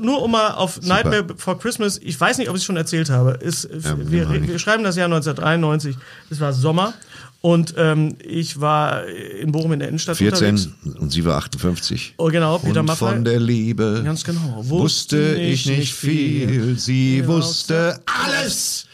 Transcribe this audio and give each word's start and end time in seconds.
Nur 0.00 0.22
um 0.22 0.30
mal 0.30 0.52
auf 0.52 0.74
Super. 0.74 0.86
Nightmare 0.86 1.22
Before 1.22 1.58
Christmas, 1.58 1.98
ich 2.02 2.20
weiß 2.20 2.38
nicht, 2.38 2.48
ob 2.48 2.56
ich 2.56 2.62
es 2.62 2.64
schon 2.64 2.76
erzählt 2.76 3.10
habe, 3.10 3.32
ist, 3.32 3.68
ja, 3.70 3.96
wir, 3.98 4.48
wir, 4.48 4.58
schreiben 4.58 4.84
das 4.84 4.96
Jahr 4.96 5.06
1993, 5.06 5.96
es 6.30 6.40
war 6.40 6.52
Sommer 6.52 6.94
und 7.40 7.74
ähm, 7.76 8.16
ich 8.22 8.60
war 8.60 9.06
in 9.06 9.52
Bochum 9.52 9.72
in 9.72 9.78
der 9.78 9.88
Innenstadt 9.88 10.16
14 10.16 10.48
unterwegs. 10.48 11.00
und 11.00 11.10
sie 11.10 11.24
war 11.24 11.36
58. 11.36 12.14
Oh 12.16 12.26
genau, 12.28 12.58
Peter 12.58 12.80
und 12.80 12.90
von 12.92 13.24
der 13.24 13.38
Liebe 13.38 14.02
Ganz 14.04 14.24
genau. 14.24 14.62
wusste 14.62 15.34
ich 15.36 15.66
nicht 15.66 15.94
viel, 15.94 16.78
sie 16.78 17.26
wusste 17.26 18.00
alles. 18.06 18.86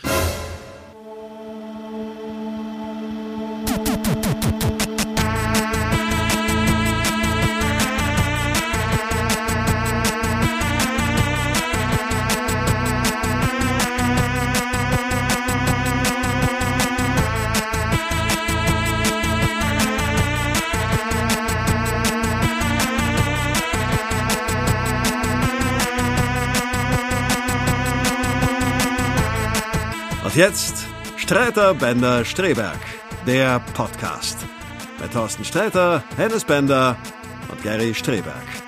Und 30.34 30.40
jetzt 30.40 30.84
Streiter 31.16 31.74
Bender 31.74 32.24
Streberg, 32.24 32.80
der 33.24 33.60
Podcast. 33.72 34.36
Bei 34.98 35.06
Thorsten 35.06 35.44
Streiter, 35.44 36.02
Hennes 36.16 36.44
Bender 36.44 36.96
und 37.52 37.62
Gary 37.62 37.94
Streberg. 37.94 38.63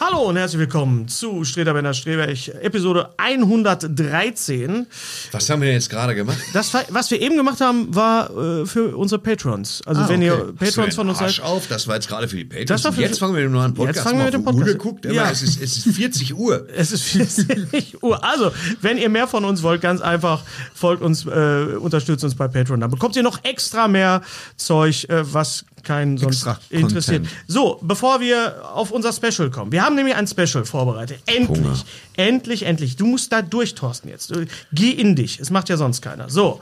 Hallo 0.00 0.28
und 0.28 0.36
herzlich 0.36 0.60
willkommen 0.60 1.08
zu 1.08 1.42
Streter 1.44 1.74
Bender 1.74 1.92
Streberg, 1.92 2.46
Episode 2.62 3.10
113. 3.16 4.86
Was 5.32 5.50
haben 5.50 5.60
wir 5.60 5.66
denn 5.66 5.74
jetzt 5.74 5.90
gerade 5.90 6.14
gemacht? 6.14 6.38
Das, 6.52 6.72
was 6.90 7.10
wir 7.10 7.20
eben 7.20 7.36
gemacht 7.36 7.60
haben, 7.60 7.92
war 7.92 8.30
äh, 8.30 8.64
für 8.64 8.96
unsere 8.96 9.20
Patrons. 9.20 9.82
Also 9.86 10.02
ah, 10.02 10.08
wenn 10.08 10.22
okay. 10.22 10.26
ihr 10.26 10.54
Patrons 10.54 10.94
von 10.94 11.08
uns 11.08 11.18
seid. 11.18 11.40
auf, 11.40 11.66
das 11.66 11.88
war 11.88 11.96
jetzt 11.96 12.06
gerade 12.06 12.28
für 12.28 12.36
die 12.36 12.44
Patrons. 12.44 12.86
Für 12.94 13.02
jetzt 13.02 13.18
fangen 13.18 13.34
wir 13.34 13.42
mit 13.42 13.50
dem 13.50 13.54
neuen 13.54 13.74
Podcast. 13.74 13.96
Jetzt 13.96 14.04
fangen 14.04 14.18
wir 14.18 14.26
mit 14.26 14.34
dem 14.34 14.44
Podcast. 14.44 14.68
Uhr 14.68 14.72
geguckt, 14.72 15.04
ja. 15.04 15.30
es, 15.32 15.42
ist, 15.42 15.60
es 15.60 15.84
ist 15.84 15.96
40 15.96 16.36
Uhr. 16.36 16.68
Es 16.78 16.92
ist 16.92 17.02
40 17.02 18.00
Uhr. 18.00 18.22
Also, 18.22 18.52
wenn 18.80 18.98
ihr 18.98 19.08
mehr 19.08 19.26
von 19.26 19.44
uns 19.44 19.64
wollt, 19.64 19.80
ganz 19.80 20.00
einfach, 20.00 20.42
folgt 20.74 21.02
uns, 21.02 21.26
äh, 21.26 21.76
unterstützt 21.76 22.22
uns 22.22 22.36
bei 22.36 22.46
Patreon. 22.46 22.78
Dann 22.78 22.90
bekommt 22.90 23.16
ihr 23.16 23.24
noch 23.24 23.42
extra 23.42 23.88
mehr 23.88 24.22
Zeug, 24.56 25.08
äh, 25.08 25.24
was 25.32 25.64
keinen 25.84 26.18
sonst 26.18 26.36
Extra 26.46 26.60
interessiert. 26.70 27.22
Content. 27.22 27.44
So, 27.46 27.78
bevor 27.82 28.20
wir 28.20 28.70
auf 28.74 28.90
unser 28.90 29.12
Special 29.12 29.50
kommen. 29.50 29.72
Wir 29.72 29.82
haben 29.84 29.94
nämlich 29.94 30.14
ein 30.14 30.26
Special 30.26 30.64
vorbereitet. 30.64 31.20
Endlich. 31.26 31.48
Hunger. 31.48 31.78
Endlich, 32.16 32.62
endlich. 32.64 32.96
Du 32.96 33.06
musst 33.06 33.32
da 33.32 33.42
durch, 33.42 33.74
Thorsten, 33.74 34.08
jetzt. 34.08 34.32
Geh 34.72 34.90
in 34.90 35.16
dich. 35.16 35.40
Es 35.40 35.50
macht 35.50 35.68
ja 35.68 35.76
sonst 35.76 36.02
keiner. 36.02 36.28
So. 36.28 36.60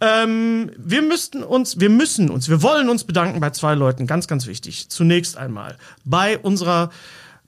Ähm, 0.00 0.70
wir 0.76 1.02
müssten 1.02 1.42
uns, 1.42 1.80
wir 1.80 1.90
müssen 1.90 2.30
uns, 2.30 2.48
wir 2.48 2.62
wollen 2.62 2.88
uns 2.88 3.04
bedanken 3.04 3.40
bei 3.40 3.50
zwei 3.50 3.74
Leuten. 3.74 4.06
Ganz, 4.06 4.28
ganz 4.28 4.46
wichtig. 4.46 4.88
Zunächst 4.88 5.36
einmal 5.36 5.76
bei 6.04 6.38
unserer 6.38 6.90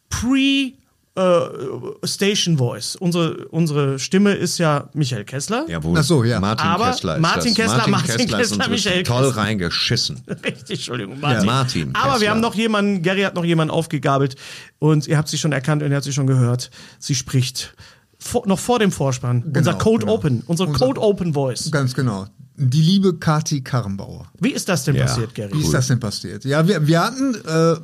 Pre- 0.08 0.72
äh, 1.16 2.06
Station 2.06 2.58
Voice. 2.58 2.94
Unsere, 2.96 3.48
unsere 3.48 3.98
Stimme 3.98 4.34
ist 4.34 4.58
ja 4.58 4.90
Michael 4.92 5.24
Kessler. 5.24 5.64
Jawohl. 5.68 5.98
Ach 5.98 6.04
so, 6.04 6.22
ja. 6.24 6.38
Martin 6.40 6.66
Aber 6.66 6.90
Kessler 6.90 7.16
ist 7.16 7.22
Martin 7.22 7.54
das. 7.54 7.54
Kessler, 7.54 7.76
Martin, 7.76 7.90
Martin 7.90 8.16
Kessler, 8.16 8.38
Kessler 8.38 8.68
Michael 8.68 9.02
toll 9.02 9.24
Kessler. 9.28 9.42
reingeschissen. 9.42 10.22
Richtig, 10.44 10.70
Entschuldigung, 10.70 11.18
Martin. 11.20 11.46
Ja. 11.46 11.52
Martin 11.52 11.90
Aber 11.94 12.04
Kessler. 12.04 12.20
wir 12.20 12.30
haben 12.30 12.40
noch 12.40 12.54
jemanden, 12.54 13.02
Gary 13.02 13.22
hat 13.22 13.34
noch 13.34 13.44
jemanden 13.44 13.72
aufgegabelt 13.72 14.36
und 14.78 15.08
ihr 15.08 15.16
habt 15.16 15.28
sie 15.28 15.38
schon 15.38 15.52
erkannt 15.52 15.82
und 15.82 15.90
ihr 15.90 15.96
habt 15.96 16.04
sie 16.04 16.12
schon 16.12 16.26
gehört. 16.26 16.70
Sie 16.98 17.14
spricht 17.14 17.74
vor, 18.18 18.46
noch 18.46 18.58
vor 18.58 18.78
dem 18.78 18.92
Vorspann. 18.92 19.42
Genau, 19.42 19.58
unser 19.58 19.74
Code 19.74 20.04
genau. 20.04 20.14
Open, 20.14 20.42
unsere 20.46 20.68
Unser, 20.68 20.86
Code 20.86 21.00
Open 21.00 21.32
Voice. 21.34 21.70
Ganz 21.70 21.94
genau. 21.94 22.26
Die 22.58 22.80
liebe 22.80 23.18
Kati 23.18 23.62
Karrenbauer. 23.62 24.30
Wie 24.40 24.52
ist 24.52 24.68
das 24.68 24.84
denn 24.84 24.96
ja. 24.96 25.04
passiert, 25.04 25.34
Gary? 25.34 25.52
Wie 25.52 25.56
cool. 25.56 25.62
ist 25.62 25.74
das 25.74 25.88
denn 25.88 26.00
passiert? 26.00 26.44
Ja, 26.44 26.66
wir, 26.66 26.86
wir 26.86 27.02
hatten 27.02 27.34
äh, 27.46 27.76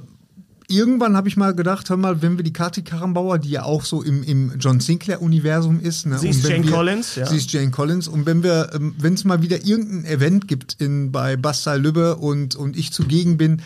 irgendwann 0.73 1.17
habe 1.17 1.29
ich 1.29 1.37
mal 1.37 1.55
gedacht, 1.55 1.91
hör 1.91 1.97
mal, 1.97 2.23
wenn 2.23 2.37
wir 2.37 2.45
die 2.45 2.53
Kati 2.53 2.83
Karrenbauer, 2.83 3.39
die 3.39 3.51
ja 3.51 3.65
auch 3.65 3.85
so 3.85 4.03
im, 4.03 4.23
im 4.23 4.53
John 4.59 4.81
Sinclair-Universum 4.81 5.81
ist. 5.81 6.07
Ne, 6.07 6.19
sie 6.19 6.31
ist 6.31 6.47
Jane 6.47 6.65
wir, 6.65 6.73
Collins, 6.73 7.17
ja. 7.17 7.27
Sie 7.27 7.37
ist 7.37 7.53
Jane 7.53 7.71
Collins. 7.71 8.09
Und 8.09 8.27
wenn 8.27 8.43
wir, 8.43 8.71
ähm, 8.75 8.95
wenn 8.99 9.15
es 9.15 9.25
mal 9.25 9.43
wieder 9.43 9.65
irgendein 9.65 10.05
Event 10.05 10.49
gibt 10.49 10.77
in, 10.81 11.13
bei 11.13 11.37
Bastei 11.37 11.77
Lübbe 11.77 12.17
und, 12.17 12.57
und 12.57 12.77
ich 12.77 12.93
zugegen 12.93 13.37
bin, 13.37 13.63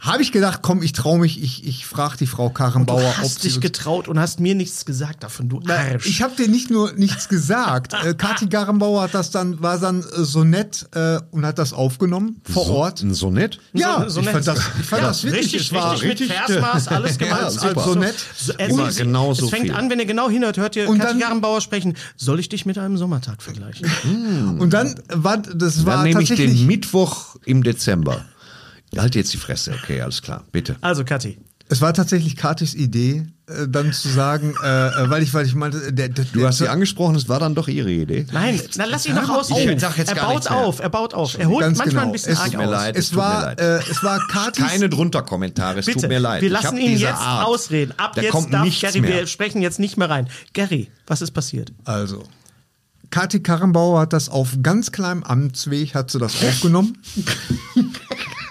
habe 0.00 0.22
ich 0.22 0.32
gedacht, 0.32 0.60
komm, 0.62 0.82
ich 0.82 0.92
traue 0.92 1.18
mich, 1.18 1.42
ich, 1.42 1.66
ich 1.66 1.86
frage 1.86 2.16
die 2.16 2.26
Frau 2.26 2.50
Karrenbauer, 2.50 3.00
du 3.00 3.16
hast 3.18 3.36
ob 3.36 3.42
dich 3.42 3.60
getraut 3.60 4.08
und 4.08 4.18
hast 4.18 4.40
mir 4.40 4.54
nichts 4.54 4.84
gesagt 4.84 5.22
davon, 5.22 5.48
du 5.48 5.60
Arsch. 5.68 6.06
Ich 6.06 6.22
habe 6.22 6.34
dir 6.34 6.48
nicht 6.48 6.70
nur 6.70 6.92
nichts 6.94 7.28
gesagt. 7.28 7.94
äh, 8.04 8.14
Kathi 8.14 8.48
Karrenbauer 8.48 9.02
hat 9.02 9.14
das 9.14 9.30
dann, 9.30 9.62
war 9.62 9.78
dann 9.78 10.00
äh, 10.00 10.24
so 10.24 10.42
nett 10.42 10.88
äh, 10.94 11.20
und 11.30 11.46
hat 11.46 11.58
das 11.58 11.72
aufgenommen 11.72 12.40
vor 12.42 12.66
so, 12.66 12.72
Ort. 12.72 13.02
Ein 13.02 13.14
Sonett? 13.14 13.60
Ja, 13.72 14.02
so, 14.02 14.08
so 14.08 14.20
ich 14.22 14.28
fand 14.30 14.46
das, 14.46 14.58
ich 14.80 14.86
fand 14.86 15.02
ja, 15.02 15.08
das 15.08 15.22
wirklich, 15.24 15.44
richtig, 15.44 15.60
es 15.62 15.72
war 15.72 15.92
richtig, 15.92 16.30
richtig 16.30 16.32
Versmaß, 16.36 16.88
alles 16.88 17.18
gemacht. 17.18 17.40
ja. 17.40 17.70
Also 17.70 17.94
nett. 17.94 18.14
So, 18.36 18.52
es, 18.58 18.70
Immer 18.70 18.92
genau 18.92 19.34
so 19.34 19.44
es 19.44 19.50
fängt 19.50 19.66
viel. 19.66 19.74
an, 19.74 19.88
wenn 19.88 20.00
ihr 20.00 20.06
genau 20.06 20.28
hinhört, 20.28 20.56
hört 20.56 20.74
ihr 20.74 20.88
und 20.88 20.98
Kathi 20.98 21.20
Karrenbauer 21.20 21.60
sprechen. 21.60 21.94
Soll 22.16 22.40
ich 22.40 22.48
dich 22.48 22.66
mit 22.66 22.76
einem 22.76 22.96
Sommertag 22.96 23.42
vergleichen? 23.42 23.88
und 24.58 24.72
dann 24.72 24.94
war 25.08 25.38
das 25.38 25.86
war 25.86 25.96
dann 25.96 26.04
nehme 26.04 26.22
ich 26.22 26.34
den 26.34 26.66
Mittwoch 26.66 27.36
im 27.44 27.62
Dezember. 27.62 28.24
Halt 28.96 29.14
jetzt 29.14 29.32
die 29.32 29.38
Fresse, 29.38 29.74
okay, 29.82 30.00
alles 30.00 30.22
klar, 30.22 30.44
bitte. 30.52 30.76
Also, 30.80 31.04
Kathi. 31.04 31.38
Es 31.68 31.80
war 31.80 31.94
tatsächlich 31.94 32.36
Katis 32.36 32.74
Idee, 32.74 33.26
äh, 33.46 33.66
dann 33.66 33.94
zu 33.94 34.10
sagen, 34.10 34.54
äh, 34.62 34.88
äh, 34.88 35.10
weil 35.10 35.22
ich, 35.22 35.32
weil 35.32 35.46
ich 35.46 35.54
meinte, 35.54 35.90
der, 35.90 36.10
der, 36.10 36.26
du 36.26 36.46
hast 36.46 36.58
sie 36.58 36.68
angesprochen, 36.68 37.14
es 37.16 37.30
war 37.30 37.40
dann 37.40 37.54
doch 37.54 37.66
ihre 37.66 37.90
Idee. 37.90 38.26
Nein, 38.30 38.60
na 38.76 38.84
lass 38.84 39.06
ihn 39.06 39.16
doch 39.16 39.30
ausreden. 39.30 39.80
Er 39.80 40.14
baut 40.14 40.50
auf, 40.50 40.80
er 40.80 40.90
baut 40.90 41.14
auf. 41.14 41.38
Er 41.38 41.48
holt 41.48 41.60
Ganz 41.60 41.78
manchmal 41.78 42.04
genau. 42.04 42.06
ein 42.08 42.12
bisschen 42.12 42.34
es 42.34 42.42
tut 42.42 42.56
mir 42.58 42.66
leid, 42.66 42.96
es, 42.96 43.06
es 43.06 43.16
war, 43.16 43.42
leid. 43.44 43.60
Äh, 43.60 43.78
es 43.90 44.02
war 44.02 44.20
Katis. 44.28 44.66
Keine 44.66 44.90
drunter 44.90 45.22
Kommentare, 45.22 45.78
es 45.78 45.86
Bitte, 45.86 46.00
tut 46.00 46.08
mir 46.10 46.18
leid. 46.18 46.42
Wir 46.42 46.50
lassen 46.50 46.76
ihn 46.76 46.98
jetzt 46.98 47.14
Art. 47.14 47.46
ausreden. 47.46 47.94
Ab 47.96 48.12
da 48.16 48.20
jetzt 48.20 48.34
darf 48.34 48.80
Gary, 48.80 49.00
mehr. 49.00 49.10
wir 49.10 49.26
sprechen 49.26 49.62
jetzt 49.62 49.78
nicht 49.78 49.96
mehr 49.96 50.10
rein. 50.10 50.28
Gary, 50.52 50.90
was 51.06 51.22
ist 51.22 51.30
passiert? 51.30 51.72
Also, 51.84 52.22
Kathi 53.08 53.40
Karrenbauer 53.40 54.00
hat 54.00 54.12
das 54.12 54.28
auf 54.28 54.58
ganz 54.62 54.92
kleinem 54.92 55.22
Amtsweg, 55.22 55.94
hat 55.94 56.10
sie 56.10 56.18
das 56.18 56.42
aufgenommen. 56.42 56.98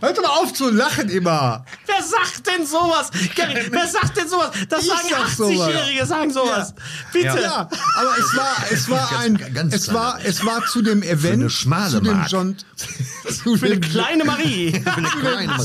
Hört 0.00 0.18
doch 0.18 0.22
mal 0.22 0.42
auf 0.42 0.52
zu 0.52 0.70
lachen 0.70 1.08
immer. 1.08 1.64
Wer 1.86 2.02
sagt 2.02 2.46
denn 2.46 2.66
sowas? 2.66 3.10
Gary, 3.34 3.66
wer 3.70 3.86
sagt 3.86 4.16
denn 4.16 4.28
sowas? 4.28 4.50
Das 4.68 4.82
ich 4.84 4.88
sagen 4.88 5.52
80-Jährige, 5.52 6.06
sagen 6.06 6.30
sowas. 6.32 6.74
Ja. 6.76 6.82
Bitte. 7.12 7.42
Ja, 7.42 7.68
aber 7.96 8.18
es 8.18 8.36
war, 8.36 8.56
es 8.70 8.90
war 8.90 9.18
ein, 9.20 9.36
ganz 9.54 9.74
es 9.74 9.92
war, 9.92 10.18
es 10.24 10.44
war 10.44 10.64
zu 10.66 10.82
dem 10.82 11.02
Event, 11.02 11.50
zu 11.50 12.00
dem 12.00 12.24
John, 12.28 12.56
zu 13.44 13.56
Für 13.56 13.66
eine 13.66 13.80
kleine 13.80 14.24
Marie. 14.24 14.72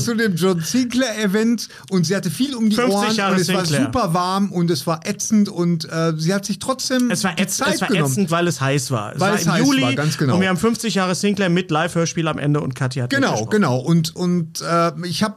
zu 0.02 0.14
dem 0.14 0.34
John 0.36 0.60
Sinclair 0.60 1.18
Event 1.22 1.68
und 1.90 2.06
sie 2.06 2.16
hatte 2.16 2.30
viel 2.30 2.54
um 2.54 2.70
die 2.70 2.78
Ohren 2.78 3.14
Jahre 3.14 3.34
und 3.34 3.40
es 3.40 3.46
Sinclair. 3.48 3.80
war 3.80 3.86
super 3.86 4.14
warm 4.14 4.52
und 4.52 4.70
es 4.70 4.86
war 4.86 5.06
ätzend 5.06 5.48
und 5.48 5.84
äh, 5.90 6.14
sie 6.16 6.32
hat 6.32 6.44
sich 6.44 6.58
trotzdem 6.58 7.10
es 7.10 7.22
war, 7.24 7.38
ätz, 7.38 7.58
Zeit 7.58 7.74
es 7.74 7.80
war 7.80 7.88
genommen. 7.88 8.10
ätzend, 8.10 8.30
weil 8.30 8.48
es 8.48 8.60
heiß 8.60 8.90
war. 8.90 9.14
Es 9.14 9.20
weil 9.20 9.30
war 9.30 9.38
es 9.38 9.44
im 9.46 9.52
heiß 9.52 9.60
Juli 9.60 9.82
war, 9.82 9.92
ganz 9.94 10.16
genau. 10.18 10.34
und 10.34 10.40
wir 10.40 10.48
haben 10.48 10.56
50 10.56 10.94
Jahre 10.94 11.14
Sinclair 11.14 11.50
mit 11.50 11.70
Live-Hörspiel 11.70 12.26
am 12.28 12.38
Ende 12.38 12.60
und 12.60 12.74
Katja 12.74 13.04
hat 13.04 13.10
Genau, 13.10 13.44
genau. 13.46 13.78
Und, 13.78 14.14
und 14.16 14.22
äh, 14.62 14.92
ich 15.06 15.22
habe 15.22 15.36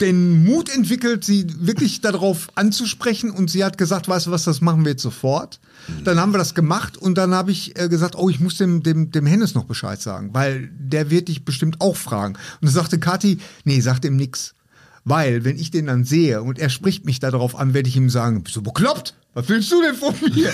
den 0.00 0.44
Mut 0.44 0.68
entwickelt, 0.68 1.24
sie 1.24 1.46
wirklich 1.60 2.00
darauf 2.00 2.48
anzusprechen 2.56 3.30
und 3.30 3.48
sie 3.50 3.64
hat 3.64 3.78
gesagt, 3.78 4.08
weißt 4.08 4.26
du 4.26 4.30
was, 4.32 4.42
das 4.42 4.60
machen 4.60 4.84
wir 4.84 4.92
jetzt 4.92 5.02
sofort. 5.02 5.60
Dann 6.04 6.18
haben 6.18 6.32
wir 6.32 6.38
das 6.38 6.54
gemacht 6.54 6.96
und 6.96 7.16
dann 7.16 7.34
habe 7.34 7.52
ich 7.52 7.78
äh, 7.78 7.88
gesagt, 7.88 8.16
oh, 8.16 8.28
ich 8.28 8.40
muss 8.40 8.56
dem, 8.56 8.82
dem, 8.82 9.12
dem 9.12 9.26
Hennes 9.26 9.54
noch 9.54 9.64
Bescheid 9.64 10.00
sagen, 10.00 10.30
weil 10.32 10.70
der 10.72 11.10
wird 11.10 11.28
dich 11.28 11.44
bestimmt 11.44 11.80
auch 11.80 11.96
fragen. 11.96 12.34
Und 12.34 12.62
dann 12.62 12.72
sagte 12.72 12.98
Kathi, 12.98 13.38
nee, 13.64 13.80
sagt 13.80 14.04
ihm 14.04 14.16
nix. 14.16 14.54
Weil, 15.04 15.44
wenn 15.44 15.58
ich 15.58 15.70
den 15.70 15.86
dann 15.86 16.04
sehe 16.04 16.42
und 16.42 16.58
er 16.58 16.68
spricht 16.68 17.04
mich 17.04 17.18
darauf 17.20 17.56
an, 17.56 17.74
werde 17.74 17.88
ich 17.88 17.96
ihm 17.96 18.10
sagen, 18.10 18.42
bist 18.42 18.56
du 18.56 18.62
bekloppt? 18.62 19.14
Was 19.34 19.48
willst 19.48 19.72
du 19.72 19.80
denn 19.80 19.94
von 19.94 20.14
mir? 20.34 20.52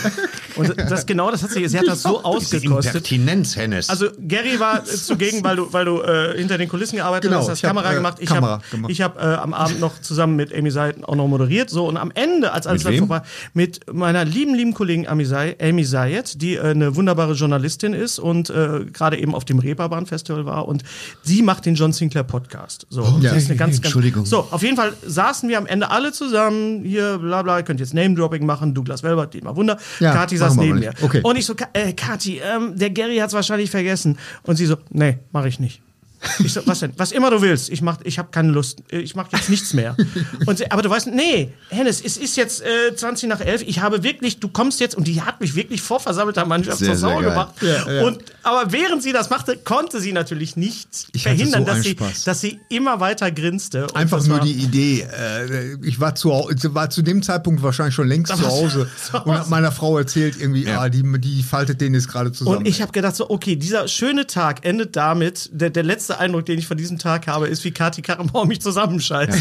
Und 0.54 0.76
das 0.76 1.04
genau, 1.04 1.32
das 1.32 1.42
hat 1.42 1.50
sie, 1.50 1.66
sie 1.66 1.78
hat 1.78 1.88
das 1.88 2.02
so 2.02 2.22
ausgekostet. 2.22 2.94
Impertinenz, 2.94 3.56
Hennes. 3.56 3.88
Also 3.88 4.06
Gary 4.20 4.60
war 4.60 4.84
zugegen, 4.84 5.42
weil 5.42 5.56
du, 5.56 5.72
weil 5.72 5.84
du 5.84 6.00
äh, 6.00 6.36
hinter 6.38 6.58
den 6.58 6.68
Kulissen 6.68 6.96
gearbeitet 6.96 7.28
Genau, 7.30 7.40
hast, 7.40 7.48
hast 7.48 7.64
hab, 7.64 7.70
Kamera 7.70 7.92
äh, 7.92 7.96
gemacht. 7.96 8.18
Ich 8.20 8.30
habe 8.30 8.60
ich 8.86 9.02
hab, 9.02 9.16
äh, 9.18 9.20
am 9.20 9.52
Abend 9.52 9.80
noch 9.80 10.00
zusammen 10.00 10.36
mit 10.36 10.54
Amy 10.54 10.70
Say 10.70 10.94
auch 11.02 11.16
noch 11.16 11.26
moderiert. 11.26 11.70
So 11.70 11.88
und 11.88 11.96
am 11.96 12.12
Ende, 12.14 12.52
als 12.52 12.68
alles 12.68 12.84
dann 12.84 12.96
vorbei, 12.98 13.22
mit 13.52 13.80
meiner 13.92 14.24
lieben, 14.24 14.54
lieben 14.54 14.74
Kollegin 14.74 15.08
Amy, 15.08 15.24
Say, 15.24 15.56
Amy 15.60 15.84
Sayed, 15.84 16.40
die 16.40 16.54
äh, 16.54 16.60
eine 16.60 16.94
wunderbare 16.94 17.32
Journalistin 17.34 17.94
ist 17.94 18.20
und 18.20 18.48
äh, 18.50 18.84
gerade 18.92 19.18
eben 19.18 19.34
auf 19.34 19.44
dem 19.44 19.58
Reeperbahn 19.58 20.06
Festival 20.06 20.46
war 20.46 20.68
und 20.68 20.84
sie 21.22 21.42
macht 21.42 21.66
den 21.66 21.74
John 21.74 21.92
Sinclair 21.92 22.22
Podcast. 22.24 22.86
So, 22.90 23.02
und 23.02 23.22
ja. 23.22 23.30
das 23.30 23.42
ist 23.42 23.50
eine 23.50 23.58
ganz, 23.58 23.76
ganz, 23.76 23.86
Entschuldigung. 23.86 24.24
So, 24.24 24.46
auf 24.50 24.62
jeden 24.62 24.76
Fall 24.76 24.92
saßen 25.04 25.48
wir 25.48 25.58
am 25.58 25.66
Ende 25.66 25.90
alle 25.90 26.12
zusammen 26.12 26.84
hier, 26.84 27.18
bla 27.18 27.42
bla. 27.42 27.58
Ihr 27.58 27.64
könnt 27.64 27.80
jetzt 27.80 27.92
Name 27.92 28.14
Dropping 28.14 28.46
machen. 28.46 28.67
Douglas 28.74 29.02
Welbert, 29.02 29.34
Dietmar 29.34 29.56
Wunder. 29.56 29.78
Ja, 30.00 30.12
Kathi 30.12 30.36
saß 30.36 30.56
machen 30.56 30.66
neben 30.66 30.78
mir. 30.80 30.92
Okay. 31.00 31.20
Und 31.22 31.36
ich 31.36 31.46
so, 31.46 31.54
äh, 31.72 31.92
Kathi, 31.92 32.38
ähm, 32.38 32.76
der 32.76 32.90
Gary 32.90 33.16
hat's 33.18 33.34
wahrscheinlich 33.34 33.70
vergessen. 33.70 34.18
Und 34.42 34.56
sie 34.56 34.66
so, 34.66 34.76
nee, 34.90 35.18
mache 35.32 35.48
ich 35.48 35.60
nicht. 35.60 35.82
Ich 36.40 36.52
so, 36.52 36.60
was 36.66 36.80
denn? 36.80 36.92
Was 36.96 37.12
immer 37.12 37.30
du 37.30 37.40
willst. 37.42 37.70
Ich 37.70 37.80
mach, 37.82 37.98
ich 38.04 38.18
habe 38.18 38.28
keine 38.30 38.50
Lust. 38.50 38.82
Ich 38.90 39.14
mache 39.14 39.28
jetzt 39.36 39.48
nichts 39.50 39.72
mehr. 39.74 39.96
Und 40.46 40.58
sie, 40.58 40.70
aber 40.70 40.82
du 40.82 40.90
weißt, 40.90 41.06
nee, 41.08 41.52
Hennes, 41.68 42.00
es 42.04 42.16
ist 42.16 42.36
jetzt 42.36 42.62
äh, 42.62 42.94
20 42.94 43.28
nach 43.28 43.40
11. 43.40 43.62
Ich 43.66 43.80
habe 43.80 44.02
wirklich, 44.02 44.40
du 44.40 44.48
kommst 44.48 44.80
jetzt 44.80 44.96
und 44.96 45.06
die 45.06 45.22
hat 45.22 45.40
mich 45.40 45.54
wirklich 45.54 45.80
vor 45.80 46.00
versammelter 46.00 46.44
Mannschaft 46.44 46.78
Sehr, 46.78 46.88
zur 46.88 46.96
Sau 46.96 47.18
gemacht. 47.20 47.54
Ja, 47.60 47.90
ja. 47.92 48.04
Und 48.04 48.18
aber 48.42 48.72
während 48.72 49.02
sie 49.02 49.12
das 49.12 49.30
machte, 49.30 49.56
konnte 49.58 50.00
sie 50.00 50.12
natürlich 50.12 50.56
nicht 50.56 50.88
Ich 51.12 51.22
verhindern, 51.22 51.64
so 51.66 51.72
dass 51.72 51.82
sie, 51.82 51.90
Spaß. 51.90 52.24
dass 52.24 52.40
sie 52.40 52.58
immer 52.68 52.98
weiter 53.00 53.30
grinste. 53.30 53.84
Und 53.84 53.96
Einfach 53.96 54.24
nur 54.26 54.38
war- 54.38 54.44
die 54.44 54.52
Idee. 54.52 55.02
Äh, 55.02 55.76
ich 55.86 56.00
war 56.00 56.14
zu, 56.14 56.30
war 56.30 56.90
zu 56.90 57.02
dem 57.02 57.22
Zeitpunkt 57.22 57.62
wahrscheinlich 57.62 57.94
schon 57.94 58.08
längst 58.08 58.36
zu 58.36 58.46
Hause 58.46 58.88
und 59.24 59.32
habe 59.34 59.48
meiner 59.50 59.70
Frau 59.72 59.98
erzählt, 59.98 60.36
irgendwie, 60.40 60.64
Ja. 60.64 60.80
ah, 60.80 60.88
die, 60.88 61.02
die 61.20 61.42
faltet 61.42 61.80
den 61.80 61.94
jetzt 61.94 62.08
gerade 62.08 62.32
zusammen. 62.32 62.58
Und 62.58 62.68
ich 62.68 62.80
habe 62.82 62.92
gedacht, 62.92 63.14
so, 63.16 63.28
okay, 63.30 63.54
dieser 63.56 63.86
schöne 63.88 64.26
Tag 64.26 64.64
endet 64.64 64.96
damit. 64.96 65.50
Der, 65.52 65.70
der 65.70 65.82
letzte 65.82 66.07
Eindruck, 66.10 66.46
den 66.46 66.58
ich 66.58 66.66
von 66.66 66.76
diesem 66.76 66.98
Tag 66.98 67.26
habe, 67.26 67.48
ist, 67.48 67.64
wie 67.64 67.70
Kathi 67.70 68.02
Karrenbauer 68.02 68.46
mich 68.46 68.60
zusammenschaltet. 68.60 69.40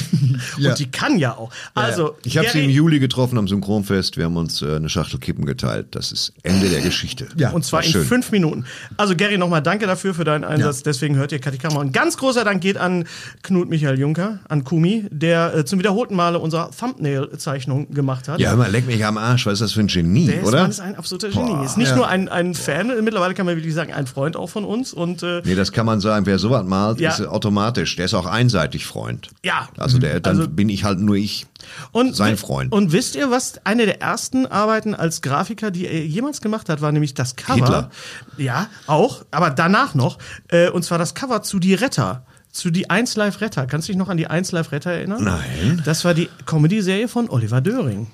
Ja. 0.57 0.69
Und 0.71 0.79
die 0.79 0.89
kann 0.91 1.17
ja 1.17 1.35
auch. 1.37 1.51
Also, 1.75 2.15
Ich 2.23 2.37
habe 2.37 2.47
sie 2.47 2.53
Gary- 2.59 2.65
im 2.65 2.71
Juli 2.71 2.99
getroffen 2.99 3.37
am 3.37 3.47
Synchronfest. 3.47 4.17
Wir 4.17 4.25
haben 4.25 4.37
uns 4.37 4.61
äh, 4.61 4.75
eine 4.75 4.89
Schachtel 4.89 5.19
Kippen 5.19 5.45
geteilt. 5.45 5.87
Das 5.91 6.11
ist 6.11 6.33
Ende 6.43 6.69
der 6.69 6.81
Geschichte. 6.81 7.27
Ja. 7.37 7.51
Und 7.51 7.63
zwar 7.65 7.79
War 7.79 7.85
in 7.85 7.91
schön. 7.91 8.05
fünf 8.05 8.31
Minuten. 8.31 8.65
Also 8.97 9.15
Gary, 9.15 9.37
nochmal 9.37 9.61
danke 9.61 9.87
dafür 9.87 10.13
für 10.13 10.23
deinen 10.23 10.43
Einsatz. 10.43 10.77
Ja. 10.79 10.83
Deswegen 10.85 11.15
hört 11.15 11.31
ihr 11.31 11.39
Kathi 11.39 11.57
Karrenbauer. 11.57 11.83
Ein 11.83 11.91
ganz 11.91 12.17
großer 12.17 12.43
Dank 12.43 12.61
geht 12.61 12.77
an 12.77 13.05
Knut 13.43 13.69
Michael 13.69 13.99
Juncker, 13.99 14.39
an 14.49 14.63
Kumi, 14.63 15.05
der 15.11 15.55
äh, 15.55 15.65
zum 15.65 15.79
wiederholten 15.79 16.15
Male 16.15 16.39
unsere 16.39 16.69
Thumbnail-Zeichnung 16.77 17.93
gemacht 17.93 18.27
hat. 18.27 18.39
Ja, 18.39 18.49
hör 18.49 18.57
mal, 18.57 18.71
leck 18.71 18.85
mich 18.87 19.03
am 19.05 19.17
Arsch. 19.17 19.45
Was 19.45 19.53
ist 19.53 19.61
das 19.61 19.71
für 19.73 19.79
ein 19.81 19.87
Genie, 19.87 20.27
Der 20.27 20.41
ist, 20.41 20.47
oder? 20.47 20.61
Mann 20.61 20.69
ist 20.69 20.79
ein 20.79 20.95
absoluter 20.95 21.29
Genie. 21.29 21.65
Ist 21.65 21.77
nicht 21.77 21.89
Ja. 21.89 21.95
nur 21.95 22.07
ein, 22.07 22.29
ein 22.29 22.53
Fan, 22.53 22.91
mittlerweile 23.03 23.33
kann 23.33 23.45
man 23.45 23.55
wirklich 23.55 23.73
sagen, 23.73 23.93
ein 23.93 24.07
Freund 24.07 24.35
auch 24.35 24.47
von 24.47 24.65
uns. 24.65 24.93
Und 24.93 25.23
äh, 25.23 25.41
Nee, 25.45 25.55
das 25.55 25.71
kann 25.71 25.85
man 25.85 25.99
sagen. 25.99 26.25
Wer 26.25 26.39
sowas 26.39 26.56
malt, 26.65 27.00
Ja. 27.00 27.12
ist 27.12 27.21
automatisch. 27.25 27.95
Der 27.98 28.06
ist 28.06 28.13
auch 28.13 28.25
einseitig 28.25 28.86
Freund. 28.86 29.30
Ja. 29.44 29.68
Also 29.77 29.98
der, 30.00 30.19
dann 30.19 30.38
Also- 30.38 30.50
bin 30.50 30.69
ich 30.69 30.83
halt 30.83 31.00
nur 31.00 31.15
ich. 31.15 31.45
Und, 31.92 32.15
Sein 32.15 32.38
Freund. 32.38 32.71
Und 32.71 32.92
wisst 32.94 33.15
ihr, 33.15 33.30
was 33.30 33.59
eine 33.65 33.86
der 33.86 34.01
ersten 34.01 34.45
Arbeiten 34.45 34.95
als 34.95 35.21
Grafiker, 35.21 35.69
die 35.71 35.86
er 35.86 36.06
jemals 36.06 36.42
gemacht 36.42 36.69
hat, 36.69 36.81
war 36.81 36.92
nämlich 36.92 37.13
das 37.13 37.36
Cover. 37.36 37.56
Hitler. 37.56 37.92
Ja, 38.38 38.68
auch, 38.88 39.25
aber 39.31 39.50
danach 39.50 39.94
noch. 39.94 40.18
Äh, 40.48 40.69
und 40.69 40.83
zwar 40.83 40.98
das 40.98 41.13
Cover 41.13 41.42
zu 41.44 41.59
Die 41.59 41.74
Retter. 41.74 42.24
Zu 42.51 42.71
Die 42.71 42.89
1 42.89 43.15
Live 43.18 43.42
Retter. 43.42 43.68
Kannst 43.68 43.88
du 43.88 43.92
dich 43.92 44.00
noch 44.00 44.10
an 44.10 44.18
die 44.18 44.27
1 44.27 44.51
Live 44.51 44.71
Retter 44.71 44.92
erinnern? 44.92 45.24
Nein. 45.24 45.81
Das 45.86 46.06
war 46.06 46.13
die 46.15 46.30
Comedy-Serie 46.48 47.07
von 47.07 47.30
Oliver 47.30 47.62
Döring. 47.62 48.07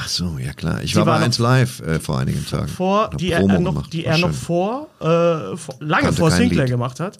Ach 0.00 0.06
so, 0.08 0.38
ja 0.38 0.52
klar. 0.52 0.80
Ich 0.82 0.92
Sie 0.92 0.96
war 0.96 1.04
bei 1.06 1.16
1 1.16 1.38
Live 1.38 1.80
äh, 1.80 1.98
vor 1.98 2.18
einigen 2.20 2.46
Tagen. 2.46 2.68
Vor, 2.68 3.10
die 3.18 3.32
er, 3.32 3.40
Promo 3.40 3.54
äh, 3.56 3.58
noch, 3.58 3.72
gemacht. 3.74 3.92
die 3.92 4.04
War 4.04 4.12
er 4.12 4.18
noch 4.18 4.32
vor, 4.32 4.86
äh, 5.00 5.56
vor 5.56 5.74
lange 5.80 6.02
Kannte 6.04 6.18
vor 6.20 6.30
Sinclair 6.30 6.64
Lied. 6.66 6.70
gemacht 6.70 7.00
hat. 7.00 7.18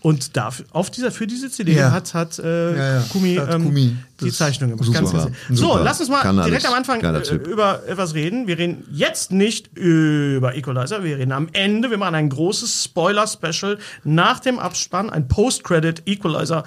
Und 0.00 0.36
dafür, 0.36 0.64
auf 0.72 0.90
dieser, 0.90 1.10
für 1.10 1.26
diese 1.26 1.50
CD 1.50 1.72
Ja. 1.74 1.90
hat, 1.90 2.14
hat, 2.14 2.38
äh, 2.38 2.76
Ja, 2.76 2.94
ja. 3.00 3.04
Kumi, 3.10 3.36
ähm, 3.36 3.64
Kumi 3.64 3.96
die 4.20 4.30
Zeichnung 4.30 4.70
gemacht. 4.70 4.84
super. 4.84 5.00
Ganz 5.00 5.10
so, 5.48 5.54
Super. 5.56 5.82
lass 5.82 5.98
uns 6.00 6.08
mal 6.10 6.20
Kann 6.20 6.36
direkt 6.36 6.52
alles. 6.52 6.64
am 6.66 6.74
Anfang 6.74 7.00
äh, 7.02 7.34
über 7.50 7.82
etwas 7.88 8.14
reden. 8.14 8.46
Wir 8.46 8.58
reden 8.58 8.84
jetzt 8.92 9.32
nicht 9.32 9.76
über 9.76 10.54
Equalizer, 10.54 11.02
wir 11.02 11.16
reden 11.18 11.32
am 11.32 11.48
Ende. 11.52 11.90
Wir 11.90 11.98
machen 11.98 12.14
ein 12.14 12.28
großes 12.28 12.84
Spoiler-Special 12.84 13.78
nach 14.04 14.38
dem 14.40 14.58
Abspann, 14.58 15.10
ein 15.10 15.26
Post-Credit 15.26 16.02
Equalizer. 16.06 16.64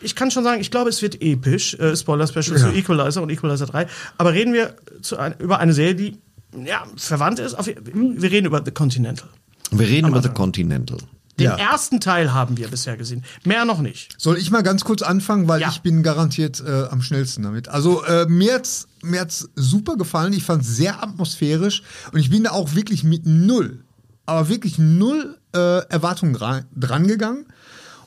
Ich 0.00 0.14
kann 0.16 0.30
schon 0.30 0.44
sagen, 0.44 0.60
ich 0.60 0.70
glaube, 0.70 0.88
es 0.90 1.02
wird 1.02 1.20
episch, 1.20 1.74
äh, 1.74 1.96
Spoiler-Special 1.96 2.56
zu 2.58 2.68
Equalizer 2.72 3.22
und 3.22 3.30
Equalizer 3.30 3.66
3. 3.66 3.86
Aber 4.18 4.32
reden 4.32 4.54
wir 4.54 4.76
ein, 5.18 5.34
über 5.38 5.58
eine 5.58 5.72
Serie, 5.74 5.94
die 5.94 6.18
ja, 6.64 6.84
verwandt 6.96 7.38
ist. 7.38 7.54
Auf, 7.54 7.66
wir 7.66 8.30
reden 8.30 8.46
über 8.46 8.62
The 8.64 8.70
Continental. 8.70 9.28
Wir 9.70 9.86
reden 9.86 10.08
über 10.08 10.22
The 10.22 10.28
Continental. 10.30 10.98
Den 11.38 11.46
Ja. 11.46 11.56
ersten 11.56 11.98
Teil 12.00 12.32
haben 12.32 12.56
wir 12.56 12.68
bisher 12.68 12.96
gesehen. 12.96 13.24
Mehr 13.44 13.64
noch 13.64 13.80
nicht. 13.80 14.14
Soll 14.18 14.38
ich 14.38 14.52
mal 14.52 14.62
ganz 14.62 14.84
kurz 14.84 15.02
anfangen, 15.02 15.48
weil 15.48 15.60
Ja. 15.60 15.68
ich 15.68 15.80
bin 15.82 16.04
garantiert 16.04 16.62
äh, 16.64 16.84
am 16.90 17.02
schnellsten 17.02 17.42
damit. 17.42 17.68
Also 17.68 18.04
äh, 18.04 18.26
mir 18.26 18.54
hat's 18.54 18.86
mir 19.02 19.20
hat's 19.20 19.48
super 19.56 19.96
gefallen. 19.96 20.32
Ich 20.32 20.44
fand 20.44 20.62
es 20.62 20.76
sehr 20.76 21.02
atmosphärisch 21.02 21.82
und 22.12 22.20
ich 22.20 22.30
bin 22.30 22.44
da 22.44 22.52
auch 22.52 22.74
wirklich 22.76 23.02
mit 23.02 23.26
null, 23.26 23.82
aber 24.26 24.48
wirklich 24.48 24.78
null 24.78 25.36
äh, 25.54 25.58
Erwartungen 25.88 26.34
dra 26.34 26.62
dran 26.76 27.08
gegangen 27.08 27.46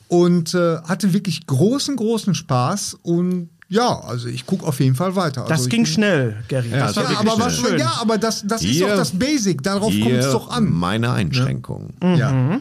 und 0.08 0.54
äh, 0.54 0.78
hatte 0.82 1.12
wirklich 1.12 1.46
großen 1.46 1.96
großen 1.96 2.34
Spaß 2.34 2.98
und 3.02 3.50
ja, 3.70 4.00
also 4.00 4.28
ich 4.28 4.46
gucke 4.46 4.64
auf 4.66 4.80
jeden 4.80 4.94
Fall 4.94 5.14
weiter. 5.14 5.42
Das 5.42 5.50
also 5.50 5.64
ich 5.64 5.70
ging 5.70 5.82
bin- 5.82 5.92
schnell, 5.92 6.42
Gary. 6.48 6.70
Ja, 6.70 6.86
das 6.86 6.96
war 6.96 7.02
das 7.04 7.12
Ja, 7.12 7.18
aber 7.20 7.38
was, 7.38 7.58
schön. 7.58 7.78
ja, 7.78 7.98
aber 8.00 8.16
das, 8.16 8.42
das 8.46 8.62
ist 8.64 8.80
doch 8.80 8.88
das 8.88 9.10
Basic. 9.12 9.62
Darauf 9.62 9.92
kommt 9.92 10.10
es 10.14 10.32
doch 10.32 10.48
an. 10.50 10.72
Meine 10.72 11.12
Einschränkung. 11.12 11.92
Ja. 12.02 12.60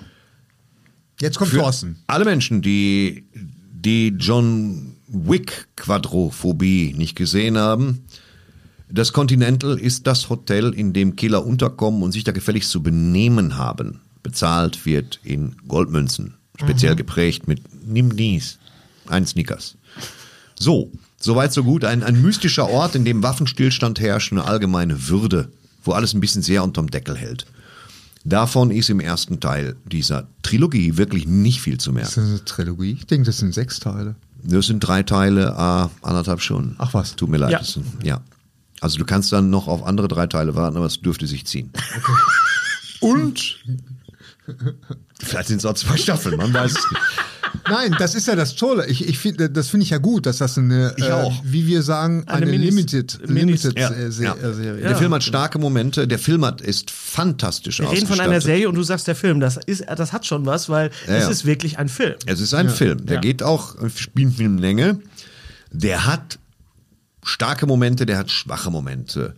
Jetzt 1.22 1.38
kommt 1.38 1.52
Für 1.52 1.60
Thorsten. 1.60 1.98
alle 2.08 2.26
Menschen, 2.26 2.62
die 2.62 3.26
die 3.72 4.10
John 4.20 4.96
Wick 5.08 5.68
Quadrophobie 5.78 6.94
nicht 6.98 7.16
gesehen 7.16 7.58
haben, 7.58 8.04
das 8.90 9.14
Continental 9.14 9.80
ist 9.80 10.08
das 10.08 10.30
Hotel, 10.30 10.74
in 10.74 10.92
dem 10.94 11.16
Killer 11.16 11.46
unterkommen 11.46 12.04
und 12.04 12.12
sich 12.12 12.24
da 12.26 12.34
gefälligst 12.34 12.70
zu 12.70 12.84
benehmen 12.84 13.58
haben. 13.58 14.02
Bezahlt 14.24 14.86
wird 14.86 15.20
in 15.24 15.56
Goldmünzen, 15.68 16.36
speziell 16.58 16.96
geprägt 16.96 17.48
mit 17.48 17.62
Nimm 17.86 18.16
dies, 18.16 18.60
ein 19.08 19.26
Snickers. 19.26 19.78
So, 20.60 20.92
soweit 21.20 21.54
so 21.54 21.64
gut. 21.64 21.86
Ein, 21.86 22.04
ein 22.04 22.22
mystischer 22.22 22.70
Ort, 22.70 22.96
in 22.96 23.06
dem 23.06 23.24
Waffenstillstand 23.24 24.00
herrscht, 24.00 24.32
eine 24.32 24.46
allgemeine 24.46 25.08
Würde, 25.08 25.50
wo 25.84 25.94
alles 25.94 26.14
ein 26.14 26.20
bisschen 26.20 26.42
sehr 26.42 26.64
unterm 26.64 26.92
Deckel 26.92 27.16
hält. 27.16 27.46
Davon 28.24 28.72
ist 28.72 28.90
im 28.90 29.00
ersten 29.00 29.40
Teil 29.40 29.78
dieser 29.86 30.28
Trilogie 30.42 30.98
wirklich 30.98 31.26
nicht 31.28 31.62
viel 31.62 31.78
zu 31.78 31.94
merken. 31.94 32.12
Das 32.14 32.24
ist 32.24 32.30
eine 32.30 32.46
Trilogie. 32.46 32.92
Ich 32.92 33.08
denke, 33.08 33.26
das 33.26 33.38
sind 33.38 33.54
sechs 33.54 33.80
Teile. 33.80 34.16
Das 34.44 34.68
sind 34.68 34.80
drei 34.82 35.04
Teile, 35.04 35.58
ah, 35.58 35.90
anderthalb 36.02 36.42
Stunden. 36.42 36.76
Ach 36.78 36.94
was. 36.94 37.16
Tut 37.16 37.30
mir 37.30 37.38
leid. 37.38 37.52
Ja. 37.52 37.60
Das 37.60 37.74
sind, 37.74 37.86
ja. 38.04 38.22
Also 38.82 38.98
du 38.98 39.06
kannst 39.06 39.32
dann 39.32 39.50
noch 39.50 39.68
auf 39.68 39.84
andere 39.84 40.08
drei 40.08 40.28
Teile 40.28 40.56
warten, 40.56 40.78
aber 40.78 40.86
es 40.86 41.02
dürfte 41.02 41.26
sich 41.26 41.46
ziehen. 41.46 41.72
Und 43.00 43.60
vielleicht 45.22 45.48
sind 45.48 45.58
es 45.58 45.66
auch 45.66 45.74
zwei 45.74 45.98
Staffeln, 45.98 46.38
man 46.38 46.54
weiß 46.54 46.72
es 46.72 46.92
nicht. 46.92 47.02
Nein, 47.70 47.96
das 47.98 48.14
ist 48.16 48.28
ja 48.28 48.36
das 48.36 48.56
Tolle. 48.56 48.86
Ich, 48.88 49.08
ich 49.08 49.18
find, 49.18 49.40
das 49.56 49.70
finde 49.70 49.84
ich 49.86 49.90
ja 49.90 49.98
gut, 49.98 50.26
dass 50.26 50.38
das 50.38 50.58
eine, 50.58 50.94
Ich 50.98 51.10
auch. 51.12 51.34
wie 51.44 51.66
wir 51.66 51.82
sagen, 51.82 52.24
eine, 52.28 52.46
Eine 52.46 52.52
Minis- 52.58 52.66
Limited, 52.66 53.20
Minis- 53.26 53.34
Limited 53.34 53.80
Ja, 53.80 53.90
äh, 53.92 54.12
Se 54.12 54.24
ja. 54.26 54.36
äh, 54.36 54.54
Serie. 54.54 54.82
Der 54.82 54.96
Film 54.96 55.14
hat 55.14 55.24
starke 55.24 55.58
Momente, 55.60 56.08
der 56.08 56.20
Film 56.20 56.46
hat, 56.46 56.62
ist 56.62 56.92
fantastisch 56.92 57.80
Wir 57.80 57.90
reden 57.92 58.08
von 58.08 58.20
einer 58.20 58.42
Serie 58.42 58.70
und 58.70 58.76
du 58.76 58.84
sagst 58.84 59.08
der 59.08 59.16
Film. 59.16 59.40
Das, 59.40 59.58
ist, 59.58 59.84
das 59.88 60.14
hat 60.14 60.26
schon 60.26 60.46
was, 60.46 60.70
weil 60.70 60.92
es 61.08 61.24
ja. 61.24 61.30
ist 61.30 61.46
wirklich 61.46 61.78
ein 61.80 61.90
Film. 61.90 62.16
Es 62.26 62.40
ist 62.42 62.54
ein 62.54 62.70
Film, 62.70 63.06
der 63.06 63.16
Ja. 63.16 63.22
geht 63.22 63.44
auch, 63.44 63.76
spielt 63.96 64.38
mit 64.38 64.48
einer 64.48 64.60
Länge. 64.62 65.00
Der 65.72 66.06
hat 66.06 66.40
starke 67.24 67.66
Momente, 67.66 68.06
der 68.06 68.18
hat 68.18 68.32
schwache 68.32 68.72
Momente. 68.72 69.36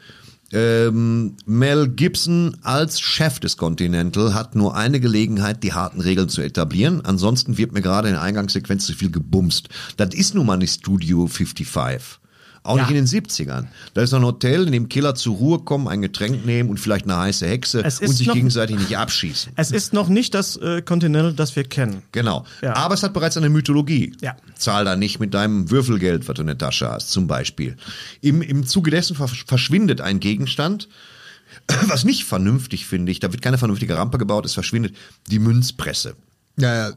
Ähm, 0.52 1.36
Mel 1.46 1.90
Gibson 1.90 2.58
als 2.64 3.00
Chef 3.00 3.40
des 3.40 3.58
Continental 3.58 4.34
hat 4.34 4.56
nur 4.56 4.76
eine 4.76 5.00
Gelegenheit, 5.00 5.64
die 5.64 5.74
harten 5.74 6.02
Regeln 6.02 6.30
zu 6.30 6.42
etablieren. 6.42 7.06
Ansonsten 7.06 7.58
wird 7.58 7.72
mir 7.72 7.82
gerade 7.82 8.08
in 8.08 8.16
der 8.16 8.24
Eingangssequenz 8.24 8.86
zu 8.86 8.94
viel 8.94 9.12
gebumst. 9.12 9.70
Das 9.98 10.14
ist 10.14 10.34
nun 10.34 10.46
mal 10.46 10.58
nicht 10.58 10.74
Studio 10.74 11.28
55. 11.28 12.20
Auch 12.64 12.76
Ja. 12.78 12.84
nicht 12.84 12.90
in 12.92 12.98
den 12.98 13.08
70ern. 13.08 13.68
Da 13.94 14.02
ist 14.02 14.14
ein 14.14 14.24
Hotel, 14.24 14.66
in 14.66 14.72
dem 14.74 14.90
Killer 14.90 15.16
zur 15.16 15.36
Ruhe 15.38 15.60
kommen, 15.60 15.88
ein 15.88 16.02
Getränk 16.02 16.46
nehmen 16.46 16.70
und 16.70 16.78
vielleicht 16.80 17.06
eine 17.06 17.18
heiße 17.18 17.48
Hexe 17.48 17.84
und 17.84 17.90
sich 17.92 18.28
noch- 18.28 18.34
gegenseitig 18.34 18.78
nicht 18.78 18.98
abschießen. 18.98 19.54
Es 19.56 19.72
ist 19.72 19.94
noch 19.94 20.10
nicht 20.10 20.34
das 20.34 20.58
äh, 20.58 20.82
Continental, 20.82 21.34
das 21.34 21.56
wir 21.56 21.64
kennen. 21.64 22.02
Genau. 22.12 22.46
Ja. 22.62 22.76
Aber 22.76 22.94
es 22.94 23.04
hat 23.04 23.14
bereits 23.14 23.38
eine 23.38 23.50
Mythologie. 23.50 24.14
Ja. 24.22 24.36
Zahl 24.56 24.86
da 24.86 24.96
nicht 24.96 25.20
mit 25.20 25.34
deinem 25.34 25.72
Würfelgeld, 25.72 26.28
was 26.28 26.36
du 26.36 26.42
in 26.42 26.48
der 26.48 26.58
Tasche 26.58 26.90
hast, 26.90 27.12
zum 27.12 27.28
Beispiel. 27.28 27.78
Im, 28.22 28.42
im 28.42 28.68
Zuge 28.68 28.92
dessen 28.92 29.16
versch- 29.16 29.48
verschwindet 29.48 30.02
ein 30.02 30.20
Gegenstand, 30.20 30.90
was 31.88 32.04
nicht 32.04 32.26
vernünftig 32.26 32.86
finde 32.86 33.12
ich, 33.12 33.20
da 33.20 33.32
wird 33.32 33.42
keine 33.42 33.58
vernünftige 33.58 33.96
Rampe 33.98 34.18
gebaut, 34.18 34.46
es 34.46 34.54
verschwindet 34.54 34.96
die 35.32 35.40
Münzpresse. 35.40 36.16
Ja, 36.62 36.76
ja. 36.90 36.94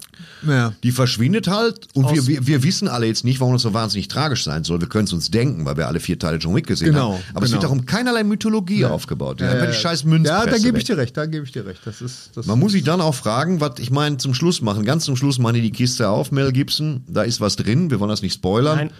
ja. 0.47 0.73
Die 0.83 0.92
verschwindet 0.92 1.49
halt 1.49 1.88
und 1.95 2.11
wir, 2.12 2.21
Aus- 2.21 2.26
wir, 2.26 2.47
wir 2.47 2.62
wissen 2.62 2.88
alle 2.88 3.07
jetzt 3.07 3.25
nicht, 3.25 3.40
warum 3.40 3.54
das 3.54 3.62
so 3.62 3.73
wahnsinnig 3.75 4.09
tragisch 4.09 4.45
sein 4.45 4.64
soll. 4.64 4.81
Wir 4.81 4.88
können 4.88 5.04
es 5.04 5.12
uns 5.12 5.31
denken, 5.31 5.64
weil 5.64 5.76
wir 5.76 5.88
alle 5.88 6.00
vier 6.00 6.19
Teile 6.19 6.38
John 6.38 6.54
Wick 6.54 6.66
gesehen 6.66 6.88
Genau, 6.88 7.14
haben. 7.14 7.23
Aber 7.35 7.45
es 7.45 7.52
wird 7.52 7.61
genau. 7.62 7.73
darum 7.75 7.87
keinerlei 7.87 8.25
Mythologie 8.25 8.85
aufgebaut. 8.85 9.40
Ja, 9.40 9.50
einfach 9.50 9.66
die 9.69 9.75
scheiß 9.75 10.04
Ja, 10.25 10.47
da 10.47 10.59
gebe 10.59 10.78
ich 10.78 10.85
dir 10.85 10.97
recht, 10.97 11.16
da 11.16 11.26
gebe 11.26 11.45
ich 11.45 11.52
dir 11.52 11.66
recht. 11.66 11.81
Das 11.85 12.00
ist, 12.00 12.31
das 12.35 12.47
Man 12.47 12.59
muss 12.59 12.73
sich 12.73 12.85
dann 12.85 13.00
auch 13.00 13.14
fragen, 13.14 13.61
was 13.61 13.78
ich 13.78 13.90
meine, 13.90 14.16
zum 14.19 14.35
Schluss 14.35 14.61
machen. 14.61 14.85
Ganz 14.85 15.04
zum 15.04 15.16
Schluss 15.16 15.38
machen 15.38 15.54
die 15.54 15.62
die 15.62 15.73
Kiste 15.73 16.09
auf, 16.09 16.33
Mel 16.33 16.52
Gibson. 16.52 17.04
Da 17.09 17.23
ist 17.23 17.40
was 17.40 17.57
drin, 17.57 17.90
wir 17.90 18.00
wollen 18.00 18.11
das 18.11 18.23
nicht 18.23 18.35
spoilern. 18.35 18.76
Nein. 18.78 18.90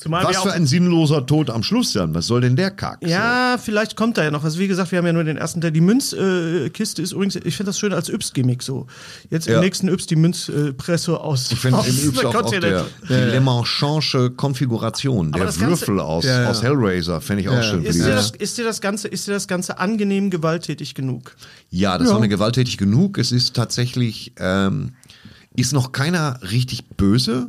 Zumal 0.00 0.24
Was 0.24 0.38
für 0.38 0.52
ein 0.52 0.66
sinnloser 0.66 1.26
Tod 1.26 1.50
am 1.50 1.62
Schluss 1.62 1.92
dann. 1.92 2.14
Was 2.14 2.26
soll 2.26 2.40
denn 2.40 2.56
der 2.56 2.70
Kack? 2.70 2.98
Ja, 3.06 3.58
vielleicht 3.62 3.96
kommt 3.96 4.16
da 4.16 4.24
ja 4.24 4.30
noch. 4.30 4.44
Also 4.44 4.58
wie 4.58 4.68
gesagt, 4.68 4.92
wir 4.92 4.98
haben 4.98 5.06
ja 5.06 5.12
nur 5.12 5.24
den 5.24 5.36
ersten 5.36 5.60
Teil. 5.60 5.72
Die 5.72 5.80
Münzkiste 5.80 7.02
äh, 7.02 7.04
ist 7.04 7.12
übrigens, 7.12 7.36
ich 7.36 7.56
finde 7.56 7.70
das 7.70 7.78
schön 7.78 7.92
als 7.92 8.08
Yps-Gimmick 8.08 8.62
so. 8.62 8.86
Jetzt 9.30 9.46
Ja. 9.46 9.56
im 9.56 9.60
nächsten 9.60 9.88
Yps 9.88 10.06
die 10.06 10.16
Münzpresse 10.16 11.18
aus. 11.18 11.48
So. 11.48 11.54
Ich 11.54 11.60
finde 11.60 11.78
aus 11.78 11.88
im 11.88 11.96
Übrigen 11.98 12.26
auch, 12.26 12.34
auch 12.34 12.42
Continental. 12.42 12.86
der, 13.08 13.26
die 13.26 13.30
Le 13.32 13.40
Manchanche 13.40 14.30
Konfiguration, 14.30 15.32
der 15.32 15.44
das 15.46 15.58
Ganze- 15.58 15.70
Würfel 15.80 16.00
aus, 16.00 16.24
Ja, 16.24 16.42
ja. 16.42 16.50
aus 16.50 16.62
Hellraiser, 16.62 17.20
fände 17.20 17.42
ich 17.42 17.48
auch 17.48 17.62
schön. 17.62 17.82
Ist 17.84 17.98
dir, 17.98 18.08
das, 18.14 18.30
ist, 18.30 18.58
dir 18.58 18.64
das 18.64 18.80
Ganze, 18.80 19.08
ist 19.08 19.26
dir 19.26 19.32
das 19.32 19.48
Ganze 19.48 19.78
angenehm 19.78 20.30
gewalttätig 20.30 20.94
genug? 20.94 21.34
Ja, 21.70 21.98
das 21.98 22.08
war 22.08 22.20
mir 22.20 22.28
gewalttätig 22.28 22.78
genug. 22.78 23.18
Es 23.18 23.32
ist 23.32 23.54
tatsächlich, 23.54 24.32
ähm, 24.38 24.92
ist 25.56 25.72
noch 25.72 25.92
keiner 25.92 26.38
richtig 26.50 26.88
böse. 26.96 27.48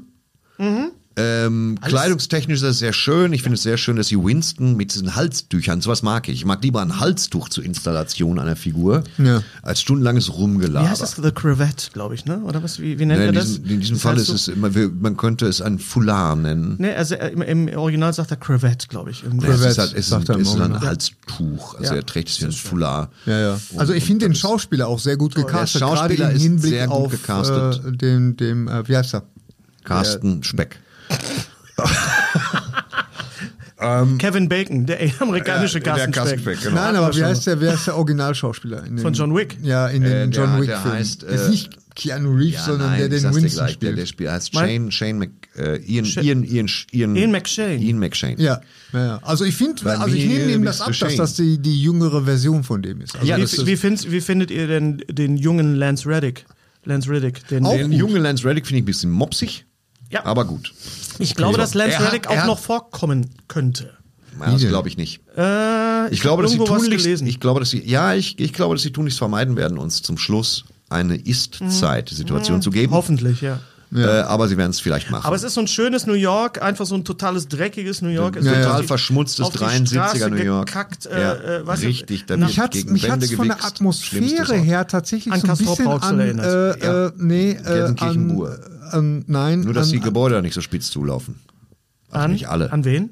Mhm. 0.58 0.92
Ähm, 1.22 1.78
kleidungstechnisch 1.82 2.58
ist 2.58 2.64
das 2.64 2.80
sehr 2.80 2.94
schön. 2.94 3.34
Ich 3.34 3.44
finde 3.44 3.56
es 3.56 3.64
sehr 3.64 3.78
schön, 3.78 3.98
dass 3.98 4.08
sie 4.08 4.18
Winston 4.18 4.78
mit 4.78 4.94
diesen 4.94 5.16
Halstüchern, 5.16 5.82
sowas 5.82 6.02
mag 6.02 6.30
ich. 6.30 6.36
Ich 6.36 6.46
mag 6.46 6.64
lieber 6.64 6.82
ein 6.82 7.00
Halstuch 7.00 7.50
zur 7.50 7.66
Installation 7.66 8.40
einer 8.40 8.56
Figur, 8.56 9.04
Ja. 9.18 9.44
als 9.62 9.82
stundenlanges 9.82 10.34
Rumgelaber. 10.34 10.86
Wie 10.86 10.90
heißt 10.90 11.02
das? 11.02 11.16
The 11.22 11.32
Cravette, 11.32 11.92
glaube 11.92 12.16
ich, 12.16 12.26
ne? 12.26 12.40
Oder 12.44 12.64
was? 12.64 12.80
Wie, 12.80 12.98
wie 13.00 13.06
nennt 13.06 13.20
Nee, 13.20 13.26
er 13.26 13.30
in, 13.30 13.36
das? 13.36 13.48
diesem, 13.48 13.66
in 13.66 13.80
diesem 13.82 13.96
Das 13.96 14.02
Fall 14.04 14.18
ist 14.18 14.30
es 14.30 14.48
immer, 14.48 14.70
man 15.02 15.18
könnte 15.18 15.46
es 15.48 15.62
ein 15.62 15.78
Foulard 15.80 16.40
nennen. 16.40 16.76
Nee, 16.78 16.94
also 16.94 17.16
äh, 17.16 17.30
im, 17.34 17.42
im 17.68 17.78
Original 17.78 18.14
sagt 18.14 18.32
er 18.32 18.38
Cravette, 18.38 18.88
glaube 18.88 19.12
ich. 19.12 19.24
Im 19.26 19.38
Nee, 19.38 19.48
es 19.48 19.60
ist 19.62 19.78
halt, 19.78 19.92
es 19.94 20.00
ist, 20.00 20.10
sagt 20.10 20.30
er 20.30 20.36
ein, 20.36 20.42
ist 20.42 20.60
ein. 20.60 20.80
Halstuch. 20.80 21.76
Also 21.76 21.92
Ja. 21.94 22.00
er 22.00 22.06
trägt 22.06 22.30
es 22.30 22.40
wie 22.42 22.46
ein 22.46 22.52
Foulard. 22.54 23.12
Ja, 23.26 23.40
ja. 23.40 23.54
Und- 23.72 23.80
Also 23.80 23.94
ich 23.94 24.06
finde 24.06 24.26
den 24.26 24.36
Schauspieler 24.36 24.88
auch 24.88 25.00
sehr 25.00 25.18
gut 25.18 25.36
gecastet, 25.36 25.82
Der 25.82 25.88
gerade 25.88 25.98
Schauspieler 26.00 26.30
im 26.32 26.36
ist 26.38 26.42
Hinblick 26.44 26.70
sehr 26.72 26.88
gut 26.88 26.96
auf 26.96 27.12
gecastet. 27.12 27.82
Äh, 27.86 27.98
dem, 27.98 28.38
dem 28.38 28.68
äh, 28.68 28.88
wie 28.88 28.96
heißt 28.96 29.16
er? 29.16 29.24
Carsten 29.84 30.44
Speck. 30.44 30.80
Kevin 34.18 34.50
Bacon, 34.50 34.86
der 34.86 35.00
amerikanische 35.20 35.80
der 35.80 35.94
Carsten 35.94 36.12
Carsten 36.12 36.40
Speck. 36.40 36.58
Speck, 36.58 36.70
genau. 36.70 36.82
Nein, 36.82 36.96
aber 36.98 37.16
wie 37.16 37.24
heißt 37.24 37.48
der, 37.48 37.62
wer 37.62 37.74
ist 37.76 37.88
der 37.88 37.96
Originalschauspieler? 37.96 38.80
In 38.86 38.98
den, 38.98 39.00
Von 39.00 39.14
John 39.14 39.34
Wick? 39.34 39.58
Ja, 39.62 39.88
in 39.88 40.04
den 40.04 40.12
Äh, 40.12 40.28
der- 40.28 40.42
John 40.44 40.52
der 40.52 40.62
Wick-Filmen. 40.62 40.98
heißt, 41.00 41.24
äh, 41.24 41.32
Jetzt 41.32 41.50
nicht 41.50 41.70
Keanu 41.96 42.34
Reeves, 42.36 42.66
sondern 42.66 42.98
der 42.98 43.06
ich 43.12 43.22
den 43.22 43.34
Winston 43.36 43.50
gleich, 43.66 43.80
der, 43.80 43.94
der 43.94 44.06
spielt. 44.06 44.10
spielt 44.10 44.32
heißt 44.32 44.54
Shane, 44.54 44.92
Shane 44.92 45.18
Mc, 45.20 45.32
äh, 45.58 45.78
Ian, 45.86 46.06
Sha- 46.06 46.22
Ian, 46.22 46.44
Ian, 46.44 46.68
Ian, 46.92 47.16
Ian 47.16 47.32
McShane. 47.32 47.78
Ian 47.82 48.00
McShane. 48.00 48.36
Ja, 48.38 48.62
ja, 48.92 49.06
ja. 49.06 49.20
Also 49.22 49.46
ich 49.46 49.56
finde, 49.56 49.86
also 49.98 50.14
ich 50.14 50.26
nehme 50.26 50.52
ihm 50.52 50.66
das 50.66 50.82
ab, 50.82 50.92
dass 51.00 51.16
das 51.16 51.36
die, 51.36 51.58
die 51.58 51.82
jüngere 51.82 52.24
Version 52.26 52.64
von 52.66 52.82
dem 52.82 53.00
ist. 53.02 53.16
Also 53.16 53.26
Ja, 53.28 53.38
wie, 53.38 53.42
ist- 53.44 53.66
wie, 53.66 53.78
findet, 53.78 54.12
wie 54.12 54.20
findet 54.22 54.52
ihr 54.52 54.68
denn 54.68 55.02
den 55.10 55.38
jungen 55.38 55.76
Lance 55.76 56.08
Reddick? 56.08 56.46
Lance 56.84 57.10
Reddick. 57.10 57.48
Den, 57.48 57.66
Auch 57.66 57.76
Den 57.78 57.92
jungen 57.94 58.22
Lance 58.22 58.44
Reddick 58.46 58.66
finde 58.68 58.80
ich 58.80 58.84
ein 58.84 58.86
bisschen 58.86 59.12
mopsig, 59.12 59.66
Ja. 60.12 60.26
aber 60.26 60.46
gut. 60.46 60.74
ich 61.20 61.36
glaube, 61.36 61.58
dass 61.58 61.74
Lance 61.74 61.98
Er 61.98 62.08
Reddick 62.08 62.28
auch 62.28 62.46
noch 62.46 62.60
vorkommen 62.60 63.30
könnte. 63.48 63.94
Ja, 64.40 64.52
das 64.52 64.62
glaube 64.68 64.88
ich 64.88 64.96
nicht. 64.98 65.20
Äh, 65.38 66.10
Ich 66.14 66.22
glaube, 66.22 66.42
hab 66.44 66.50
dass 66.50 66.52
sie 66.54 66.58
tunlichst, 66.58 67.04
gelesen. 67.06 67.28
ich 67.28 67.40
glaube, 67.40 67.60
dass 67.60 67.70
sie, 67.72 67.84
ja, 67.86 68.14
ich, 68.14 68.40
ich 68.40 68.54
glaube, 68.54 68.74
dass 68.76 68.84
sie 68.84 68.92
tunlichst 68.92 69.20
vermeiden 69.20 69.56
werden, 69.58 69.78
uns 69.78 70.02
zum 70.02 70.18
Schluss 70.18 70.64
eine 70.90 71.16
Ist-Zeit-Situation 71.18 72.62
zu 72.62 72.70
geben. 72.72 72.94
Hoffentlich, 72.94 73.42
ja. 73.42 73.60
Äh, 73.94 74.04
aber 74.06 74.48
sie 74.48 74.56
werden 74.56 74.70
es 74.70 74.80
vielleicht 74.80 75.10
machen. 75.10 75.26
Aber 75.26 75.36
es 75.36 75.42
ist 75.42 75.56
so 75.56 75.62
ein 75.62 75.68
schönes 75.68 76.06
New 76.06 76.14
York, 76.14 76.62
einfach 76.62 76.86
so 76.86 76.94
ein 76.94 77.04
totales 77.04 77.48
dreckiges 77.48 78.04
New 78.04 78.10
York. 78.10 78.36
Total 78.36 78.56
wird 78.56 78.68
auf 78.68 78.82
die- 78.82 78.88
verschmutztes 78.88 79.46
auf 79.46 79.52
die 79.52 79.58
73er 79.58 79.88
Straße 80.10 80.30
New 80.30 80.36
York. 80.44 80.68
Gekackt, 80.68 81.06
äh, 81.08 81.20
Ja, 81.20 81.32
äh, 81.34 81.56
richtig, 81.72 82.26
da 82.28 82.38
mich 82.38 82.60
hat's, 82.60 82.78
gegen 82.78 82.94
mich 82.94 83.04
Wände 83.04 83.26
hat's 83.26 83.34
von 83.34 83.48
der 83.48 83.56
gewichst. 83.56 83.74
Atmosphäre 83.76 84.56
her 84.58 84.86
tatsächlich 84.88 85.34
An 85.34 85.42
so 85.42 85.48
ein 85.48 85.58
bisschen 85.58 85.88
an, 85.88 86.20
erinnert. 86.20 86.84
äh, 86.84 87.06
äh, 87.08 87.12
nee, 87.18 87.50
äh, 87.52 87.56
Gelsenkirchen-Bur. 87.64 88.52
an, 88.52 88.60
an, 88.94 89.24
nein, 89.28 89.62
Nur, 89.62 89.74
dass 89.74 89.88
an, 89.88 89.94
die 89.94 90.00
Gebäude 90.00 90.36
da 90.36 90.42
nicht 90.42 90.54
so 90.54 90.62
spitz 90.62 90.90
zulaufen. 90.90 91.36
Also 92.10 92.26
an, 92.26 92.32
nicht 92.32 92.48
alle. 92.50 92.72
An 92.72 92.86
wen? 92.86 93.10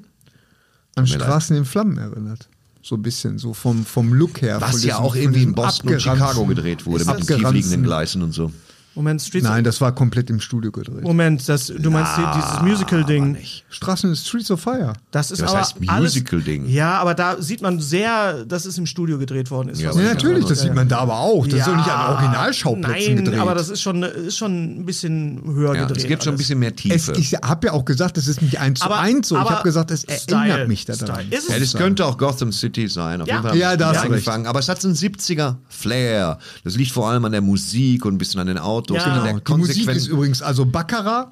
an 0.96 1.04
mir 1.04 1.10
leid. 1.10 1.22
Straßen 1.22 1.56
in 1.56 1.64
Flammen 1.64 1.98
erinnert. 1.98 2.48
So 2.82 2.96
ein 2.96 3.02
bisschen, 3.02 3.38
so 3.38 3.54
vom, 3.54 3.84
vom 3.84 4.12
Look 4.12 4.40
her. 4.42 4.60
Was 4.60 4.70
von 4.72 4.80
ja 4.80 4.86
diesem- 4.86 5.04
auch 5.04 5.14
irgendwie 5.16 5.42
in 5.42 5.54
Boston 5.54 5.90
und 5.92 6.00
Chicago 6.02 6.46
gedreht 6.46 6.86
wurde, 6.86 7.04
mit 7.04 7.28
den 7.28 7.38
tiefliegenden 7.38 7.82
Gleisen 7.82 8.22
und 8.22 8.32
so. 8.32 8.52
Moment, 8.94 9.22
Streets. 9.22 9.44
Nein, 9.44 9.62
das 9.62 9.80
war 9.80 9.94
komplett 9.94 10.28
im 10.28 10.40
Studio 10.40 10.72
gedreht. 10.72 11.02
Moment, 11.02 11.48
das, 11.48 11.66
du 11.68 11.90
meinst 11.90 12.16
hier 12.16 12.32
dieses 12.34 12.62
Musical-Ding. 12.62 13.36
Straßen 13.70 14.16
Streets 14.16 14.50
of 14.50 14.60
Fire. 14.60 14.92
Das 15.12 15.30
ist 15.30 15.38
Ja, 15.38 15.44
was 15.44 15.52
aber 15.52 15.60
heißt 15.60 15.80
Musical-Ding? 16.02 16.66
Ja, 16.66 16.98
aber 16.98 17.14
da 17.14 17.40
sieht 17.40 17.62
man 17.62 17.78
sehr, 17.80 18.44
dass 18.44 18.64
es 18.64 18.76
im 18.76 18.86
Studio 18.86 19.18
gedreht 19.18 19.50
worden 19.52 19.68
ist. 19.68 19.80
Ja, 19.80 19.92
Ja, 19.92 20.02
natürlich, 20.14 20.46
das 20.46 20.60
sieht 20.62 20.74
man 20.74 20.88
da 20.88 20.98
aber 20.98 21.18
auch. 21.20 21.46
Das 21.46 21.60
ist 21.60 21.66
doch 21.68 21.76
nicht 21.76 21.88
an 21.88 22.14
Originalschauplätzen 22.14 23.14
Nein, 23.14 23.24
gedreht. 23.24 23.40
aber 23.40 23.54
das 23.54 23.68
ist 23.68 23.82
schon, 23.82 24.02
ist 24.02 24.36
schon 24.36 24.80
ein 24.80 24.84
bisschen 24.86 25.42
höher 25.46 25.74
Ja, 25.74 25.82
gedreht. 25.82 25.98
es 26.02 26.06
gibt 26.08 26.24
schon 26.24 26.34
ein 26.34 26.38
bisschen 26.38 26.58
mehr 26.58 26.70
es, 26.70 26.76
Tiefe. 26.76 27.12
ich 27.12 27.34
habe 27.34 27.68
ja 27.68 27.72
auch 27.74 27.84
gesagt, 27.84 28.18
es 28.18 28.26
ist 28.26 28.42
nicht 28.42 28.58
eins 28.58 28.80
zu 28.80 28.90
eins 28.90 29.28
so. 29.28 29.36
Ich 29.40 29.48
habe 29.48 29.62
gesagt, 29.62 29.90
es 29.92 30.02
Style, 30.02 30.48
erinnert 30.50 30.68
mich 30.68 30.84
daran. 30.86 31.06
Style. 31.06 31.26
Ist 31.36 31.48
ja, 31.50 31.56
es 31.56 31.72
das 31.72 31.80
könnte 31.80 32.04
auch 32.04 32.18
Gotham 32.18 32.52
City 32.52 32.88
sein. 32.88 33.22
Auf 33.22 33.28
Ja. 33.28 33.36
jeden 33.36 33.48
Fall 33.48 33.56
Ja, 33.58 33.76
da 33.76 33.88
hast 33.90 34.00
du 34.02 34.06
angefangen. 34.08 34.46
Aber 34.46 34.58
es 34.58 34.68
hat 34.68 34.80
so 34.80 34.88
einen 34.88 34.96
70er 34.96 35.56
Flair. 35.68 36.38
Das 36.64 36.74
liegt 36.76 36.90
vor 36.92 37.08
allem 37.08 37.24
an 37.24 37.32
der 37.32 37.42
Musik 37.42 38.04
und 38.04 38.14
ein 38.14 38.18
bisschen 38.18 38.40
an 38.40 38.46
den 38.48 38.58
Autos. 38.58 38.87
Ja. 38.96 39.04
und 39.04 39.10
an 39.10 39.24
Genau, 39.44 39.56
Die 39.56 39.60
Musik 39.60 39.88
ist 39.88 40.06
übrigens, 40.06 40.42
also 40.42 40.64
Baccarat, 40.66 41.30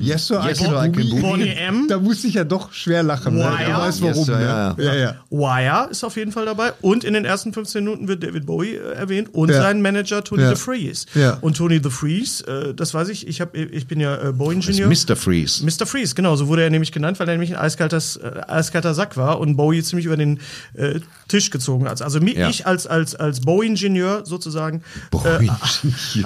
Yes 0.00 0.26
Sir, 0.26 0.42
Yes, 0.46 0.60
I 0.60 0.64
Can 0.64 0.70
Sir, 0.72 0.78
I 0.78 0.82
Can 0.84 0.92
Boogie. 0.92 1.10
Boogie. 1.10 1.20
Bonnie 1.22 1.48
M. 1.50 1.86
Da 1.88 1.98
musste 1.98 2.26
ich 2.26 2.34
ja 2.34 2.44
doch 2.44 2.72
schwer 2.72 3.02
lachen. 3.02 3.34
Ne? 3.36 3.40
Wire. 3.44 3.70
Du 3.72 3.78
weißt 3.78 4.02
warum. 4.02 4.16
Yes, 4.16 4.26
Sir, 4.26 4.36
ne? 4.38 4.44
ja, 4.44 4.74
ja, 4.78 4.94
ja. 4.94 5.14
Wire 5.30 5.88
ist 5.90 6.04
auf 6.04 6.16
jeden 6.16 6.32
Fall 6.32 6.46
dabei. 6.46 6.72
Und 6.80 7.04
in 7.04 7.14
den 7.14 7.24
ersten 7.24 7.52
15 7.52 7.84
Minuten 7.84 8.08
wird 8.08 8.22
David 8.22 8.46
Bowie 8.46 8.76
äh, 8.76 8.92
erwähnt 8.94 9.28
und 9.34 9.50
Ja. 9.50 9.60
sein 9.60 9.82
Manager 9.82 10.24
Tony 10.24 10.42
Ja. 10.42 10.50
the 10.50 10.56
Freeze. 10.56 11.06
Ja. 11.14 11.38
Und 11.40 11.56
Tony 11.56 11.80
the 11.82 11.90
Freeze, 11.90 12.46
äh, 12.46 12.74
das 12.74 12.94
weiß 12.94 13.08
ich, 13.08 13.26
ich, 13.28 13.40
hab, 13.40 13.54
ich 13.56 13.86
bin 13.86 14.00
ja 14.00 14.16
äh, 14.28 14.32
Bowie-Ingenieur. 14.32 14.88
Mr. 14.88 15.16
Freeze. 15.16 15.64
Mr. 15.64 15.86
Freeze, 15.86 16.14
genau, 16.14 16.36
so 16.36 16.48
wurde 16.48 16.62
er 16.62 16.70
nämlich 16.70 16.92
genannt, 16.92 17.20
weil 17.20 17.28
er 17.28 17.34
nämlich 17.34 17.50
ein 17.54 17.60
eiskaltes, 17.62 18.16
äh, 18.16 18.40
eiskalter 18.48 18.94
Sack 18.94 19.16
war 19.16 19.40
und 19.40 19.56
Bowie 19.56 19.82
ziemlich 19.82 20.06
über 20.06 20.16
den 20.16 20.40
äh, 20.74 21.00
Tisch 21.28 21.50
gezogen 21.50 21.88
hat. 21.88 22.00
Also 22.02 22.18
mi- 22.20 22.36
Ja. 22.38 22.48
ich 22.48 22.66
als, 22.66 22.86
als, 22.86 23.14
als 23.14 23.40
Bowie-Ingenieur 23.40 24.24
sozusagen 24.24 24.82
Bowie. 25.10 25.50
hat 25.50 25.84
mich 25.84 26.24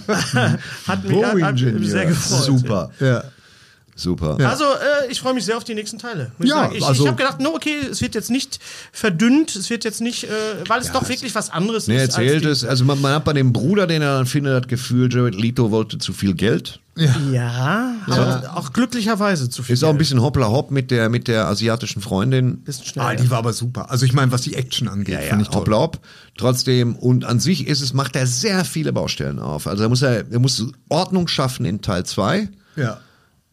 hat, 0.86 1.42
hat 1.42 1.54
mich 1.60 1.90
sehr 1.90 2.06
gefreut. 2.06 2.42
Super. 2.42 2.90
ja. 3.00 3.24
Super. 3.98 4.36
Also, 4.46 4.64
äh, 4.64 5.10
ich 5.10 5.20
freue 5.20 5.32
mich 5.34 5.44
sehr 5.46 5.56
auf 5.56 5.64
die 5.64 5.74
nächsten 5.74 5.98
Teile. 5.98 6.30
Ja, 6.38 6.70
ich, 6.72 6.84
also- 6.84 7.02
ich 7.02 7.08
habe 7.08 7.16
gedacht, 7.16 7.40
no, 7.40 7.54
okay, 7.54 7.76
es 7.90 8.02
wird 8.02 8.14
jetzt 8.14 8.30
nicht 8.30 8.60
verdünnt, 8.92 9.56
es 9.56 9.70
wird 9.70 9.84
jetzt 9.84 10.00
nicht, 10.02 10.24
äh, 10.24 10.28
weil 10.68 10.80
es 10.82 10.92
doch 10.92 11.08
wirklich 11.08 11.34
was 11.34 11.48
anderes 11.50 11.88
Nee, 11.88 11.96
er 11.96 12.04
ist. 12.04 12.14
als 12.16 12.18
erzählt 12.18 12.44
die- 12.44 12.48
es, 12.48 12.64
also 12.64 12.84
man, 12.84 13.00
man 13.00 13.14
hat 13.14 13.24
bei 13.24 13.32
dem 13.32 13.52
Bruder, 13.54 13.86
den 13.86 14.02
er 14.02 14.16
dann 14.18 14.26
findet, 14.26 14.64
das 14.64 14.68
Gefühl, 14.68 15.12
Jared 15.12 15.34
Leto 15.34 15.70
wollte 15.70 15.96
zu 15.98 16.12
viel 16.12 16.34
Geld. 16.34 16.80
Ja, 17.32 17.94
aber 18.06 18.52
auch 18.56 18.72
glücklicherweise 18.72 19.50
zu 19.50 19.62
viel. 19.62 19.74
Ist 19.74 19.84
auch 19.84 19.90
ein 19.90 19.98
bisschen 19.98 20.22
hoppla 20.22 20.48
hopp 20.48 20.70
mit 20.70 20.90
der, 20.90 21.08
mit 21.10 21.28
der 21.28 21.46
asiatischen 21.46 22.00
Freundin. 22.00 22.62
Bisschen 22.64 22.86
schnell. 22.86 23.04
Ah, 23.04 23.14
die 23.14 23.30
war 23.30 23.38
aber 23.38 23.52
super. 23.52 23.90
Also 23.90 24.06
ich 24.06 24.12
meine, 24.14 24.32
was 24.32 24.42
die 24.42 24.54
Action 24.54 24.88
angeht, 24.88 25.14
Ja, 25.14 25.20
ja, 25.20 25.38
ich 25.40 25.48
toll. 25.48 25.60
hoppla 25.60 25.76
hopp. 25.78 25.98
Trotzdem, 26.38 26.96
und 26.96 27.24
an 27.24 27.38
sich 27.40 27.66
ist 27.66 27.80
es, 27.82 27.92
macht 27.92 28.16
er 28.16 28.26
sehr 28.26 28.64
viele 28.64 28.92
Baustellen 28.92 29.38
auf. 29.38 29.66
Also 29.66 29.82
er 29.82 29.88
muss, 29.88 30.02
er, 30.02 30.24
er 30.30 30.38
muss 30.38 30.64
Ordnung 30.88 31.28
schaffen 31.28 31.66
in 31.66 31.82
Teil 31.82 32.04
2. 32.06 32.48
Ja. 32.76 32.98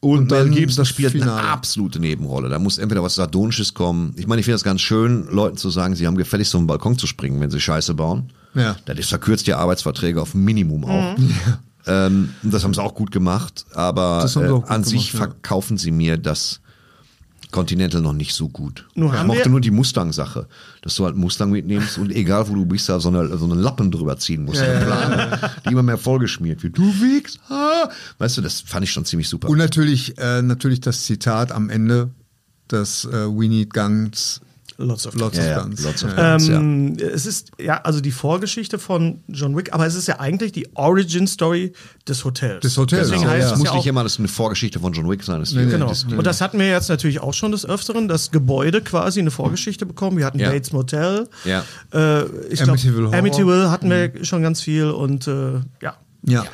Und, 0.03 0.19
Und 0.19 0.31
Mel 0.31 0.45
dann 0.45 0.51
Gibson 0.51 0.81
das 0.81 0.89
spielt 0.89 1.13
Finale. 1.13 1.39
eine 1.39 1.49
absolute 1.49 1.97
Nebenrolle. 1.99 2.49
Da 2.49 2.59
muss 2.59 2.77
entweder 2.77 3.01
was 3.03 3.15
Sardonisches 3.15 3.73
kommen. 3.73 4.13
Ich 4.17 4.27
meine, 4.27 4.41
ich 4.41 4.45
finde 4.45 4.55
das 4.55 4.63
ganz 4.63 4.81
schön, 4.81 5.27
Leuten 5.29 5.55
zu 5.55 5.69
sagen, 5.69 5.95
sie 5.95 6.05
haben 6.05 6.17
gefälligst 6.17 6.51
so 6.51 6.57
einen 6.57 6.67
Balkon 6.67 6.97
zu 6.97 7.07
springen, 7.07 7.39
wenn 7.39 7.49
sie 7.49 7.61
Scheiße 7.61 7.93
bauen. 7.93 8.31
Ja. 8.53 8.75
Das 8.85 8.99
ist 8.99 9.09
verkürzt 9.09 9.47
die 9.47 9.53
Arbeitsverträge 9.53 10.21
auf 10.21 10.33
Minimum 10.35 10.83
auch. 10.85 11.15
Ähm, 11.85 12.29
und 12.43 12.53
das 12.53 12.63
haben 12.63 12.73
sie 12.73 12.81
auch 12.81 12.95
gut 12.95 13.11
gemacht, 13.11 13.65
aber 13.73 14.19
Das 14.21 14.35
äh, 14.37 14.61
an 14.67 14.83
sich 14.85 15.11
gemacht, 15.11 15.13
ja. 15.13 15.17
verkaufen 15.19 15.77
sie 15.77 15.91
mir 15.91 16.17
das 16.17 16.61
Continental 17.53 18.01
noch 18.01 18.11
nicht 18.11 18.33
so 18.33 18.49
gut. 18.49 18.85
Nun 18.95 19.13
ich 19.13 19.23
mochte 19.23 19.49
nur 19.49 19.61
die 19.61 19.71
Mustang-Sache, 19.71 20.47
dass 20.81 20.95
du 20.95 21.05
halt 21.05 21.15
Mustang 21.15 21.51
mitnimmst 21.51 21.97
und 21.97 22.11
egal 22.11 22.49
wo 22.49 22.55
du 22.55 22.65
bist, 22.65 22.89
da 22.89 22.99
so 22.99 23.07
eine, 23.07 23.37
so 23.37 23.45
einen 23.45 23.59
Lappen 23.59 23.91
drüber 23.91 24.17
ziehen 24.17 24.43
musst, 24.43 24.61
eine 24.61 24.83
Plane, 24.83 25.51
die 25.65 25.71
immer 25.71 25.83
mehr 25.83 25.97
vollgeschmiert 25.97 26.63
wird. 26.63 26.77
Du 26.77 26.83
wiegst, 26.83 27.39
ah. 27.49 27.89
Weißt 28.17 28.37
du, 28.37 28.41
das 28.41 28.59
fand 28.59 28.83
ich 28.83 28.91
schon 28.91 29.05
ziemlich 29.05 29.29
super. 29.29 29.47
Und 29.47 29.57
natürlich, 29.57 30.17
äh, 30.17 30.41
natürlich 30.41 30.81
das 30.81 31.05
Zitat 31.05 31.53
am 31.53 31.69
Ende, 31.69 32.09
das 32.67 33.05
äh, 33.05 33.27
We 33.27 33.47
Need 33.47 33.73
Guns, 33.73 34.41
Lots 34.77 35.07
of 35.07 35.15
Lots 35.15 35.37
Ja, 35.37 35.43
of 35.43 35.49
ja, 35.49 35.61
Guns. 35.63 35.83
lots 35.83 36.03
of 36.03 36.17
Ja. 36.17 36.31
Guns. 36.33 36.47
ja. 36.47 36.55
Ähm, 36.55 36.97
Es 36.99 37.25
ist 37.25 37.51
ja 37.59 37.81
also 37.81 38.01
die 38.01 38.11
Vorgeschichte 38.11 38.79
von 38.79 39.21
John 39.27 39.55
Wick, 39.55 39.73
aber 39.73 39.85
es 39.85 39.95
ist 39.95 40.07
ja 40.07 40.19
eigentlich 40.19 40.51
die 40.51 40.67
Origin 40.75 41.27
Story 41.27 41.73
des 42.07 42.25
Hotels. 42.25 42.61
Des 42.61 42.77
Hotels, 42.77 43.03
Deswegen 43.09 43.21
genau, 43.23 43.33
heißt 43.33 43.41
ja. 43.41 43.47
es 43.47 43.51
Es 43.53 43.57
muss 43.59 43.67
ja 43.67 43.73
nicht 43.75 43.81
auch, 43.83 43.87
immer 43.87 44.03
das 44.03 44.19
eine 44.19 44.27
Vorgeschichte 44.27 44.79
von 44.79 44.93
John 44.93 45.09
Wick 45.09 45.23
sein. 45.23 45.39
Das 45.39 45.53
Nee. 45.53 45.65
Genau. 45.65 45.87
das, 45.87 46.03
Und 46.05 46.25
das 46.25 46.41
hatten 46.41 46.59
wir 46.59 46.67
jetzt 46.67 46.89
natürlich 46.89 47.19
auch 47.21 47.33
schon 47.33 47.51
des 47.51 47.65
Öfteren, 47.65 48.07
das 48.07 48.31
Gebäude 48.31 48.81
quasi 48.81 49.19
eine 49.19 49.31
Vorgeschichte 49.31 49.85
bekommen. 49.85 50.17
Wir 50.17 50.25
hatten 50.25 50.39
Ja. 50.39 50.49
Bates 50.49 50.71
Motel. 50.73 51.27
Ja. 51.45 51.63
Äh, 51.93 52.23
ich 52.49 52.59
glaub, 52.59 52.69
Amityville 52.69 53.07
Horror. 53.07 53.15
Amityville 53.19 53.71
hatten 53.71 53.89
wir 53.89 54.25
schon 54.25 54.41
ganz 54.41 54.61
viel 54.61 54.89
und 54.89 55.27
äh, 55.27 55.61
ja. 55.81 55.95
Ja. 56.25 56.45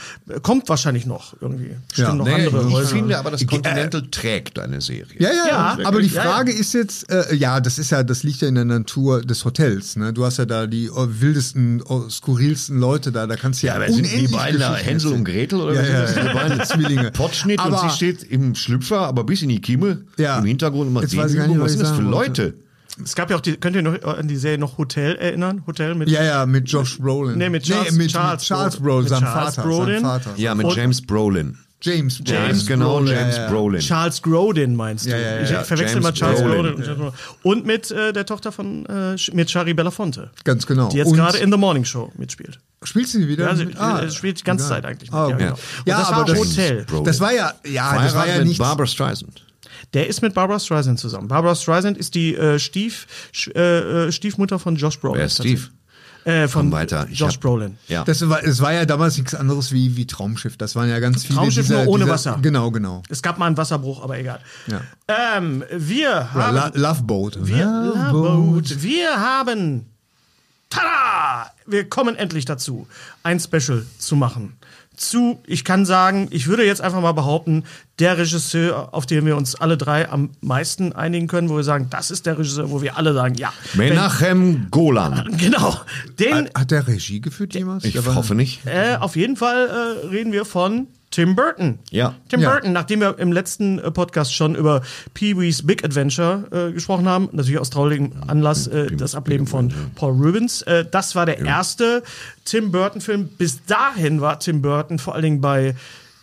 Kommt 0.42 0.68
wahrscheinlich 0.68 1.06
noch 1.06 1.36
irgendwie. 1.42 1.76
Bestimmt 1.88 2.08
Ja. 2.08 2.14
noch 2.16 2.26
Nee, 2.26 2.34
andere 2.46 2.68
ich 2.68 2.74
Häuser. 2.74 2.90
finde 2.96 3.18
aber, 3.20 3.30
das 3.32 3.46
Continental 3.46 4.02
trägt 4.10 4.58
eine 4.58 4.82
Serie. 4.82 5.06
Ja, 5.20 5.30
ja, 5.30 5.48
Ja, 5.48 5.78
aber 5.88 6.02
die 6.02 6.08
ja, 6.08 6.24
ja. 6.24 6.30
Frage 6.30 6.52
ist 6.52 6.74
jetzt, 6.74 7.12
äh, 7.12 7.36
ja, 7.36 7.60
das 7.60 7.78
ist 7.78 7.92
ja, 7.92 8.02
das 8.04 8.24
liegt 8.24 8.42
ja 8.42 8.48
in 8.48 8.56
der 8.56 8.66
Natur 8.66 9.22
des 9.22 9.46
Hotels. 9.46 9.96
Ne? 9.96 10.12
Du 10.12 10.26
hast 10.26 10.38
ja 10.38 10.46
da 10.46 10.66
die 10.66 10.90
oh, 10.90 11.08
wildesten, 11.10 11.84
oh, 11.88 12.10
skurrilsten 12.10 12.80
Leute 12.80 13.12
da, 13.12 13.28
da 13.28 13.36
kannst 13.36 13.62
du 13.62 13.68
ja, 13.68 13.74
Ja, 13.74 13.82
aber 13.84 13.94
sind 13.94 14.06
die 14.06 14.10
unendlich 14.10 14.32
beiden 14.32 14.60
da 14.60 14.76
Hänsel 14.76 15.14
und. 15.14 15.24
Gretel 15.24 15.62
oder 15.62 15.76
Ja, 15.76 15.82
ja, 15.84 16.08
sind 16.08 16.18
das? 16.18 16.26
ja, 16.26 16.34
beide 16.34 16.64
Zwillinge. 16.64 17.12
Potschnitt 17.12 17.60
und 17.64 17.74
Aber- 17.74 17.90
sie 17.90 17.96
steht 17.96 18.24
im 18.24 18.56
Schlüpfer, 18.56 19.02
aber 19.02 19.24
bis 19.24 19.44
in 19.44 19.50
die 19.50 19.62
Kimme 19.62 20.02
Ja. 20.18 20.40
im 20.40 20.46
Hintergrund 20.46 20.88
und 20.88 20.94
macht 20.94 21.04
Jetzt 21.04 21.16
weiß 21.18 21.32
ich 21.32 21.38
gar 21.38 21.48
nicht, 21.48 21.58
was 21.60 21.66
Was 21.66 21.72
sind 21.74 21.82
das 21.84 21.92
für. 21.92 22.02
Leute? 22.02 22.54
Es 23.03 23.15
gab 23.15 23.29
ja 23.29 23.38
auch 23.38 23.41
die, 23.41 23.55
könnt 23.58 23.75
ihr 23.75 23.81
noch 23.81 24.01
an 24.03 24.27
die 24.27 24.36
Serie 24.36 24.58
noch 24.58 24.77
Hotel 24.77 25.15
erinnern? 25.15 25.63
Hotel 25.67 25.96
mit 25.96 26.10
Ja, 26.10 26.24
ja, 26.24 26.46
mit 26.46 26.69
Josh 26.69 26.98
Brolin. 27.00 27.38
Nee, 27.38 27.50
mit 27.50 27.63
Charles- 27.63 27.93
mit, 27.93 28.12
Charles 28.12 28.41
mit 28.41 28.48
Charles 28.48 28.77
Brolin. 28.77 29.08
Seinem 29.08 29.22
Charles 29.24 29.55
Vater. 29.55 29.67
Brolin. 29.67 29.93
Seinem 30.01 30.01
Vater. 30.22 30.31
Ja, 30.38 30.55
mit 30.55 30.65
Und- 30.65 30.75
James 30.75 31.01
Brolin. 31.05 31.58
James, 31.81 32.19
James 32.25 32.65
genau, 32.65 32.98
Brolin, 32.98 33.13
James 33.13 33.38
ja, 33.38 33.43
ja. 33.43 33.50
Brolin. 33.50 33.79
Charles 33.79 34.22
Grodin 34.22 34.75
meinst 34.75 35.05
du? 35.05 35.12
Ja, 35.12 35.17
ja, 35.17 35.36
ja. 35.36 35.41
Ich 35.43 35.50
Ja, 35.50 35.63
verwechsel 35.63 35.93
James 36.01 36.03
mal 36.03 36.12
Charles 36.13 36.41
Brolin. 36.41 36.55
Grodin 36.58 36.74
und 36.75 36.84
James 36.86 36.98
Brolin. 36.98 37.13
Und 37.43 37.65
mit 37.65 37.91
äh, 37.91 38.12
der 38.12 38.25
Tochter 38.25 38.51
von 38.51 38.86
äh, 38.88 39.15
mit 39.31 39.50
Shari 39.50 39.74
Belafonte, 39.74 40.29
Ganz 40.43 40.65
genau. 40.67 40.89
die 40.89 40.98
jetzt 40.98 41.13
gerade 41.13 41.38
in 41.38 41.50
The 41.51 41.58
Morning 41.58 41.86
Show 41.86 42.12
mitspielt. 42.17 42.60
Spielt 42.84 43.08
sie 43.08 43.25
wieder? 43.29 43.46
Ja, 43.46 43.55
sie 43.55 43.65
mit? 43.67 43.79
äh, 43.79 44.12
spielt 44.12 44.39
die 44.41 44.43
ganze 44.43 44.67
Zeit 44.67 44.84
eigentlich 44.84 45.10
mit. 45.10 45.17
Ah, 45.17 45.29
ja, 45.29 45.36
okay. 45.36 45.43
genau. 45.46 45.53
Und 45.53 45.60
Ja, 45.86 46.00
das 46.00 46.08
war 46.10 46.13
aber 46.17 46.24
auch 46.24 46.27
das- 46.27 46.38
Hotel. 46.39 46.84
Brolin. 46.86 47.03
Das 47.05 47.19
war 47.22 47.31
ja, 47.34 47.53
ja, 47.65 48.03
das 48.03 48.13
war 48.15 48.27
ja 48.27 48.43
nicht. 48.43 48.58
Barbara 48.60 48.86
Streisand. 48.88 49.46
Der 49.93 50.08
ist 50.08 50.22
mit 50.22 50.34
Barbara 50.34 50.60
Streisand 50.60 51.00
zusammen. 51.00 51.27
Barbara 51.27 51.55
Streisand 51.55 51.98
ist 51.98 52.13
die 52.15 52.36
äh, 52.36 52.60
Stief, 52.60 53.08
Sch- 53.34 53.53
äh, 53.55 54.08
äh, 54.08 54.12
Stiefmutter 54.12 54.60
von 54.60 54.75
Josh 54.75 55.00
Brolin. 55.00 55.17
Wer 55.19 55.25
ist 55.25 55.36
Steve? 55.39 55.62
Äh, 56.25 56.48
von 56.48 56.63
Komm 56.63 56.72
weiter. 56.74 57.08
Ich 57.10 57.17
Josh 57.17 57.36
hab- 57.36 57.41
Brolin. 57.41 57.77
Ja. 57.88 58.03
Das 58.03 58.27
war, 58.29 58.43
es 58.43 58.60
war 58.62 58.74
ja 58.74 58.86
damals 58.86 59.17
nichts 59.17 59.34
anderes 59.34 59.72
wie, 59.72 59.96
wie 59.96 60.05
Traumschiff. 60.05 60.58
Das 60.58 60.75
waren 60.75 60.89
ja 60.89 61.00
ganz 61.00 61.24
viele. 61.25 61.39
Traumschiff 61.39 61.65
dieser, 61.65 61.86
nur 61.86 61.93
ohne 61.93 62.03
dieser, 62.03 62.13
Wasser. 62.13 62.39
Genau, 62.41 62.69
genau. 62.72 63.01
Es 63.10 63.22
gab 63.22 63.39
mal 63.39 63.48
einen 63.48 63.58
Wasserbruch, 63.58 64.03
aber 64.03 64.19
egal. 64.19 64.39
Ja. 64.67 64.81
Ähm, 65.38 65.63
wir 65.72 66.34
haben 66.34 66.55
La 66.55 66.72
Love 66.75 67.03
Boat. 67.03 67.39
Wir, 67.48 67.65
Love 67.65 68.12
Boat. 68.12 68.84
wir 68.84 69.15
haben. 69.19 69.86
Tada! 70.69 71.51
Wir 71.65 71.89
kommen 71.89 72.15
endlich 72.15 72.46
dazu, 72.46 72.88
ein 73.24 73.39
Special 73.39 73.86
zu 73.98 74.15
machen. 74.15 74.53
Zu, 75.00 75.39
ich 75.48 75.63
kann 75.63 75.86
sagen, 75.86 76.27
ich 76.29 76.48
würde 76.48 76.65
jetzt 76.65 76.82
einfach 76.82 77.00
mal 77.00 77.13
behaupten, 77.13 77.63
der 78.00 78.18
Regisseur, 78.18 78.89
auf 78.94 79.06
den 79.06 79.25
wir 79.25 79.38
uns 79.38 79.56
alle 79.56 79.77
drei 79.77 80.10
am 80.10 80.32
meisten 80.41 80.91
einigen 80.91 81.27
können, 81.27 81.48
wo 81.50 81.56
wir 81.56 81.63
sagen, 81.63 81.88
das 81.89 82.12
ist 82.12 82.25
der 82.25 82.38
Regisseur, 82.38 82.70
wo 82.70 82.82
wir 82.82 82.98
alle 82.98 83.13
sagen, 83.13 83.36
ja. 83.36 83.53
Menachem 83.75 84.68
Golan. 84.72 85.24
Wenn, 85.25 85.38
genau. 85.51 85.79
Den, 86.20 86.34
Hat, 86.36 86.60
hat 86.60 86.72
der 86.72 86.88
Regie 86.88 87.22
geführt 87.22 87.53
jemals? 87.56 87.86
Ich 87.86 87.96
hoffe 87.98 88.36
nicht. 88.36 88.65
äh, 88.65 88.98
auf 89.00 89.15
jeden 89.15 89.38
Fall 89.38 89.68
äh, 90.03 90.08
reden 90.08 90.34
wir 90.34 90.44
von 90.44 90.88
Tim 91.12 91.36
Burton. 91.36 91.80
Ja. 91.89 92.13
Tim 92.30 92.42
Ja. 92.42 92.51
Burton, 92.51 92.72
nachdem 92.72 93.00
wir 93.01 93.18
im 93.18 93.32
letzten 93.32 93.80
äh, 93.80 93.89
Podcast 93.92 94.34
schon 94.34 94.54
über 94.56 94.82
Pee-wee's 95.15 95.65
Big 95.65 95.84
Adventure 95.84 96.45
äh, 96.69 96.72
gesprochen 96.74 97.08
haben, 97.10 97.30
natürlich 97.32 97.60
aus 97.60 97.69
traurigem 97.72 98.12
Anlass 98.28 98.67
äh, 98.67 98.95
das 98.95 99.15
Ableben 99.15 99.48
von 99.48 99.74
Paul 99.95 100.13
Rubens. 100.13 100.62
Äh, 100.63 100.86
das 100.89 101.15
war 101.15 101.26
der 101.26 101.39
erste 101.39 102.04
Tim 102.45 102.72
Burton-Film. 102.72 103.30
Bis 103.38 103.65
dahin 103.65 104.22
war 104.22 104.39
Tim 104.39 104.62
Burton 104.62 105.00
vor 105.00 105.13
allen 105.15 105.24
Dingen 105.24 105.41
bei 105.41 105.76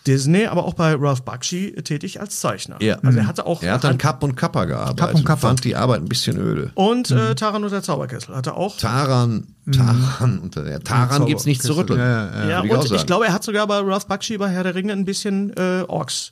Disney, 0.07 0.47
aber 0.47 0.65
auch 0.65 0.75
bei 0.75 0.95
Ralph 0.95 1.23
Bakshi 1.23 1.73
tätig 1.83 2.21
als 2.21 2.39
Zeichner. 2.39 2.77
Ja. 2.81 3.01
Also 3.03 3.19
er 3.19 3.27
hatte 3.27 3.45
auch 3.45 3.65
Er 3.65 3.73
hat 3.75 3.83
dann 3.83 3.99
Kapp 3.99 4.23
und 4.23 4.37
Kappa 4.37 4.65
gearbeitet. 4.67 4.99
Kapp 5.01 5.15
und 5.17 5.25
Kappa. 5.25 5.49
Fand 5.49 5.65
die 5.65 5.75
Arbeit 5.75 6.01
ein 6.01 6.09
bisschen 6.09 6.39
öde. 6.39 6.71
und 6.77 7.11
äh, 7.11 7.35
Taran 7.35 7.65
und 7.65 7.73
der 7.73 7.83
Zauberkessel 7.83 8.37
hatte 8.37 8.55
auch. 8.55 8.77
Taran, 8.77 9.49
Taran, 9.73 10.39
unter 10.39 10.63
der 10.63 10.81
Taran 10.81 11.27
gibt's 11.27 11.45
nicht 11.45 11.61
zu 11.63 11.77
rütteln. 11.77 11.99
Ja, 11.99 12.27
ja, 12.27 12.49
Ja, 12.49 12.65
ich 12.65 12.71
und 12.71 12.85
ich 12.85 12.89
sagen. 12.91 13.07
glaube, 13.07 13.27
er 13.27 13.33
hat 13.33 13.43
sogar 13.43 13.67
bei 13.67 13.79
Ralph 13.81 14.07
Bakshi 14.07 14.39
bei 14.39 14.49
Herr 14.49 14.63
der 14.63 14.75
Ringe 14.77 14.93
ein 14.93 15.05
bisschen 15.05 15.53
äh, 15.57 15.83
Orks 15.89 16.31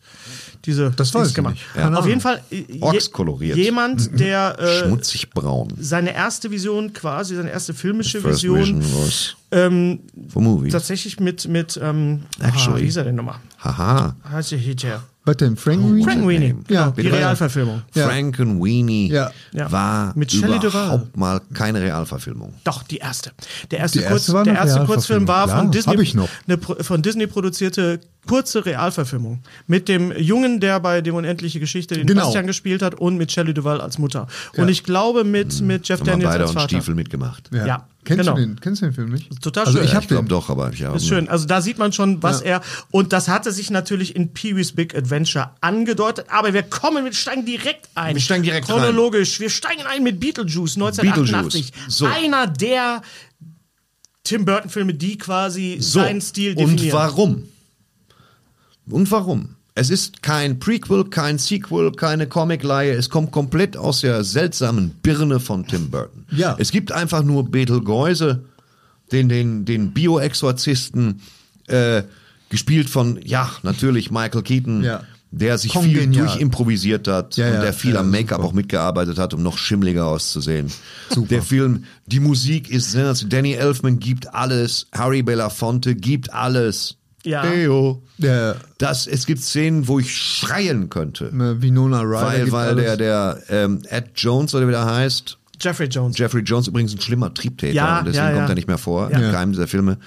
diese 0.65 0.91
Das 0.93 1.13
weiß 1.13 1.29
ich 1.31 1.35
gemacht. 1.35 1.57
nicht. 1.77 1.97
Auf 1.97 2.07
jeden 2.07 2.21
Fall 2.21 2.41
äh, 2.51 2.65
je- 2.69 2.81
Orks 2.81 3.11
koloriert. 3.11 3.57
jemand, 3.57 4.19
der 4.19 4.59
äh, 4.59 4.85
Schmutzig 4.87 5.31
braun. 5.31 5.69
seine 5.79 6.15
erste 6.15 6.51
Vision 6.51 6.93
quasi, 6.93 7.35
seine 7.37 7.51
erste 7.51 7.75
filmische 7.75 8.21
First 8.21 8.43
Vision 8.45 8.81
was 9.03 9.37
ähm, 9.51 10.01
tatsächlich 10.71 11.21
mit, 11.21 11.47
mit 11.49 11.79
ähm, 11.83 12.23
Actually. 12.41 12.79
ah, 12.81 12.83
wie 12.83 12.87
ist 12.89 12.97
er 12.97 13.05
denn 13.05 13.15
nochmal? 13.17 13.37
Haha. 13.59 14.17
Heißt 14.31 14.53
der 14.53 14.59
Hitler? 14.59 15.03
Was 15.27 15.37
denn? 15.39 15.57
Frank 15.57 15.83
Weenie? 15.83 16.05
Frank 16.05 16.27
Weenie, 16.29 16.55
Ja, 16.69 16.83
genau, 16.85 16.91
die 16.91 17.03
bitte. 17.03 17.17
Realverfilmung. 17.17 17.83
Ja. 17.95 18.07
Frank 18.09 18.39
and 18.41 18.63
Weenie 18.63 19.09
Ja. 19.11 19.31
Ja. 19.53 19.73
war 19.73 20.13
Mit 20.17 20.31
Shelley 20.33 20.59
überhaupt 20.59 21.17
mal 21.17 21.41
keine 21.55 21.81
Realverfilmung. 21.81 22.53
Doch, 22.65 22.83
die 22.83 22.99
erste. 22.99 23.33
Der 23.71 23.79
erste, 23.79 23.99
Die 23.99 24.05
erste 24.05 24.13
Kurz, 24.15 24.33
war 24.35 24.45
der 24.45 24.55
erste 24.55 24.85
Kurzfilm 24.85 25.27
war 25.27 25.47
klar, 25.47 25.59
von 25.61 25.71
Disney, 25.71 25.95
hab 25.95 26.01
ich 26.03 26.15
noch. 26.15 26.29
eine 26.47 26.59
von 26.59 27.01
Disney 27.01 27.27
produzierte 27.27 28.01
kurze 28.27 28.65
Realverfilmung. 28.67 29.41
Mit 29.67 29.89
dem 29.89 30.13
Jungen, 30.17 30.61
der 30.61 30.81
bei 30.81 31.01
Dem 31.01 31.15
Unendliche 31.15 31.59
Geschichte 31.61 31.95
den 31.95 32.07
Genau. 32.07 32.25
Bastian 32.25 32.47
gespielt 32.47 32.83
hat 32.83 32.95
und 32.95 33.17
mit 33.17 33.33
Shelley 33.33 33.55
Duvall 33.55 33.81
als 33.81 33.99
Mutter. 33.99 34.27
Und 34.57 34.69
ich 34.69 34.83
glaube 34.85 35.25
mit, 35.25 35.61
mit 35.63 35.89
Jeff 35.89 36.01
Haben 36.01 36.07
Daniels 36.07 36.31
beide 36.33 36.43
als 36.45 36.51
und 36.51 36.57
Vater. 36.57 36.69
Stiefel 36.69 36.95
mitgemacht. 36.95 37.49
Ja. 37.53 37.67
Ja, 37.67 37.89
Kennst, 38.05 38.21
genau. 38.25 38.35
du 38.37 38.41
den, 38.43 38.61
kennst 38.61 38.83
du 38.83 38.87
den 38.87 38.95
Film 38.95 39.11
nicht? 39.13 39.41
Total 39.43 39.65
Also 39.65 39.79
schön. 39.79 39.87
ich 39.87 39.95
hab 39.95 40.03
Ich 40.03 40.09
glaube 40.09 40.25
den. 40.25 40.29
doch, 40.29 40.51
aber 40.51 40.71
ich 40.73 40.83
habe 40.83 40.97
Ist 40.97 41.07
schön. 41.09 41.29
Also 41.29 41.47
da 41.47 41.61
sieht 41.63 41.79
man 41.79 41.93
schon, 41.93 42.23
was 42.23 42.41
Ja. 42.41 42.47
er 42.47 42.61
und 42.91 43.13
das 43.13 43.29
hatte 43.29 43.51
sich 43.53 43.71
natürlich 43.71 44.15
in 44.15 44.33
Pee-wee's 44.35 44.73
Big 44.73 44.95
Adventure 44.95 45.51
angedeutet. 45.61 46.27
Aber 46.29 46.53
wir 46.53 46.63
kommen, 46.63 47.05
wir 47.05 47.13
steigen 47.15 47.47
direkt 47.47 47.89
ein. 47.95 48.15
Wir 48.15 48.21
steigen 48.21 48.43
direkt 48.43 48.67
chronologisch. 48.67 49.41
Wir 49.41 49.49
steigen 49.51 49.83
ein 49.87 50.03
mit 50.03 50.21
Beetlejuice 50.21 50.77
1988. 50.77 51.73
Beetlejuice. 51.73 51.97
So. 51.99 52.07
Einer 52.07 52.47
der 52.47 53.03
Tim 54.23 54.45
Burton 54.45 54.71
Filme, 54.71 54.95
die 54.95 55.19
quasi 55.19 55.77
So. 55.81 56.01
seinen 56.01 56.21
Stil 56.21 56.51
Und 56.53 56.59
definieren. 56.77 56.93
warum? 56.93 57.43
Und 58.91 59.11
warum? 59.11 59.57
Es 59.77 59.91
ist 59.91 60.23
kein 60.23 60.61
Prequel, 60.61 61.05
kein 61.05 61.39
Sequel, 61.39 61.91
keine 61.93 62.29
Comicleihe. 62.29 62.93
Es 62.93 63.11
kommt 63.11 63.33
komplett 63.33 63.77
aus 63.77 64.03
der 64.03 64.23
seltsamen 64.23 64.91
Birne 65.03 65.41
von 65.41 65.67
Tim 65.67 65.91
Burton. 65.91 66.27
Ja. 66.31 66.55
Es 66.61 66.71
gibt 66.71 66.93
einfach 66.93 67.25
nur 67.25 67.51
Betelgeuse, 67.51 68.45
den, 69.11 69.29
den, 69.29 69.65
den 69.65 69.93
Bio-Exorzisten, 69.93 71.21
äh, 71.67 72.05
gespielt 72.51 72.89
von, 72.89 73.19
ja, 73.25 73.51
natürlich 73.65 74.13
Michael 74.13 74.43
Keaton, 74.43 74.85
Ja. 74.85 75.03
der 75.33 75.59
sich 75.59 75.73
Kongenial. 75.73 76.03
viel 76.05 76.13
durchimprovisiert 76.19 77.09
hat 77.09 77.37
Ja, 77.37 77.49
und 77.49 77.55
ja, 77.55 77.61
der 77.63 77.73
viel 77.73 77.97
am 77.97 78.13
Make-up 78.13 78.39
super. 78.39 78.49
auch 78.49 78.53
mitgearbeitet 78.53 79.19
hat, 79.19 79.35
um 79.35 79.43
noch 79.43 79.59
schimmliger 79.59 80.07
auszusehen. 80.07 80.71
Der 81.17 81.43
Film, 81.43 81.83
die 82.07 82.21
Musik 82.21 82.71
ist. 82.71 82.97
Danny 83.29 83.55
Elfman 83.55 83.99
gibt 83.99 84.33
alles, 84.33 84.87
Harry 84.93 85.23
Belafonte 85.23 85.97
gibt 85.97 86.33
alles. 86.33 86.97
Ja. 87.25 87.45
Eyo. 87.45 88.03
Der 88.19 88.57
Das, 88.79 89.07
es 89.07 89.27
gibt 89.27 89.41
Szenen, 89.41 89.89
wo 89.89 89.99
ich 89.99 90.15
schreien 90.15 90.89
könnte. 90.91 91.27
äh, 91.27 91.61
Winona 91.63 92.01
Ryder. 92.03 92.23
Weil, 92.51 92.53
weil 92.53 92.77
der, 92.77 92.97
der 92.97 93.39
ähm, 93.49 93.81
Ed 93.89 94.11
Jones 94.17 94.55
oder 94.55 94.67
wie 94.69 94.73
der 94.73 94.85
heißt, 94.85 95.39
Jeffrey 95.61 95.87
Jones. 95.87 96.19
Jeffrey 96.19 96.43
Jones 96.43 96.67
übrigens 96.69 96.95
ein 96.95 97.01
schlimmer 97.01 97.33
Triebtäter 97.33 97.73
Ja, 97.75 97.99
und 98.01 98.07
deswegen 98.07 98.25
ja, 98.25 98.31
ja. 98.33 98.37
kommt 98.39 98.49
er 98.51 98.55
nicht 98.57 98.69
mehr 98.69 98.77
vor 98.79 99.11
Ja. 99.11 99.19
in 99.19 99.33
keinem 99.33 99.53
dieser 99.53 99.67
Filme. 99.69 99.99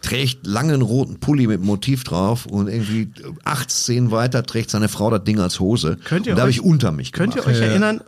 Trägt 0.00 0.46
langen 0.46 0.80
roten 0.80 1.18
Pulli 1.18 1.48
mit 1.48 1.60
Motiv 1.60 2.04
drauf 2.04 2.46
und 2.46 2.68
irgendwie 2.68 3.10
acht 3.44 3.68
Szenen 3.70 4.12
weiter 4.12 4.44
trägt 4.44 4.70
seine 4.70 4.88
Frau 4.88 5.10
das 5.10 5.24
Ding 5.24 5.40
als 5.40 5.58
Hose. 5.58 5.96
Könnt 6.04 6.26
ihr 6.26 6.32
und 6.32 6.36
da 6.36 6.42
habe 6.42 6.50
euch- 6.50 6.58
ich 6.58 6.62
unter 6.62 6.92
mich 6.92 7.10
Könnt 7.10 7.34
ihr 7.34 7.44
euch 7.44 7.58
erinnern, 7.58 8.00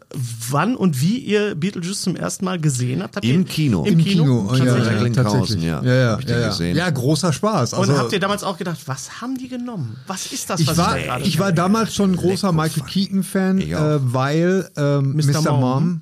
wann 0.50 0.76
und 0.76 1.00
wie 1.00 1.18
ihr 1.18 1.56
Beetlejuice 1.56 2.02
zum 2.02 2.14
ersten 2.14 2.44
Mal 2.44 2.60
gesehen 2.60 3.02
habt? 3.02 3.16
habt 3.16 3.26
Im 3.26 3.40
ihr, 3.40 3.44
Kino. 3.44 3.84
Im 3.84 3.98
Im 3.98 4.04
Kino? 4.04 4.22
Kino, 4.52 4.54
ja, 4.64 4.64
ja, 5.04 5.08
tatsächlich. 5.10 5.64
ja. 5.64 5.82
Ja, 5.82 5.92
ja, 5.94 6.18
ich 6.20 6.28
ja, 6.28 6.38
ja. 6.38 6.48
gesehen. 6.48 6.76
ja, 6.76 6.88
großer 6.88 7.32
Spaß. 7.32 7.72
Und 7.72 7.80
Also, 7.80 7.98
habt 7.98 8.12
ihr 8.12 8.20
damals 8.20 8.44
auch 8.44 8.56
gedacht, 8.56 8.78
was 8.86 9.20
haben 9.20 9.36
die 9.36 9.48
genommen? 9.48 9.96
Was 10.06 10.30
ist 10.32 10.48
das, 10.48 10.60
ich 10.60 10.68
was 10.68 10.76
war, 10.78 10.94
da 10.94 11.02
gerade 11.02 11.24
ich 11.24 11.40
war 11.40 11.50
damals 11.52 11.92
schon 11.94 12.12
ein 12.12 12.16
großer 12.16 12.52
Michael 12.52 12.84
Keaton-Fan, 12.84 13.58
Ich 13.58 13.70
äh, 13.72 14.12
weil 14.14 14.70
ähm, 14.76 15.16
Mr. 15.16 15.40
Mr. 15.42 15.52
Mom. 15.52 15.60
Mom. 15.60 16.00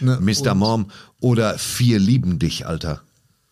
ne, 0.00 0.18
Mr. 0.20 0.50
und- 0.52 0.58
Mom 0.58 0.86
oder 1.20 1.56
Vier 1.56 2.00
lieben 2.00 2.40
dich, 2.40 2.66
Alter. 2.66 3.02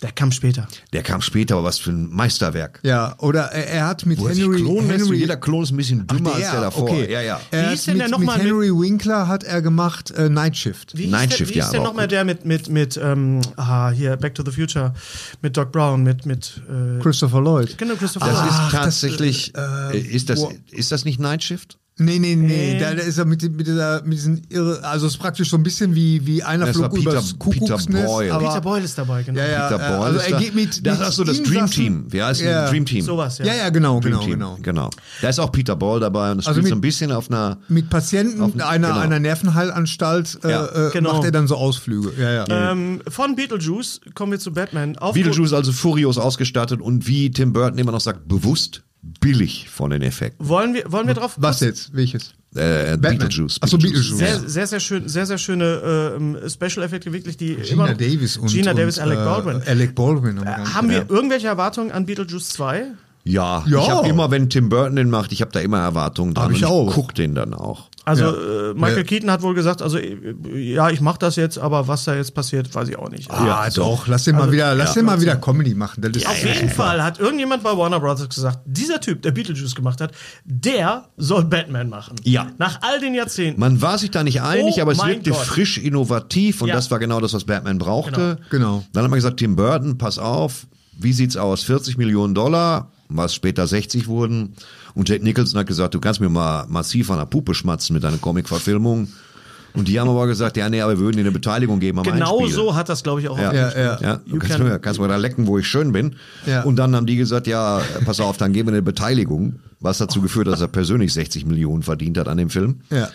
Der 0.00 0.12
kam 0.12 0.30
später. 0.30 0.68
Der 0.92 1.02
kam 1.02 1.20
später, 1.20 1.56
aber 1.56 1.64
was 1.64 1.78
für 1.78 1.90
ein 1.90 2.08
Meisterwerk. 2.08 2.78
Ja, 2.84 3.16
oder 3.18 3.46
er, 3.46 3.66
er 3.66 3.86
hat 3.88 4.06
mit 4.06 4.20
Wo 4.20 4.28
er 4.28 4.34
sich 4.34 4.44
Henry, 4.44 4.60
lässt 4.60 5.06
Henry 5.06 5.16
jeder 5.16 5.36
Klon 5.36 5.64
ist 5.64 5.72
ein 5.72 5.76
bisschen 5.76 6.06
dümmer 6.06 6.36
als 6.36 6.50
der 6.52 6.60
davor. 6.60 6.84
Okay. 6.84 7.10
Ja, 7.10 7.20
ja. 7.20 7.40
Er 7.50 7.64
Wie 7.64 7.70
hieß 7.70 7.84
denn 7.86 7.94
mit, 7.94 8.02
der 8.02 8.08
noch 8.10 8.20
mit 8.20 8.36
Henry 8.36 8.70
Winkler 8.70 9.26
hat 9.26 9.42
er 9.42 9.60
gemacht 9.60 10.12
äh, 10.12 10.28
Night 10.28 10.56
Shift. 10.56 10.96
Wie 10.96 11.02
hieß 11.02 11.10
Night 11.10 11.32
der, 11.32 11.36
Shift, 11.38 11.52
wie 11.52 11.58
ja, 11.58 11.64
hieß 11.64 11.72
der 11.72 11.80
aber 11.80 11.88
auch 11.88 11.92
nochmal 11.92 12.06
der 12.06 12.24
mit, 12.24 12.44
mit, 12.44 12.68
mit, 12.68 12.96
ähm, 12.96 13.40
ah, 13.56 13.90
hier, 13.90 14.16
Back 14.16 14.36
to 14.36 14.44
the 14.44 14.52
Future, 14.52 14.94
mit 15.42 15.56
Doc 15.56 15.72
Brown, 15.72 16.04
mit, 16.04 16.26
mit, 16.26 16.62
äh, 16.68 17.02
Christopher 17.02 17.40
Lloyd. 17.40 17.76
genau, 17.76 17.94
Christopher 17.96 18.26
Das 18.26 18.36
Lloyd. 18.36 18.50
ist 18.50 18.56
Ach, 18.56 18.70
das, 18.70 18.80
tatsächlich, 18.82 19.52
äh, 19.56 19.96
äh, 19.96 19.98
ist, 19.98 20.30
das, 20.30 20.46
ist 20.70 20.92
das 20.92 21.04
nicht 21.04 21.18
Night 21.18 21.42
Shift? 21.42 21.76
Nee, 22.00 22.18
nee, 22.20 22.36
nee, 22.36 22.46
Nee. 22.74 22.78
da, 22.78 22.94
da 22.94 23.02
ist 23.02 23.18
er 23.18 23.24
mit, 23.24 23.42
mit, 23.56 23.66
dieser, 23.66 24.02
mit 24.04 24.12
diesen 24.14 24.40
irre, 24.50 24.82
also 24.84 25.06
es 25.06 25.14
ist 25.14 25.18
praktisch 25.18 25.50
so 25.50 25.56
ein 25.56 25.64
bisschen 25.64 25.94
wie, 25.96 26.24
wie 26.24 26.42
einer 26.44 26.66
Das 26.66 26.76
flog 26.76 26.94
Peter- 26.94 27.10
übers 27.10 27.34
Peter. 27.38 27.76
Boyle. 28.06 28.32
aber, 28.32 28.46
Peter 28.48 28.60
Boyle 28.60 28.84
ist 28.84 28.96
dabei, 28.96 29.22
genau. 29.24 29.40
Ja, 29.40 29.46
ja, 29.48 29.68
Peter 29.68 29.74
äh, 29.84 29.88
Boyle 29.96 30.00
also 30.04 30.18
ist 30.20 30.30
er 30.30 30.38
geht 30.38 30.54
mit, 30.54 30.86
Das 30.86 30.98
mit 31.00 31.08
ist 31.08 31.14
so 31.16 31.24
das 31.24 31.42
Dream 31.42 31.66
Team. 31.68 32.06
Wie 32.08 32.22
heißt 32.22 32.40
Ja. 32.40 32.62
das 32.62 32.70
Dream 32.70 32.86
Team? 32.86 33.04
Sowas, 33.04 33.38
ja. 33.38 33.46
Ja, 33.46 33.54
ja, 33.54 33.68
genau, 33.70 33.98
Dream 34.00 34.12
genau, 34.12 34.22
Team. 34.24 34.30
genau. 34.32 34.58
genau. 34.62 34.90
Da 35.22 35.28
ist 35.28 35.38
auch 35.40 35.50
Peter 35.50 35.74
Ball 35.74 35.98
dabei 35.98 36.30
und 36.30 36.38
es 36.38 36.46
Also 36.46 36.60
spielt 36.60 36.68
so 36.68 36.74
mit- 36.76 36.78
ein 36.78 36.80
bisschen 36.82 37.10
auf 37.12 37.30
einer. 37.30 37.58
Mit 37.68 37.90
Patienten 37.90 38.40
Auf- 38.42 38.54
einer, 38.60 38.88
genau. 38.88 39.00
einer 39.00 39.18
Nervenheilanstalt 39.18 40.38
äh, 40.44 40.50
Ja, 40.50 40.66
äh, 40.66 40.90
genau. 40.92 41.14
macht 41.14 41.24
er 41.24 41.32
dann 41.32 41.46
so 41.48 41.56
Ausflüge. 41.56 42.12
Ja, 42.18 42.32
ja. 42.46 42.70
Ähm, 42.72 43.00
von 43.08 43.36
Beetlejuice 43.36 44.00
kommen 44.14 44.32
wir 44.32 44.38
zu 44.38 44.52
Batman. 44.52 44.96
Auf 44.98 45.14
Beetlejuice 45.14 45.52
also 45.52 45.72
furios 45.72 46.18
ausgestattet 46.18 46.80
und 46.80 47.06
wie 47.06 47.30
Tim 47.30 47.52
Burton 47.52 47.78
immer 47.78 47.92
noch 47.92 48.00
sagt, 48.00 48.28
bewusst 48.28 48.82
billig 49.02 49.68
von 49.68 49.90
den 49.90 50.02
Effekten. 50.02 50.48
Wollen 50.48 50.74
wir, 50.74 50.90
wollen 50.90 51.06
wir 51.06 51.14
drauf 51.14 51.34
Was 51.38 51.60
jetzt? 51.60 51.94
Welches? 51.94 52.34
Äh. 52.54 52.96
Beetlejuice. 52.96 53.58
Ach 53.60 53.68
so, 53.68 53.78
Beetlejuice. 53.78 54.18
Sehr, 54.18 54.40
sehr, 54.48 54.66
sehr 54.66 54.80
schön, 54.80 55.08
sehr, 55.08 55.26
sehr 55.26 55.38
schöne 55.38 56.14
ähm, 56.16 56.38
Special-Effekte, 56.48 57.12
wirklich, 57.12 57.36
die 57.36 57.52
immer 57.52 57.64
Gina 57.64 57.86
noch, 57.88 57.96
Davis 57.96 58.36
und, 58.38 58.48
Gina 58.48 58.70
und, 58.70 58.78
Davis, 58.78 58.98
Alec 58.98 59.18
äh, 59.18 59.24
Baldwin. 59.24 59.62
Alec 59.66 59.94
Baldwin. 59.94 60.38
Äh, 60.38 60.46
haben 60.46 60.88
wir 60.90 61.08
irgendwelche 61.08 61.46
Erwartungen 61.46 61.92
an 61.92 62.06
Beetlejuice 62.06 62.48
2? 62.48 62.86
Ja, 63.24 63.62
Ja. 63.66 63.82
ich 63.82 63.90
habe 63.90 64.08
immer, 64.08 64.30
wenn 64.30 64.48
Tim 64.48 64.70
Burton 64.70 64.96
den 64.96 65.10
macht, 65.10 65.32
ich 65.32 65.42
habe 65.42 65.52
da 65.52 65.60
immer 65.60 65.80
Erwartungen 65.80 66.32
dran. 66.34 66.46
Hab 66.46 66.52
ich 66.52 66.64
und 66.64 66.70
auch. 66.70 66.94
guck 66.94 67.14
den 67.14 67.34
dann 67.34 67.52
auch. 67.52 67.88
Also 68.08 68.24
Ja. 68.24 68.70
äh, 68.70 68.74
Michael 68.74 68.96
Ja. 68.98 69.02
Keaton 69.04 69.30
hat 69.30 69.42
wohl 69.42 69.54
gesagt, 69.54 69.82
also 69.82 69.98
äh, 69.98 70.16
ja, 70.54 70.88
ich 70.90 71.00
mache 71.00 71.18
das 71.18 71.36
jetzt, 71.36 71.58
aber 71.58 71.88
was 71.88 72.04
da 72.04 72.14
jetzt 72.14 72.34
passiert, 72.34 72.74
weiß 72.74 72.88
ich 72.88 72.98
auch 72.98 73.10
nicht. 73.10 73.30
Ah, 73.30 73.68
doch, 73.74 74.06
lass 74.08 74.24
den 74.24 74.36
mal 74.36 74.50
wieder, 74.50 74.74
lass 74.74 74.94
den 74.94 75.04
mal 75.04 75.20
wieder 75.20 75.36
Comedy 75.36 75.74
machen. 75.74 76.02
Auf 76.26 76.44
jeden 76.44 76.70
Fall 76.70 77.02
hat 77.04 77.20
irgendjemand 77.20 77.62
bei 77.62 77.76
Warner 77.76 78.00
Bros. 78.00 78.26
gesagt, 78.28 78.60
dieser 78.64 79.00
Typ, 79.00 79.22
der 79.22 79.32
Beetlejuice 79.32 79.74
gemacht 79.74 80.00
hat, 80.00 80.12
der 80.44 81.08
soll 81.16 81.44
Batman 81.44 81.88
machen. 81.88 82.16
Ja. 82.24 82.46
Nach 82.58 82.80
all 82.82 82.98
den 83.00 83.14
Jahrzehnten. 83.14 83.60
Man 83.60 83.82
war 83.82 83.98
sich 83.98 84.10
da 84.10 84.24
nicht 84.24 84.40
einig, 84.42 84.76
Oh 84.78 84.82
aber 84.82 84.92
es 84.92 85.04
wirkte 85.04 85.30
Gott. 85.30 85.40
frisch, 85.40 85.78
innovativ 85.78 86.62
und 86.62 86.68
Ja. 86.68 86.74
das 86.74 86.90
war 86.90 86.98
genau 86.98 87.20
das, 87.20 87.34
was 87.34 87.44
Batman 87.44 87.78
brauchte. 87.78 88.38
Genau. 88.50 88.84
Dann 88.92 89.04
hat 89.04 89.10
man 89.10 89.18
gesagt, 89.18 89.36
Tim 89.38 89.54
Burton, 89.56 89.98
pass 89.98 90.18
auf, 90.18 90.66
wie 90.98 91.12
sieht's 91.12 91.36
aus? 91.36 91.62
40 91.64 91.98
Millionen 91.98 92.34
Dollar, 92.34 92.90
was 93.08 93.34
später 93.34 93.66
60 93.66 94.06
wurden. 94.08 94.54
Und 94.94 95.08
Jack 95.08 95.22
Nicholson 95.22 95.60
hat 95.60 95.66
gesagt, 95.66 95.94
du 95.94 96.00
kannst 96.00 96.20
mir 96.20 96.28
mal 96.28 96.66
massiv 96.68 97.10
an 97.10 97.18
der 97.18 97.26
Puppe 97.26 97.54
schmatzen 97.54 97.94
mit 97.94 98.04
deiner 98.04 98.18
Comic-Verfilmung. 98.18 99.08
Und 99.74 99.86
die 99.86 100.00
haben 100.00 100.08
aber 100.08 100.26
gesagt, 100.26 100.56
ja, 100.56 100.68
nee, 100.68 100.80
aber 100.80 100.94
wir 100.94 101.00
würden 101.00 101.16
dir 101.16 101.22
eine 101.22 101.30
Beteiligung 101.30 101.78
geben 101.78 101.98
am 101.98 102.04
genau 102.04 102.38
Einspiel. 102.38 102.54
so 102.56 102.74
hat 102.74 102.88
das, 102.88 103.02
glaube 103.02 103.20
ich, 103.20 103.28
auch 103.28 103.38
Ja, 103.38 103.52
Ja, 103.52 103.78
ja. 103.78 103.98
ja. 104.00 104.16
Du 104.26 104.32
You 104.34 104.38
kannst, 104.38 104.58
mir, 104.58 104.78
kannst 104.78 104.98
mir 104.98 105.08
da 105.08 105.16
lecken, 105.16 105.46
wo 105.46 105.58
ich 105.58 105.66
schön 105.68 105.92
bin. 105.92 106.16
Ja. 106.46 106.62
Und 106.62 106.76
dann 106.76 106.96
haben 106.96 107.06
die 107.06 107.16
gesagt, 107.16 107.46
ja, 107.46 107.82
pass 108.04 108.18
auf, 108.18 108.36
dann 108.38 108.52
geben 108.52 108.68
wir 108.68 108.72
eine 108.72 108.82
Beteiligung, 108.82 109.60
was 109.80 109.98
dazu 109.98 110.22
geführt 110.22 110.46
hat, 110.46 110.54
dass 110.54 110.62
er 110.62 110.68
persönlich 110.68 111.12
60 111.12 111.44
Millionen 111.46 111.82
verdient 111.82 112.18
hat 112.18 112.28
an 112.28 112.38
dem 112.38 112.50
Film. 112.50 112.80
Ja. 112.90 113.08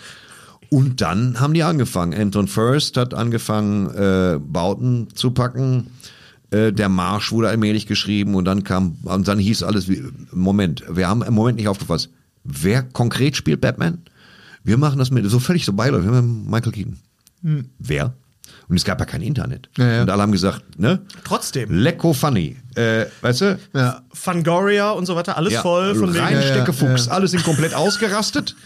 Und 0.70 1.00
dann 1.00 1.38
haben 1.40 1.54
die 1.54 1.62
angefangen. 1.62 2.14
Anton 2.18 2.48
First 2.48 2.96
hat 2.96 3.14
angefangen, 3.14 3.90
äh, 3.94 4.38
Bauten 4.40 5.08
zu 5.14 5.32
packen. 5.32 5.88
Äh, 6.54 6.72
der 6.72 6.88
Marsch 6.88 7.32
wurde 7.32 7.48
allmählich 7.48 7.86
geschrieben 7.86 8.34
und 8.34 8.44
dann 8.44 8.62
kam, 8.62 8.96
und 9.02 9.26
dann 9.26 9.38
hieß 9.38 9.62
alles 9.62 9.88
wie, 9.88 10.04
Moment, 10.30 10.84
wir 10.88 11.08
haben 11.08 11.22
im 11.22 11.34
Moment 11.34 11.58
nicht 11.58 11.68
aufgefasst. 11.68 12.10
Wer 12.44 12.82
konkret 12.82 13.36
spielt 13.36 13.60
Batman? 13.60 13.98
Wir 14.62 14.78
machen 14.78 14.98
das 14.98 15.10
mit, 15.10 15.28
so 15.28 15.40
völlig 15.40 15.64
so 15.64 15.72
beiläufig, 15.72 16.10
wir 16.10 16.16
haben 16.16 16.48
Michael 16.48 16.72
Keaton. 16.72 16.98
Wer? 17.78 18.14
Und 18.68 18.76
es 18.76 18.84
gab 18.84 19.00
ja 19.00 19.06
kein 19.06 19.20
Internet. 19.20 19.68
Ja, 19.76 19.92
ja. 19.92 20.02
Und 20.02 20.10
alle 20.10 20.22
haben 20.22 20.32
gesagt, 20.32 20.78
ne? 20.78 21.00
Trotzdem. 21.24 21.70
Lecko 21.70 22.12
funny. 22.12 22.56
Äh, 22.74 23.06
weißt 23.20 23.40
du? 23.42 23.58
Ja. 23.74 24.02
Fangoria 24.12 24.90
und 24.92 25.06
so 25.06 25.16
weiter, 25.16 25.36
alles 25.36 25.54
Ja, 25.54 25.62
voll 25.62 25.94
von 25.94 26.14
wegen. 26.14 26.24
Reinstecke 26.24 26.58
Ja, 26.58 26.64
ja, 26.66 26.72
Fuchs, 26.72 27.06
ja. 27.06 27.12
alle 27.12 27.28
sind 27.28 27.44
komplett 27.44 27.74
ausgerastet. 27.74 28.56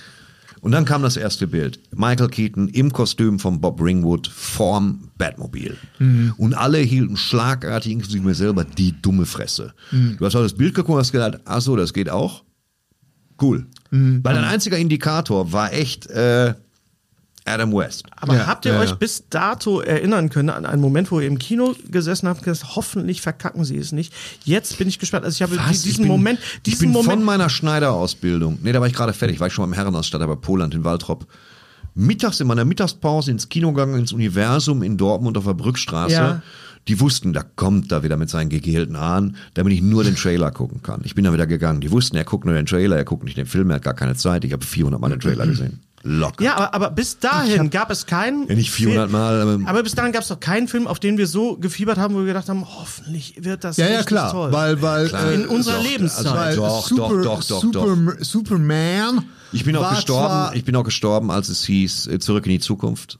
Und 0.60 0.72
dann 0.72 0.84
kam 0.84 1.02
das 1.02 1.16
erste 1.16 1.46
Bild. 1.46 1.80
Michael 1.94 2.28
Keaton 2.28 2.68
im 2.68 2.92
Kostüm 2.92 3.38
von 3.38 3.60
Bob 3.60 3.80
Ringwood 3.80 4.26
vorm 4.26 5.10
Batmobil. 5.18 5.76
Mhm. 5.98 6.34
Und 6.36 6.54
alle 6.54 6.78
hielten 6.78 7.16
schlagartig, 7.16 7.92
inklusive 7.92 8.24
mir 8.24 8.34
selber, 8.34 8.64
die 8.64 9.00
dumme 9.00 9.26
Fresse. 9.26 9.74
Mhm. 9.90 10.16
Du 10.18 10.24
hast 10.24 10.36
auch 10.36 10.42
das 10.42 10.54
Bild 10.54 10.74
geguckt 10.74 10.94
und 10.94 10.98
hast 10.98 11.12
gedacht, 11.12 11.40
ach 11.44 11.60
so, 11.60 11.76
das 11.76 11.92
geht 11.92 12.10
auch? 12.10 12.44
Cool. 13.40 13.66
Mhm. 13.90 14.20
Weil 14.22 14.36
ein 14.36 14.44
einziger 14.44 14.78
Indikator 14.78 15.52
war 15.52 15.72
echt 15.72 16.06
äh, 16.08 16.54
Adam 17.48 17.72
West. 17.74 18.04
Aber 18.16 18.34
Ja, 18.36 18.46
habt 18.46 18.64
ihr 18.66 18.72
ja, 18.74 18.80
euch 18.80 18.90
ja. 18.90 18.94
bis 18.96 19.24
dato 19.30 19.80
erinnern 19.80 20.28
können 20.30 20.50
an 20.50 20.66
einen 20.66 20.80
Moment, 20.80 21.10
wo 21.10 21.20
ihr 21.20 21.26
im 21.26 21.38
Kino 21.38 21.74
gesessen 21.90 22.28
habt 22.28 22.40
und 22.40 22.44
gesagt, 22.44 22.76
hoffentlich 22.76 23.20
verkacken 23.20 23.64
sie 23.64 23.76
es 23.76 23.92
nicht. 23.92 24.12
Jetzt 24.44 24.78
bin 24.78 24.88
ich 24.88 24.98
gespannt. 24.98 25.24
Also 25.24 25.36
ich 25.36 25.42
habe 25.42 25.56
Was? 25.58 25.82
diesen 25.82 25.90
Ich 25.90 25.96
bin- 25.98 26.08
Moment, 26.08 26.38
ich 26.40 26.62
diesen 26.62 26.80
bin 26.80 26.90
Moment. 26.92 27.12
von 27.12 27.24
meiner 27.24 27.48
Schneiderausbildung, 27.48 28.58
nee, 28.62 28.72
da 28.72 28.80
war 28.80 28.86
ich 28.86 28.94
gerade 28.94 29.12
fertig, 29.12 29.40
war 29.40 29.46
ich 29.48 29.52
schon 29.52 29.64
beim 29.64 29.72
Herrenausstatter 29.72 30.26
bei 30.26 30.36
Poland 30.36 30.74
in 30.74 30.84
Waltrop. 30.84 31.26
Mittags 31.94 32.38
in 32.40 32.46
meiner 32.46 32.64
Mittagspause 32.64 33.30
ins 33.30 33.48
Kino 33.48 33.72
gegangen, 33.72 33.98
ins 33.98 34.12
Universum 34.12 34.82
in 34.82 34.96
Dortmund 34.96 35.36
auf 35.36 35.44
der 35.46 35.54
Brückstraße. 35.54 36.12
Ja. 36.14 36.42
Die 36.86 37.00
wussten, 37.00 37.32
da 37.32 37.42
kommt 37.42 37.90
er 37.92 38.02
wieder 38.02 38.16
mit 38.16 38.30
seinen 38.30 38.48
gegelten 38.48 38.96
Haaren, 38.98 39.36
damit 39.54 39.72
ich 39.74 39.82
nur 39.82 40.04
den 40.04 40.16
Trailer 40.16 40.50
gucken 40.52 40.80
kann. 40.82 41.00
Ich 41.04 41.14
bin 41.14 41.24
da 41.24 41.32
wieder 41.34 41.46
gegangen. 41.46 41.80
Die 41.80 41.90
wussten, 41.90 42.16
er 42.16 42.24
guckt 42.24 42.44
nur 42.46 42.54
den 42.54 42.66
Trailer, 42.66 42.96
er 42.96 43.04
guckt 43.04 43.24
nicht 43.24 43.36
den 43.36 43.46
Film, 43.46 43.68
er 43.70 43.76
hat 43.76 43.82
gar 43.82 43.94
keine 43.94 44.14
Zeit. 44.14 44.44
Ich 44.44 44.52
habe 44.52 44.64
400 44.64 45.00
Mal 45.00 45.10
den 45.10 45.20
Trailer 45.20 45.46
gesehen. 45.46 45.80
Locker. 46.02 46.44
ja, 46.44 46.56
aber, 46.56 46.74
aber 46.74 46.90
bis 46.90 47.18
dahin 47.18 47.70
gab 47.70 47.90
es 47.90 48.06
keinen. 48.06 48.46
Ja, 48.48 48.54
nicht 48.54 48.70
400 48.70 49.10
Mal, 49.10 49.40
aber- 49.40 49.68
Aber 49.68 49.82
bis 49.82 49.94
dahin 49.94 50.12
gab 50.12 50.22
es 50.22 50.28
doch 50.28 50.38
keinen 50.40 50.68
Film, 50.68 50.86
auf 50.86 51.00
den 51.00 51.18
wir 51.18 51.26
so 51.26 51.56
gefiebert 51.56 51.98
haben, 51.98 52.14
wo 52.14 52.18
wir 52.20 52.26
gedacht 52.26 52.48
haben, 52.48 52.64
hoffentlich 52.66 53.34
wird 53.42 53.64
das 53.64 53.76
Ja, 53.78 53.88
ja, 53.88 54.02
klar. 54.04 54.30
toll. 54.30 54.52
Weil, 54.52 54.80
weil, 54.80 55.08
Klar. 55.08 55.26
äh, 55.30 55.34
In 55.34 55.46
unserer 55.46 55.76
Doch, 55.78 55.84
Lebenszeit. 55.84 56.26
also- 56.26 56.60
Doch, 56.62 56.86
Super, 56.88 57.08
doch, 57.08 57.22
doch, 57.22 57.42
doch, 57.42 57.60
Super, 57.60 58.14
Superman. 58.20 59.24
Ich 59.52 59.64
bin 59.64 59.76
auch 59.76 59.90
gestorben, 59.90 60.50
ich 60.56 60.64
bin 60.64 60.76
auch 60.76 60.84
gestorben, 60.84 61.30
als 61.30 61.48
es 61.48 61.64
hieß, 61.64 62.06
äh, 62.08 62.18
zurück 62.18 62.46
in 62.46 62.52
die 62.52 62.60
Zukunft. 62.60 63.18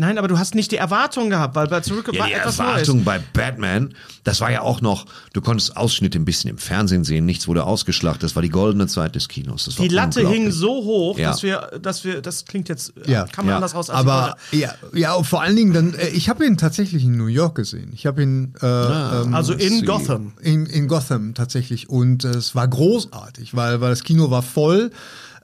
Nein, 0.00 0.18
aber 0.18 0.28
du 0.28 0.38
hast 0.38 0.54
nicht 0.54 0.72
die 0.72 0.76
Erwartung 0.76 1.30
gehabt, 1.30 1.54
weil 1.54 1.66
bei 1.68 1.80
Zurück 1.80 2.08
Ja, 2.12 2.20
war 2.20 2.26
die 2.26 2.32
etwas 2.32 2.58
Erwartung 2.58 2.96
Neues. 2.96 3.04
bei 3.04 3.18
Batman, 3.34 3.94
das 4.24 4.40
war 4.40 4.50
ja 4.50 4.62
auch 4.62 4.80
noch, 4.80 5.06
du 5.34 5.40
konntest 5.40 5.76
Ausschnitte 5.76 6.18
ein 6.18 6.24
bisschen 6.24 6.48
im 6.50 6.58
Fernsehen 6.58 7.04
sehen, 7.04 7.26
nichts 7.26 7.46
wurde 7.46 7.64
ausgeschlachtet, 7.64 8.22
das 8.24 8.34
war 8.34 8.42
die 8.42 8.48
goldene 8.48 8.86
Zeit 8.86 9.14
des 9.14 9.28
Kinos. 9.28 9.66
Das 9.66 9.78
war 9.78 9.86
Die 9.86 9.94
Latte 9.94 10.26
hing 10.28 10.50
so 10.50 10.68
hoch, 10.70 11.18
Ja. 11.18 11.28
dass 11.30 11.42
wir, 11.42 11.78
dass 11.82 12.02
wir, 12.04 12.22
das 12.22 12.44
klingt 12.46 12.68
jetzt, 12.68 12.92
Ja. 13.06 13.26
kann 13.26 13.44
man 13.44 13.50
Ja. 13.50 13.56
anders 13.56 13.74
aus. 13.74 13.90
als 13.90 13.98
Aber 14.00 14.36
ich 14.50 14.60
ja, 14.60 14.74
ja, 14.94 15.22
vor 15.22 15.42
allen 15.42 15.54
Dingen 15.56 15.72
dann, 15.72 15.94
äh, 15.94 16.08
ich 16.08 16.28
habe 16.28 16.46
ihn 16.46 16.56
tatsächlich 16.56 17.04
in 17.04 17.16
New 17.16 17.26
York 17.26 17.54
gesehen. 17.54 17.90
Ich 17.94 18.06
habe 18.06 18.22
ihn 18.22 18.54
äh, 18.62 18.66
Ah. 18.66 19.22
ähm, 19.26 19.34
Also 19.34 19.52
in. 19.52 19.84
Gotham. 19.84 20.32
in, 20.42 20.66
in 20.66 20.88
Gotham 20.88 21.34
tatsächlich 21.34 21.88
und 21.90 22.24
äh, 22.24 22.28
es 22.30 22.54
war 22.54 22.66
großartig, 22.68 23.54
weil, 23.54 23.80
weil 23.80 23.90
das 23.90 24.02
Kino 24.02 24.30
war 24.30 24.42
voll. 24.42 24.90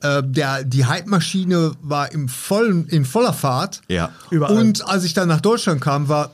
Äh, 0.03 0.23
der, 0.25 0.65
die 0.65 0.85
Hype-Maschine 0.87 1.73
war 1.81 2.13
im 2.13 2.29
vollen, 2.29 2.87
in 2.89 3.05
voller 3.05 3.33
Fahrt. 3.33 3.81
Ja. 3.89 4.11
Überall. 4.31 4.57
Und 4.57 4.87
als 4.89 5.05
ich 5.05 5.15
dann 5.15 5.29
nach 5.29 5.41
Deutschland 5.41 5.81
kam, 5.81 6.09
war, 6.09 6.33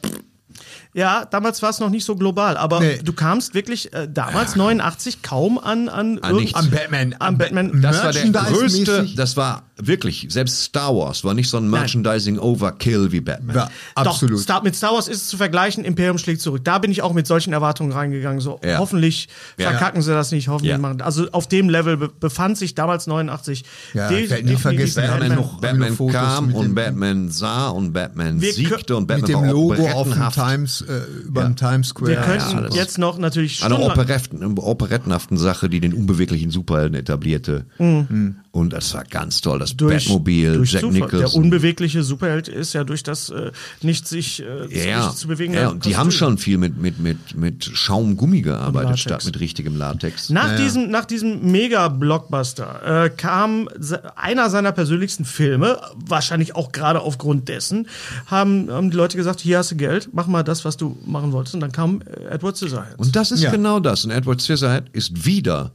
Ja, 0.94 1.24
damals 1.24 1.62
war 1.62 1.70
es 1.70 1.78
noch 1.80 1.88
nicht 1.88 2.04
so 2.04 2.16
global, 2.16 2.56
aber 2.58 2.80
Nee. 2.80 2.98
du 3.02 3.12
kamst 3.14 3.54
wirklich 3.54 3.92
äh, 3.94 4.08
damals 4.12 4.56
89 4.56 5.22
kaum 5.22 5.58
an 5.58 5.88
an, 5.88 6.18
An. 6.18 6.36
Am 6.52 6.70
Batman. 6.70 7.14
Am 7.18 7.38
Batman. 7.38 7.80
Das 7.80 8.02
war 8.04 8.12
der 8.12 8.28
größte, 8.30 9.08
das 9.16 9.36
war 9.38 9.62
wirklich, 9.86 10.26
selbst 10.30 10.62
Star 10.62 10.94
Wars 10.96 11.24
war 11.24 11.34
nicht 11.34 11.48
so 11.48 11.56
ein 11.58 11.68
Merchandising-Overkill 11.70 13.12
wie 13.12 13.20
Batman. 13.20 13.56
Ja, 13.56 13.70
absolut. 13.94 14.38
Doch, 14.38 14.42
Star, 14.42 14.62
mit 14.62 14.76
Star 14.76 14.92
Wars 14.94 15.08
ist 15.08 15.22
es 15.22 15.28
zu 15.28 15.36
vergleichen, 15.36 15.84
Imperium 15.84 16.18
schlägt 16.18 16.40
zurück. 16.40 16.62
Da 16.64 16.78
bin 16.78 16.90
ich 16.90 17.02
auch 17.02 17.12
mit 17.12 17.26
solchen 17.26 17.52
Erwartungen 17.52 17.92
reingegangen. 17.92 18.40
So, 18.40 18.60
Ja. 18.64 18.78
hoffentlich 18.78 19.28
Ja. 19.58 19.70
verkacken 19.70 20.02
sie 20.02 20.12
das 20.12 20.30
nicht, 20.32 20.48
hoffentlich 20.48 20.70
Ja. 20.72 20.78
machen. 20.78 21.00
Also 21.00 21.28
auf 21.32 21.46
dem 21.48 21.68
Level 21.68 21.96
be 21.96 22.08
befand 22.20 22.56
sich 22.58 22.74
damals 22.74 23.06
89. 23.06 23.64
Ja, 23.94 24.08
werd 24.10 24.20
nie 24.20 24.26
definitiv 24.26 24.60
vergessen, 24.62 24.94
Batman. 25.02 25.18
Batman, 25.20 25.36
noch- 25.38 25.60
Batman 25.60 25.96
kam 26.12 26.46
mit 26.46 26.56
und 26.56 26.64
dem- 26.66 26.74
Batman 26.74 27.30
sah 27.30 27.68
und 27.68 27.92
Batman 27.92 28.40
Wir 28.40 28.52
siegte 28.52 28.96
und 28.96 29.02
mit 29.02 29.08
Batman 29.20 29.30
dem 29.30 29.40
war 29.40 29.52
Logo 29.52 29.88
auf 29.90 30.08
dem. 30.08 30.22
Times, 30.32 30.82
äh, 30.82 31.00
über 31.26 31.42
dem 31.42 31.56
Times 31.56 31.88
Square. 31.88 32.10
Wir 32.12 32.16
könnten 32.20 32.72
jetzt 32.74 32.98
noch 32.98 33.18
natürlich 33.18 33.64
Eine 33.64 33.78
operetten, 33.78 34.58
operettenhaften 34.58 35.36
Sache, 35.36 35.68
die 35.68 35.80
den 35.80 35.92
unbeweglichen 35.94 36.50
Superhelden 36.50 36.94
etablierte. 36.98 37.66
Und 37.78 38.72
das 38.72 38.94
war 38.94 39.04
ganz 39.04 39.40
toll. 39.40 39.58
Das 39.58 39.71
Mhm. 39.74 39.78
durch, 39.78 40.04
Batmobil, 40.06 40.56
durch 40.56 40.72
Jack 40.72 40.80
Zufall. 40.82 41.00
Der 41.00 41.08
Nicholson. 41.18 41.42
unbewegliche 41.42 42.02
Superheld 42.02 42.48
ist 42.48 42.72
ja 42.72 42.84
durch 42.84 43.02
das 43.02 43.30
äh, 43.30 43.50
nicht 43.82 44.06
sich 44.08 44.42
äh, 44.42 44.88
ja, 44.88 45.08
sich 45.08 45.18
zu 45.18 45.28
bewegen. 45.28 45.54
ja, 45.54 45.68
und 45.68 45.84
die 45.84 45.96
haben 45.96 46.10
schon 46.10 46.38
viel 46.38 46.58
mit, 46.58 46.76
mit, 46.78 46.98
mit, 46.98 47.34
mit 47.36 47.64
Schaumgummi 47.64 48.42
gearbeitet, 48.42 48.84
Latex. 48.90 49.00
statt 49.00 49.24
mit 49.24 49.40
richtigem 49.40 49.76
Latex. 49.76 50.30
Nach, 50.30 50.56
Diesem, 50.56 50.90
nach 50.90 51.04
diesem 51.04 51.50
Mega-Blockbuster 51.50 53.04
äh, 53.04 53.10
kam 53.10 53.68
einer 54.16 54.50
seiner 54.50 54.72
persönlichsten 54.72 55.24
Filme, 55.24 55.78
wahrscheinlich 55.94 56.54
auch 56.56 56.72
gerade 56.72 57.00
aufgrund 57.00 57.48
dessen, 57.48 57.88
haben, 58.26 58.70
haben 58.70 58.90
die 58.90 58.96
Leute 58.96 59.16
gesagt, 59.16 59.40
hier 59.40 59.58
hast 59.58 59.70
du 59.70 59.76
Geld, 59.76 60.10
mach 60.12 60.26
mal 60.26 60.42
das, 60.42 60.64
was 60.64 60.76
du 60.76 60.98
machen 61.06 61.32
wolltest. 61.32 61.54
Und 61.54 61.60
dann 61.60 61.72
kam 61.72 62.02
äh, 62.02 62.34
Edward 62.34 62.56
Scissorhands. 62.56 62.96
Und 62.98 63.16
das 63.16 63.30
ist 63.32 63.42
Ja. 63.42 63.50
genau 63.50 63.80
das. 63.80 64.04
Und 64.04 64.10
Edward 64.10 64.40
Scissorhands 64.40 64.90
ist 64.92 65.24
wieder. 65.24 65.72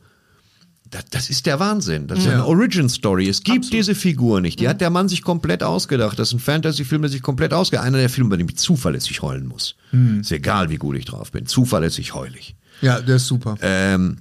Das, 0.89 1.05
das 1.09 1.29
ist 1.29 1.45
der 1.45 1.59
Wahnsinn. 1.59 2.07
Das 2.07 2.19
ist 2.19 2.27
eine 2.27 2.45
Origin-Story. 2.45 3.27
Es 3.27 3.43
gibt 3.43 3.73
diese 3.73 3.95
Figur 3.95 4.41
nicht. 4.41 4.59
Die 4.59 4.67
hat 4.67 4.81
der 4.81 4.89
Mann 4.89 5.09
sich 5.09 5.21
komplett 5.21 5.63
ausgedacht. 5.63 6.17
Das 6.17 6.29
ist 6.29 6.33
ein 6.35 6.39
Fantasy-Film, 6.39 7.01
der 7.01 7.11
sich 7.11 7.21
komplett 7.21 7.53
ausgedacht 7.53 7.85
Einer 7.85 7.97
der 7.97 8.09
Filme, 8.09 8.29
bei 8.29 8.37
dem 8.37 8.47
ich 8.49 8.57
zuverlässig 8.57 9.21
heulen 9.21 9.47
muss. 9.47 9.75
Ist 10.21 10.31
egal, 10.31 10.69
wie 10.69 10.77
gut 10.77 10.95
ich 10.97 11.05
drauf 11.05 11.31
bin. 11.31 11.45
Zuverlässig 11.45 12.13
heul 12.13 12.31
ich. 12.37 12.55
Ja, 12.81 13.01
der 13.01 13.17
ist 13.17 13.27
super. 13.27 13.55
Ähm, 13.61 14.17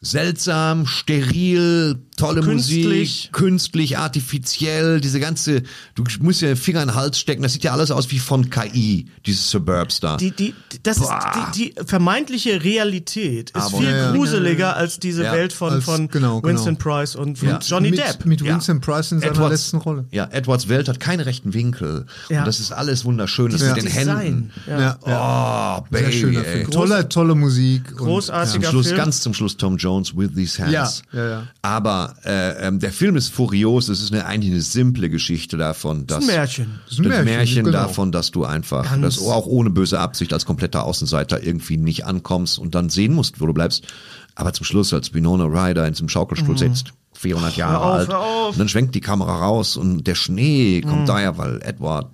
seltsam, 0.00 0.86
steril, 0.86 1.98
tolle 2.16 2.40
Künstlich. 2.42 2.84
Musik, 3.30 3.32
künstlich, 3.32 3.98
artifiziell, 3.98 5.00
diese 5.00 5.20
ganze, 5.20 5.62
du 5.94 6.04
musst 6.20 6.40
ja 6.40 6.48
den 6.48 6.56
Finger 6.56 6.82
in 6.82 6.88
den 6.88 6.94
Hals 6.94 7.18
stecken, 7.18 7.42
das 7.42 7.52
sieht 7.54 7.64
ja 7.64 7.72
alles 7.72 7.90
aus 7.90 8.10
wie 8.10 8.18
von 8.18 8.50
KI, 8.50 9.06
dieses 9.26 9.50
Suburbs 9.50 10.00
da. 10.00 10.16
Die, 10.16 10.30
die, 10.30 10.54
das 10.82 10.98
ist 10.98 11.08
die, 11.54 11.72
die 11.74 11.74
vermeintliche 11.86 12.62
Realität 12.62 13.50
ist 13.50 13.56
Aber- 13.56 13.78
viel 13.78 13.88
Ja, 13.88 13.96
ja. 13.96 14.12
gruseliger 14.12 14.76
als 14.76 14.98
diese 14.98 15.24
Ja. 15.24 15.32
Welt 15.32 15.52
von, 15.52 15.72
Als- 15.74 15.84
von 15.84 16.08
genau, 16.08 16.40
genau. 16.40 16.52
Winston 16.54 16.76
Price 16.76 17.16
und 17.16 17.38
von 17.38 17.48
Ja. 17.48 17.58
Johnny 17.58 17.90
mit, 17.90 17.98
Depp. 18.00 18.24
Mit 18.26 18.40
Ja. 18.40 18.54
Winston 18.54 18.80
Price 18.80 19.12
in 19.12 19.20
seiner 19.20 19.48
letzten 19.48 19.78
Rolle. 19.78 20.04
Ja, 20.10 20.28
Edwards 20.30 20.68
Welt 20.68 20.88
hat 20.88 21.00
keinen 21.00 21.20
rechten 21.20 21.54
Winkel. 21.54 22.06
Ja. 22.28 22.40
Und 22.40 22.46
das 22.46 22.60
ist 22.60 22.72
alles 22.72 23.04
wunderschön. 23.04 23.50
Das 23.50 23.62
mit 23.62 23.76
den 23.76 23.84
Design. 23.86 24.18
Händen. 24.18 24.50
Ja. 24.66 24.98
Ja, 25.06 25.80
Oh, 25.80 25.86
Sehr 25.90 26.00
Baby. 26.02 26.12
schöner 26.18 26.44
ey. 26.44 26.52
Film. 26.58 26.70
Tolle, 26.70 27.08
tolle 27.08 27.34
Musik. 27.34 27.90
und- 27.92 27.96
Großartiger 27.98 28.62
Zum 28.64 28.70
Schluss, 28.72 28.86
Film. 28.86 28.96
ganz 28.98 29.20
zum 29.20 29.34
Schluss 29.34 29.56
Tom 29.56 29.76
Jones 29.76 30.16
with 30.16 30.30
these 30.34 30.62
hands. 30.62 31.02
Ja, 31.12 31.18
ja, 31.18 31.28
ja. 31.30 31.42
Aber 31.62 32.03
äh, 32.24 32.66
ähm, 32.68 32.78
der 32.78 32.92
Film 32.92 33.16
ist 33.16 33.28
furios. 33.32 33.88
Es 33.88 34.02
ist 34.02 34.12
eine, 34.12 34.26
eigentlich 34.26 34.52
eine 34.52 34.60
simple 34.62 35.08
Geschichte 35.10 35.56
davon, 35.56 36.06
dass 36.06 36.20
ein 36.20 36.26
Märchen. 36.34 36.80
Das 36.84 36.92
ist 36.94 36.98
ein 37.00 37.04
das 37.04 37.10
Märchen, 37.12 37.24
Märchen 37.24 37.64
genau. 37.64 37.78
davon, 37.78 38.12
dass 38.12 38.30
du 38.30 38.44
einfach, 38.44 38.84
Ganz- 38.84 39.02
dass 39.16 39.18
auch 39.26 39.46
ohne 39.46 39.70
böse 39.70 39.98
Absicht 40.00 40.32
als 40.32 40.44
kompletter 40.46 40.84
Außenseiter 40.84 41.42
irgendwie 41.42 41.76
nicht 41.76 42.04
ankommst 42.06 42.58
und 42.58 42.74
dann 42.74 42.88
sehen 42.90 43.12
musst, 43.14 43.40
wo 43.40 43.46
du 43.46 43.52
bleibst. 43.52 43.84
Aber 44.34 44.52
zum 44.52 44.64
Schluss, 44.64 44.92
als 44.92 45.14
Winona 45.14 45.44
Ryder 45.44 45.86
in 45.86 45.94
zum 45.94 46.08
Schaukelstuhl 46.08 46.58
sitzt, 46.58 46.92
400 47.16 47.56
Jahre 47.56 47.76
Mhm. 47.76 47.82
auf, 47.82 47.94
alt, 48.20 48.50
und 48.54 48.58
dann 48.58 48.68
schwenkt 48.68 48.94
die 48.94 49.00
Kamera 49.00 49.36
raus 49.38 49.76
und 49.76 50.06
der 50.06 50.14
Schnee 50.16 50.80
kommt 50.80 51.08
daher, 51.08 51.38
weil 51.38 51.60
Edward 51.62 52.10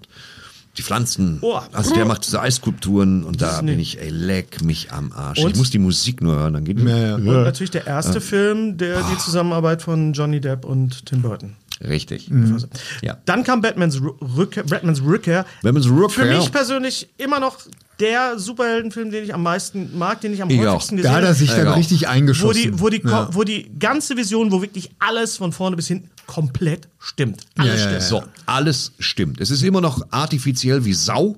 die 0.78 0.82
Pflanzen, 0.82 1.38
Oh. 1.42 1.58
also 1.72 1.94
der 1.94 2.04
macht 2.04 2.24
diese 2.26 2.40
Eisskulpturen 2.40 3.24
und 3.24 3.42
da 3.42 3.60
bin 3.60 3.78
ich, 3.80 4.00
ey, 4.00 4.08
leck 4.10 4.62
mich 4.62 4.92
am 4.92 5.12
Arsch. 5.12 5.40
Und? 5.40 5.50
Ich 5.50 5.56
muss 5.56 5.70
die 5.70 5.78
Musik 5.80 6.22
nur 6.22 6.36
hören, 6.36 6.54
dann 6.54 6.64
geht 6.64 6.78
Ja, 6.78 6.96
ja. 6.96 7.14
Und 7.16 7.24
natürlich 7.24 7.70
der 7.72 7.86
erste 7.86 8.20
Film, 8.20 8.76
der 8.78 9.02
die 9.02 9.18
Zusammenarbeit 9.18 9.82
von 9.82 10.12
Johnny 10.12 10.40
Depp 10.40 10.64
und 10.64 11.06
Tim 11.06 11.22
Burton. 11.22 11.56
Richtig. 11.82 12.28
Mhm. 12.30 12.58
Ja. 13.02 13.16
Dann 13.24 13.42
kam 13.42 13.62
Batmans 13.62 14.00
Rückkehr, 14.36 14.64
Batmans 14.64 15.02
Rückkehr. 15.02 15.46
Batmans 15.62 15.88
Rückkehr. 15.88 16.24
Für 16.26 16.36
mich 16.36 16.52
persönlich 16.52 17.08
immer 17.16 17.40
noch 17.40 17.56
der 18.00 18.38
Superheldenfilm, 18.38 19.10
den 19.10 19.24
ich 19.24 19.34
am 19.34 19.42
meisten 19.42 19.96
mag, 19.98 20.20
den 20.20 20.32
ich 20.32 20.42
am 20.42 20.50
Ich 20.50 20.58
häufigsten 20.58 20.94
auch. 20.94 20.96
gesehen 20.96 21.02
Da 21.02 21.12
hat 21.18 21.24
er 21.24 21.34
sich 21.34 21.50
dann 21.50 21.68
richtig 21.68 22.02
wo 22.02 22.06
eingeschossen. 22.08 22.62
die, 22.62 22.80
wo, 22.80 22.88
die, 22.88 23.02
ja. 23.04 23.28
wo 23.32 23.44
die 23.44 23.70
ganze 23.78 24.16
Vision, 24.16 24.50
wo 24.52 24.62
wirklich 24.62 24.90
alles 24.98 25.36
von 25.36 25.52
vorne 25.52 25.76
bis 25.76 25.88
hinten 25.88 26.10
komplett 26.26 26.88
stimmt. 26.98 27.42
Alles 27.56 27.68
Ja, 27.72 27.76
ja, 27.76 28.00
stimmt. 28.00 28.00
ja. 28.02 28.08
So, 28.08 28.22
alles 28.46 28.92
stimmt. 28.98 29.40
Es 29.40 29.50
ist 29.50 29.62
immer 29.62 29.80
noch 29.80 30.00
artifiziell 30.10 30.84
wie 30.84 30.94
Sau. 30.94 31.36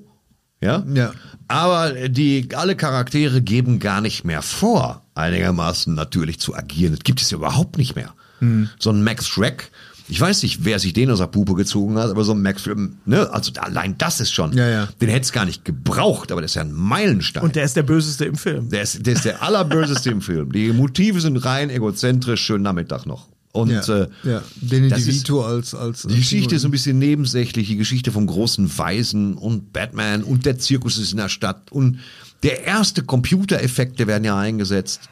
Ja? 0.60 0.84
Ja. 0.94 1.12
Aber 1.48 2.08
die, 2.08 2.48
alle 2.54 2.76
Charaktere 2.76 3.42
geben 3.42 3.78
gar 3.78 4.00
nicht 4.00 4.24
mehr 4.24 4.42
vor, 4.42 5.02
einigermaßen 5.14 5.94
natürlich 5.94 6.38
zu 6.40 6.54
agieren. 6.54 6.94
Das 6.94 7.04
gibt 7.04 7.20
es 7.20 7.30
ja 7.30 7.36
überhaupt 7.38 7.78
nicht 7.78 7.96
mehr. 7.96 8.14
Hm. 8.38 8.68
So 8.78 8.90
ein 8.90 9.02
Max 9.04 9.28
Shrek, 9.28 9.70
ich 10.08 10.20
weiß 10.20 10.42
nicht, 10.42 10.64
wer 10.64 10.78
sich 10.78 10.92
den 10.92 11.10
aus 11.10 11.18
der 11.18 11.26
Puppe 11.26 11.54
gezogen 11.54 11.96
hat, 11.96 12.10
aber 12.10 12.24
so 12.24 12.32
ein 12.32 12.42
Max 12.42 12.68
ne, 13.04 13.30
also 13.32 13.52
allein 13.60 13.96
das 13.98 14.20
ist 14.20 14.32
schon, 14.32 14.52
Ja, 14.52 14.68
ja. 14.68 14.88
den 15.00 15.08
hätte 15.08 15.22
es 15.24 15.32
gar 15.32 15.44
nicht 15.44 15.64
gebraucht, 15.64 16.32
aber 16.32 16.42
das 16.42 16.52
ist 16.52 16.54
ja 16.56 16.62
ein 16.62 16.72
Meilenstein. 16.72 17.42
Und 17.42 17.56
der 17.56 17.64
ist 17.64 17.76
der 17.76 17.82
Böseste 17.82 18.24
im 18.24 18.34
Film. 18.34 18.68
Der 18.68 18.82
ist, 18.82 19.04
der 19.06 19.14
ist 19.14 19.24
der 19.24 19.42
allerböseste 19.42 20.10
im 20.10 20.20
Film. 20.20 20.52
Die 20.52 20.72
Motive 20.72 21.20
sind 21.20 21.36
rein 21.38 21.70
egozentrisch, 21.70 22.42
schönen 22.42 22.64
Nachmittag 22.64 23.06
noch. 23.06 23.28
Und 23.52 23.70
ja, 23.70 23.80
äh, 23.82 24.08
ja. 24.24 24.42
Danny 24.62 24.88
DeVito 24.88 25.44
als, 25.44 25.74
als 25.74 26.02
die 26.02 26.16
Geschichte 26.16 26.54
ist 26.54 26.62
so 26.62 26.68
ein 26.68 26.70
bisschen 26.70 26.98
nebensächlich, 26.98 27.68
die 27.68 27.76
Geschichte 27.76 28.10
vom 28.10 28.26
großen 28.26 28.78
Weisen 28.78 29.34
und 29.34 29.74
Batman 29.74 30.22
und 30.22 30.46
der 30.46 30.58
Zirkus 30.58 30.96
ist 30.98 31.12
in 31.12 31.18
der 31.18 31.28
Stadt 31.28 31.70
und 31.70 31.98
der 32.42 32.64
erste 32.64 33.02
Computereffekte 33.02 34.06
werden 34.06 34.24
ja 34.24 34.38
eingesetzt. 34.38 35.10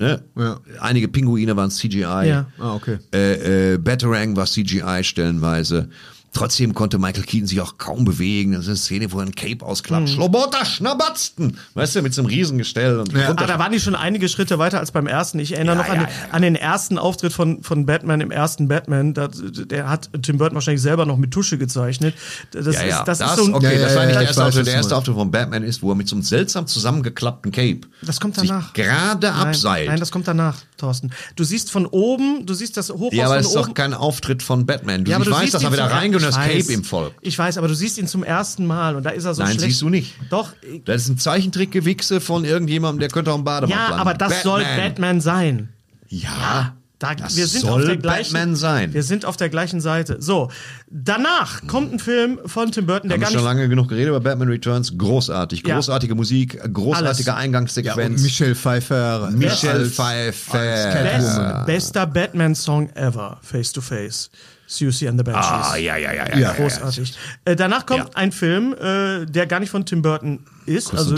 Ne? 0.00 0.22
Ja. 0.34 0.60
Einige 0.80 1.08
Pinguine 1.08 1.54
waren 1.56 1.70
CGI. 1.70 2.02
Ja. 2.26 2.46
Ah, 2.58 2.74
okay. 2.74 2.98
Äh, 3.14 3.74
äh, 3.74 3.78
Batarang 3.78 4.34
war 4.34 4.46
CGI 4.46 5.04
stellenweise. 5.04 5.90
Trotzdem 6.32 6.74
konnte 6.74 6.98
Michael 6.98 7.24
Keaton 7.24 7.48
sich 7.48 7.60
auch 7.60 7.76
kaum 7.76 8.04
bewegen. 8.04 8.52
Das 8.52 8.62
ist 8.62 8.68
eine 8.68 8.76
Szene, 8.76 9.12
wo 9.12 9.18
er 9.18 9.26
ein 9.26 9.34
Cape 9.34 9.64
ausklappt. 9.66 10.02
Mhm. 10.08 10.12
Schlobotter, 10.12 10.64
Schnabatzten! 10.64 11.58
Weißt 11.74 11.96
du, 11.96 12.02
mit 12.02 12.14
so 12.14 12.22
einem 12.22 12.28
Riesengestell. 12.30 13.00
Und 13.00 13.12
Ja. 13.12 13.30
Ah, 13.30 13.34
da 13.46 13.58
waren 13.58 13.72
die 13.72 13.80
schon 13.80 13.96
einige 13.96 14.28
Schritte 14.28 14.58
weiter 14.58 14.78
als 14.78 14.92
beim 14.92 15.08
ersten. 15.08 15.40
Ich 15.40 15.52
erinnere 15.54 15.76
Ja, 15.76 15.82
noch 15.82 15.88
an, 15.88 15.96
ja, 15.96 16.06
den, 16.06 16.08
ja. 16.28 16.32
an 16.34 16.42
den 16.42 16.54
ersten 16.54 16.98
Auftritt 16.98 17.32
von, 17.32 17.62
von 17.64 17.84
Batman 17.84 18.20
im 18.20 18.30
ersten 18.30 18.68
Batman. 18.68 19.12
Da, 19.12 19.28
der 19.28 19.88
hat 19.88 20.08
Tim 20.22 20.38
Burton 20.38 20.54
wahrscheinlich 20.54 20.82
selber 20.82 21.04
noch 21.04 21.16
mit 21.16 21.32
Tusche 21.32 21.58
gezeichnet. 21.58 22.14
Das, 22.52 22.66
ja, 22.66 22.72
ja, 22.84 22.98
ist, 23.00 23.08
das, 23.08 23.18
das, 23.18 23.30
ist 23.32 23.36
so 23.38 23.44
ein, 23.46 23.54
okay, 23.54 23.78
das 23.80 23.96
war 23.96 24.06
nicht 24.06 24.14
der 24.18 24.26
erste 24.28 24.44
Auftritt. 24.44 24.66
Der 24.66 24.74
erste. 24.74 24.96
Auftritt 24.96 25.14
von 25.16 25.30
Batman 25.32 25.62
ist, 25.64 25.82
wo 25.82 25.90
er 25.90 25.96
mit 25.96 26.08
so 26.08 26.14
einem 26.14 26.22
seltsam 26.22 26.66
zusammengeklappten 26.68 27.50
Cape 27.50 27.80
Das 28.02 28.20
kommt 28.20 28.38
danach. 28.38 28.72
gerade 28.72 29.32
abseilt. 29.32 29.88
Nein, 29.88 29.98
das 29.98 30.10
kommt 30.12 30.28
danach, 30.28 30.58
Thorsten. 30.76 31.10
Du 31.36 31.42
siehst 31.44 31.70
von 31.72 31.86
oben, 31.86 32.46
du 32.46 32.54
siehst 32.54 32.76
das 32.76 32.90
Hochhaus 32.90 33.12
ja, 33.12 33.26
aber 33.26 33.38
es 33.38 33.46
ist 33.48 33.56
oben. 33.56 33.66
doch 33.68 33.74
kein 33.74 33.94
Auftritt 33.94 34.42
von 34.44 34.64
Batman. 34.66 35.04
Du, 35.04 35.10
Ja, 35.10 35.16
aber 35.16 35.24
ich 35.24 35.28
du 35.30 35.34
weiß, 35.34 35.40
siehst 35.42 35.54
dass 35.54 35.64
er 35.64 35.72
wieder 35.72 35.90
reingeht 35.90 36.19
und 36.24 36.34
das 36.34 36.36
ich 36.36 36.54
weiß. 36.56 36.66
Cape 36.66 36.72
ihm 36.78 36.84
folgt. 36.84 37.16
Ich 37.22 37.38
weiß, 37.38 37.58
aber 37.58 37.68
du 37.68 37.74
siehst 37.74 37.98
ihn 37.98 38.06
zum 38.06 38.22
ersten 38.24 38.66
Mal 38.66 38.96
und 38.96 39.02
da 39.04 39.10
ist 39.10 39.24
er 39.24 39.34
so 39.34 39.42
Nein, 39.42 39.52
schlecht. 39.52 39.66
siehst 39.66 39.82
du 39.82 39.88
nicht. 39.88 40.14
Doch. 40.30 40.52
Das 40.84 41.02
ist 41.02 41.08
ein 41.08 41.18
Zeichentrickgewichse 41.18 42.20
von 42.20 42.44
irgendjemandem, 42.44 43.00
der 43.00 43.08
könnte 43.08 43.32
auch 43.32 43.36
im 43.38 43.44
Bademantel 43.44 43.76
Ja, 43.76 43.88
landen. 43.90 44.00
aber 44.00 44.14
das 44.14 44.42
soll 44.42 44.62
Batman 44.62 45.20
sein. 45.20 45.70
Ja, 46.08 46.74
Da, 46.98 47.14
das 47.14 47.34
wir 47.36 47.46
sind 47.46 47.62
soll 47.62 47.80
auf 47.80 47.86
der 47.86 47.96
gleichen, 47.96 48.32
Batman 48.34 48.56
sein. 48.56 48.92
Wir 48.92 49.02
sind 49.02 49.24
auf 49.24 49.38
der 49.38 49.48
gleichen 49.48 49.80
Seite. 49.80 50.16
So, 50.20 50.50
danach 50.90 51.66
kommt 51.66 51.94
ein 51.94 51.98
Film 51.98 52.38
von 52.44 52.72
Tim 52.72 52.84
Burton, 52.84 53.08
der 53.08 53.14
haben 53.16 53.20
wir 53.20 53.24
gar 53.24 53.30
schon 53.30 53.40
nicht 53.40 53.44
lange 53.46 53.68
genug 53.70 53.88
geredet 53.88 54.08
über 54.10 54.20
Batman 54.20 54.48
Returns. 54.48 54.98
Großartig. 54.98 55.66
Ja. 55.66 55.76
Großartige 55.76 56.14
Musik, 56.14 56.60
großartige 56.72 57.06
Alles. 57.08 57.24
Ja, 57.26 57.36
Eingangssequenz. 57.36 58.16
und 58.18 58.22
Michelle 58.22 58.54
Pfeiffer. 58.54 59.30
Michelle 59.32 59.86
Pfeiffer. 59.86 61.64
Best, 61.64 61.66
bester 61.66 62.06
Batman-Song 62.06 62.90
ever, 62.90 63.38
Face 63.42 63.72
to 63.72 63.80
Face. 63.80 64.30
Susie 64.70 65.08
and 65.08 65.18
the 65.18 65.24
Banshees. 65.24 65.44
Ah, 65.50 65.76
ja, 65.76 65.96
ja, 65.96 66.12
ja, 66.14 66.28
ja. 66.28 66.38
Ja. 66.38 66.52
Großartig. 66.52 67.12
Äh, 67.44 67.56
danach 67.56 67.86
kommt 67.86 68.04
Ja. 68.04 68.10
ein 68.14 68.30
Film, 68.30 68.72
äh, 68.74 69.26
der 69.26 69.48
gar 69.48 69.58
nicht 69.58 69.70
von 69.70 69.84
Tim 69.84 70.00
Burton 70.00 70.38
ist. 70.64 70.90
Kuss 70.90 71.10
Also. 71.10 71.16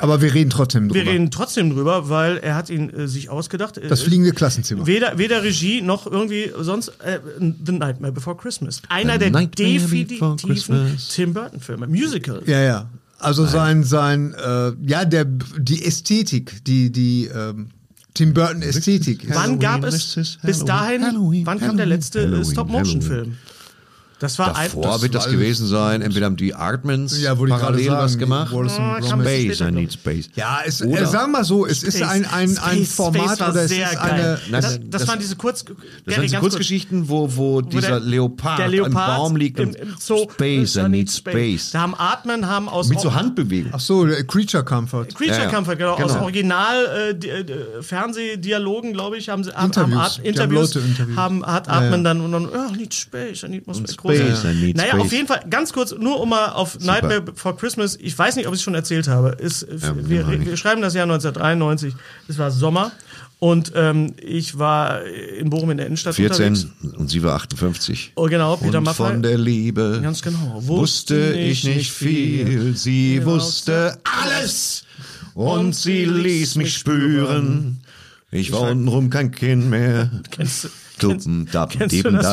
Aber 0.00 0.20
wir 0.20 0.34
reden 0.34 0.50
trotzdem 0.50 0.88
drüber. 0.88 1.04
wir 1.04 1.12
reden 1.12 1.30
trotzdem 1.30 1.70
drüber, 1.70 2.08
weil 2.08 2.38
er 2.38 2.56
hat 2.56 2.68
ihn 2.68 2.90
äh, 2.90 3.06
sich 3.06 3.28
ausgedacht. 3.28 3.78
Äh, 3.78 3.86
das 3.86 4.02
fliegende 4.02 4.32
Klassenzimmer. 4.32 4.88
Weder, 4.88 5.18
weder 5.18 5.44
Regie 5.44 5.82
noch 5.82 6.04
irgendwie 6.04 6.50
sonst 6.58 6.88
äh, 7.04 7.20
The 7.64 7.70
Nightmare 7.72 8.12
Before 8.12 8.36
Christmas. 8.36 8.82
Einer 8.88 9.12
The 9.12 9.18
der 9.20 9.30
Nightmare 9.30 9.70
definitiven. 9.72 10.96
Tim 11.14 11.32
Burton-Filme. 11.32 11.86
Musical. 11.86 12.42
Ja, 12.46 12.60
ja. 12.60 12.90
Also 13.20 13.46
sein, 13.46 13.84
sein, 13.84 14.34
äh, 14.34 14.72
ja, 14.84 15.04
der, 15.04 15.26
die 15.26 15.84
Ästhetik, 15.84 16.64
die, 16.64 16.90
die, 16.90 17.26
ähm, 17.26 17.68
Tim 18.14 18.34
Burton 18.34 18.62
Ästhetik. 18.62 19.26
Wann 19.34 19.58
gab 19.58 19.84
es 19.84 20.38
bis 20.42 20.64
dahin, 20.64 21.04
Halloween, 21.04 21.46
wann 21.46 21.58
kam 21.58 21.76
der 21.76 21.86
letzte 21.86 22.44
Stop-Motion-Film? 22.44 23.36
Das 24.20 24.38
war 24.38 24.54
ein, 24.56 24.66
Davor 24.70 25.00
wird 25.02 25.14
das 25.14 25.28
gewesen 25.30 25.66
sein, 25.66 26.02
entweder 26.02 26.26
haben 26.26 26.36
die 26.36 26.54
Artmans 26.54 27.20
Ja, 27.20 27.34
parallel 27.34 27.84
sagen, 27.86 27.98
was 28.04 28.18
gemacht. 28.18 28.52
Oh, 28.54 28.68
Space, 28.68 29.60
I 29.60 29.70
need 29.72 29.92
space. 29.92 30.28
Ja, 30.36 30.60
es, 30.64 30.82
Oder- 30.82 31.02
äh, 31.02 31.06
sagen 31.06 31.32
wir 31.32 31.42
so, 31.42 31.66
es 31.66 31.82
ist 31.82 31.96
Space- 31.96 32.08
ein, 32.08 32.24
ein, 32.26 32.58
ein 32.58 32.76
Space- 32.76 32.94
Format 32.94 33.36
Space 33.38 33.48
oder 33.48 33.62
es 33.64 33.70
sehr 33.70 33.90
ist 33.90 33.98
geil. 33.98 34.10
eine. 34.12 34.40
Das, 34.50 34.64
das- 34.74 34.80
das, 34.90 35.08
waren 35.08 35.18
diese 35.18 35.36
Kurz... 35.36 35.64
Das 36.04 36.14
so 36.16 36.20
kurz. 36.20 36.32
Kurzgeschichten, 36.40 37.08
wo, 37.08 37.34
wo 37.34 37.62
dieser 37.62 37.88
der- 37.88 38.00
Leopard, 38.00 38.58
der 38.58 38.68
Leopard 38.68 38.90
im 38.90 39.16
Baum 39.16 39.36
liegt 39.36 39.58
im, 39.58 39.68
und 39.70 39.76
im 39.76 39.94
Zoo, 39.98 40.28
Space, 40.30 40.76
I 40.76 40.88
need 40.88 41.10
space. 41.10 41.70
Da 41.70 41.80
haben 41.80 41.94
Atmen, 41.96 42.46
haben 42.46 42.68
aus 42.68 42.88
Mit 42.88 43.00
so 43.00 43.14
Handbewegung. 43.14 43.72
Ach 43.74 43.80
so, 43.80 44.04
der 44.04 44.22
Creature 44.24 44.64
Comfort. 44.64 45.06
Creature 45.14 45.44
Ja. 45.44 45.50
Comfort, 45.50 45.76
genau, 45.76 45.94
aus 45.94 46.12
Genau. 46.12 46.24
Original 46.24 47.14
äh, 47.22 47.26
äh, 47.26 47.82
Fernsehdialogen, 47.82 48.92
glaube 48.92 49.16
ich, 49.16 49.28
haben 49.28 49.44
sie 49.44 49.52
haben, 49.52 49.66
Interviews. 49.66 49.94
haben 49.94 50.00
Art, 50.02 50.16
Die 50.16 50.20
haben 50.20 50.26
Interviews, 50.28 50.74
Leute 50.74 50.86
interviewt. 50.86 51.16
haben, 51.16 51.46
hat 51.46 51.66
ja. 51.68 52.02
dann 52.02 52.20
und 52.20 52.32
dann, 52.32 52.46
oh, 52.48 52.74
need 52.76 52.92
space, 52.94 53.42
I 53.44 53.48
need 53.48 53.66
more 53.66 53.78
space. 53.78 53.96
Space. 54.16 54.44
I 54.44 54.54
need 54.54 54.76
naja, 54.76 54.90
space. 54.90 55.00
auf 55.00 55.12
jeden 55.12 55.26
Fall, 55.26 55.40
ganz 55.48 55.72
kurz, 55.72 55.94
nur 55.98 56.20
um 56.20 56.28
mal 56.28 56.48
auf 56.50 56.78
Nightmare 56.80 57.20
Before 57.20 57.56
Christmas, 57.56 57.96
ich 58.00 58.18
weiß 58.18 58.36
nicht, 58.36 58.46
ob 58.46 58.54
ich 58.54 58.60
es 58.60 58.64
schon 58.64 58.74
erzählt 58.74 59.08
habe, 59.08 59.30
ist, 59.30 59.66
wir, 59.70 60.24
meine 60.24 60.42
ich. 60.42 60.48
wir 60.48 60.56
schreiben 60.56 60.82
das 60.82 60.94
Jahr 60.94 61.04
1993, 61.04 61.94
es 62.28 62.38
war 62.38 62.50
Sommer 62.50 62.92
und 63.38 63.72
ähm, 63.74 64.12
ich 64.20 64.58
war 64.58 65.02
in 65.04 65.48
Bochum 65.48 65.70
in 65.70 65.78
der 65.78 65.86
Innenstadt 65.86 66.14
14 66.14 66.46
unterwegs. 66.52 66.66
und 66.98 67.08
sie 67.08 67.22
war 67.22 67.34
58. 67.36 68.12
Oh, 68.16 68.26
genau, 68.26 68.56
Peter 68.56 68.78
und 68.78 68.84
Maffay. 68.84 69.12
von 69.12 69.22
der 69.22 69.38
Liebe 69.38 70.00
Ganz 70.02 70.20
genau. 70.20 70.56
wusste 70.58 71.32
ich 71.32 71.64
nicht 71.64 71.90
viel. 71.90 72.76
Sie 72.76 73.24
wusste 73.24 73.98
alles 74.04 74.84
und 75.34 75.74
sie 75.74 76.04
ließ 76.04 76.56
mich 76.56 76.74
spüren. 76.74 77.80
Ich 78.30 78.52
war 78.52 78.70
untenrum 78.70 79.08
kein 79.10 79.30
Kind 79.30 79.70
mehr. 79.70 80.10
Kennst 80.30 80.64
du, 80.64 80.68
Duppen, 81.00 81.48
dappen, 81.50 81.78
kennst 81.78 82.04
du 82.04 82.10
das? 82.10 82.26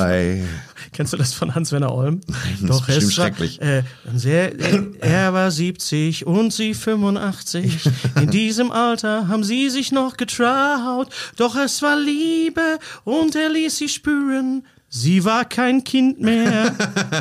Kennst 0.91 1.13
du 1.13 1.17
das 1.17 1.33
von 1.33 1.55
Hans-Werner 1.55 1.93
Olm? 1.93 2.21
das 2.61 2.81
ist 2.81 2.89
es 2.89 3.03
war, 3.05 3.11
schrecklich. 3.11 3.61
Äh, 3.61 3.83
sehr, 4.13 4.59
äh, 4.59 4.83
er 4.99 5.33
war 5.33 5.51
70 5.51 6.25
und 6.25 6.53
sie 6.53 6.73
85. 6.73 7.89
In 8.21 8.29
diesem 8.29 8.71
Alter 8.71 9.27
haben 9.27 9.43
sie 9.43 9.69
sich 9.69 9.91
noch 9.91 10.17
getraut. 10.17 11.09
Doch 11.35 11.55
es 11.55 11.81
war 11.81 11.99
Liebe 11.99 12.79
und 13.03 13.35
er 13.35 13.49
ließ 13.49 13.77
sie 13.77 13.89
spüren. 13.89 14.63
Sie 14.89 15.25
war 15.25 15.43
kein 15.43 15.83
Kind 15.83 16.21
mehr 16.21 16.73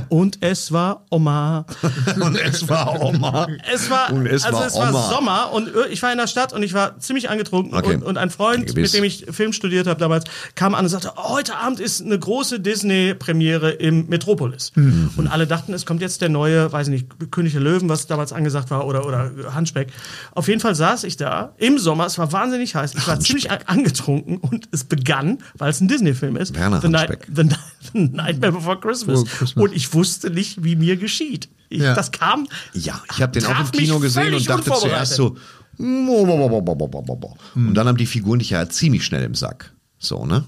und 0.08 0.38
es 0.40 0.70
war 0.70 1.04
Oma. 1.10 1.66
Und 2.20 2.36
es 2.38 2.68
war 2.68 3.02
Oma. 3.02 3.48
Es 3.72 3.90
war, 3.90 4.12
Und 4.12 4.26
es 4.26 4.44
also 4.44 4.58
war 4.58 4.66
es 4.68 4.74
war 4.74 4.88
Oma. 4.90 5.02
Sommer 5.10 5.52
und 5.52 5.70
ich 5.90 6.00
war 6.02 6.12
in 6.12 6.18
der 6.18 6.28
Stadt 6.28 6.52
und 6.52 6.62
ich 6.62 6.74
war 6.74 6.98
ziemlich 7.00 7.28
angetrunken 7.28 7.76
Okay. 7.76 7.96
und, 7.96 8.02
und 8.04 8.18
ein 8.18 8.30
Freund, 8.30 8.66
Gewiss. 8.68 8.92
mit 8.92 8.94
dem 8.94 9.04
ich 9.04 9.26
Film 9.30 9.52
studiert 9.52 9.86
habe 9.88 9.98
damals, 9.98 10.24
kam 10.54 10.74
an 10.76 10.84
und 10.84 10.90
sagte, 10.90 11.12
oh, 11.16 11.30
heute 11.30 11.56
Abend 11.56 11.80
ist 11.80 12.02
eine 12.02 12.16
große 12.18 12.60
Disney-Premiere 12.60 13.72
im 13.72 14.06
Metropolis. 14.08 14.70
Mhm. 14.76 15.10
Und 15.16 15.26
alle 15.26 15.46
dachten, 15.48 15.74
es 15.74 15.84
kommt 15.86 16.00
jetzt 16.02 16.20
der 16.22 16.28
neue, 16.28 16.72
weiß 16.72 16.86
ich 16.88 16.92
nicht, 16.92 17.30
König 17.32 17.52
der 17.52 17.62
Löwen, 17.62 17.88
was 17.88 18.06
damals 18.06 18.32
angesagt 18.32 18.70
war, 18.70 18.86
oder, 18.86 19.06
oder 19.06 19.32
Handspeck. 19.54 19.88
Auf 20.34 20.46
jeden 20.48 20.60
Fall 20.60 20.74
saß 20.76 21.02
ich 21.04 21.16
da 21.16 21.52
im 21.58 21.78
Sommer, 21.78 22.06
es 22.06 22.16
war 22.16 22.30
wahnsinnig 22.32 22.74
heiß, 22.76 22.94
ich 22.94 23.06
war 23.08 23.18
ziemlich 23.20 23.50
an- 23.50 23.58
angetrunken 23.66 24.38
und 24.38 24.68
es 24.72 24.84
begann, 24.84 25.38
weil 25.58 25.70
es 25.70 25.80
ein 25.80 25.88
Disney-Film 25.88 26.36
ist, 26.36 26.54
Werner 26.54 26.80
Handspeck. 26.82 27.26
The 27.34 27.42
Nightmare 27.92 28.52
Before 28.52 28.78
Christmas. 28.80 29.24
Christmas. 29.24 29.64
Und 29.64 29.74
ich 29.74 29.92
wusste 29.94 30.30
nicht, 30.30 30.62
wie 30.64 30.76
mir 30.76 30.96
geschieht. 30.96 31.48
Ich, 31.68 31.80
Ja. 31.82 31.94
Das 31.94 32.12
kam 32.12 32.46
Ja, 32.74 33.02
ich 33.12 33.20
habe 33.22 33.32
den 33.32 33.44
auch 33.46 33.58
im 33.60 33.70
Kino 33.72 33.98
gesehen 33.98 34.34
und 34.34 34.48
dachte 34.48 34.72
zuerst 34.72 35.14
so. 35.14 35.36
Und 35.78 37.74
dann 37.74 37.86
haben 37.88 37.96
die 37.98 38.06
Figuren 38.06 38.38
dich 38.38 38.50
ja 38.50 38.68
ziemlich 38.68 39.04
schnell 39.04 39.22
im 39.24 39.34
Sack. 39.34 39.72
So, 39.98 40.24
ne? 40.26 40.44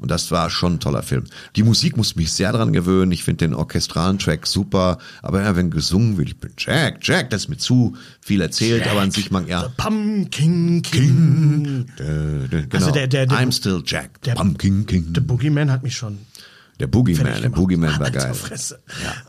Und 0.00 0.12
das 0.12 0.30
war 0.30 0.48
schon 0.48 0.74
ein 0.74 0.80
toller 0.80 1.02
Film. 1.02 1.24
Die 1.56 1.64
Musik 1.64 1.96
muss 1.96 2.14
mich 2.14 2.30
sehr 2.30 2.52
dran 2.52 2.72
gewöhnen. 2.72 3.10
Ich 3.10 3.24
finde 3.24 3.46
den 3.48 3.54
orchestralen 3.54 4.20
Track 4.20 4.46
super. 4.46 4.98
Aber 5.22 5.42
ja, 5.42 5.56
wenn 5.56 5.70
gesungen 5.72 6.16
wird, 6.16 6.28
ich 6.28 6.38
bin 6.38 6.52
Jack, 6.56 6.98
Jack, 7.02 7.30
das 7.30 7.42
ist 7.42 7.48
mir 7.48 7.56
zu 7.56 7.96
viel 8.20 8.40
erzählt, 8.40 8.86
aber 8.86 9.00
an 9.00 9.10
sich 9.10 9.32
mag 9.32 9.48
ja. 9.48 9.68
Pumpkin 9.76 10.82
King. 10.82 11.86
Genau. 11.96 12.62
Also 12.72 12.92
der- 12.92 13.08
der- 13.08 13.26
der- 13.26 13.38
I'm 13.38 13.50
still 13.52 13.82
Jack. 13.84 14.22
der- 14.22 14.34
Pumpkin 14.36 14.86
King. 14.86 15.12
Der 15.12 15.20
Boogeyman 15.20 15.68
hat 15.72 15.82
mich 15.82 15.96
schon. 15.96 16.18
Der 16.80 16.86
Boogeyman, 16.86 17.40
der. 17.42 17.48
Boogeyman 17.48 17.98
war 17.98 18.10
geil. 18.10 18.34
Fresse. 18.34 18.78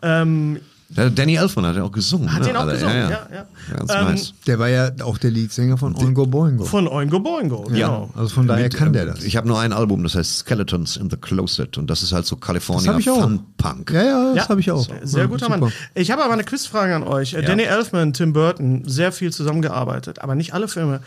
Ähm, 0.02 0.60
Der 0.92 1.10
Danny 1.12 1.36
Elfman 1.36 1.66
hat 1.68 1.76
ja 1.76 1.84
auch 1.84 1.92
gesungen. 1.92 2.32
Hat 2.34 2.42
ne? 2.42 2.48
den 2.48 2.56
auch 2.56 2.62
Alle, 2.62 2.74
gesungen, 2.74 2.96
ja, 2.96 3.10
ja, 3.10 3.28
ja. 3.32 3.46
Ganz 3.78 3.92
Ähm, 3.94 4.06
nice. 4.06 4.34
Der 4.48 4.58
war 4.58 4.70
ja 4.70 4.90
auch 5.04 5.18
der 5.20 5.30
Leadsänger 5.30 5.78
von 5.78 5.96
Oingo 5.96 6.26
Boingo. 6.26 6.64
von 6.64 6.88
Oingo 6.88 7.20
Boingo. 7.20 7.62
Genau. 7.64 8.10
Also 8.16 8.30
von 8.34 8.48
daher 8.48 8.64
Mit, 8.64 8.76
kann 8.76 8.92
der 8.94 9.04
ähm, 9.04 9.10
das. 9.10 9.24
Ich 9.24 9.36
habe 9.38 9.48
nur 9.48 9.60
ein 9.60 9.72
Album, 9.72 10.02
das 10.04 10.16
heißt 10.16 10.40
Skeletons 10.40 10.98
in 10.98 11.10
the 11.12 11.18
Closet 11.18 11.78
und 11.78 11.90
das 11.92 12.02
ist 12.02 12.12
halt 12.12 12.26
so 12.26 12.38
California 12.38 12.92
hab 12.94 13.00
ich 13.00 13.10
auch. 13.10 13.22
Fun 13.22 13.40
Punk. 13.58 13.92
Ja, 13.92 14.04
ja, 14.04 14.26
das 14.30 14.36
Ja, 14.46 14.50
habe 14.50 14.62
ich 14.62 14.72
auch. 14.72 14.84
Sehr, 14.86 15.06
sehr 15.08 15.20
Ja, 15.22 15.26
guter 15.28 15.46
super. 15.46 15.58
Mann. 15.60 15.72
Ich 15.94 16.10
habe 16.12 16.24
aber 16.24 16.34
eine 16.34 16.44
Quizfrage 16.44 16.96
an 16.96 17.04
euch. 17.04 17.34
Danny 17.46 17.64
Elfman, 17.64 18.14
Tim 18.14 18.34
Burton, 18.34 18.84
sehr 18.88 19.12
viel 19.12 19.32
zusammengearbeitet, 19.32 20.20
aber 20.24 20.34
nicht 20.34 20.54
alle 20.56 20.68
Filme 20.68 21.02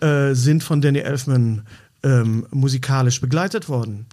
äh, 0.00 0.32
sind 0.34 0.62
von 0.62 0.80
Danny 0.80 1.00
Elfman 1.00 1.62
ähm, 2.04 2.46
musikalisch 2.50 3.20
begleitet 3.20 3.68
worden. 3.68 4.06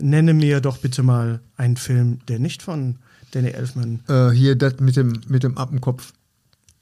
Nenne 0.00 0.34
mir 0.34 0.60
doch 0.60 0.78
bitte 0.78 1.02
mal 1.02 1.40
einen 1.56 1.76
Film, 1.76 2.18
der 2.28 2.38
nicht 2.38 2.62
von 2.62 2.96
Danny 3.32 3.48
Elfman. 3.50 4.00
Äh, 4.08 4.30
hier 4.30 4.56
das 4.56 4.74
mit 4.80 4.96
dem, 4.96 5.20
mit 5.28 5.42
dem 5.42 5.56
Appenkopf. 5.56 6.12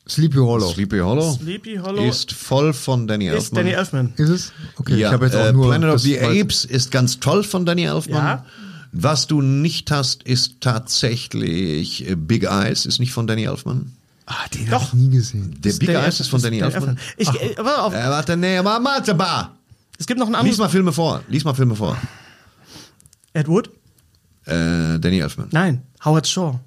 Sleepy 0.09 0.37
Hollow. 0.39 0.73
Sleepy 0.73 0.99
Hollow, 1.01 1.33
Sleepy 1.33 1.77
Hollow 1.83 2.05
ist 2.09 2.33
voll 2.33 2.73
von 2.73 3.09
Danny 3.09 3.27
ist 3.27 3.35
Elfman. 3.35 3.57
Danny 3.65 3.71
Elfman. 3.75 4.13
Ist 4.17 4.29
es? 4.29 4.53
Okay, 4.77 4.97
ja, 4.97 5.09
ich 5.09 5.13
habe 5.13 5.25
jetzt 5.27 5.35
auch 5.35 5.47
äh, 5.47 5.53
nur. 5.53 5.69
Planet 5.69 5.95
of 5.95 6.01
the 6.01 6.21
Apes 6.21 6.65
ist 6.65 6.93
ganz 6.93 7.19
toll 7.19 7.43
von 7.43 7.67
Danny 7.67 7.85
Elfman. 7.85 8.15
Ja. 8.25 8.45
Was 8.93 9.27
du 9.27 9.43
nicht 9.43 9.91
hast, 9.91 10.23
ist 10.23 10.61
tatsächlich 10.61 12.09
äh, 12.09 12.15
Big 12.15 12.45
Eyes, 12.45 12.87
ist 12.87 13.01
nicht 13.01 13.13
von 13.13 13.27
Danny 13.27 13.45
Elfman. 13.45 13.93
Ah, 14.27 14.35
den 14.55 14.71
habe 14.71 14.85
ich 14.85 14.93
nie 14.95 15.11
gesehen. 15.11 15.57
Der 15.61 15.73
Big 15.73 15.89
Eyes 15.89 16.21
ist 16.21 16.29
von 16.29 16.41
Danny 16.41 16.61
Danny 16.61 16.73
Elfman. 16.75 16.99
Ich, 17.17 17.29
äh, 17.29 17.57
warte 17.59 17.83
auf, 17.83 17.93
Äh, 17.95 18.05
warte, 18.09 18.37
nee, 18.37 18.57
aber 18.59 18.79
warte 18.83 19.15
mal. 19.15 19.51
es 19.99 20.07
gibt 20.07 20.21
noch 20.21 20.27
ein 20.27 20.33
Lies 20.33 20.39
anderes. 20.41 20.59
mal 20.59 20.69
Filme 20.69 20.93
vor. 20.93 21.23
Lies 21.29 21.45
mal 21.45 21.55
Filme 21.55 21.75
vor. 21.75 21.97
Ed 23.37 23.49
Wood? 23.49 23.71
Äh, 24.47 24.99
Danny 24.99 25.21
Elfman. 25.21 25.49
Nein, 25.53 25.83
Howard 26.03 26.27
Shaw. 26.27 26.59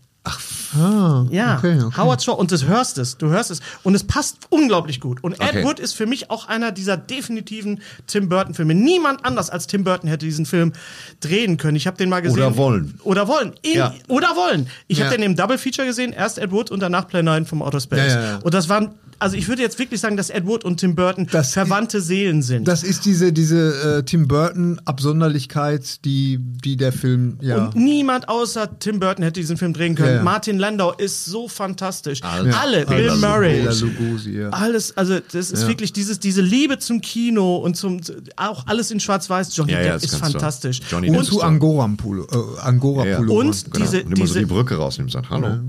Ah, 0.76 1.26
Ja, 1.32 1.58
okay, 1.58 1.82
okay. 1.82 1.98
Howard 1.98 2.22
Shaw. 2.24 2.34
Und 2.38 2.52
du 2.52 2.62
hörst 2.68 2.98
es, 2.98 3.18
du 3.18 3.30
hörst 3.30 3.52
es. 3.52 3.60
Und 3.84 3.96
es 3.96 4.04
passt 4.04 4.38
unglaublich 4.50 5.00
gut. 5.00 5.24
Und 5.24 5.34
Ed 5.34 5.50
Okay. 5.50 5.64
Wood 5.64 5.80
ist 5.80 5.94
für 5.94 6.06
mich 6.06 6.30
auch 6.30 6.48
einer 6.48 6.72
dieser 6.72 6.96
definitiven 6.98 7.82
Tim 8.08 8.30
Burton-Filme. 8.30 8.76
Niemand 8.76 9.26
anders 9.26 9.50
als 9.50 9.68
Tim 9.68 9.84
Burton 9.84 10.10
hätte 10.10 10.26
diesen 10.26 10.46
Film 10.46 10.74
drehen 11.22 11.58
können. 11.58 11.76
Ich 11.76 11.88
habe 11.88 11.98
den 11.98 12.10
mal 12.10 12.22
gesehen. 12.22 12.38
Oder 12.38 12.56
wollen. 12.58 13.00
Oder 13.04 13.28
wollen. 13.28 13.54
In, 13.62 13.74
Ja. 13.78 13.94
Oder 14.08 14.30
wollen. 14.36 14.68
Ich 14.88 15.00
Ja. 15.00 15.06
habe 15.06 15.16
den 15.16 15.24
im 15.24 15.36
Double 15.36 15.58
Feature 15.58 15.88
gesehen. 15.88 16.14
Erst 16.14 16.38
Ed 16.38 16.52
Wood 16.52 16.70
und 16.72 16.82
danach 16.82 17.08
Play 17.08 17.24
9 17.24 17.46
vom 17.46 17.62
Outer 17.62 17.80
Space. 17.80 18.00
Ja, 18.00 18.06
ja, 18.08 18.22
ja. 18.34 18.38
Und 18.44 18.54
das 18.54 18.70
waren, 18.70 18.92
also 19.18 19.36
ich 19.36 19.48
würde 19.48 19.62
jetzt 19.62 19.80
wirklich 19.80 20.00
sagen, 20.00 20.18
dass 20.18 20.30
Ed 20.30 20.46
Wood 20.46 20.64
und 20.64 20.78
Tim 20.80 20.96
Burton 20.96 21.28
Das 21.32 21.54
verwandte 21.54 22.00
Seelen 22.02 22.42
sind. 22.42 22.68
Das 22.68 22.84
ist 22.84 23.06
diese, 23.06 23.34
diese 23.34 23.98
äh, 24.00 24.04
Tim 24.04 24.28
Burton-Absonderlichkeit, 24.28 26.04
die, 26.06 26.38
die 26.40 26.78
der 26.78 26.92
Film, 26.92 27.38
ja. 27.42 27.66
Und 27.66 27.76
niemand 27.76 28.30
außer 28.30 28.80
Tim 28.80 29.00
Burton 29.00 29.24
hätte 29.24 29.40
diesen 29.40 29.58
Film 29.58 29.74
drehen 29.74 29.96
können. 29.96 30.10
Ja, 30.10 30.16
ja. 30.18 30.24
Martin 30.24 30.59
Landau 30.60 30.94
ist 30.94 31.26
so 31.26 31.48
fantastisch. 31.48 32.22
Alter. 32.24 32.60
Alle, 32.60 32.86
Bill. 32.86 33.16
Murray. 33.16 33.62
Lugosi, 33.64 34.38
ja. 34.40 34.50
Alles, 34.50 34.96
also 34.98 35.20
das 35.20 35.52
ist 35.52 35.68
wirklich 35.68 35.94
dieses, 35.94 36.20
diese 36.20 36.42
Liebe 36.42 36.78
zum 36.80 37.02
Kino 37.02 37.58
und 37.58 37.76
zum 37.78 38.00
auch 38.36 38.68
alles 38.68 38.92
in 38.92 39.00
Schwarz-Weiß. 39.00 39.56
Johnny 39.56 39.72
Ja, 39.72 39.82
ja, 39.82 39.94
Depp 39.94 40.04
ist 40.04 40.16
fantastisch. 40.16 40.82
Johnny 40.90 41.08
Und 41.10 41.16
Depp 41.16 41.26
zu 41.26 41.38
ist 41.40 41.44
Angora-Pullo. 41.44 42.28
Äh, 42.32 42.60
Angora 42.62 43.06
Ja, 43.06 43.12
ja. 43.12 43.18
Pullover. 43.18 43.40
Und 43.40 43.74
Genau. 43.74 43.86
diese, 43.86 43.98
Nimm 43.98 44.10
mal 44.10 44.16
so 44.18 44.24
diese, 44.26 44.40
die 44.40 44.46
Brücke 44.46 44.76
raus 44.76 45.00
und 45.00 45.12
sagt 45.12 45.30
Hallo. 45.30 45.60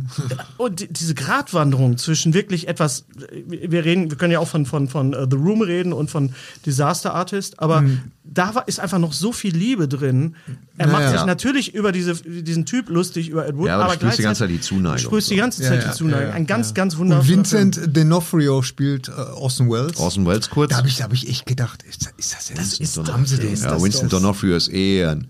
und 0.58 0.80
die- 0.80 0.92
diese 0.92 1.14
Gratwanderung 1.14 1.96
zwischen 1.98 2.34
wirklich 2.34 2.68
etwas, 2.68 3.04
wir 3.46 3.84
reden, 3.84 4.10
wir 4.10 4.18
können 4.18 4.32
ja 4.32 4.38
auch 4.40 4.48
von, 4.48 4.66
von, 4.66 4.88
von 4.88 5.14
uh, 5.14 5.26
The 5.30 5.36
Room 5.36 5.62
reden 5.62 5.92
und 5.92 6.10
von 6.10 6.32
Disaster 6.66 7.14
Artist, 7.14 7.60
aber 7.60 7.84
da 8.32 8.54
war, 8.54 8.68
ist 8.68 8.78
einfach 8.78 8.98
noch 8.98 9.12
so 9.12 9.32
viel 9.32 9.54
Liebe 9.56 9.88
drin. 9.88 10.36
Er 10.78 10.86
macht 10.86 11.02
ja. 11.02 11.10
sich 11.10 11.24
natürlich 11.24 11.74
über 11.74 11.90
diese, 11.90 12.14
diesen 12.14 12.64
Typ 12.64 12.88
lustig, 12.88 13.28
über 13.28 13.46
Ed 13.46 13.56
Wood, 13.56 13.66
Ja, 13.66 13.74
aber 13.74 13.82
du 13.84 13.90
aber 13.90 13.94
sprühst 13.94 14.18
die 14.18 14.22
ganze 14.22 14.46
gleichzeitig- 14.46 14.60
Zeit 14.62 14.72
die 14.72 14.76
Zuneigung. 14.76 14.96
Du 14.96 15.02
sprühst 15.02 15.30
die 15.30 15.36
ganze 15.36 15.62
Ja, 15.64 15.68
Zeit 15.68 15.82
ja, 15.82 15.88
die 15.90 15.96
Zuneigung. 15.96 16.22
ja, 16.22 16.28
ja, 16.28 16.34
Ein 16.34 16.46
ganz, 16.46 16.68
ja. 16.68 16.74
ganz 16.74 16.94
Und 16.94 17.00
wundervoller 17.00 17.26
Film. 17.26 17.38
Vincent 17.38 17.96
D'Onofrio 17.96 18.62
spielt 18.62 19.08
äh, 19.08 19.12
Orson 19.12 19.68
Welles. 19.68 19.96
Orson 19.96 20.26
Welles 20.26 20.48
kurz. 20.48 20.70
Da 20.70 20.76
habe 20.76 20.86
ich, 20.88 20.98
da 20.98 21.04
hab 21.04 21.12
ich 21.12 21.28
echt 21.28 21.44
gedacht, 21.46 21.82
ist, 21.82 22.08
ist 22.16 22.32
das 22.34 22.48
jetzt? 22.50 22.80
ist 22.80 22.96
haben 23.12 23.26
sie 23.26 23.36
den? 23.38 23.52
ist 23.52 23.64
ja, 23.64 23.70
das 23.70 23.82
Winston 23.82 24.08
D'Onofrio 24.08 24.54
ist 24.54 24.68
eher 24.68 25.10
ein 25.10 25.26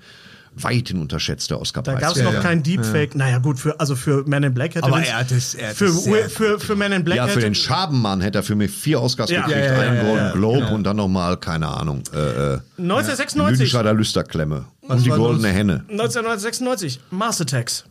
weithin 0.57 1.01
unterschätzter 1.01 1.61
oscar 1.61 1.83
Da 1.83 1.95
gab 1.95 2.13
es 2.13 2.19
Ja, 2.19 2.25
noch 2.25 2.33
ja. 2.35 2.41
kein 2.41 2.63
Deepfake. 2.63 3.15
Naja, 3.15 3.39
gut, 3.39 3.59
für, 3.59 3.79
also 3.81 3.95
für 3.97 4.25
Man 4.27 4.43
in 4.43 4.53
Black 4.53 4.75
hätte 4.75 4.85
Aber 4.85 5.01
er 5.03 5.19
hat 5.21 5.31
es- 5.31 5.55
er 5.55 5.69
hat 5.71 5.77
für, 5.77 5.87
es 5.87 6.05
sehr 6.05 6.29
für, 6.29 6.59
für 6.59 6.77
Man 6.77 6.93
in 6.93 7.05
Black 7.05 7.17
Ja, 7.19 7.27
für 7.29 7.41
den 7.41 7.55
Schabenmann 7.55 8.21
hätte 8.21 8.39
er 8.39 8.43
für 8.43 8.57
mich 8.57 8.71
vier 8.71 9.01
Oscars 9.01 9.31
Ja. 9.31 9.47
gekriegt, 9.47 9.67
Ja, 9.67 9.73
ja, 9.75 9.81
einen 9.81 9.97
ja, 9.97 10.03
Golden 10.03 10.27
ja, 10.27 10.33
Globe 10.33 10.67
und 10.69 10.85
dann 10.85 10.97
nochmal, 10.97 11.37
keine 11.37 11.69
Ahnung, 11.69 12.03
äh, 12.13 12.19
äh, 12.55 12.59
1996. 12.79 13.59
Lüdenscheider 13.61 13.95
Lüsterklemme 13.95 14.65
und 14.83 15.05
die 15.05 15.09
goldene 15.11 15.49
los? 15.49 15.57
Henne. 15.57 15.85
1996, 15.89 17.01
Mars 17.11 17.41
Attacks. 17.41 17.85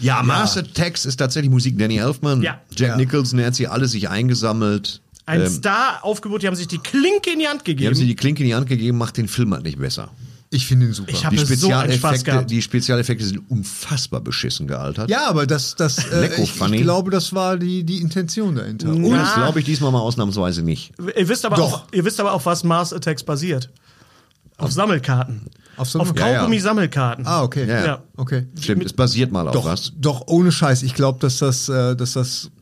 Ja, 0.00 0.22
Master 0.22 0.64
Text 0.64 1.04
ist 1.04 1.16
tatsächlich 1.16 1.50
Musik 1.50 1.78
Danny 1.78 1.98
Elfman. 1.98 2.40
Ja. 2.42 2.58
Jack 2.74 2.90
Ja. 2.90 2.96
Nicholson, 2.96 3.38
er 3.38 3.46
hat 3.48 3.54
sie 3.54 3.66
alle 3.68 3.86
sich 3.86 4.08
eingesammelt. 4.08 5.00
Ein 5.26 5.42
Ähm, 5.42 5.46
Star-Aufgebot, 5.48 6.42
die 6.42 6.46
haben 6.46 6.56
sich 6.56 6.68
die 6.68 6.78
Klinke 6.78 7.30
in 7.32 7.38
die 7.38 7.46
Hand 7.48 7.66
die 7.66 7.72
haben 7.72 7.76
gegeben. 7.76 7.94
sie 7.94 8.06
die 8.06 8.16
Klinke 8.16 8.42
in 8.42 8.48
die 8.48 8.54
Hand 8.54 8.66
gegeben, 8.68 8.96
macht 8.98 9.16
den 9.16 9.28
Film 9.28 9.52
halt 9.54 9.64
nicht 9.64 9.78
besser. 9.78 10.10
Ich 10.54 10.66
finde 10.66 10.86
ihn 10.86 10.92
super. 10.92 11.10
Ich 11.10 11.24
habe 11.24 11.34
Die 11.34 11.44
so 11.44 11.68
einen 11.68 11.92
Spaß 11.92 12.10
Spezialeffekte, 12.20 12.24
gehabt. 12.30 12.50
die 12.50 12.62
Spezialeffekte 12.62 13.24
sind 13.24 13.50
unfassbar 13.50 14.20
beschissen 14.20 14.66
gealtert. 14.68 15.10
ja, 15.10 15.26
aber 15.28 15.46
das, 15.46 15.74
das 15.74 15.98
äh, 16.12 16.30
ich, 16.40 16.60
ich 16.60 16.82
glaube, 16.82 17.10
das 17.10 17.32
war 17.34 17.56
die, 17.56 17.82
die 17.84 18.00
Intention 18.00 18.54
dahinter. 18.54 18.88
Und 18.90 19.04
Und 19.04 19.12
das 19.16 19.34
glaube 19.34 19.58
ich 19.58 19.64
diesmal 19.66 19.90
mal 19.90 20.00
ausnahmsweise 20.00 20.62
nicht. 20.62 20.92
Ihr 21.16 21.28
wisst, 21.28 21.44
aber 21.44 21.56
Doch. 21.56 21.72
auch, 21.72 21.86
ihr 21.92 22.04
wisst 22.04 22.20
aber 22.20 22.32
auch, 22.32 22.46
was 22.46 22.62
Mars 22.62 22.92
Attacks 22.92 23.24
basiert. 23.24 23.70
Auf 24.56 24.70
Sammelkarten. 24.70 25.40
Auf 25.76 25.80
Auf 25.80 25.90
Sammel- 25.90 26.16
Ja, 26.16 26.28
ja. 26.28 26.38
Kaugummi-Sammelkarten. 26.38 27.26
Ah, 27.26 27.42
okay. 27.42 27.66
Ja, 27.66 27.74
ja. 27.80 27.86
Ja. 27.86 28.02
Okay. 28.16 28.46
Stimmt, 28.60 28.84
es 28.84 28.92
basiert 28.92 29.32
mal 29.32 29.48
auf 29.48 29.54
Doch, 29.54 29.64
was. 29.64 29.92
doch, 29.96 30.28
ohne 30.28 30.52
Scheiß. 30.52 30.84
Ich 30.84 30.94
glaube, 30.94 31.18
dass 31.18 31.38
das, 31.38 31.68
äh, 31.68 31.96
dass 31.96 32.12
das, 32.12 32.52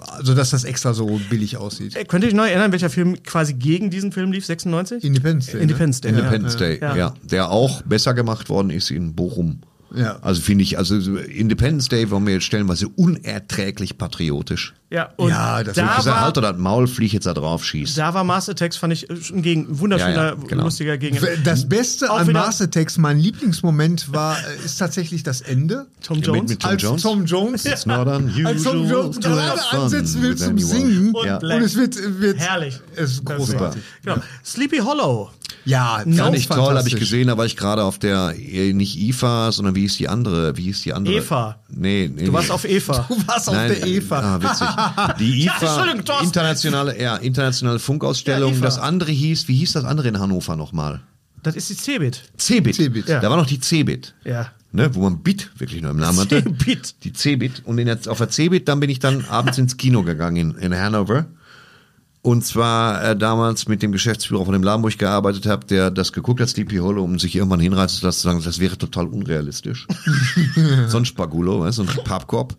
also 0.00 0.34
dass 0.34 0.50
das 0.50 0.64
extra 0.64 0.94
so 0.94 1.20
billig 1.30 1.56
aussieht. 1.56 1.96
Äh, 1.96 2.04
Könnt 2.04 2.24
ihr 2.24 2.28
euch 2.28 2.34
noch 2.34 2.44
erinnern, 2.46 2.72
welcher 2.72 2.90
Film 2.90 3.22
quasi 3.22 3.54
gegen 3.54 3.90
diesen 3.90 4.12
Film 4.12 4.32
lief? 4.32 4.46
96? 4.46 5.04
Independence 5.04 5.46
Day. 5.52 5.60
Independence 5.62 6.00
Day. 6.00 6.10
Independence 6.10 6.54
ja. 6.54 6.58
Day, 6.60 6.78
Ja. 6.80 6.96
ja. 6.96 7.14
Der 7.22 7.50
auch 7.50 7.82
besser 7.82 8.14
gemacht 8.14 8.48
worden 8.48 8.70
ist 8.70 8.90
in 8.90 9.14
Bochum. 9.14 9.60
Ja. 9.94 10.18
Also 10.20 10.42
finde 10.42 10.64
ich, 10.64 10.76
also 10.78 10.96
Independence 10.96 11.88
Day 11.88 12.10
war 12.10 12.20
mir 12.20 12.32
jetzt 12.34 12.44
stellenweise 12.44 12.88
unerträglich 12.88 13.96
patriotisch. 13.98 14.74
Ja, 14.90 15.10
und 15.16 15.28
Ja, 15.30 15.62
das 15.62 15.76
Ich 15.76 15.82
da, 15.82 15.96
gesagt, 15.96 16.06
war, 16.16 16.22
Alter, 16.24 16.40
das 16.40 16.56
Maul 16.56 16.86
flieg 16.86 17.12
jetzt 17.12 17.26
da 17.26 17.34
drauf 17.34 17.62
schießt. 17.64 17.98
da 17.98 18.14
war 18.14 18.24
Mars 18.24 18.48
Attacks, 18.48 18.76
fand 18.78 18.94
ich, 18.94 19.08
äh, 19.10 19.14
ein 19.34 19.42
gegen, 19.42 19.62
ein 19.68 19.78
wunderschöner, 19.80 20.14
Ja, 20.14 20.28
ja, 20.30 20.34
genau. 20.48 20.64
lustiger 20.64 20.96
Gegen. 20.96 21.18
Das 21.44 21.68
Beste 21.68 22.10
Auch 22.10 22.20
an 22.20 22.32
Mars 22.32 22.60
Attacks, 22.62 22.96
mein 22.96 23.18
Lieblingsmoment 23.18 24.12
war, 24.12 24.36
äh, 24.38 24.64
ist 24.64 24.76
tatsächlich 24.78 25.22
das 25.22 25.42
Ende. 25.42 25.86
Tom 26.02 26.18
Mit- 26.18 26.26
Jones. 26.26 26.50
mit 26.50 26.60
Tom 26.62 26.70
als 26.70 26.82
Jones? 26.82 27.02
Tom 27.02 27.24
Jones, 27.26 27.64
It's 27.66 27.84
not 27.86 28.06
unusual 28.06 28.46
als 28.54 28.62
Tom 28.62 28.88
Jones 28.88 29.18
to 29.20 29.28
have 29.28 29.38
gerade 29.40 29.60
fun 29.70 29.80
ansetzen 29.80 30.22
will 30.22 30.36
zum. 30.36 30.58
Singen 30.58 31.14
Und 31.14 31.26
und 31.44 31.62
es 31.62 31.76
wird, 31.76 31.96
wird 32.20 32.38
Herrlich. 32.38 32.80
Es 32.96 33.12
ist 33.12 33.24
großartig. 33.26 33.82
Genau. 34.04 34.16
Sleepy 34.44 34.78
Hollow. 34.78 35.30
Ja, 35.64 36.02
Fand 36.16 36.36
ich 36.36 36.48
toll, 36.48 36.76
habe 36.76 36.88
ich 36.88 36.96
gesehen, 36.96 37.28
da 37.28 37.36
war 37.36 37.44
ich 37.44 37.56
gerade 37.56 37.84
auf 37.84 37.98
der, 37.98 38.32
nicht 38.32 38.98
IFA, 38.98 39.52
sondern 39.52 39.74
wie 39.74 39.82
hieß 39.82 39.96
die 39.98 40.08
andere? 40.08 40.56
Wie 40.56 40.62
hieß 40.62 40.82
die 40.82 40.92
andere? 40.92 41.16
Eva. 41.16 41.58
Nee, 41.68 42.10
nee. 42.14 42.24
Du 42.24 42.32
warst 42.32 42.50
auf 42.50 42.64
Eva. 42.64 43.06
Du 43.08 43.26
warst 43.26 43.48
auf 43.48 43.54
Nein, 43.54 43.68
der 43.68 43.86
Eva. 43.86 44.18
Ah, 44.20 44.42
witzig. 44.42 44.68
Die 45.18 45.44
Ja, 45.44 45.52
IFA, 45.56 45.92
Thorsten. 46.04 46.24
internationale, 46.26 47.00
ja, 47.00 47.16
internationale 47.16 47.78
Funkausstellung. 47.78 48.54
Ja, 48.54 48.60
das 48.60 48.78
andere 48.78 49.10
hieß, 49.10 49.48
wie 49.48 49.56
hieß 49.56 49.72
das 49.72 49.84
andere 49.84 50.08
in 50.08 50.18
Hannover 50.18 50.56
nochmal? 50.56 51.00
Das 51.42 51.56
ist 51.56 51.70
die 51.70 51.76
Cebit. 51.76 52.22
Cebit. 52.38 52.74
Cebit. 52.76 53.08
Ja. 53.08 53.20
Da 53.20 53.30
war 53.30 53.36
noch 53.36 53.46
die 53.46 53.60
Cebit. 53.60 54.14
Ja. 54.24 54.50
Ne, 54.72 54.94
wo 54.94 55.00
man 55.00 55.22
Bit 55.22 55.50
wirklich 55.58 55.80
nur 55.80 55.92
im 55.92 55.98
Namen 55.98 56.18
hatte. 56.18 56.42
Cebit. 56.42 56.94
Die 57.04 57.12
Cebit. 57.12 57.62
Und 57.64 57.78
in 57.78 57.86
der, 57.86 57.98
auf 58.08 58.18
der 58.18 58.28
Cebit, 58.30 58.68
dann 58.68 58.80
bin 58.80 58.90
ich 58.90 58.98
dann 58.98 59.24
abends 59.26 59.56
ins 59.58 59.76
Kino 59.76 60.02
gegangen 60.02 60.36
in, 60.36 60.72
in 60.72 60.78
Hannover. 60.78 61.26
Und 62.20 62.44
zwar 62.44 63.02
äh, 63.04 63.16
damals 63.16 63.68
mit 63.68 63.80
dem 63.82 63.92
Geschäftsführer 63.92 64.44
von 64.44 64.52
dem 64.52 64.62
Laden, 64.62 64.82
wo 64.82 64.88
ich 64.88 64.98
gearbeitet 64.98 65.46
habe, 65.46 65.66
der 65.66 65.90
das 65.90 66.12
geguckt 66.12 66.40
hat, 66.40 66.48
Sleepy 66.48 66.76
Hollow, 66.78 67.02
um 67.04 67.18
sich 67.18 67.36
irgendwann 67.36 67.60
hinreißen 67.60 68.00
zu 68.00 68.06
lassen, 68.06 68.18
zu 68.18 68.24
sagen, 68.28 68.42
das 68.44 68.58
wäre 68.58 68.76
total 68.76 69.06
unrealistisch. 69.06 69.86
so 70.88 70.96
ein 70.98 71.04
Spagulo, 71.04 71.60
weißt, 71.60 71.76
so 71.76 71.82
ein 71.82 71.88
Pappkorb. 72.04 72.56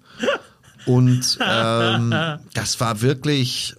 Und 0.86 1.38
ähm, 1.46 2.16
das 2.54 2.80
war 2.80 3.02
wirklich 3.02 3.76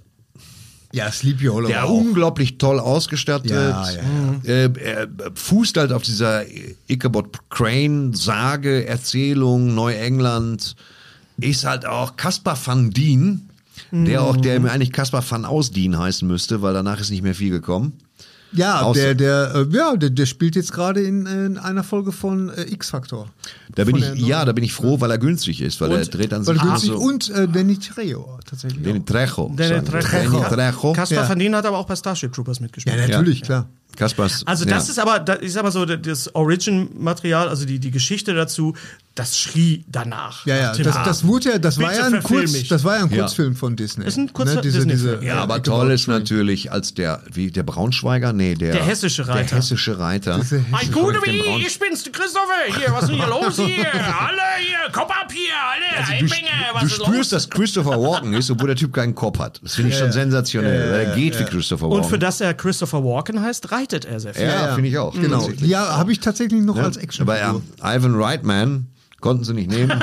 Ja, 0.92 1.10
Sleepy 1.10 1.46
Hollow 1.46 1.68
ja, 1.70 1.84
auch. 1.84 1.90
unglaublich 1.90 2.58
toll 2.58 2.78
ausgestattet. 2.78 3.50
Ja, 3.50 3.90
ja, 3.90 4.00
Äh, 4.44 4.70
er 4.78 5.08
fußt 5.34 5.76
halt 5.78 5.92
auf 5.92 6.02
dieser 6.02 6.44
Ichabod 6.88 7.38
Crane 7.48 8.12
Sage, 8.12 8.86
Erzählung, 8.86 9.74
Neuengland. 9.74 10.76
Ist 11.40 11.64
halt 11.64 11.86
auch 11.86 12.16
Caspar 12.16 12.58
van 12.62 12.90
Dien, 12.90 13.48
der 13.92 14.22
auch, 14.22 14.36
der 14.36 14.60
mir 14.60 14.70
eigentlich 14.72 14.92
Caspar 14.92 15.24
van 15.28 15.44
Ausdien 15.44 15.98
heißen 15.98 16.26
müsste, 16.26 16.62
weil 16.62 16.74
danach 16.74 17.00
ist 17.00 17.10
nicht 17.10 17.22
mehr 17.22 17.34
viel 17.34 17.50
gekommen. 17.50 17.92
Ja, 18.52 18.92
der, 18.92 19.14
der, 19.14 19.52
äh, 19.54 19.76
ja, 19.76 19.94
der, 19.96 20.10
der 20.10 20.26
spielt 20.26 20.56
jetzt 20.56 20.72
gerade 20.72 21.00
in, 21.02 21.24
in 21.26 21.56
einer 21.56 21.84
Folge 21.84 22.10
von 22.10 22.48
äh, 22.48 22.62
X-Factor. 22.62 23.28
Da 23.76 23.84
bin 23.84 23.94
ich, 23.96 24.14
ja, 24.26 24.44
da 24.44 24.50
bin 24.50 24.64
ich 24.64 24.72
froh, 24.72 25.00
weil 25.00 25.08
er 25.12 25.18
günstig 25.18 25.60
ist, 25.60 25.80
weil 25.80 25.92
er 25.92 26.04
dreht 26.04 26.32
dann 26.32 26.44
Weil 26.44 26.54
sich 26.56 26.62
günstig 26.64 26.90
so. 26.90 26.98
und 26.98 27.30
äh, 27.30 27.46
Danny 27.46 27.78
Trejo 27.78 28.40
tatsächlich. 28.44 28.82
Danny. 28.82 29.04
Trejo. 29.04 29.52
Danny. 29.54 29.84
Trejo. 29.84 30.40
Danny 30.40 30.72
Trejo. 30.72 30.92
Kaspar 30.94 31.22
Ja. 31.22 31.28
van 31.28 31.38
Dien 31.38 31.54
hat 31.54 31.64
aber 31.64 31.78
auch 31.78 31.86
bei 31.86 31.94
Starship 31.94 32.32
Troopers 32.32 32.58
Ja, 32.58 32.62
mitgespielt. 32.64 33.08
natürlich, 33.08 33.42
klar. 33.42 33.68
Kaspers. 33.96 34.42
Also 34.46 34.64
das 34.64 34.86
ja. 34.86 34.92
ist 34.92 34.98
aber, 34.98 35.18
da- 35.18 35.38
ich 35.40 35.52
sag 35.52 35.62
mal 35.62 35.70
so, 35.72 35.84
das 35.84 36.34
Origin-Material, 36.34 37.48
also 37.48 37.64
die, 37.66 37.78
die 37.78 37.90
Geschichte 37.90 38.34
dazu, 38.34 38.74
das 39.14 39.36
schrie 39.38 39.84
danach. 39.88 40.46
Ja, 40.46 40.56
ja, 40.56 40.72
das, 40.72 40.94
das 41.04 41.26
wurde 41.26 41.50
ja, 41.50 41.58
das 41.58 41.78
war 41.80 41.92
ja 41.92 42.06
ein 42.06 42.22
Kurz, 42.22 42.52
mich. 42.52 42.68
das 42.68 42.84
war 42.84 42.96
ja 42.96 43.04
ein 43.04 43.10
Ja. 43.10 43.18
Kurzfilm 43.24 43.56
von 43.56 43.76
Disney. 43.76 44.06
Ist 44.06 44.16
ein 44.16 44.32
kurzer 44.32 44.60
diese, 44.62 44.78
Disney-Film. 44.86 45.18
diese, 45.20 45.26
Ja, 45.26 45.34
Ja, 45.36 45.42
aber 45.42 45.62
toll 45.62 45.90
ist 45.90 46.06
natürlich, 46.06 46.70
als 46.72 46.94
der, 46.94 47.20
wie 47.30 47.50
der 47.50 47.64
Braunschweiger, 47.64 48.32
nee, 48.32 48.54
der, 48.54 48.72
Der 48.72 48.84
hessische 48.84 49.26
Reiter. 49.26 49.48
Der 49.48 49.58
hessische 49.58 49.98
Reiter. 49.98 50.36
Ein 50.36 50.92
Gute 50.92 51.18
wie, 51.24 51.40
ich 51.66 51.78
bin's, 51.78 52.04
Christopher. 52.04 52.78
Hier, 52.78 52.92
was 52.92 53.02
ist 53.04 53.08
denn 53.10 53.16
hier 53.16 53.26
los 53.28 53.56
hier? 53.56 53.66
Alle 53.92 54.40
hier, 54.60 54.92
Kopf 54.92 55.10
ab 55.10 55.30
hier, 55.30 55.52
alle, 55.70 55.98
Also 55.98 56.12
Du, 56.12 56.16
Einmenge, 56.24 56.48
was 56.72 56.80
du 56.82 56.86
ist 56.86 56.94
spürst, 56.94 57.16
los? 57.16 57.28
dass 57.28 57.50
Christopher 57.50 58.00
Walken 58.00 58.32
ist, 58.34 58.50
obwohl 58.50 58.68
der 58.68 58.76
Typ 58.76 58.94
keinen 58.94 59.14
Kopf 59.14 59.38
hat. 59.40 59.60
Das 59.62 59.74
finde 59.74 59.90
ich 59.90 59.98
schon 59.98 60.12
sensationell. 60.12 60.92
er 61.04 61.14
geht 61.16 61.38
wie 61.38 61.44
Christopher 61.44 61.90
Walken. 61.90 62.04
Und 62.04 62.08
für 62.08 62.18
das 62.18 62.40
er 62.40 62.54
Christopher 62.54 63.04
Walken 63.04 63.42
heißt, 63.42 63.70
reitet 63.80 64.04
er 64.04 64.20
sehr 64.20 64.34
viel. 64.34 64.44
ja, 64.44 64.74
finde 64.74 64.88
ich 64.88 64.98
auch. 64.98 65.14
Genau. 65.14 65.38
Tatsächlich. 65.38 65.70
Ja, 65.70 65.96
habe 65.96 66.12
ich 66.12 66.20
tatsächlich 66.20 66.62
noch 66.62 66.76
als 66.76 66.96
Action. 66.96 67.22
Aber 67.26 67.38
ja, 67.38 67.54
Ivan 67.82 68.14
Reitman 68.14 68.86
konnten 69.20 69.44
sie 69.44 69.54
nicht 69.54 69.70
nehmen. 69.70 69.92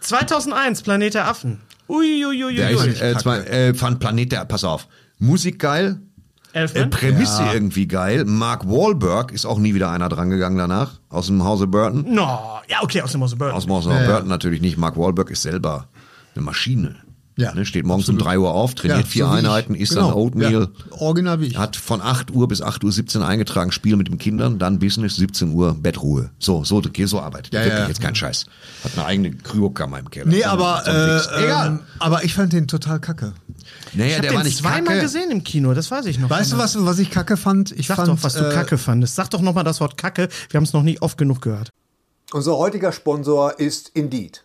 2001, 0.00 0.82
Planet 0.82 1.14
der 1.14 1.28
Affen. 1.28 1.60
Uiuiuiui. 1.88 2.56
Der 2.56 2.70
ist, 2.70 3.26
äh, 3.26 3.68
äh, 3.70 3.74
fand 3.74 4.00
Planet 4.00 4.32
der, 4.32 4.44
pass 4.46 4.64
auf, 4.64 4.88
Musik 5.18 5.58
geil, 5.58 6.00
äh, 6.52 6.60
Elfman? 6.60 6.90
Prämisse 6.90 7.42
irgendwie 7.52 7.86
geil. 7.86 8.24
Mark 8.24 8.66
Wahlberg 8.66 9.32
ist 9.32 9.44
auch 9.44 9.58
nie 9.58 9.74
wieder 9.74 9.90
einer 9.90 10.08
dran 10.08 10.30
gegangen 10.30 10.56
danach, 10.56 10.92
aus 11.10 11.26
dem 11.26 11.44
Hause 11.44 11.66
Burton. 11.66 12.06
no, 12.08 12.60
ja, 12.68 12.82
okay, 12.82 13.02
aus 13.02 13.12
dem 13.12 13.20
Hause 13.20 13.36
Burton. 13.36 13.56
Aus 13.56 13.64
dem 13.64 13.72
Hause 13.74 13.90
Burton 14.06 14.28
natürlich 14.28 14.60
nicht. 14.62 14.78
Mark 14.78 14.96
Wahlberg 14.96 15.30
ist 15.30 15.42
selber 15.42 15.88
eine 16.34 16.44
Maschine. 16.44 16.96
Ja, 17.36 17.52
ne, 17.52 17.66
steht 17.66 17.84
morgens 17.84 18.08
um 18.08 18.16
3 18.16 18.38
Uhr 18.38 18.52
auf, 18.52 18.74
trainiert 18.74 19.00
Ja, 19.00 19.06
vier 19.06 19.24
so. 19.26 19.30
Einheiten, 19.32 19.74
isst 19.74 19.94
Genau, 19.94 20.08
dann 20.08 20.16
Oatmeal. 20.16 20.52
Ja, 20.52 20.96
original 20.98 21.40
wie 21.40 21.46
ich. 21.46 21.58
Hat 21.58 21.74
von 21.74 22.00
8 22.00 22.30
Uhr 22.30 22.46
bis 22.46 22.62
8 22.62 22.84
Uhr 22.84 22.92
17 22.92 23.22
eingetragen, 23.22 23.72
Spiel 23.72 23.96
mit 23.96 24.06
den 24.06 24.18
Kindern, 24.18 24.60
dann 24.60 24.78
Business, 24.78 25.16
17 25.16 25.52
Uhr, 25.52 25.74
Bettruhe. 25.74 26.30
So, 26.38 26.62
so, 26.62 26.80
so 27.06 27.20
arbeitet. 27.20 27.52
Ja, 27.52 27.60
Wirklich 27.64 27.78
ja. 27.80 27.88
jetzt 27.88 28.00
kein 28.00 28.14
Scheiß. 28.14 28.46
Hat 28.84 28.92
eine 28.96 29.04
eigene 29.06 29.32
Kryokammer 29.32 29.98
im 29.98 30.10
Keller. 30.10 30.26
Nee, 30.30 30.44
aber, 30.44 30.82
so 30.84 30.90
äh, 30.92 31.44
Egal. 31.44 31.66
ähm, 31.66 31.80
aber 31.98 32.22
ich 32.22 32.34
fand 32.34 32.52
den 32.52 32.68
total 32.68 33.00
kacke. 33.00 33.32
naja, 33.94 34.06
ich 34.06 34.14
hab 34.14 34.22
der 34.22 34.30
den 34.30 34.36
war 34.36 34.44
nicht 34.44 34.58
zweimal 34.58 34.84
kacke. 34.84 35.00
gesehen 35.00 35.30
im 35.32 35.42
Kino, 35.42 35.74
das 35.74 35.90
weiß 35.90 36.06
ich 36.06 36.20
noch. 36.20 36.30
Weißt 36.30 36.52
du, 36.52 36.58
was, 36.58 36.86
was 36.86 37.00
ich 37.00 37.10
kacke 37.10 37.36
fand? 37.36 37.72
Ich 37.72 37.88
Sag 37.88 37.96
fand, 37.96 38.08
doch, 38.08 38.22
was 38.22 38.34
du 38.34 38.48
äh, 38.48 38.54
Kacke 38.54 38.78
fandest. 38.78 39.16
Sag 39.16 39.30
doch 39.30 39.40
nochmal 39.40 39.64
das 39.64 39.80
Wort 39.80 39.96
Kacke. 39.96 40.28
Wir 40.50 40.58
haben 40.58 40.64
es 40.64 40.72
noch 40.72 40.84
nie 40.84 41.00
oft 41.00 41.18
genug 41.18 41.42
gehört. 41.42 41.70
Unser 42.32 42.56
heutiger 42.58 42.92
Sponsor 42.92 43.58
ist 43.58 43.90
Indeed. 43.94 44.44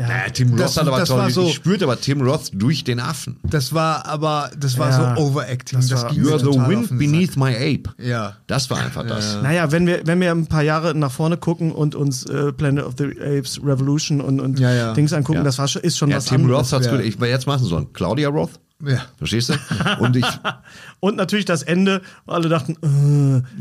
Naja, 0.00 0.30
Tim 0.32 0.50
Roth 0.50 0.60
Das- 0.60 0.76
hat 0.76 0.86
aber 0.88 0.98
das 1.00 1.08
toll, 1.08 1.18
war 1.18 1.30
so- 1.30 1.44
ich 1.46 1.54
spürte 1.54 1.84
aber 1.84 2.00
Tim 2.00 2.20
Roth 2.22 2.50
durch 2.52 2.84
den 2.84 3.00
Affen. 3.00 3.36
Das 3.42 3.72
war 3.74 4.06
aber, 4.06 4.50
das 4.58 4.78
war 4.78 4.90
Ja. 4.90 5.16
so 5.16 5.22
Overacting. 5.22 5.78
Das 5.78 5.88
Das, 5.88 6.02
war- 6.02 6.10
ging 6.10 6.20
You 6.22 6.26
mir 6.28 6.32
are 6.34 6.40
the 6.40 6.58
wind 6.68 6.98
beneath 6.98 7.36
my 7.36 7.54
ape. 7.54 7.90
Ja. 7.98 8.36
Das 8.46 8.70
war 8.70 8.78
einfach 8.78 9.06
das. 9.06 9.38
Naja, 9.42 9.70
wenn 9.72 9.86
wir, 9.86 10.06
wenn 10.06 10.20
wir 10.20 10.30
ein 10.30 10.46
paar 10.46 10.62
Jahre 10.62 10.94
nach 10.94 11.12
vorne 11.12 11.36
gucken 11.36 11.72
und 11.72 11.94
uns 11.94 12.24
äh, 12.26 12.52
Planet 12.52 12.84
of 12.84 12.94
the 12.98 13.04
Apes 13.20 13.60
Revolution 13.64 14.20
und, 14.20 14.40
und 14.40 14.58
Ja, 14.58 14.72
ja. 14.72 14.92
Dings 14.94 15.12
angucken, 15.12 15.38
Ja. 15.38 15.44
das 15.44 15.58
war 15.58 15.68
schon, 15.68 15.82
ist 15.82 15.98
schon 15.98 16.10
Ja, 16.10 16.16
was 16.16 16.26
Tim 16.26 16.42
anderes. 16.42 16.66
Roth 16.66 16.72
hat's 16.72 16.86
ja. 16.86 16.92
gut. 16.96 17.04
Ich, 17.04 17.16
jetzt 17.20 17.46
machen 17.46 17.62
sie 17.62 17.68
so 17.68 17.76
einen 17.76 17.92
Claudia 17.92 18.28
Roth. 18.28 18.52
Ja. 18.82 19.02
Verstehst 19.18 19.50
du? 19.50 19.54
Und 20.02 20.16
ich, 20.16 20.24
Und 21.00 21.16
natürlich 21.16 21.46
das 21.46 21.62
Ende, 21.62 22.02
wo 22.26 22.32
alle 22.32 22.48
dachten, 22.50 22.76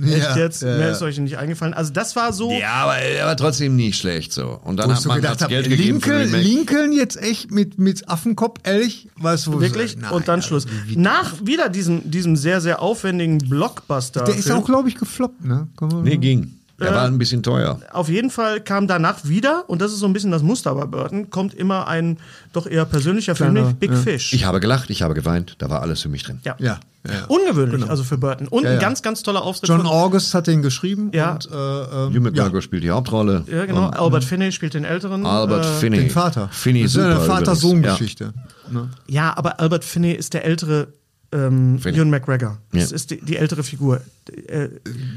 äh, 0.04 0.06
echt 0.14 0.24
Ja, 0.30 0.38
jetzt? 0.38 0.62
ja, 0.62 0.68
Mehr 0.76 0.88
ja. 0.88 0.92
ist 0.92 1.02
euch 1.02 1.18
nicht 1.20 1.38
eingefallen. 1.38 1.74
Also 1.74 1.94
das 1.94 2.16
war 2.18 2.34
so, 2.34 2.52
ja, 2.52 2.74
aber, 2.74 2.96
aber 3.24 3.36
trotzdem 3.38 3.78
nicht 3.78 3.98
schlecht 3.98 4.34
so. 4.34 4.60
Und 4.64 4.76
dann 4.78 4.92
hat 4.94 5.02
so 5.02 5.08
man 5.08 5.22
gedacht 5.22 5.42
habe, 5.42 5.50
Geld 5.50 5.70
gegeben 5.70 6.02
für 6.02 6.18
Lincoln, 6.18 6.36
Remake. 6.36 6.44
Lincoln 6.44 6.92
jetzt 6.92 7.16
echt 7.22 7.50
mit, 7.52 7.80
mit 7.80 8.10
Affenkopf, 8.10 8.60
ehrlich? 8.64 9.08
Weißt 9.16 9.48
du, 9.48 9.54
wo 9.54 9.62
wirklich. 9.62 9.96
Nein, 9.98 10.12
und 10.12 10.28
dann 10.28 10.42
Schluss. 10.42 10.66
wie- 10.86 10.92
wie- 10.92 10.96
Nach 10.98 11.34
wieder 11.44 11.70
diesem, 11.70 12.12
diesem 12.12 12.36
sehr, 12.36 12.60
sehr 12.60 12.82
aufwendigen 12.82 13.38
Blockbuster. 13.38 14.26
Der 14.26 14.36
ist 14.36 14.52
auch, 14.52 14.66
glaube 14.66 14.90
ich, 14.90 14.96
gefloppt, 14.96 15.44
ne? 15.46 15.68
Nee, 16.04 16.18
ging. 16.18 16.59
Der 16.80 16.94
war 16.94 17.06
ein 17.06 17.18
bisschen 17.18 17.44
teuer. 17.44 17.80
auf 17.92 18.10
jeden 18.10 18.30
Fall 18.32 18.62
kam 18.62 18.88
danach 18.88 19.26
wieder, 19.26 19.64
und 19.68 19.82
das 19.82 19.92
ist 19.92 20.00
so 20.00 20.06
ein 20.06 20.14
bisschen 20.14 20.32
das 20.32 20.42
Muster 20.44 20.74
bei 20.76 20.86
Burton, 20.86 21.30
kommt 21.30 21.54
immer 21.54 21.88
ein 21.88 22.18
doch 22.54 22.66
eher 22.68 22.86
persönlicher 22.86 23.36
Film, 23.36 23.52
Kleiner, 23.52 23.68
nämlich 23.68 23.80
Big 23.80 23.92
ja. 23.92 23.98
Fish. 23.98 24.34
Ich 24.34 24.46
habe 24.46 24.60
gelacht, 24.60 24.90
ich 24.90 25.02
habe 25.02 25.14
geweint. 25.14 25.56
Da 25.60 25.70
war 25.70 25.82
alles 25.82 26.02
für 26.02 26.10
mich 26.10 26.24
drin. 26.24 26.40
ja. 26.44 26.56
Ja, 26.60 26.80
ja. 27.08 27.26
Ungewöhnlich, 27.30 27.90
also 27.90 28.04
für 28.04 28.18
Burton. 28.18 28.50
Und 28.50 28.64
Ja, 28.66 28.72
ein 28.72 28.80
ganz, 28.80 29.02
ganz 29.02 29.24
toller 29.24 29.42
Auftritt 29.44 29.70
John 29.70 29.86
August 29.88 30.34
hat 30.34 30.48
den 30.48 30.62
geschrieben 30.62 31.12
Ja. 31.14 31.32
und 31.34 31.46
äh, 31.50 31.56
ähm, 31.56 32.10
Hugh 32.14 32.20
McGregor 32.20 32.62
spielt 32.62 32.84
die 32.84 32.90
Hauptrolle. 32.90 33.46
Ja, 33.50 33.66
genau. 33.66 33.88
Und 33.88 33.94
Albert 33.98 34.26
Finney 34.26 34.52
spielt 34.52 34.74
den 34.74 34.84
älteren. 34.84 35.26
Albert 35.26 35.66
äh, 35.66 35.80
Finney. 35.80 35.98
den 36.00 36.10
Vater. 36.10 36.50
Finney 36.52 36.84
das 36.84 36.92
ist 36.92 36.96
super 36.96 37.08
eine. 37.16 37.26
Vater-Sohn-Geschichte. 37.26 38.34
Ne? 38.70 38.90
Ja, 39.08 39.36
aber 39.38 39.62
Albert 39.62 39.86
Finney 39.86 40.12
ist 40.12 40.34
der 40.34 40.44
ältere 40.44 40.90
ähm. 41.32 41.80
Ewan 41.84 42.10
McGregor. 42.10 42.58
Das 42.72 42.90
Ja. 42.90 42.96
ist 42.96 43.12
die, 43.12 43.22
die 43.22 43.38
ältere 43.38 43.64
Figur. 43.64 44.02
Äh, 44.48 44.70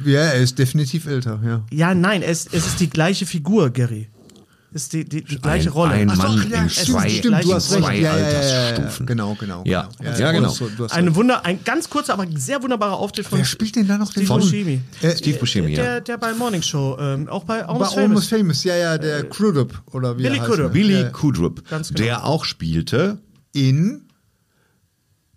Ja, 0.05 0.21
er 0.21 0.41
ist 0.41 0.59
definitiv 0.59 1.07
älter, 1.07 1.41
ja. 1.45 1.63
ja, 1.71 1.95
nein, 1.95 2.23
es, 2.23 2.47
es 2.47 2.67
ist 2.67 2.81
die 2.81 2.91
gleiche 2.91 3.27
Figur, 3.27 3.71
Gary. 3.71 4.09
Es 4.75 4.85
ist 4.85 4.95
die, 4.95 5.05
die, 5.07 5.23
die 5.23 5.37
gleiche 5.39 5.69
ein, 5.69 5.73
Rolle. 5.75 5.93
Ein 5.93 6.09
Ach 6.09 6.17
Mann 6.17 6.51
ja, 6.51 6.63
in 6.63 6.69
zwei, 6.71 7.07
Stimmt, 7.11 7.45
du 7.45 7.53
hast 7.53 7.73
recht. 7.75 7.83
zwei 7.85 7.97
Ja. 7.99 8.13
Altersstufen. 8.13 9.05
Genau, 9.05 9.35
genau. 9.39 9.63
Ja. 9.67 9.91
genau. 9.99 10.11
Ja, 10.19 10.29
du 10.33 10.39
genau. 10.39 10.49
hast 10.49 10.57
so- 10.57 10.69
du 10.75 10.85
hast 10.85 10.93
Eine. 10.95 11.15
Wunder, 11.15 11.45
ein 11.45 11.63
ganz 11.63 11.91
kurzer, 11.91 12.15
aber 12.15 12.27
sehr 12.37 12.63
wunderbarer 12.63 12.97
Auftritt 12.97 13.27
von 13.27 13.37
Wer 13.39 13.45
spielt 13.45 13.77
denn 13.77 13.87
da 13.87 13.99
noch 13.99 14.15
den 14.15 14.25
Steve? 14.25 14.39
Buscemi. 14.41 14.81
Äh, 15.03 15.15
Steve 15.15 15.39
Buscemi, 15.39 15.73
ja. 15.75 15.83
Der, 15.83 16.01
der 16.01 16.17
bei 16.17 16.33
Morning 16.33 16.63
Show, 16.63 16.97
ähm, 16.99 17.29
auch 17.29 17.45
bei 17.45 17.59
Bei 17.61 17.67
Almost 17.69 17.99
Almost 17.99 18.31
Famous. 18.31 18.41
Famous, 18.41 18.65
ja, 18.65 18.77
ja, 18.77 18.97
der 18.97 19.25
Crudup 19.29 19.83
oder 19.93 20.17
wie 20.17 20.23
Billy 20.23 20.37
er 20.37 20.41
heißt. 20.41 20.51
Crudup. 20.51 20.67
ne? 20.69 20.73
Billy 20.73 21.01
Ja. 21.03 21.09
Kudrup, 21.11 21.69
Ganz 21.69 21.89
genau. 21.89 22.01
der 22.03 22.25
auch 22.25 22.47
spielte, 22.47 23.19
In 23.55 24.02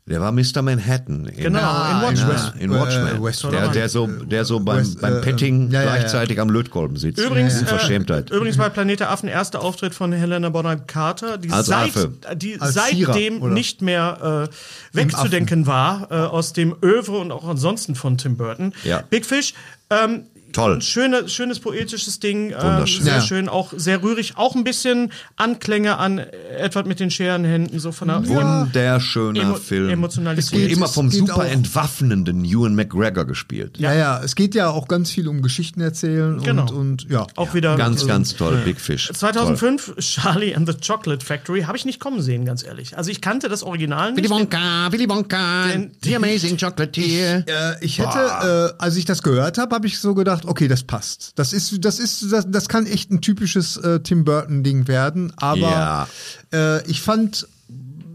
der 0.07 0.21
war 0.21 0.31
Mr. 0.31 0.61
Manhattan. 0.61 1.25
In, 1.25 1.35
Genau, 1.45 1.59
in 1.59 2.01
Watchmen. 2.03 2.29
Ja, 2.29 2.53
in 2.59 2.69
Watchmen. 2.71 3.07
Äh, 3.07 3.23
West- 3.23 3.43
der, 3.43 3.69
der 3.69 3.89
so, 3.89 4.05
der 4.05 4.45
so 4.45 4.59
beim, 4.59 4.77
West- 4.77 5.01
beim 5.01 5.15
äh, 5.17 5.21
Petting 5.21 5.71
ja, 5.71 5.81
ja, 5.81 5.85
ja. 5.87 5.95
gleichzeitig 5.95 6.39
am 6.39 6.49
Lötkolben 6.51 6.95
sitzt. 6.97 7.19
Übrigens, 7.23 7.59
Unverschämtheit. 7.59 8.29
Äh, 8.29 8.35
übrigens 8.35 8.57
bei 8.57 8.69
Planet 8.69 8.99
der 8.99 9.09
Affen 9.09 9.27
erster 9.29 9.63
Auftritt 9.63 9.95
von 9.95 10.11
Helena 10.11 10.49
Bonham 10.49 10.85
Carter, 10.85 11.39
die, 11.39 11.49
Als 11.49 11.65
seit, 11.67 11.89
Affe. 11.89 12.11
die 12.35 12.61
Als 12.61 12.75
seitdem 12.75 13.41
oder? 13.41 13.53
nicht 13.53 13.81
mehr 13.81 14.47
äh, 14.93 14.95
wegzudenken 14.97 15.65
war 15.65 16.07
äh, 16.11 16.13
aus 16.15 16.53
dem 16.53 16.75
Övre 16.83 17.17
und 17.17 17.31
auch 17.31 17.47
ansonsten 17.47 17.95
von 17.95 18.17
Tim 18.19 18.37
Burton. 18.37 18.73
Ja. 18.83 19.01
Big 19.09 19.25
Fish, 19.25 19.53
ähm, 19.89 20.25
Toll. 20.55 20.75
ein 20.75 20.81
schöne, 20.81 21.29
schönes 21.29 21.59
poetisches 21.59 22.19
Ding, 22.19 22.51
ähm, 22.51 22.55
Wunderschön. 22.61 23.03
sehr 23.03 23.15
Ja. 23.15 23.21
schön, 23.21 23.49
auch 23.49 23.73
sehr 23.75 24.01
rührig, 24.01 24.33
auch 24.37 24.55
ein 24.55 24.63
bisschen 24.63 25.11
Anklänge 25.35 25.97
an 25.97 26.19
Edward 26.57 26.87
mit 26.87 26.99
den 26.99 27.11
Scherenhänden, 27.11 27.79
so 27.79 27.91
von 27.91 28.07
der 28.07 28.25
Wunderschöner 28.27 29.41
Emo- 29.41 29.55
Film. 29.55 29.89
Emotionalität. 29.89 30.53
Und 30.53 30.69
immer 30.69 30.87
vom 30.87 31.09
super 31.11 31.37
auch- 31.37 31.43
entwaffnenden 31.43 32.43
Ewan 32.45 32.75
McGregor 32.75 33.25
gespielt. 33.25 33.77
ja, 33.79 33.93
ja, 33.93 34.21
es 34.23 34.35
geht 34.35 34.55
ja 34.55 34.69
auch 34.69 34.87
ganz 34.87 35.11
viel 35.11 35.27
um 35.27 35.41
Geschichten 35.41 35.81
erzählen 35.81 36.41
Genau. 36.41 36.63
und, 36.63 36.71
und 36.71 37.09
ja. 37.09 37.27
auch 37.35 37.53
wieder 37.53 37.75
Ganz, 37.77 38.03
äh, 38.03 38.07
ganz 38.07 38.35
toll. 38.35 38.61
Big 38.65 38.79
Fish. 38.79 39.11
2005 39.13 39.93
Charlie 39.99 40.55
and 40.55 40.67
the 40.69 40.75
Chocolate 40.75 41.25
Factory 41.25 41.61
habe 41.63 41.77
ich 41.77 41.85
nicht 41.85 41.99
kommen 41.99 42.21
sehen, 42.21 42.45
ganz 42.45 42.63
ehrlich. 42.63 42.97
Also 42.97 43.11
ich 43.11 43.21
kannte 43.21 43.49
das 43.49 43.63
Original 43.63 44.11
nicht. 44.13 44.17
Willy 44.23 44.29
Wonka, 44.29 44.91
Willy 44.91 45.09
Wonka, 45.09 45.67
Den- 45.67 45.91
The 46.03 46.15
Amazing 46.15 46.57
Chocolatier. 46.57 47.43
Äh, 47.47 47.83
ich 47.85 47.99
hätte, 47.99 48.73
äh, 48.77 48.81
als 48.81 48.95
ich 48.95 49.05
das 49.05 49.21
gehört 49.23 49.57
habe, 49.57 49.75
habe 49.75 49.87
ich 49.87 49.99
so 49.99 50.13
gedacht, 50.15 50.44
okay, 50.47 50.67
das 50.67 50.83
passt. 50.83 51.33
Das 51.35 51.53
ist, 51.53 51.83
das 51.83 51.99
ist, 51.99 52.31
das, 52.31 52.45
das 52.49 52.69
kann 52.69 52.85
echt 52.85 53.11
ein 53.11 53.21
typisches 53.21 53.77
äh, 53.77 53.99
Tim 54.01 54.23
Burton-Ding 54.25 54.87
werden. 54.87 55.33
Aber 55.37 55.59
Ja. 55.59 56.07
äh, 56.53 56.89
ich 56.89 57.01
fand 57.01 57.47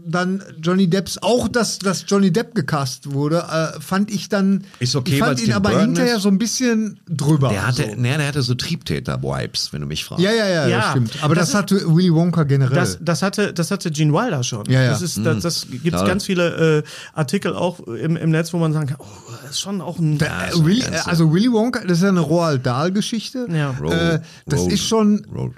dann 0.05 0.43
Johnny 0.61 0.89
Depps, 0.89 1.17
auch 1.19 1.47
dass, 1.47 1.79
dass 1.79 2.05
Johnny 2.07 2.31
Depp 2.31 2.55
gecast 2.55 3.13
wurde, 3.13 3.45
äh, 3.51 3.79
fand 3.79 4.11
ich 4.11 4.29
dann. 4.29 4.63
Ist 4.79 4.95
okay, 4.95 5.13
ich 5.13 5.19
fand 5.19 5.39
ihn 5.39 5.45
Tim 5.47 5.55
aber 5.55 5.69
Burton 5.69 5.85
hinterher 5.87 6.17
ist. 6.17 6.23
so 6.23 6.29
ein 6.29 6.37
bisschen 6.37 6.99
drüber. 7.07 7.49
Der 7.49 7.67
hatte, 7.67 7.83
so. 7.89 7.95
nee, 7.95 8.15
der 8.17 8.27
hatte 8.27 8.41
so 8.41 8.55
Triebtäter-Vibes, 8.55 9.73
wenn 9.73 9.81
du 9.81 9.87
mich 9.87 10.05
fragst. 10.05 10.23
Ja, 10.23 10.31
ja, 10.31 10.47
ja, 10.47 10.67
Ja, 10.67 10.77
das 10.77 10.89
stimmt. 10.91 11.23
Aber 11.23 11.35
das 11.35 11.51
das, 11.51 11.55
hatte 11.55 11.95
Willy 11.95 12.13
Wonka 12.13 12.43
generell. 12.43 12.75
Das, 12.75 12.97
das, 13.01 13.21
hatte, 13.21 13.53
das 13.53 13.71
hatte 13.71 13.91
Gene 13.91 14.13
Wilder 14.13 14.43
schon. 14.43 14.65
Ja, 14.69 14.81
ja. 14.83 14.89
Das, 14.91 15.01
ist, 15.01 15.17
das, 15.23 15.41
das 15.41 15.67
gibt 15.69 15.95
es 15.95 16.05
ganz 16.05 16.25
viele 16.25 16.79
äh, 16.79 16.83
Artikel 17.13 17.55
auch 17.55 17.79
im, 17.81 18.15
im 18.15 18.31
Netz, 18.31 18.53
wo 18.53 18.57
man 18.57 18.73
sagen 18.73 18.87
kann, 18.87 18.97
oh, 18.99 19.31
das 19.43 19.51
ist 19.51 19.59
schon 19.59 19.81
auch 19.81 19.99
ein. 19.99 20.17
Da, 20.17 20.47
äh, 20.47 20.65
Willy, 20.65 20.81
äh, 20.81 20.97
also 21.05 21.33
Willy 21.33 21.51
Wonka, 21.51 21.81
das 21.81 21.97
ist 21.97 22.03
ja 22.03 22.09
eine 22.09 22.19
Roald 22.21 22.65
Dahl-Geschichte. 22.65 23.47
Ja. 23.51 23.71
Roll, 23.71 23.91
Äh, 23.93 24.19
das 24.45 24.61
roll, 24.61 24.73
ist 24.73 24.83
schon 24.87 25.25
roll, 25.33 25.53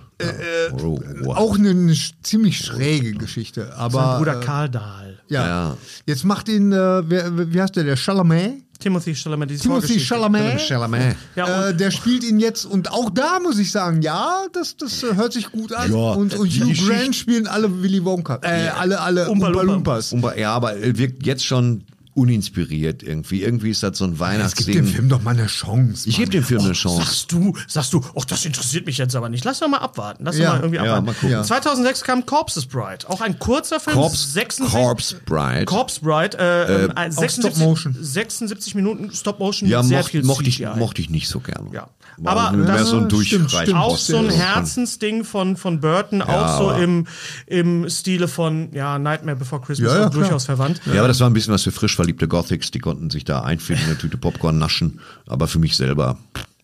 roll, 0.73 1.03
roll. 1.25 1.35
auch 1.35 1.57
eine, 1.57 1.69
eine 1.71 1.95
ziemlich 2.23 2.57
schräge 2.59 3.13
Geschichte. 3.13 3.73
Aber 3.77 3.93
sein 4.01 4.17
Bruder 4.19 4.41
äh, 4.41 4.45
Karl 4.45 4.69
Dahl. 4.69 5.19
ja. 5.29 5.47
Ja. 5.47 5.77
Jetzt 6.05 6.23
macht 6.25 6.49
ihn, 6.49 6.71
äh, 6.71 7.03
wer, 7.09 7.51
wie 7.53 7.61
heißt 7.61 7.75
der, 7.75 7.83
der 7.83 7.95
Chalamet? 7.95 8.61
Timothy 8.79 9.15
Chalamet. 9.15 9.49
diese 9.49 9.61
Timothy. 9.63 9.97
Chalamet. 9.99 10.59
Chalamet. 10.59 11.15
Ja, 11.37 11.69
äh, 11.69 11.73
der 11.75 11.89
spielt 11.89 12.23
ihn 12.25 12.37
jetzt 12.39 12.65
und 12.65 12.91
auch 12.91 13.09
da 13.09 13.39
muss 13.41 13.57
ich 13.57 13.71
sagen, 13.71 14.01
ja, 14.01 14.45
das, 14.51 14.75
das 14.75 15.01
äh, 15.03 15.15
hört 15.15 15.31
sich 15.31 15.51
gut 15.51 15.71
an. 15.71 15.89
Ja, 15.91 16.11
und 16.13 16.33
und 16.33 16.49
Hugh 16.49 16.73
Grant 16.85 17.15
spielen 17.15 17.47
alle 17.47 17.81
Willy 17.81 18.03
Wonka. 18.03 18.39
Äh, 18.41 18.67
alle, 18.77 18.99
alle 18.99 19.29
Umpa 19.29 19.47
Umpa 19.47 19.61
Lumpa. 19.61 19.73
Lumpas. 19.73 20.11
Umba- 20.13 20.35
Ja, 20.37 20.53
aber 20.53 20.73
er 20.75 20.97
wirkt 20.97 21.25
jetzt 21.25 21.45
schon 21.45 21.83
uninspiriert 22.15 23.03
irgendwie. 23.03 23.41
Irgendwie 23.43 23.69
ist 23.71 23.83
das 23.83 23.97
so 23.97 24.05
ein 24.05 24.11
Es 24.11 24.17
gibt 24.17 24.19
Weihnachtsding. 24.21 24.75
dem 24.75 24.87
Film 24.87 25.09
doch 25.09 25.21
mal 25.21 25.31
eine 25.31 25.47
Chance. 25.47 26.07
ich 26.07 26.17
gebe 26.17 26.29
dem 26.31 26.43
Film 26.43 26.61
eine 26.61 26.73
Chance. 26.73 27.03
sagst 27.03 27.31
du, 27.31 27.53
sagst 27.67 27.93
du, 27.93 28.01
oh, 28.13 28.21
das 28.27 28.45
interessiert 28.45 28.85
mich 28.85 28.97
jetzt 28.97 29.15
aber 29.15 29.29
nicht. 29.29 29.43
Lass 29.45 29.59
doch 29.59 29.67
mal 29.67 29.77
abwarten. 29.79 30.23
Lass 30.25 30.37
Ja. 30.37 30.45
doch 30.45 30.53
mal 30.53 30.59
irgendwie 30.61 30.75
Ja, 30.77 30.83
abwarten. 30.83 31.05
mal 31.05 31.13
gucken. 31.13 31.29
Ja. 31.31 31.43
2006 31.43 32.01
kam 32.03 32.25
Corpses 32.25 32.65
Bride. 32.65 33.09
Auch 33.09 33.21
ein 33.21 33.39
kurzer 33.39 33.79
Film. 33.79 33.95
Corpse, 33.95 34.27
66 34.31 34.71
Corpse 34.79 35.15
Bride. 35.25 35.65
Corpse 35.65 35.99
Bride. 36.01 36.37
Äh, 36.37 36.85
äh, 37.07 37.11
76, 37.11 37.39
Stop 37.43 37.57
Motion. 37.57 37.95
76 37.99 38.75
Minuten 38.75 39.11
Stop 39.13 39.39
Motion. 39.39 39.69
ja, 39.69 39.79
mit 39.79 39.89
sehr 39.89 39.97
mocht, 39.99 40.11
viel 40.11 40.23
mochte, 40.23 40.49
ich, 40.49 40.59
mochte 40.75 41.01
ich 41.01 41.09
nicht 41.09 41.27
so 41.27 41.39
gerne. 41.39 41.69
Ja. 41.73 41.89
Aber 42.23 42.51
mehr 42.55 42.65
das- 42.77 42.89
so 42.89 42.97
ein 42.99 43.09
Stimmt, 43.09 43.51
stimmt. 43.51 43.75
auch 43.75 43.97
so 43.97 44.17
ein 44.17 44.25
Ja. 44.25 44.31
Herzensding 44.31 45.23
von, 45.23 45.57
von 45.57 45.79
Burton, 45.79 46.21
auch 46.21 46.57
so 46.59 46.71
im, 46.71 47.07
im 47.47 47.89
Stile 47.89 48.27
von 48.27 48.71
ja, 48.73 48.99
Nightmare 48.99 49.37
Before 49.37 49.61
Christmas, 49.61 49.91
Ja, 49.93 49.99
ja, 50.01 50.09
durchaus 50.09 50.45
verwandt. 50.45 50.81
Ja, 50.85 50.99
aber 50.99 51.07
das 51.07 51.19
war 51.19 51.29
ein 51.29 51.33
bisschen 51.33 51.53
was 51.53 51.63
für 51.63 51.71
frisch 51.71 51.95
verliebte 51.95 52.27
Gothics. 52.27 52.71
Die 52.71 52.79
konnten 52.79 53.09
sich 53.09 53.25
da 53.25 53.41
einfinden, 53.41 53.83
eine 53.85 53.97
Tüte 53.97 54.17
Popcorn 54.17 54.57
naschen. 54.57 54.99
Aber 55.27 55.47
für 55.47 55.59
mich 55.59 55.75
selber, 55.75 56.17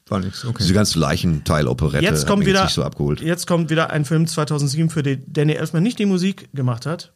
War 0.07 0.19
nix, 0.19 0.43
okay. 0.45 0.57
diese 0.59 0.73
ganze 0.73 0.97
Leichenteiloperette 0.99 2.03
Jetzt 2.03 2.21
hat 2.21 2.27
kommt, 2.27 2.39
mich 2.39 2.47
wieder, 2.49 2.63
nicht 2.63 2.73
so 2.73 2.83
abgeholt. 2.83 3.21
jetzt 3.21 3.45
kommt 3.47 3.69
wieder 3.69 3.89
ein 3.91 4.05
Film 4.05 4.27
2007, 4.27 4.89
für 4.89 5.03
den 5.03 5.23
Danny 5.27 5.53
Elfman 5.53 5.83
nicht 5.83 5.99
die 5.99 6.05
Musik 6.05 6.49
gemacht 6.53 6.85
hat, 6.85 7.11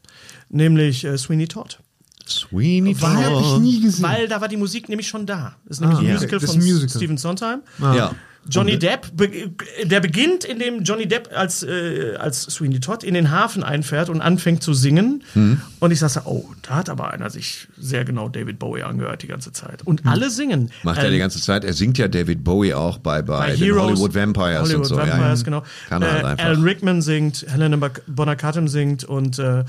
nämlich 0.49 1.03
äh, 1.05 1.17
Sweeney 1.17 1.47
Todd. 1.47 1.79
Sweeney 2.27 2.99
War 3.01 3.17
hab 3.17 3.41
ich 3.41 3.59
nie 3.59 3.81
gesehen. 3.81 4.03
Weil 4.03 4.27
da 4.27 4.41
war 4.41 4.47
die 4.47 4.57
Musik 4.57 4.89
nämlich 4.89 5.07
schon 5.07 5.25
da. 5.25 5.55
Das 5.65 5.77
ist 5.77 5.81
nämlich 5.81 5.99
ein 5.99 6.05
okay. 6.05 6.13
Musical 6.13 6.37
ist 6.37 6.45
von 6.45 6.55
ein 6.55 6.65
Musical. 6.65 6.97
Stephen 6.97 7.17
Sondheim. 7.17 7.61
Ja. 7.79 8.13
Johnny 8.49 8.77
Depp, 8.77 9.15
be- 9.15 9.51
der 9.83 9.99
beginnt, 9.99 10.43
indem 10.43 10.83
Johnny 10.83 11.07
Depp 11.07 11.29
als, 11.35 11.63
äh, 11.63 12.15
als 12.17 12.41
Sweeney 12.43 12.79
Todd 12.79 13.03
in 13.03 13.13
den 13.13 13.31
Hafen 13.31 13.63
einfährt 13.63 14.09
und 14.09 14.21
anfängt 14.21 14.63
zu 14.63 14.73
singen. 14.73 15.23
Hm. 15.33 15.61
Und 15.79 15.91
ich 15.91 15.99
sage, 15.99 16.21
oh, 16.25 16.49
da 16.61 16.75
hat 16.75 16.89
aber 16.89 17.11
einer 17.11 17.29
sich 17.29 17.67
sehr 17.77 18.03
genau 18.05 18.29
David 18.29 18.59
Bowie 18.59 18.83
angehört 18.83 19.23
die 19.23 19.27
ganze 19.27 19.51
Zeit. 19.53 19.81
Und 19.85 20.05
alle 20.05 20.29
singen. 20.29 20.71
Macht 20.83 20.97
er 20.99 21.05
Ähm, 21.05 21.11
die 21.13 21.19
ganze 21.19 21.41
Zeit. 21.41 21.63
Er 21.63 21.73
singt 21.73 21.97
ja 21.97 22.07
David 22.07 22.43
Bowie 22.43 22.73
auch 22.73 22.97
bei, 22.97 23.21
bei, 23.21 23.37
bei 23.37 23.49
den 23.51 23.57
Heroes, 23.57 23.83
Hollywood 23.91 24.15
Vampires 24.15 24.63
Hollywood 24.63 24.79
und 24.81 24.85
so. 24.85 24.97
Vampires, 24.97 25.39
ja, 25.39 25.45
genau. 25.45 25.63
Kann 25.87 26.01
er 26.01 26.11
halt 26.11 26.23
äh, 26.23 26.27
einfach. 26.27 26.45
Alan 26.45 26.63
Rickman 26.63 27.01
singt, 27.01 27.45
Helena 27.49 27.89
Bonham 28.07 28.37
Carter 28.37 28.67
singt 28.67 29.03
und 29.03 29.39
äh, 29.39 29.63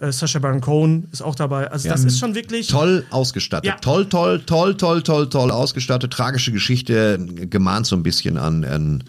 äh, 0.00 0.12
Sacha 0.12 0.38
Baron 0.38 0.60
Cohen 0.60 1.08
ist 1.12 1.22
auch 1.22 1.34
dabei. 1.34 1.70
Also 1.70 1.88
das 1.88 2.04
ist 2.04 2.18
schon 2.18 2.34
wirklich 2.34 2.68
Toll 2.68 3.04
ausgestattet. 3.10 3.66
Ja. 3.66 3.76
Toll, 3.76 4.06
toll, 4.08 4.42
toll, 4.44 4.76
toll, 4.76 5.02
toll, 5.02 5.28
toll 5.28 5.50
ausgestattet. 5.50 6.12
Tragische 6.12 6.52
Geschichte, 6.52 7.18
gemahnt 7.18 7.86
so 7.86 7.96
ein 7.96 8.02
bisschen 8.02 8.17
an, 8.26 8.64
an 8.64 9.04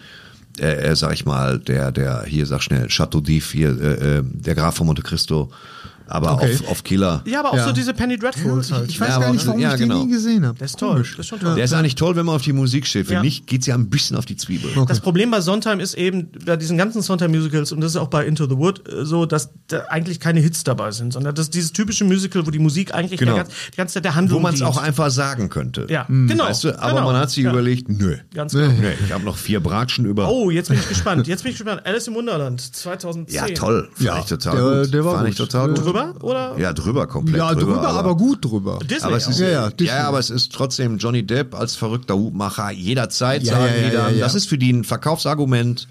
äh, 0.59 0.89
äh, 0.91 0.95
sag 0.95 1.13
ich 1.13 1.25
mal, 1.25 1.59
der, 1.59 1.91
der, 1.91 2.23
hier 2.25 2.45
sag 2.45 2.61
schnell, 2.61 2.87
Chateau 2.87 3.19
d'If, 3.19 3.51
hier, 3.51 3.69
äh, 3.69 4.17
äh, 4.17 4.23
der 4.23 4.55
Graf 4.55 4.75
von 4.75 4.87
Monte 4.87 5.01
Cristo. 5.01 5.51
Aber 6.09 6.33
Okay. 6.33 6.55
auf, 6.63 6.69
auf 6.71 6.83
Killer. 6.83 7.21
Ja, 7.25 7.39
aber 7.41 7.51
auch 7.51 7.57
Ja. 7.57 7.65
so 7.67 7.71
diese 7.71 7.93
Penny 7.93 8.17
Dreadfuls 8.17 8.71
halt. 8.71 8.89
Ich 8.89 8.99
weiß 8.99 9.09
Ja, 9.09 9.19
gar 9.19 9.31
nicht, 9.31 9.45
warum 9.45 9.59
ja, 9.59 9.71
ich 9.73 9.79
den 9.79 9.89
genau. 9.89 10.03
nie 10.05 10.11
gesehen 10.11 10.45
habe. 10.45 10.57
Das 10.57 10.71
ist 10.71 10.79
toll. 10.79 10.99
Das 11.03 11.19
ist 11.19 11.27
schon 11.27 11.39
toll. 11.39 11.55
Der 11.55 11.63
ist 11.63 11.73
eigentlich 11.73 11.95
toll, 11.95 12.15
wenn 12.15 12.25
man 12.25 12.35
auf 12.35 12.41
die 12.41 12.53
Musik 12.53 12.87
steht. 12.87 13.07
Für 13.07 13.13
Ja. 13.13 13.21
mich 13.21 13.45
geht's 13.45 13.65
ja 13.67 13.75
ein 13.75 13.89
bisschen 13.89 14.17
auf 14.17 14.25
die 14.25 14.35
Zwiebel. 14.35 14.71
Das 14.87 14.99
Problem 14.99 15.31
bei 15.31 15.41
Sondheim 15.41 15.79
ist 15.79 15.93
eben, 15.93 16.29
bei 16.45 16.55
diesen 16.57 16.77
ganzen 16.77 17.01
Sondheim-Musicals, 17.01 17.71
und 17.71 17.81
das 17.81 17.91
ist 17.91 17.97
auch 17.97 18.07
bei 18.07 18.25
Into 18.25 18.45
the 18.47 18.57
Wood 18.57 18.87
äh, 18.87 19.05
so, 19.05 19.25
dass 19.25 19.49
da 19.67 19.81
eigentlich 19.89 20.19
keine 20.19 20.39
Hits 20.39 20.63
dabei 20.63 20.91
sind, 20.91 21.13
sondern 21.13 21.35
das 21.35 21.45
ist 21.45 21.53
dieses 21.53 21.73
typische 21.73 22.03
Musical, 22.05 22.45
wo 22.45 22.51
die 22.51 22.59
Musik 22.59 22.93
eigentlich 22.93 23.19
Genau. 23.19 23.35
der 23.35 23.43
ganz, 23.43 23.53
die 23.71 23.77
ganze 23.77 23.93
Zeit 23.95 24.05
der 24.05 24.15
Handlung 24.15 24.39
Wo 24.39 24.43
man 24.43 24.53
es 24.55 24.61
auch 24.61 24.77
einfach 24.77 25.11
sagen 25.11 25.49
könnte. 25.49 25.85
Ja, 25.89 26.05
genau. 26.09 26.45
Weißt 26.45 26.63
du, 26.63 26.79
aber 26.81 26.93
genau. 26.95 27.11
man 27.11 27.17
hat 27.17 27.29
sich 27.29 27.43
Ja. 27.43 27.51
überlegt, 27.51 27.87
nö. 27.89 28.15
Ganz 28.33 28.53
genau. 28.53 28.67
Nee, 28.69 28.93
ich 29.05 29.11
habe 29.13 29.23
noch 29.23 29.37
vier 29.37 29.59
Bratschen 29.59 30.05
über. 30.05 30.29
Oh, 30.29 30.49
jetzt 30.49 30.69
bin 30.69 30.79
ich 30.79 30.87
gespannt. 30.89 31.27
Jetzt 31.27 31.43
bin 31.43 31.51
ich 31.51 31.57
gespannt. 31.57 31.81
Alice 31.85 32.07
im 32.07 32.15
Wunderland 32.15 32.59
2010. 32.61 33.35
ja, 33.35 33.47
toll. 33.53 33.89
Fand 33.93 34.05
Ja, 34.05 34.19
ich 34.19 34.25
total 34.25 34.55
der- 34.55 34.81
gut. 34.83 34.93
der 34.93 35.05
war 35.05 35.11
Fand 35.13 35.23
gut. 35.25 35.31
ich 35.31 35.37
total 35.37 35.67
gut. 35.69 35.77
Drüber 36.07 36.23
oder? 36.23 36.57
Ja, 36.57 36.73
drüber, 36.73 37.07
komplett 37.07 37.37
Ja, 37.37 37.53
drüber. 37.53 37.73
drüber, 37.75 37.87
aber, 37.89 38.15
gut 38.15 38.43
drüber. 38.45 38.79
Disney. 38.83 39.07
Aber 39.07 39.17
es 39.17 39.27
ist, 39.27 39.39
Ja, 39.39 39.47
ja, 39.49 39.71
ja, 39.79 40.07
aber 40.07 40.19
es 40.19 40.29
ist 40.29 40.51
trotzdem 40.53 40.97
Johnny 40.97 41.23
Depp 41.25 41.55
als 41.55 41.75
verrückter 41.75 42.15
Hutmacher 42.15 42.71
jederzeit 42.71 43.43
Ja, 43.43 43.53
sagen 43.53 43.73
ja, 43.75 43.81
ja, 43.81 43.89
die 43.89 43.95
dann. 43.95 44.11
ja, 44.13 44.17
ja. 44.19 44.23
Das 44.25 44.35
ist 44.35 44.47
für 44.49 44.57
die 44.57 44.71
ein 44.71 44.83
Verkaufsargument. 44.83 45.87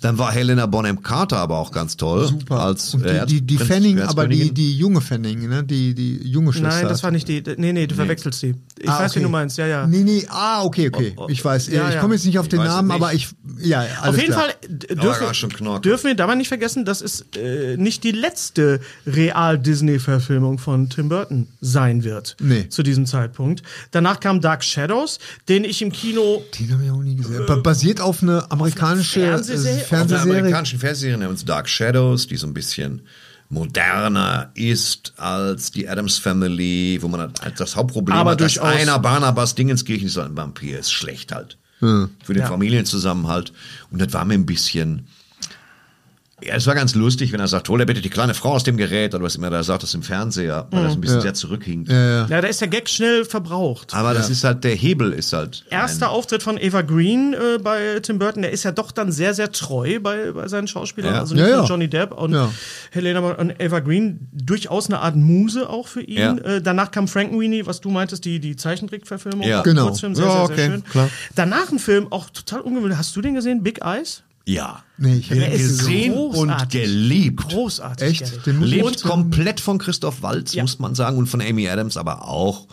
Dann 0.00 0.18
war 0.18 0.32
Helena 0.32 0.66
Bonham 0.66 1.02
Carter 1.02 1.38
aber 1.38 1.58
auch 1.58 1.70
ganz 1.72 1.96
toll. 1.96 2.28
Super. 2.28 2.60
Als, 2.60 2.94
Und 2.94 3.04
äh, 3.04 3.24
die, 3.26 3.40
die, 3.40 3.46
die 3.46 3.56
Prinz- 3.56 3.68
Fanning, 3.68 4.00
aber 4.00 4.26
die, 4.28 4.52
die 4.52 4.76
junge 4.76 5.00
Fanning, 5.00 5.48
ne? 5.48 5.64
Die, 5.64 5.94
die 5.94 6.18
junge 6.28 6.52
Schwester. 6.52 6.68
Nein, 6.80 6.88
das 6.88 7.02
war 7.02 7.10
nicht 7.10 7.28
die. 7.28 7.42
Nee, 7.56 7.72
nee, 7.72 7.86
du 7.86 7.94
verwechselst 7.94 8.42
die. 8.42 8.54
Ich 8.78 8.88
Ah, 8.88 9.00
weiß, 9.00 9.12
okay. 9.12 9.20
wie 9.20 9.24
du 9.24 9.28
meinst. 9.30 9.56
Ja, 9.58 9.66
ja. 9.66 9.86
Nee, 9.86 10.02
nee, 10.04 10.26
ah, 10.28 10.62
okay, 10.64 10.88
okay. 10.92 11.14
Oh, 11.16 11.24
oh. 11.24 11.28
Ich 11.30 11.44
weiß, 11.44 11.68
Ja, 11.68 11.88
ich 11.90 11.98
komme 11.98 12.14
jetzt 12.14 12.26
nicht 12.26 12.38
auf 12.38 12.48
den 12.48 12.60
Namen, 12.62 12.88
nicht. 12.88 12.96
aber 12.96 13.12
ich, 13.14 13.28
ja, 13.60 13.80
alles 14.00 14.14
Auf 14.14 14.16
jeden 14.20 14.32
klar. 14.32 14.44
Fall 14.46 14.54
Aber 14.98 15.28
dürfen, 15.30 15.82
dürfen 15.82 16.06
wir 16.08 16.14
dabei 16.14 16.34
nicht 16.34 16.48
vergessen, 16.48 16.84
dass 16.84 17.00
es 17.00 17.24
äh, 17.36 17.76
nicht 17.76 18.04
die 18.04 18.12
letzte 18.12 18.80
Real-Disney-Verfilmung 19.06 20.58
von 20.58 20.88
Tim 20.90 21.08
Burton 21.08 21.48
sein 21.60 22.04
wird. 22.04 22.36
Nee. 22.40 22.68
Zu 22.68 22.82
diesem 22.82 23.06
Zeitpunkt. 23.06 23.62
Danach 23.90 24.20
kam 24.20 24.40
Dark 24.40 24.64
Shadows, 24.64 25.18
den 25.48 25.64
ich 25.64 25.82
im 25.82 25.92
Kino. 25.92 26.42
Den 26.58 26.72
habe 26.72 26.84
ich 26.84 26.90
auch 26.90 27.02
nie 27.02 27.16
gesehen. 27.16 27.46
Ba- 27.46 27.56
Basiert 27.56 28.00
auf 28.00 28.22
eine 28.22 28.50
amerikanische 28.50 29.20
Fernsehserie? 29.20 29.26
äh, 29.26 29.34
Auf 29.36 29.65
einer 29.74 29.80
Fernsehserie. 29.84 30.32
amerikanischen 30.38 30.78
Fernsehserie 30.78 31.18
namens 31.18 31.44
Dark 31.44 31.68
Shadows, 31.68 32.26
die 32.26 32.36
so 32.36 32.46
ein 32.46 32.54
bisschen 32.54 33.02
moderner 33.48 34.50
ist 34.54 35.12
als 35.16 35.70
die 35.70 35.88
Adams 35.88 36.18
Family, 36.18 36.98
wo 37.00 37.08
man 37.08 37.20
halt 37.40 37.60
das 37.60 37.76
Hauptproblem 37.76 38.16
Aber 38.16 38.32
hat, 38.32 38.40
dass 38.40 38.58
einer 38.58 38.98
Barnabas 38.98 39.54
Dingenskirchen 39.54 40.08
ist 40.08 40.18
ein 40.18 40.36
Vampir, 40.36 40.78
ist 40.80 40.92
schlecht 40.92 41.32
halt. 41.32 41.56
Für 41.78 42.08
den 42.28 42.38
Ja. 42.38 42.46
Familienzusammenhalt. 42.48 43.52
Und 43.90 44.00
das 44.00 44.12
war 44.12 44.24
mir 44.24 44.34
ein 44.34 44.46
bisschen. 44.46 45.06
Ja, 46.44 46.54
es 46.54 46.66
war 46.66 46.74
ganz 46.74 46.94
lustig, 46.94 47.32
wenn 47.32 47.40
er 47.40 47.48
sagt, 47.48 47.66
hol 47.70 47.80
er 47.80 47.86
bitte 47.86 48.02
die 48.02 48.10
kleine 48.10 48.34
Frau 48.34 48.52
aus 48.52 48.62
dem 48.62 48.76
Gerät 48.76 49.14
oder 49.14 49.24
was 49.24 49.36
immer 49.36 49.50
er 49.50 49.62
sagt, 49.64 49.82
das 49.82 49.94
im 49.94 50.02
Fernseher, 50.02 50.66
weil 50.70 50.84
das 50.84 50.92
ein 50.92 51.00
bisschen 51.00 51.22
sehr 51.22 51.32
zurückhinkt. 51.32 51.90
Ja, 51.90 52.26
da 52.26 52.40
ist 52.40 52.60
der 52.60 52.68
Gag 52.68 52.90
schnell 52.90 53.24
verbraucht. 53.24 53.94
Aber 53.94 54.12
das 54.12 54.28
ist 54.28 54.44
halt, 54.44 54.62
der 54.62 54.74
Hebel 54.74 55.12
ist 55.12 55.32
halt. 55.32 55.64
Erster 55.70 56.10
Auftritt 56.10 56.42
von 56.42 56.58
Eva 56.58 56.82
Green 56.82 57.32
äh, 57.32 57.58
bei 57.58 58.00
Tim 58.00 58.18
Burton, 58.18 58.42
der 58.42 58.50
ist 58.50 58.64
ja 58.64 58.72
doch 58.72 58.92
dann 58.92 59.12
sehr, 59.12 59.32
sehr 59.32 59.50
treu 59.50 59.98
bei, 59.98 60.32
bei 60.32 60.46
seinen 60.48 60.68
Schauspielern. 60.68 61.14
Ja. 61.14 61.20
Also 61.20 61.34
nicht 61.34 61.42
Ja, 61.42 61.48
nur 61.56 61.62
ja. 61.62 61.68
Johnny 61.68 61.88
Depp 61.88 62.12
und 62.12 62.34
Ja. 62.34 62.52
Helena 62.90 63.20
und 63.20 63.54
Eva 63.58 63.80
Green, 63.80 64.28
durchaus 64.32 64.90
eine 64.90 65.00
Art 65.00 65.16
Muse 65.16 65.66
auch 65.70 65.88
für 65.88 66.02
ihn. 66.02 66.18
Ja. 66.18 66.32
Äh, 66.36 66.60
danach 66.60 66.90
kam 66.90 67.08
Frankenweenie, 67.08 67.64
was 67.64 67.80
du 67.80 67.88
meintest, 67.88 68.26
die, 68.26 68.40
die 68.40 68.56
Zeichentrickverfilmung. 68.56 69.48
Ja. 69.48 69.62
Genau. 69.62 69.86
Kurzfilm, 69.86 70.14
sehr, 70.14 70.26
Ja, 70.26 70.46
sehr, 70.46 70.46
sehr 70.48 70.54
okay, 70.66 70.70
schön. 70.72 70.84
klar. 70.84 71.08
Danach 71.34 71.72
ein 71.72 71.78
Film, 71.78 72.12
auch 72.12 72.28
total 72.28 72.60
ungewöhnlich. 72.60 72.98
Hast 72.98 73.16
du 73.16 73.22
den 73.22 73.34
gesehen? 73.34 73.62
Big 73.62 73.80
Eyes? 73.82 74.22
Ja. 74.48 74.82
Nee, 74.96 75.16
ich 75.16 75.30
hab 75.30 75.38
Der 75.38 75.50
den 75.50 75.60
ist 75.60 75.78
Gesehen 75.80 76.14
und 76.14 76.70
geliebt. 76.70 77.48
Großartig. 77.48 78.22
Echt? 78.22 78.46
Den 78.46 78.62
Lebt 78.62 79.02
komplett 79.02 79.60
von 79.60 79.78
Christoph 79.78 80.22
Waltz, 80.22 80.54
Ja. 80.54 80.62
muss 80.62 80.78
man 80.78 80.94
sagen, 80.94 81.18
und 81.18 81.26
von 81.26 81.40
Amy 81.40 81.68
Adams, 81.68 81.96
aber 81.96 82.28
auch 82.28 82.68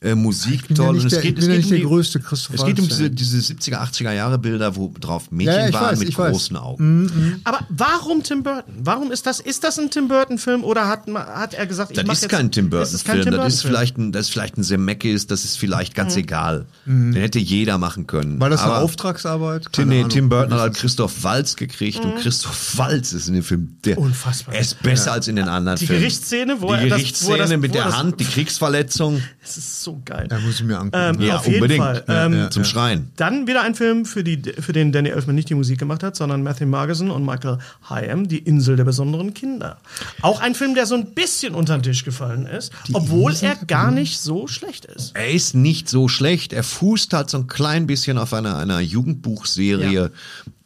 äh, 0.00 0.14
Musik 0.14 0.62
ja 0.68 0.76
toll. 0.76 0.92
nicht 0.94 1.00
und 1.02 1.06
es 1.08 1.12
der- 1.14 1.22
geht, 1.22 1.30
ich 1.30 1.34
bin 1.34 1.42
es 1.42 1.46
ja 1.48 1.54
geht 1.54 1.56
nicht 1.58 1.64
um 1.66 1.70
der 1.70 1.78
die, 1.78 2.54
Es 2.54 2.64
geht 2.64 2.78
um 2.80 2.88
diese, 2.88 3.10
diese 3.10 3.38
70er, 3.38 3.78
80er 3.82 4.12
Jahre 4.12 4.38
Bilder, 4.38 4.76
wo 4.76 4.92
drauf 5.00 5.30
Mädchen 5.32 5.52
Ja, 5.54 5.66
ja, 5.66 5.72
waren 5.72 5.90
weiß, 5.92 5.98
mit 5.98 6.08
ich 6.10 6.18
weiß. 6.18 6.30
großen 6.32 6.56
Augen. 6.56 7.40
Aber 7.44 7.60
warum 7.68 8.22
Tim 8.22 8.42
Burton? 8.42 8.74
Warum 8.82 9.10
ist 9.10 9.26
das? 9.26 9.40
Ist 9.40 9.64
das 9.64 9.78
ein 9.78 9.90
Tim 9.90 10.06
Burton-Film 10.08 10.62
oder 10.62 10.86
hat, 10.88 11.08
hat 11.08 11.54
er 11.54 11.66
gesagt, 11.66 11.90
ich 11.90 11.96
Das 12.04 12.06
ist 12.18 12.22
jetzt, 12.22 12.30
kein 12.30 12.50
Tim 12.52 12.70
Das 12.70 12.92
ist 12.94 13.04
kein 13.04 13.16
Burton-Film. 13.16 13.34
Tim 13.34 13.44
Das 13.44 13.54
ist 13.54 13.62
Burton-Film. 13.62 13.74
vielleicht 13.74 13.98
ein, 13.98 14.12
das 14.12 14.22
ist 14.26 14.30
vielleicht 14.30 14.56
ein 14.58 14.62
Zemeckis, 14.64 15.26
das 15.26 15.44
ist 15.44 15.58
vielleicht 15.58 15.94
ganz 15.94 16.16
egal. 16.16 16.66
Den 16.86 17.14
hätte 17.14 17.38
jeder 17.40 17.78
machen 17.78 18.06
können. 18.06 18.38
War 18.40 18.50
das 18.50 18.62
eine 18.62 18.72
Aber 18.74 18.82
Auftragsarbeit? 18.82 19.64
Tim, 19.72 19.72
Keine 19.72 19.90
nee, 19.90 19.98
Ahnung. 20.00 20.10
Tim 20.10 20.28
Burton 20.28 20.52
hat 20.54 20.60
halt 20.60 20.74
Christoph 20.74 21.24
Waltz 21.24 21.56
gekriegt 21.56 22.04
und 22.04 22.16
Christoph 22.16 22.78
Waltz 22.78 23.12
ist 23.12 23.28
in 23.28 23.34
dem 23.34 23.42
Film 23.42 23.76
der 23.84 23.98
Unfassbar. 23.98 24.54
Er 24.54 24.60
ist 24.60 24.80
besser 24.82 25.12
als 25.12 25.26
in 25.28 25.36
den 25.36 25.48
anderen 25.48 25.78
Die 25.78 25.86
Filmen. 25.86 26.02
Gerichtsszene, 26.02 26.60
wo 26.60 26.68
die 26.68 26.72
er 26.74 26.78
das- 26.80 26.82
wo 26.82 26.84
er 26.84 26.98
Gerichtsszene 26.98 27.38
das- 27.38 27.50
mit 27.58 27.74
er 27.74 27.82
der 27.84 27.98
Hand, 27.98 28.20
die 28.20 28.24
Kriegsverletzung. 28.24 29.22
Das 29.42 29.56
ist 29.56 29.82
so 29.82 29.87
geil. 30.04 30.28
Ja, 30.30 30.38
muss 30.40 30.56
ich 30.60 30.64
mir 30.64 30.78
angucken. 30.78 31.16
Ähm, 31.16 31.20
Ja, 31.20 31.36
auf 31.36 31.46
jeden 31.46 31.56
unbedingt. 31.56 31.82
Fall. 31.82 32.04
Ja, 32.06 32.26
Ähm, 32.26 32.32
ja. 32.34 32.50
Zum 32.50 32.64
Schreien. 32.64 33.10
Dann 33.16 33.46
wieder 33.46 33.62
ein 33.62 33.74
Film, 33.74 34.04
für, 34.04 34.22
die, 34.24 34.40
für 34.60 34.72
den 34.72 34.92
Danny 34.92 35.08
Elfman 35.10 35.34
nicht 35.34 35.48
die 35.50 35.54
Musik 35.54 35.78
gemacht 35.78 36.02
hat, 36.02 36.16
sondern 36.16 36.42
Matthew 36.42 36.66
Margeson 36.66 37.10
und 37.10 37.24
Michael 37.24 37.58
Hyam, 37.88 38.28
Die 38.28 38.38
Insel 38.38 38.76
der 38.76 38.84
besonderen 38.84 39.34
Kinder. 39.34 39.78
Auch 40.22 40.40
ein 40.40 40.54
Film, 40.54 40.74
der 40.74 40.86
so 40.86 40.94
ein 40.94 41.14
bisschen 41.14 41.54
unter 41.54 41.76
den 41.78 41.82
Tisch 41.82 42.04
gefallen 42.04 42.46
ist, 42.46 42.72
obwohl 42.92 43.32
Insel 43.32 43.48
er 43.50 43.56
gar 43.66 43.90
nicht 43.90 44.20
so 44.20 44.46
schlecht 44.46 44.84
ist. 44.84 45.14
Er 45.14 45.30
ist 45.30 45.54
nicht 45.54 45.88
so 45.88 46.08
schlecht. 46.08 46.52
Er 46.52 46.62
fußt 46.64 47.12
halt 47.12 47.30
so 47.30 47.38
ein 47.38 47.46
klein 47.46 47.86
bisschen 47.86 48.18
auf 48.18 48.32
einer, 48.34 48.56
einer 48.58 48.80
Jugendbuchserie, 48.80 50.10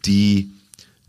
die 0.04 0.50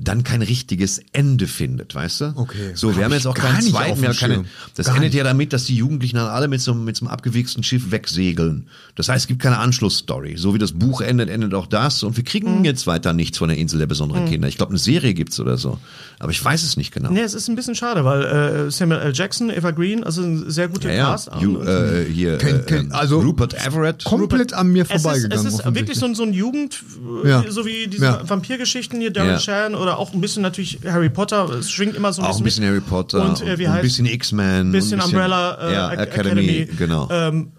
dann 0.04 0.24
kein 0.24 0.42
richtiges 0.42 1.02
Ende 1.12 1.48
findet, 1.48 1.96
weißt 1.96 2.22
du? 2.22 2.34
Okay. 2.36 2.72
So, 2.76 2.90
wir 2.90 2.98
Hab 2.98 3.04
haben 3.06 3.14
jetzt 3.14 3.28
auch 3.28 3.34
keinen 3.36 3.62
zweiten 3.62 4.02
mehr. 4.02 4.14
Keine, 4.14 4.46
das 4.76 4.88
Gar 4.88 4.96
endet 4.96 5.12
nicht. 5.12 5.18
ja 5.18 5.24
damit, 5.24 5.54
dass 5.54 5.66
die 5.66 5.76
Jugendlichen 5.76 6.18
dann 6.18 6.28
alle 6.28 6.48
mit 6.48 6.62
so, 6.62 6.72
einem- 6.72 6.84
mit 6.86 6.96
so 6.98 7.06
einem 7.06 7.14
abgewichsten 7.14 7.64
Schiff 7.64 7.92
wegsegeln. 7.92 8.68
Das 8.96 9.10
heißt, 9.10 9.24
es 9.24 9.28
gibt 9.28 9.42
keine 9.42 9.58
Anschlussstory. 9.60 10.36
So 10.38 10.54
wie 10.54 10.60
das 10.60 10.72
Buch 10.74 11.02
endet, 11.02 11.30
endet 11.30 11.54
auch 11.54 11.68
das. 11.68 12.04
Und 12.04 12.18
wir 12.18 12.24
kriegen 12.24 12.60
Mhm. 12.60 12.66
jetzt 12.66 12.88
weiter 12.88 13.14
nichts 13.14 13.38
von 13.38 13.50
der 13.50 13.58
Insel 13.58 13.80
der 13.80 13.88
besonderen 13.88 14.26
Kinder. 14.28 14.48
Ich 14.48 14.58
glaube, 14.58 14.72
eine 14.72 14.80
Serie 14.80 15.14
gibt's 15.14 15.40
oder 15.40 15.58
so. 15.58 15.80
Aber 16.20 16.32
ich 16.32 16.44
weiß 16.44 16.64
es 16.64 16.78
nicht 16.78 16.94
genau. 16.94 17.12
Nee, 17.12 17.22
es 17.22 17.34
ist 17.34 17.48
ein 17.50 17.56
bisschen 17.56 17.76
schade, 17.76 18.06
weil 18.06 18.24
äh, 18.68 18.72
Samuel 18.72 19.02
L. 19.02 19.14
Jackson, 19.14 19.50
Eva 19.50 19.72
Green, 19.72 20.04
also 20.04 20.22
ein 20.22 20.50
sehr 20.50 20.68
guter 20.68 20.90
Ja, 20.90 20.96
ja. 20.96 21.06
Cast. 21.12 21.30
You, 21.42 21.62
äh, 21.62 22.06
hier, 22.06 22.38
Ken- 22.38 22.66
ken- 22.66 22.92
äh, 22.92 22.94
also 22.94 23.20
Rupert 23.20 23.54
Everett. 23.66 24.04
Komplett 24.04 24.54
an 24.54 24.72
mir 24.72 24.84
es 24.84 24.90
ist, 24.92 25.02
vorbeigegangen. 25.02 25.48
es 25.48 25.54
ist 25.54 25.66
wirklich 25.76 25.98
so 25.98 26.06
ein, 26.06 26.16
so 26.16 26.24
ein 26.24 26.34
Jugend, 26.34 26.84
äh, 27.24 27.30
Ja. 27.30 27.44
so 27.50 27.66
wie 27.66 27.88
diese 27.88 28.06
Ja. 28.06 28.30
Vampirgeschichten 28.30 29.00
hier, 29.00 29.12
Darren 29.12 29.30
Ja. 29.32 29.40
Shan 29.40 29.76
oder 29.76 29.93
auch 29.98 30.14
ein 30.14 30.22
bisschen 30.22 30.42
natürlich 30.44 30.80
Harry 30.86 31.10
Potter, 31.10 31.50
es 31.50 31.70
schwingt 31.72 31.96
immer 31.96 32.12
so 32.14 32.22
ein 32.22 32.28
Auch 32.28 32.38
ein 32.38 32.44
bisschen 32.44 32.64
bisschen 32.64 32.74
mit. 32.76 32.84
Harry 32.84 32.90
Potter 33.04 33.30
und, 33.30 33.42
äh, 33.42 33.58
wie 33.58 33.68
ein 33.68 33.74
heißt 33.74 33.82
bisschen 33.84 34.06
X-Men. 34.06 34.70
ein 34.70 34.72
bisschen 34.72 35.02
Umbrella 35.02 35.70
äh, 35.70 35.74
ja, 35.74 35.90
Ac- 35.90 35.98
Academy, 36.00 36.68
genau. 36.78 37.08
Ähm, 37.12 37.52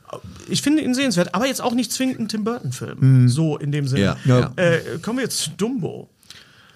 ich 0.49 0.63
finde 0.63 0.83
ihn 0.83 0.95
sehenswert, 0.95 1.35
aber 1.35 1.47
jetzt 1.47 1.63
auch 1.63 1.75
nicht 1.75 1.91
zwingend 1.93 2.21
ein 2.21 2.29
Tim 2.29 2.45
Burton-Film. 2.45 3.29
So 3.29 3.57
in 3.57 3.73
dem 3.73 3.87
Sinne. 3.89 4.01
Ja, 4.03 4.17
ja. 4.25 4.53
Äh, 4.57 4.99
kommen 5.03 5.19
wir 5.19 5.25
jetzt 5.25 5.39
zu 5.39 5.51
Dumbo. 5.51 6.09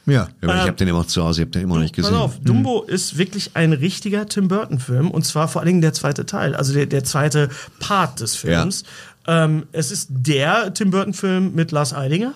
ja. 0.07 0.13
Ja, 0.15 0.29
aber 0.43 0.55
ich 0.57 0.61
habe 0.63 0.73
den 0.73 0.89
immer 0.89 1.07
zu 1.07 1.23
Hause, 1.23 1.43
ich 1.43 1.47
habe 1.47 1.53
den 1.53 1.63
immer 1.63 1.75
noch 1.77 1.83
nicht 1.83 1.95
gesehen. 1.95 2.13
Pass 2.13 2.21
auf, 2.21 2.41
Dumbo 2.41 2.83
ist 2.83 3.17
wirklich 3.19 3.51
ein 3.55 3.73
richtiger 3.73 4.27
Tim 4.27 4.49
Burton-Film 4.49 5.11
und 5.11 5.25
zwar 5.25 5.49
vor 5.49 5.61
allen 5.61 5.67
Dingen 5.69 5.81
der 5.83 5.93
zweite 5.93 6.25
Teil, 6.27 6.55
also 6.57 6.73
der, 6.73 6.87
der 6.87 7.05
zweite 7.05 7.49
Part 7.79 8.21
des 8.21 8.35
Films. 8.35 8.85
Ähm, 9.27 9.65
es 9.73 9.91
ist 9.91 10.09
der 10.11 10.73
Tim 10.75 10.91
Burton-Film 10.91 11.55
mit 11.55 11.71
Lars 11.73 11.93
Eidinger. 11.95 12.33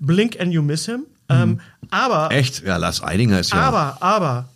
Blink 0.00 0.40
and 0.40 0.52
You 0.52 0.62
Miss 0.62 0.86
Him. 0.86 1.04
Ähm, 1.28 1.60
aber, 1.90 2.30
Echt? 2.30 2.62
Ja, 2.62 2.76
Lars 2.76 3.02
Eidinger 3.02 3.40
ist 3.40 3.52
ja. 3.52 3.60
aber, 3.60 3.98
aber 4.00 4.48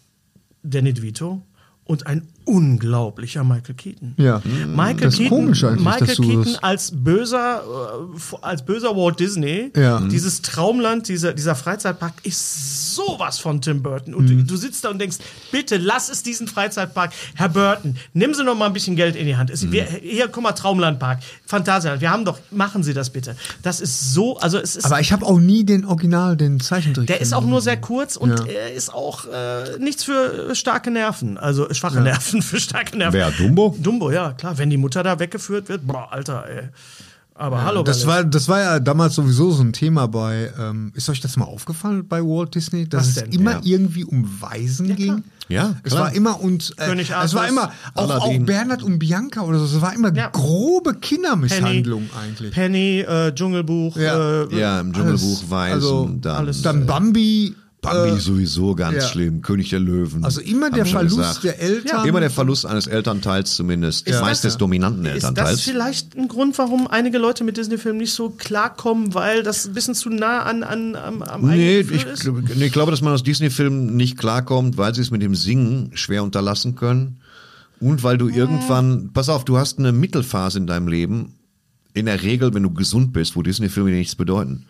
Danny 0.62 0.93
DeVito 0.93 1.43
und 1.85 2.07
ein 2.07 2.29
unglaublicher 2.49 3.44
Michael 3.44 3.74
Keaton. 3.74 4.14
Ja. 4.16 4.40
Michael 4.66 4.96
Das 4.96 5.14
ist 5.14 5.18
Keaton, 5.20 5.38
komisch 5.44 5.64
eigentlich, 5.64 5.84
Michael 5.84 6.07
dass 6.07 6.16
du 6.16 6.22
Keaton 6.22 6.57
als 6.62 6.92
böser, 6.94 7.62
äh, 7.62 8.36
als 8.42 8.64
böser 8.64 8.96
Walt 8.96 9.20
Disney. 9.20 9.70
Ja. 9.76 10.01
Dieses 10.01 10.42
Traumland, 10.42 11.09
dieser, 11.09 11.32
dieser 11.34 11.55
Freizeitpark 11.55 12.14
ist 12.24 12.94
sowas 12.94 13.38
von 13.38 13.61
Tim 13.61 13.82
Burton. 13.82 14.14
Und 14.14 14.24
Mhm. 14.28 14.38
du, 14.38 14.44
du 14.55 14.57
sitzt 14.57 14.84
da 14.84 14.90
und 14.90 14.99
denkst, 14.99 15.18
bitte 15.53 15.76
lass 15.76 16.09
es 16.09 16.22
diesen 16.22 16.49
Freizeitpark. 16.49 17.12
Herr 17.34 17.49
Burton, 17.49 17.96
nehmen 18.14 18.34
Sie 18.34 18.42
noch 18.44 18.57
mal 18.57 18.66
ein 18.66 18.72
bisschen 18.72 18.96
Geld 18.96 19.14
in 19.16 19.26
die 19.26 19.36
Hand. 19.36 19.51
Es, 19.51 19.62
Mhm. 19.62 19.72
wir, 19.72 19.84
hier, 19.84 20.28
guck 20.28 20.42
mal, 20.42 20.53
Traumlandpark. 20.53 21.20
Fantasia. 21.46 22.01
Wir 22.01 22.11
haben 22.11 22.24
doch, 22.24 22.38
machen 22.51 22.82
Sie 22.82 22.94
das 22.94 23.11
bitte. 23.11 23.36
Das 23.62 23.80
ist 23.80 24.12
so, 24.14 24.38
also 24.38 24.59
es 24.59 24.76
ist. 24.76 24.84
Aber 24.84 25.01
ich 25.01 25.12
habe 25.12 25.24
auch 25.26 25.38
nie 25.38 25.64
den 25.64 25.84
Original, 25.84 26.36
den 26.36 26.61
Zeichentrick. 26.61 27.07
der 27.07 27.20
ist 27.20 27.32
auch 27.32 27.44
nur 27.44 27.61
sehr 27.61 27.76
kurz 27.76 28.16
und 28.16 28.30
Ja. 28.30 28.44
er 28.46 28.72
ist 28.74 28.92
auch 28.92 29.26
äh, 29.26 29.78
nichts 29.78 30.05
für 30.05 30.55
starke 30.55 30.90
Nerven. 30.90 31.38
Also 31.38 31.72
schwache 31.72 32.01
Nerven 32.01 32.38
für 32.43 32.61
starke 32.61 32.97
Nerven. 32.97 33.14
Wer, 33.18 33.30
Dumbo? 33.30 33.76
Dumbo, 33.78 34.11
ja, 34.11 34.32
klar. 34.32 34.59
Wenn 34.59 34.70
die 34.70 34.76
Mutter 34.76 35.03
da 35.03 35.18
weggeführt 35.18 35.68
wird, 35.68 35.86
boah, 35.86 36.09
Alter, 36.12 36.45
ey. 36.49 36.68
Aber 37.41 37.62
hallo, 37.62 37.84
Das 37.84 38.05
war, 38.05 38.24
das 38.24 38.49
war 38.49 38.59
ja 38.61 38.80
damals 38.80 39.14
sowieso 39.14 39.53
so 39.53 39.62
ein 39.62 39.72
Thema 39.72 40.09
bei, 40.09 40.51
ähm, 40.59 40.91
ist 40.97 41.09
euch 41.09 41.20
das 41.20 41.36
mal 41.36 41.45
aufgefallen 41.45 42.05
bei 42.09 42.20
Walt 42.20 42.53
Disney, 42.57 42.89
dass 42.89 43.03
Was 43.03 43.09
es 43.11 43.14
denn? 43.22 43.32
immer 43.32 43.53
Ja. 43.53 43.61
irgendwie 43.62 44.03
um 44.05 44.28
Waisen 44.41 44.97
ging? 44.97 45.22
Ja, 45.47 45.76
Es 45.84 45.93
klar. 45.93 46.07
war 46.07 46.12
immer 46.14 46.41
und 46.43 46.74
äh, 46.78 46.86
König 46.86 47.11
es 47.11 47.34
war 47.34 47.47
immer 47.49 47.70
auch, 47.95 48.11
auch. 48.11 48.39
Bernhard 48.41 48.82
und 48.82 48.99
Bianca 48.99 49.43
oder 49.43 49.61
so. 49.61 49.76
Es 49.76 49.80
war 49.80 49.95
immer 49.95 50.12
Ja. 50.12 50.30
grobe 50.30 50.91
Penny, 50.95 51.01
Kindermisshandlung 51.01 52.11
eigentlich. 52.20 52.51
Penny, 52.53 53.01
äh, 53.03 53.32
Dschungelbuch, 53.32 53.97
Ja. 53.97 54.43
äh, 54.43 54.59
ja, 54.59 54.80
im 54.80 54.93
Dschungelbuch 54.93 55.39
Alles- 55.43 55.51
Weisen, 55.51 55.74
also 55.74 56.11
dann. 56.20 56.36
alles. 56.36 56.62
Dann 56.62 56.86
Bambi. 56.86 57.55
Bambi 57.93 58.16
äh, 58.16 58.20
sowieso 58.20 58.74
ganz 58.74 58.97
ja. 58.97 59.01
schlimm. 59.09 59.43
König 59.43 59.70
der 59.70 59.80
Löwen. 59.80 60.24
Also 60.24 60.41
immer 60.41 60.70
der 60.70 60.86
Verlust 60.86 61.16
gesagt. 61.16 61.45
der 61.45 61.61
Eltern. 61.61 62.07
Immer 62.07 62.20
der 62.20 62.30
Verlust 62.30 62.66
eines 62.66 62.86
Elternteils 62.86 63.55
zumindest. 63.57 64.07
Ist 64.07 64.20
Meist 64.20 64.45
das- 64.45 64.53
des 64.53 64.59
dominanten 64.59 65.05
Ist 65.07 65.22
das 65.22 65.30
Elternteils. 65.30 65.61
vielleicht 65.62 66.16
ein 66.16 66.28
Grund, 66.28 66.57
warum 66.59 66.86
einige 66.86 67.18
Leute 67.18 67.45
mit 67.45 67.57
Disney-Filmen 67.57 67.99
nicht 67.99 68.12
so 68.12 68.30
klarkommen, 68.30 69.14
weil 69.14 69.43
das 69.43 69.66
ein 69.66 69.74
bisschen 69.74 69.95
zu 69.95 70.11
nah 70.11 70.43
an, 70.43 70.62
an, 70.62 70.97
am, 70.97 71.22
am 71.22 71.47
Nee, 71.49 71.80
ich, 71.80 72.05
ist? 72.07 72.30
nee, 72.57 72.66
ich 72.66 72.72
glaube, 72.72 72.91
dass 72.91 73.01
man 73.03 73.12
aus 73.12 73.22
Disney-Filmen 73.22 73.97
nicht 73.97 74.18
klarkommt, 74.18 74.76
weil 74.76 74.95
sie 74.95 75.01
es 75.01 75.11
mit 75.11 75.22
dem 75.22 75.34
Singen 75.34 75.91
schwer 75.95 76.22
unterlassen 76.22 76.74
können. 76.74 77.18
Und 77.80 78.03
weil 78.03 78.18
du 78.18 78.28
irgendwann, 78.28 79.11
pass 79.12 79.28
auf, 79.28 79.45
du 79.45 79.57
hast 79.57 79.78
eine 79.78 79.93
Mittelphase 79.93 80.59
in 80.59 80.66
deinem 80.66 80.89
Leben, 80.89 81.34
in 81.95 82.07
der 82.07 82.22
Regel, 82.22 82.53
wenn 82.55 82.62
du 82.64 82.70
gesund 82.70 83.12
bist, 83.12 83.36
wo 83.36 83.43
Disney-Filme 83.43 83.91
dir 83.91 83.97
nichts 83.97 84.16
bedeuten. 84.16 84.66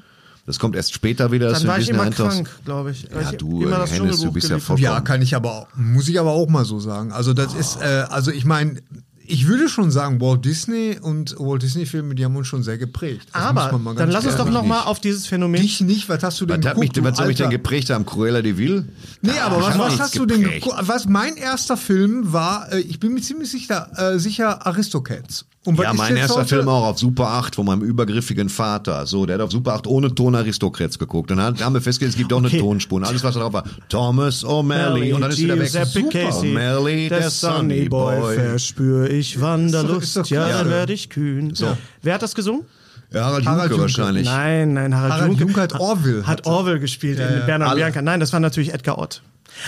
Das 0.48 0.58
kommt 0.58 0.74
erst 0.76 0.94
später 0.94 1.30
wieder, 1.30 1.52
Dann 1.52 1.66
war 1.66 1.78
ich 1.78 1.90
immer 1.90 2.08
krank, 2.08 2.48
glaube 2.64 2.92
ich. 2.92 3.02
Ja, 3.02 3.30
ich 3.32 3.36
du, 3.36 3.64
immer 3.64 3.76
äh, 3.76 3.80
das 3.80 3.92
Hennes, 3.92 4.22
du 4.22 4.32
bist 4.32 4.48
ja 4.48 4.58
vollkommen- 4.58 4.82
Ja, 4.82 4.98
kann 5.02 5.20
ich 5.20 5.36
aber 5.36 5.52
auch, 5.52 5.66
muss 5.76 6.08
ich 6.08 6.18
aber 6.18 6.30
auch 6.30 6.48
mal 6.48 6.64
so 6.64 6.80
sagen. 6.80 7.12
Also 7.12 7.34
das 7.34 7.52
ist, 7.52 7.82
äh, 7.82 8.06
also 8.08 8.30
ich 8.30 8.46
meine, 8.46 8.80
ich 9.28 9.46
würde 9.46 9.68
schon 9.68 9.90
sagen, 9.90 10.20
Walt 10.20 10.44
Disney 10.44 10.98
und 11.00 11.36
Walt 11.38 11.62
Disney 11.62 11.86
Filme, 11.86 12.14
die 12.14 12.24
haben 12.24 12.34
uns 12.36 12.46
schon 12.48 12.62
sehr 12.62 12.78
geprägt. 12.78 13.28
Das 13.32 13.52
muss 13.52 13.62
Aber 13.62 13.72
man 13.72 13.82
mal 13.82 13.94
dann 13.94 14.10
lass 14.10 14.24
uns 14.26 14.36
doch 14.36 14.46
noch 14.46 14.54
sagen. 14.54 14.68
mal 14.68 14.82
auf 14.82 15.00
dieses 15.00 15.26
Phänomen. 15.26 15.60
Dich 15.60 15.80
nicht, 15.80 16.08
was 16.08 16.22
hast 16.22 16.40
du 16.40 16.46
denn 16.46 16.62
Was 16.62 16.70
hat 16.70 16.78
mich, 16.78 16.92
geguckt, 16.92 17.12
was 17.12 17.20
hat 17.20 17.28
mich 17.28 17.36
denn 17.36 17.50
geprägt 17.50 17.90
am 17.90 18.04
Cruella 18.06 18.42
de 18.42 18.56
Vil? 18.56 18.88
Nee, 19.22 19.30
aber 19.44 19.58
Ich 19.58 19.64
was, 19.66 19.78
was 19.78 20.00
hast 20.00 20.18
du 20.18 20.26
denn 20.26 20.40
geprägt. 20.42 20.64
geguckt? 20.64 20.82
Was 20.88 21.06
mein 21.06 21.36
erster 21.36 21.76
Film 21.76 22.32
war, 22.32 22.72
äh, 22.72 22.80
ich 22.80 22.98
bin 23.00 23.14
mir 23.14 23.20
ziemlich 23.20 23.50
sicher, 23.50 23.90
äh, 23.96 24.18
sicher 24.18 24.66
Aristocats. 24.66 25.44
Und 25.64 25.76
was 25.76 25.84
Ja, 25.84 25.90
ist 25.90 25.98
mein 25.98 26.16
erster 26.16 26.36
heute- 26.36 26.48
Film 26.48 26.68
auch 26.68 26.84
auf 26.86 26.98
Super 26.98 27.26
8 27.28 27.56
von 27.56 27.66
meinem 27.66 27.82
übergriffigen 27.82 28.48
Vater. 28.48 29.04
So, 29.06 29.26
der 29.26 29.34
hat 29.34 29.42
auf 29.42 29.50
Super 29.52 29.74
8 29.74 29.86
ohne 29.86 30.14
Ton 30.14 30.34
Aristocrats 30.34 30.98
geguckt. 30.98 31.30
Und 31.30 31.36
dann 31.38 31.60
haben 31.60 31.74
wir 31.74 31.82
festgestellt, 31.82 32.12
es 32.12 32.16
gibt 32.16 32.32
auch 32.32 32.38
eine 32.38 32.46
Okay. 32.46 32.60
Tonspur. 32.60 32.96
Und 32.98 33.04
alles, 33.04 33.22
was 33.22 33.34
da 33.34 33.40
drauf 33.40 33.52
war. 33.52 33.64
Thomas 33.90 34.44
O'Malley. 34.46 35.12
Und 35.12 35.20
dann 35.20 35.30
ist 35.30 35.38
wieder 35.38 35.58
weg. 35.58 35.64
Giuseppe 35.70 35.86
Super. 35.88 36.10
Casey, 36.10 36.56
O'Malley, 36.56 37.08
der, 37.10 37.28
Sunny 37.30 37.88
Boy. 37.88 38.34
verspür 38.36 39.10
ich 39.10 39.17
Wanderlust, 39.40 40.02
Ist 40.04 40.16
doch- 40.16 40.22
ist 40.22 40.30
doch 40.30 40.36
ja, 40.36 40.48
dann 40.48 40.70
werde 40.70 40.92
ich 40.92 41.10
kühn. 41.10 41.54
So. 41.54 41.76
Wer 42.02 42.14
hat 42.14 42.22
das 42.22 42.34
gesungen? 42.34 42.62
Ja, 43.10 43.24
Harald, 43.24 43.46
Harald 43.46 43.70
Junke 43.70 43.84
Junke. 43.86 43.98
wahrscheinlich. 43.98 44.26
Nein, 44.26 44.74
nein, 44.74 44.94
Harald, 44.94 45.12
Harald 45.14 45.28
Junke, 45.30 45.44
Junke 45.44 45.60
hat 45.62 45.80
Orville. 45.80 46.26
Hat 46.26 46.46
Orwell 46.46 46.78
gespielt 46.78 47.18
in 47.18 47.46
Bernhard 47.46 47.70
Alle- 47.70 47.80
Bianca. 47.80 48.02
Nein, 48.02 48.20
das 48.20 48.32
war 48.32 48.40
natürlich 48.40 48.72
Edgar 48.74 48.98
Ott. 48.98 49.22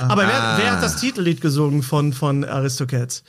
Aber 0.09 0.23
wer, 0.23 0.55
wer 0.59 0.73
hat 0.73 0.83
das 0.83 1.01
Titellied 1.01 1.41
gesungen 1.41 1.83
von, 1.83 2.13
von 2.13 2.45
Aristocats? 2.45 3.23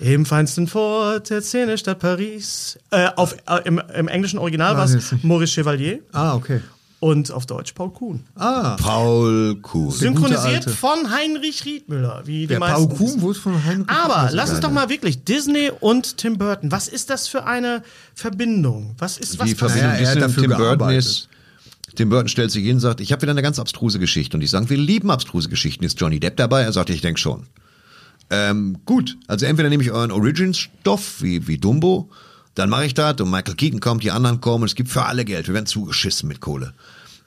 Im 0.00 0.26
feinsten 0.26 0.66
Fort 0.66 1.30
der 1.30 1.42
Szene-Stadt 1.42 2.00
Paris. 2.00 2.76
Äh, 2.90 3.08
auf, 3.14 3.36
äh, 3.48 3.60
im, 3.64 3.80
Im 3.94 4.08
englischen 4.08 4.38
Original 4.40 4.76
war 4.76 4.84
es. 4.84 5.14
Maurice 5.22 5.52
Chevalier 5.54 6.00
Ah, 6.12 6.34
okay. 6.34 6.60
Und 7.02 7.32
auf 7.32 7.46
Deutsch 7.46 7.72
Paul 7.72 7.90
Kuhn. 7.90 8.22
Ah, 8.36 8.76
Paul 8.76 9.56
Kuhn. 9.60 9.90
Synchronisiert 9.90 10.70
von 10.70 11.10
Heinrich 11.10 11.64
Riedmüller, 11.64 12.22
wie 12.26 12.46
die 12.46 12.56
meisten 12.56 12.88
Paul 12.88 12.96
Kuhn 12.96 13.20
wurde 13.20 13.40
von 13.40 13.64
Heinrich 13.64 13.88
Aber 13.88 14.30
lass 14.30 14.50
uns 14.50 14.60
doch 14.60 14.70
mal 14.70 14.88
wirklich 14.88 15.24
Disney 15.24 15.72
und 15.80 16.16
Tim 16.16 16.38
Burton. 16.38 16.70
Was 16.70 16.86
ist 16.86 17.10
das 17.10 17.26
für 17.26 17.44
eine 17.44 17.82
Verbindung? 18.14 18.94
Was 18.98 19.18
ist 19.18 19.36
was 19.40 19.48
Die? 19.48 19.56
Verbindung 19.56 19.90
Naja, 19.90 19.98
er 19.98 20.10
hat 20.10 20.16
Disney 20.16 20.26
und 20.26 20.34
Tim 20.34 20.50
Burton 20.50 20.78
gearbeitet. 20.78 20.98
ist, 21.04 21.28
Tim 21.96 22.08
Burton 22.08 22.28
stellt 22.28 22.52
sich 22.52 22.64
hin 22.64 22.74
und 22.76 22.80
sagt, 22.80 23.00
ich 23.00 23.10
habe 23.10 23.22
wieder 23.22 23.32
eine 23.32 23.42
ganz 23.42 23.58
abstruse 23.58 23.98
Geschichte. 23.98 24.36
Und 24.36 24.40
die 24.40 24.46
sagen, 24.46 24.70
wir 24.70 24.78
lieben 24.78 25.10
abstruse 25.10 25.48
Geschichten. 25.48 25.82
Ist 25.82 26.00
Johnny 26.00 26.20
Depp 26.20 26.36
dabei? 26.36 26.62
Er 26.62 26.72
sagt, 26.72 26.88
ich 26.90 27.00
denke 27.00 27.18
schon. 27.18 27.48
Ähm, 28.30 28.78
gut, 28.84 29.18
also 29.26 29.44
entweder 29.44 29.70
nehme 29.70 29.82
ich 29.82 29.90
euren 29.90 30.12
Origins-Stoff, 30.12 31.20
wie, 31.20 31.48
wie 31.48 31.58
Dumbo, 31.58 32.10
dann 32.54 32.68
mache 32.70 32.86
ich 32.86 32.94
das 32.94 33.20
und 33.20 33.30
Michael 33.30 33.54
Keaton 33.54 33.80
kommt, 33.80 34.02
die 34.02 34.10
anderen 34.10 34.40
kommen, 34.40 34.64
es 34.64 34.74
gibt 34.74 34.90
für 34.90 35.04
alle 35.04 35.24
Geld, 35.24 35.46
wir 35.46 35.54
werden 35.54 35.66
zugeschissen 35.66 36.28
mit 36.28 36.40
Kohle. 36.40 36.74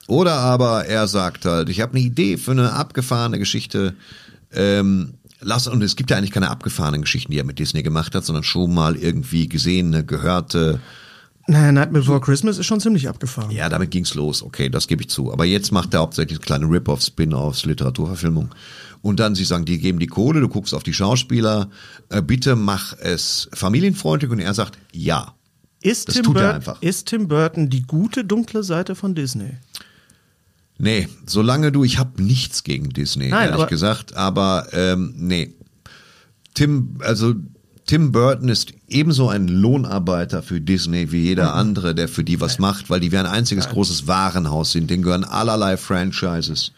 Oder 0.08 0.34
aber 0.34 0.86
er 0.86 1.08
sagt 1.08 1.46
halt, 1.46 1.70
ich 1.70 1.82
habe 1.82 1.94
eine 1.94 2.06
Idee 2.06 2.38
für 2.38 2.52
eine 2.52 2.74
abgefahrene 2.74 3.40
Geschichte, 3.40 3.96
ähm, 4.54 5.16
lass, 5.42 5.68
und 5.68 5.82
es 5.82 5.96
gibt 5.96 6.12
ja 6.12 6.18
eigentlich 6.18 6.32
keine 6.32 6.50
abgefahrenen 6.52 7.02
Geschichten, 7.02 7.32
die 7.32 7.40
er 7.40 7.44
mit 7.44 7.58
Disney 7.60 7.82
gemacht 7.82 8.14
hat, 8.14 8.24
sondern 8.24 8.44
schon 8.44 8.74
mal 8.74 8.96
irgendwie 8.96 9.50
gesehene, 9.50 10.06
gehörte, 10.06 10.80
Naja, 11.48 11.72
Night 11.72 11.92
Before 11.92 12.22
Christmas 12.22 12.58
ist 12.60 12.66
schon 12.68 12.80
ziemlich 12.80 13.10
abgefahren. 13.10 13.52
ja, 13.52 13.68
damit 13.70 13.92
ging's 13.92 14.14
los. 14.14 14.44
Okay, 14.44 14.70
das 14.70 14.88
gebe 14.88 15.02
ich 15.02 15.10
zu. 15.10 15.32
Aber 15.34 15.46
jetzt 15.46 15.72
macht 15.72 15.94
er 15.94 16.02
hauptsächlich 16.02 16.40
kleine 16.40 16.66
Rip-Offs, 16.68 17.08
Spin-Offs, 17.08 17.66
Literaturverfilmung. 17.66 18.50
Und 19.06 19.20
dann, 19.20 19.36
sie 19.36 19.44
sagen, 19.46 19.66
die 19.66 19.78
geben 19.78 20.00
die 20.00 20.08
Kohle, 20.08 20.42
du 20.42 20.50
guckst 20.50 20.74
auf 20.74 20.82
die 20.82 20.92
Schauspieler, 20.94 21.70
äh, 22.10 22.24
bitte 22.24 22.56
mach 22.56 22.98
es 22.98 23.48
familienfreundlich. 23.54 24.32
Und 24.32 24.40
er 24.40 24.56
sagt, 24.56 24.80
ja. 24.92 25.36
Ist, 25.80 26.08
Das 26.08 26.16
Tim 26.16 26.24
tut 26.24 26.38
er 26.38 26.42
Burton, 26.42 26.56
einfach. 26.56 26.82
ist 26.82 27.06
Tim 27.06 27.28
Burton 27.28 27.70
die 27.70 27.84
gute, 27.84 28.26
dunkle 28.26 28.64
Seite 28.64 28.96
von 28.96 29.14
Disney? 29.14 29.52
Nee, 30.80 31.08
solange 31.28 31.72
du, 31.72 31.84
ich 31.84 32.00
habe 32.00 32.22
nichts 32.24 32.64
gegen 32.64 32.90
Disney, 32.90 33.30
Nein, 33.30 33.42
ehrlich 33.44 33.54
aber- 33.62 33.68
gesagt, 33.68 34.16
aber 34.16 34.70
ähm, 34.74 35.14
nee. 35.16 35.54
Tim, 36.56 36.96
also 37.02 37.36
Tim 37.86 38.12
Burton 38.12 38.50
ist 38.50 38.74
ebenso 38.88 39.30
ein 39.30 39.48
Lohnarbeiter 39.48 40.42
für 40.42 40.60
Disney 40.60 41.12
wie 41.12 41.22
jeder 41.26 41.52
Mhm. 41.52 41.60
andere, 41.60 41.94
der 41.94 42.08
für 42.08 42.24
die 42.24 42.42
was 42.42 42.58
macht, 42.58 42.90
weil 42.90 43.00
die 43.02 43.12
wie 43.12 43.18
ein 43.18 43.28
einziges 43.28 43.70
großes 43.70 44.08
Warenhaus 44.08 44.72
sind. 44.72 44.90
Denen 44.90 45.04
gehören 45.04 45.24
allerlei 45.26 45.78
Franchises. 45.78 46.72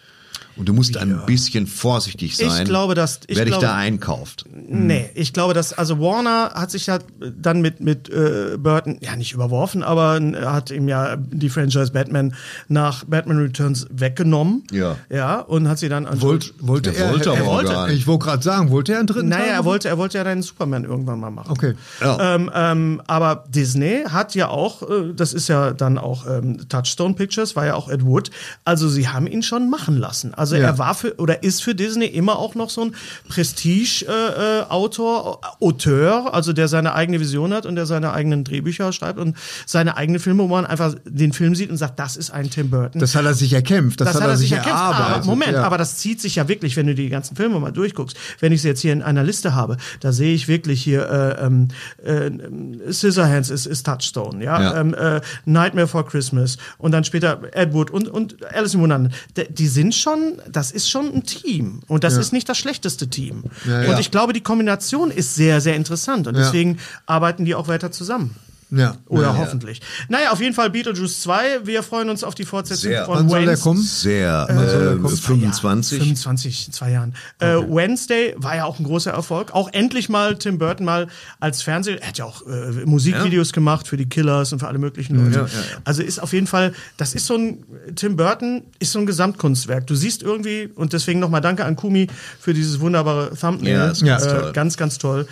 Und 0.57 0.67
du 0.67 0.73
musst 0.73 0.97
ein 0.97 1.21
bisschen 1.25 1.67
vorsichtig 1.67 2.31
Ich 2.39 2.47
sein, 2.49 2.65
glaube, 2.65 2.95
dass- 2.95 3.19
ich 3.27 3.37
wer 3.37 3.45
dich 3.45 3.51
glaube- 3.53 3.65
da 3.67 3.75
einkauft. 3.75 4.45
Nee, 4.69 5.09
ich 5.13 5.33
glaube, 5.33 5.53
dass, 5.53 5.73
also 5.73 5.99
Warner 5.99 6.51
hat 6.55 6.71
sich 6.71 6.87
ja 6.87 6.99
dann 7.19 7.61
mit, 7.61 7.79
mit 7.79 8.09
äh, 8.09 8.57
Burton, 8.57 8.97
ja 9.01 9.15
nicht 9.15 9.33
überworfen, 9.33 9.83
aber 9.83 10.19
er 10.19 10.53
hat 10.53 10.71
ihm 10.71 10.87
ja 10.87 11.15
die 11.15 11.49
Franchise 11.49 11.91
Batman 11.91 12.33
nach 12.67 13.03
Batman 13.05 13.37
Returns 13.37 13.87
weggenommen. 13.91 14.63
Ja. 14.71 14.95
Ja, 15.09 15.39
und 15.39 15.67
hat 15.69 15.79
sie 15.79 15.89
dann 15.89 16.05
an 16.05 16.21
Wollt, 16.21 16.53
wollte 16.59 16.95
er, 16.95 17.11
wollte 17.11 17.29
er 17.29 17.37
aber 17.37 17.45
wollte. 17.45 17.71
gar 17.71 17.87
nicht. 17.87 17.97
Ich 17.99 18.07
wollte 18.07 18.25
gerade 18.25 18.43
sagen, 18.43 18.71
wollte 18.71 18.93
er 18.93 18.99
einen 18.99 19.07
dritten 19.07 19.29
Teil 19.29 19.39
Naja, 19.39 19.51
er 19.51 19.57
machen? 19.57 19.65
wollte, 19.65 19.89
er 19.89 19.97
wollte 19.97 20.17
ja 20.17 20.23
deinen 20.23 20.41
Superman 20.41 20.83
irgendwann 20.85 21.19
mal 21.19 21.29
machen. 21.31 21.51
Okay. 21.51 21.75
Ja. 22.01 22.35
Ähm, 22.35 22.51
ähm, 22.53 23.01
aber 23.07 23.43
Disney 23.49 24.03
hat 24.09 24.35
ja 24.35 24.47
auch, 24.49 24.81
äh, 24.83 25.13
das 25.15 25.33
ist 25.33 25.47
ja 25.49 25.71
dann 25.73 25.97
auch 25.97 26.25
ähm, 26.27 26.67
Touchstone 26.69 27.13
Pictures, 27.13 27.55
war 27.55 27.65
ja 27.65 27.75
auch 27.75 27.89
Ed 27.89 28.03
Wood. 28.05 28.31
Also 28.65 28.89
sie 28.89 29.07
haben 29.07 29.27
ihn 29.27 29.43
schon 29.43 29.69
machen 29.69 29.97
lassen. 29.97 30.33
Also 30.33 30.46
Ja. 30.55 30.67
er 30.67 30.77
war 30.77 30.95
für 30.95 31.15
oder 31.17 31.43
ist 31.43 31.61
für 31.63 31.75
Disney 31.75 32.05
immer 32.05 32.39
auch 32.39 32.55
noch 32.55 32.69
so 32.69 32.81
ein 32.85 32.95
Prestige-Autor, 33.27 35.41
Auteur, 35.59 36.33
also 36.33 36.53
der 36.53 36.67
seine 36.67 36.93
eigene 36.93 37.19
Vision 37.19 37.53
hat 37.53 37.65
und 37.65 37.75
der 37.75 37.85
seine 37.85 38.13
eigenen 38.13 38.43
Drehbücher 38.43 38.91
schreibt 38.93 39.19
und 39.19 39.35
seine 39.65 39.97
eigenen 39.97 40.19
Filme, 40.19 40.43
wo 40.43 40.47
man 40.47 40.65
einfach 40.65 40.95
den 41.05 41.33
Film 41.33 41.55
sieht 41.55 41.69
und 41.69 41.77
sagt, 41.77 41.99
das 41.99 42.15
ist 42.17 42.31
ein 42.31 42.49
Tim 42.49 42.69
Burton. 42.69 42.99
Das 43.01 43.15
hat 43.15 43.25
er 43.25 43.33
sich 43.33 43.53
erkämpft, 43.53 44.01
das, 44.01 44.13
Das 44.13 44.21
hat 44.21 44.29
er 44.29 44.37
sich 44.37 44.51
erkämpft. 44.51 44.79
erarbeitet. 44.79 45.15
Aber 45.15 45.25
Moment, 45.25 45.53
ja. 45.53 45.63
aber 45.63 45.77
das 45.77 45.97
zieht 45.97 46.21
sich 46.21 46.35
ja 46.35 46.47
wirklich, 46.47 46.75
wenn 46.77 46.87
du 46.87 46.95
die 46.95 47.09
ganzen 47.09 47.35
Filme 47.35 47.59
mal 47.59 47.71
durchguckst. 47.71 48.17
Wenn 48.39 48.51
ich 48.51 48.61
sie 48.61 48.67
jetzt 48.69 48.81
hier 48.81 48.93
in 48.93 49.01
einer 49.01 49.23
Liste 49.23 49.55
habe, 49.55 49.77
da 49.99 50.11
sehe 50.11 50.33
ich 50.33 50.47
wirklich 50.47 50.81
hier 50.83 51.09
äh, 51.09 51.45
ähm, 51.45 51.67
äh, 52.03 52.91
Scissorhands 52.91 53.49
ist, 53.49 53.65
ist 53.65 53.85
Touchstone, 53.85 54.43
ja, 54.43 54.61
Ja. 54.61 54.81
Ähm, 54.81 54.93
äh, 54.93 55.21
Nightmare 55.45 55.87
for 55.87 56.05
Christmas 56.05 56.57
und 56.77 56.91
dann 56.91 57.03
später 57.03 57.39
Ed 57.53 57.73
Wood 57.73 57.91
und 57.91 58.07
und 58.07 58.37
Alice 58.53 58.73
in 58.73 58.81
Wonderland. 58.81 59.13
Die 59.49 59.67
sind 59.67 59.93
schon, 59.95 60.36
das 60.49 60.71
ist 60.71 60.89
schon 60.89 61.13
ein 61.13 61.23
Team 61.23 61.81
und 61.87 62.03
das 62.03 62.13
Ja. 62.15 62.19
ist 62.21 62.33
nicht 62.33 62.47
das 62.49 62.57
schlechteste 62.57 63.07
Team. 63.09 63.43
Ja, 63.65 63.91
und 63.91 63.99
ich 63.99 64.11
glaube, 64.11 64.33
die 64.33 64.41
Kombination 64.41 65.11
ist 65.11 65.35
sehr, 65.35 65.61
sehr 65.61 65.75
interessant 65.75 66.27
und 66.27 66.35
deswegen 66.37 66.77
arbeiten 67.05 67.45
die 67.45 67.55
auch 67.55 67.67
weiter 67.67 67.91
zusammen. 67.91 68.35
Ja. 68.69 68.97
Oder 69.07 69.27
ja. 69.27 69.37
hoffentlich. 69.37 69.81
Naja, 70.09 70.31
auf 70.31 70.41
jeden 70.41 70.53
Fall 70.53 70.69
Beetlejuice 70.69 71.21
2. 71.21 71.65
Wir 71.65 71.83
freuen 71.83 72.09
uns 72.09 72.23
auf 72.23 72.35
die 72.35 72.43
Fortsetzung 72.43 72.91
Sehr. 72.91 73.05
von 73.05 73.19
Wann 73.19 73.29
soll 73.29 73.45
der 73.45 73.57
kommen? 73.57 73.81
Sehr, 73.81 74.45
soll 74.47 74.97
äh, 74.97 75.01
kommen? 75.01 75.17
25. 75.17 75.99
25, 75.99 76.67
in 76.67 76.73
zwei 76.73 76.91
Jahren. 76.91 77.15
Äh, 77.39 77.55
Wednesday 77.55 78.35
war 78.37 78.57
ja 78.57 78.65
auch 78.65 78.79
ein 78.79 78.83
großer 78.83 79.11
Erfolg. 79.11 79.53
Auch 79.53 79.69
endlich 79.71 80.09
mal 80.09 80.37
Tim 80.37 80.57
Burton 80.57 80.85
mal 80.85 81.07
als 81.39 81.61
Fernseh. 81.61 81.95
Er 81.95 82.07
hat 82.09 82.17
ja 82.17 82.25
auch 82.25 82.45
äh, 82.45 82.85
Musikvideos 82.85 83.53
gemacht 83.53 83.87
für 83.87 83.95
die 83.95 84.09
Killers 84.09 84.51
und 84.51 84.59
für 84.59 84.67
alle 84.67 84.79
möglichen 84.79 85.15
Leute. 85.15 85.49
Also 85.85 86.03
ist 86.03 86.19
auf 86.19 86.33
jeden 86.33 86.47
Fall, 86.47 86.73
das 86.97 87.15
ist 87.15 87.25
so 87.25 87.35
ein, 87.35 87.63
Tim 87.95 88.17
Burton 88.17 88.63
ist 88.79 88.91
so 88.91 88.99
ein 88.99 89.05
Gesamtkunstwerk. 89.05 89.87
Du 89.87 89.95
siehst 89.95 90.23
irgendwie, 90.23 90.69
und 90.75 90.91
deswegen 90.91 91.21
nochmal 91.21 91.41
danke 91.41 91.63
an 91.63 91.77
Kumi 91.77 92.07
für 92.39 92.53
dieses 92.53 92.81
wunderbare 92.81 93.33
Thumbnail. 93.33 93.73
Ja, 93.73 93.87
ist 93.91 94.03
ganz 94.03 94.25
äh, 94.25 94.39
toll. 94.39 94.51
Ganz, 94.53 94.77
ganz 94.77 94.97
toll. 94.97 95.27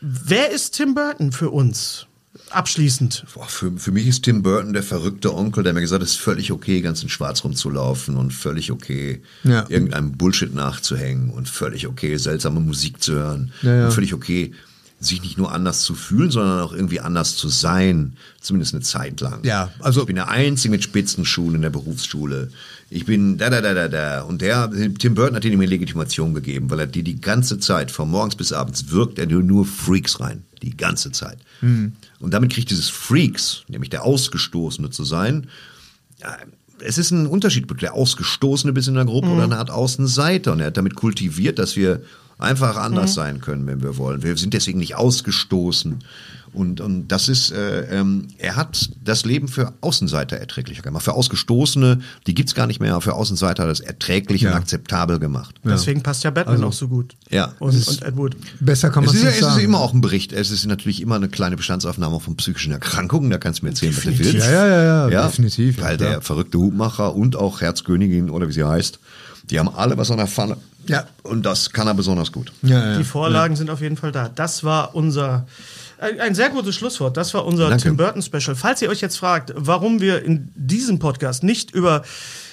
Wer 0.00 0.50
ist 0.50 0.72
Tim 0.76 0.94
Burton 0.94 1.32
für 1.32 1.50
uns? 1.50 2.06
Abschließend. 2.52 3.24
Boah, 3.34 3.46
für, 3.46 3.72
für 3.76 3.92
mich 3.92 4.06
ist 4.06 4.22
Tim 4.24 4.42
Burton 4.42 4.72
der 4.72 4.82
verrückte 4.82 5.34
Onkel, 5.34 5.64
der 5.64 5.72
mir 5.72 5.80
gesagt 5.80 6.00
hat, 6.00 6.06
es 6.08 6.14
ist 6.14 6.20
völlig 6.20 6.52
okay, 6.52 6.80
ganz 6.80 7.02
in 7.02 7.08
Schwarz 7.08 7.44
rumzulaufen 7.44 8.16
und 8.16 8.32
völlig 8.32 8.70
okay, 8.70 9.22
Ja. 9.44 9.64
irgendeinem 9.68 10.12
Bullshit 10.12 10.54
nachzuhängen 10.54 11.30
und 11.30 11.48
völlig 11.48 11.86
okay, 11.86 12.16
seltsame 12.16 12.60
Musik 12.60 13.02
zu 13.02 13.14
hören 13.14 13.52
Ja, 13.62 13.74
ja. 13.76 13.84
und 13.86 13.92
völlig 13.92 14.14
okay, 14.14 14.52
sich 15.04 15.22
nicht 15.22 15.38
nur 15.38 15.52
anders 15.52 15.82
zu 15.82 15.94
fühlen, 15.94 16.30
sondern 16.30 16.60
auch 16.60 16.72
irgendwie 16.72 17.00
anders 17.00 17.36
zu 17.36 17.48
sein, 17.48 18.16
zumindest 18.40 18.74
eine 18.74 18.82
Zeit 18.82 19.20
lang. 19.20 19.40
Ja, 19.44 19.70
also- 19.80 20.00
ich 20.00 20.06
bin 20.06 20.16
der 20.16 20.28
Einzige 20.28 20.70
mit 20.72 20.82
Spitzenschuhen 20.82 21.54
in 21.56 21.62
der 21.62 21.70
Berufsschule. 21.70 22.50
Ich 22.90 23.06
bin 23.06 23.38
da, 23.38 23.48
da, 23.50 23.60
da, 23.60 23.72
da, 23.74 23.88
da. 23.88 24.20
Und 24.22 24.42
der, 24.42 24.70
Tim 24.98 25.14
Burton 25.14 25.34
hat 25.36 25.44
ihm 25.44 25.52
eine 25.52 25.66
Legitimation 25.66 26.34
gegeben, 26.34 26.70
weil 26.70 26.80
er 26.80 26.86
die 26.86 27.02
die 27.02 27.20
ganze 27.20 27.58
Zeit, 27.58 27.90
von 27.90 28.10
morgens 28.10 28.36
bis 28.36 28.52
abends, 28.52 28.90
wirkt 28.90 29.18
er 29.18 29.26
nur, 29.26 29.42
nur 29.42 29.64
Freaks 29.64 30.20
rein. 30.20 30.42
Die 30.62 30.76
ganze 30.76 31.10
Zeit. 31.10 31.38
Und 31.62 32.34
damit 32.34 32.52
kriegt 32.52 32.70
dieses 32.70 32.88
Freaks, 32.88 33.62
nämlich 33.68 33.90
der 33.90 34.04
Ausgestoßene 34.04 34.90
zu 34.90 35.04
sein, 35.04 35.48
ja, 36.20 36.36
es 36.84 36.98
ist 36.98 37.12
ein 37.12 37.26
Unterschied. 37.26 37.66
Der 37.80 37.94
Ausgestoßene 37.94 38.72
bis 38.72 38.88
in 38.88 38.94
der 38.94 39.04
Gruppe 39.04 39.28
oder 39.28 39.44
eine 39.44 39.56
Art 39.58 39.70
Außenseiter. 39.70 40.52
Und 40.52 40.60
er 40.60 40.66
hat 40.66 40.76
damit 40.76 40.94
kultiviert, 40.96 41.58
dass 41.58 41.76
wir 41.76 42.02
einfach 42.42 42.76
anders 42.76 43.14
sein 43.14 43.40
können, 43.40 43.66
wenn 43.66 43.82
wir 43.82 43.96
wollen. 43.96 44.22
Wir 44.22 44.36
sind 44.36 44.52
deswegen 44.54 44.78
nicht 44.78 44.94
ausgestoßen. 44.96 46.04
Und, 46.54 46.82
und 46.82 47.08
das 47.08 47.30
ist, 47.30 47.50
äh, 47.50 47.98
ähm, 47.98 48.28
er 48.36 48.56
hat 48.56 48.90
das 49.02 49.24
Leben 49.24 49.48
für 49.48 49.72
Außenseiter 49.80 50.36
erträglicher 50.36 50.82
gemacht. 50.82 51.02
Für 51.02 51.14
Ausgestoßene, 51.14 52.00
die 52.26 52.34
gibt's 52.34 52.54
gar 52.54 52.66
nicht 52.66 52.78
mehr, 52.78 52.92
aber 52.92 53.00
für 53.00 53.14
Außenseiter 53.14 53.66
das 53.66 53.80
erträglich 53.80 54.44
und 54.44 54.50
Ja. 54.52 54.56
akzeptabel 54.58 55.18
gemacht. 55.18 55.54
Deswegen 55.64 56.02
passt 56.02 56.24
ja 56.24 56.30
Batman 56.30 56.62
auch 56.64 56.74
so 56.74 56.88
gut. 56.88 57.14
Ja. 57.30 57.54
Und, 57.58 57.70
Es 57.70 57.76
ist- 57.88 57.88
und 57.88 58.02
Ed 58.02 58.16
Wood. 58.18 58.36
Besser 58.60 58.90
kann 58.90 59.04
man 59.06 59.14
Es 59.14 59.22
es 59.22 59.22
ist, 59.22 59.24
ja, 59.24 59.30
nicht 59.30 59.40
es 59.40 59.46
ist 59.46 59.52
sagen. 59.54 59.64
immer 59.64 59.80
auch 59.80 59.94
ein 59.94 60.02
Bericht. 60.02 60.34
Es 60.34 60.50
ist 60.50 60.66
natürlich 60.66 61.00
immer 61.00 61.14
eine 61.14 61.30
kleine 61.30 61.56
Bestandsaufnahme 61.56 62.20
von 62.20 62.36
psychischen 62.36 62.72
Erkrankungen. 62.72 63.30
Da 63.30 63.38
kannst 63.38 63.60
du 63.60 63.64
mir 63.64 63.70
erzählen, 63.70 63.96
was 63.96 64.04
du 64.04 64.18
willst. 64.18 64.34
Ja, 64.34 64.50
ja, 64.50 64.66
ja, 64.66 65.08
ja, 65.08 65.26
definitiv, 65.28 65.78
ja, 65.78 65.84
Weil 65.84 65.96
der 65.96 66.20
verrückte 66.20 66.58
Hutmacher 66.58 67.14
und 67.14 67.34
auch 67.34 67.62
Herzkönigin 67.62 68.28
oder 68.28 68.46
wie 68.48 68.52
sie 68.52 68.64
heißt, 68.64 68.98
die 69.48 69.58
haben 69.58 69.70
alle 69.70 69.96
was 69.96 70.10
an 70.10 70.18
der 70.18 70.26
Pfanne. 70.26 70.58
Ja. 70.86 71.04
Und 71.22 71.44
das 71.44 71.70
kann 71.70 71.86
er 71.86 71.94
besonders 71.94 72.32
gut. 72.32 72.52
ja, 72.62 72.92
ja. 72.92 72.98
Die 72.98 73.04
Vorlagen 73.04 73.56
sind 73.56 73.70
auf 73.70 73.80
jeden 73.80 73.96
Fall 73.96 74.12
da. 74.12 74.28
Das 74.28 74.64
war 74.64 74.94
unser 74.94 75.46
ein 75.98 76.20
ein 76.20 76.34
sehr 76.34 76.50
gutes 76.50 76.74
Schlusswort. 76.74 77.16
Das 77.16 77.32
war 77.32 77.44
unser 77.46 77.68
Danke. 77.68 77.84
Tim 77.84 77.96
Burton 77.96 78.22
Special. 78.22 78.56
Falls 78.56 78.82
ihr 78.82 78.88
euch 78.88 79.00
jetzt 79.00 79.16
fragt, 79.16 79.52
warum 79.56 80.00
wir 80.00 80.24
in 80.24 80.50
diesem 80.56 80.98
Podcast 80.98 81.44
nicht 81.44 81.70
über 81.70 82.02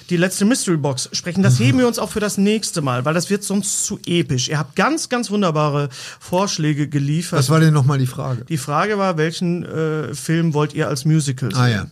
die 0.08 0.16
letzte 0.16 0.44
Mystery 0.44 0.76
Box 0.76 1.08
sprechen, 1.12 1.42
das 1.42 1.58
heben 1.60 1.78
wir 1.78 1.86
uns 1.86 1.98
auch 1.98 2.10
für 2.10 2.20
das 2.20 2.36
nächste 2.36 2.82
Mal, 2.82 3.04
weil 3.04 3.14
das 3.14 3.30
wird 3.30 3.44
sonst 3.44 3.84
zu 3.84 3.98
episch. 4.06 4.48
Ihr 4.48 4.58
habt 4.58 4.74
ganz, 4.74 5.08
ganz 5.08 5.30
wunderbare 5.30 5.88
Vorschläge 6.18 6.88
geliefert. 6.88 7.38
Was 7.38 7.48
war 7.50 7.60
denn 7.60 7.72
nochmal 7.72 7.98
die 7.98 8.06
Frage? 8.06 8.44
Die 8.44 8.58
Frage 8.58 8.98
war, 8.98 9.16
welchen 9.18 9.64
äh, 9.64 10.14
Film 10.14 10.52
wollt 10.52 10.74
ihr 10.74 10.88
als 10.88 11.04
Musical 11.04 11.50
sehen? 11.50 11.60
Ah, 11.60 11.68
ja. 11.68 11.86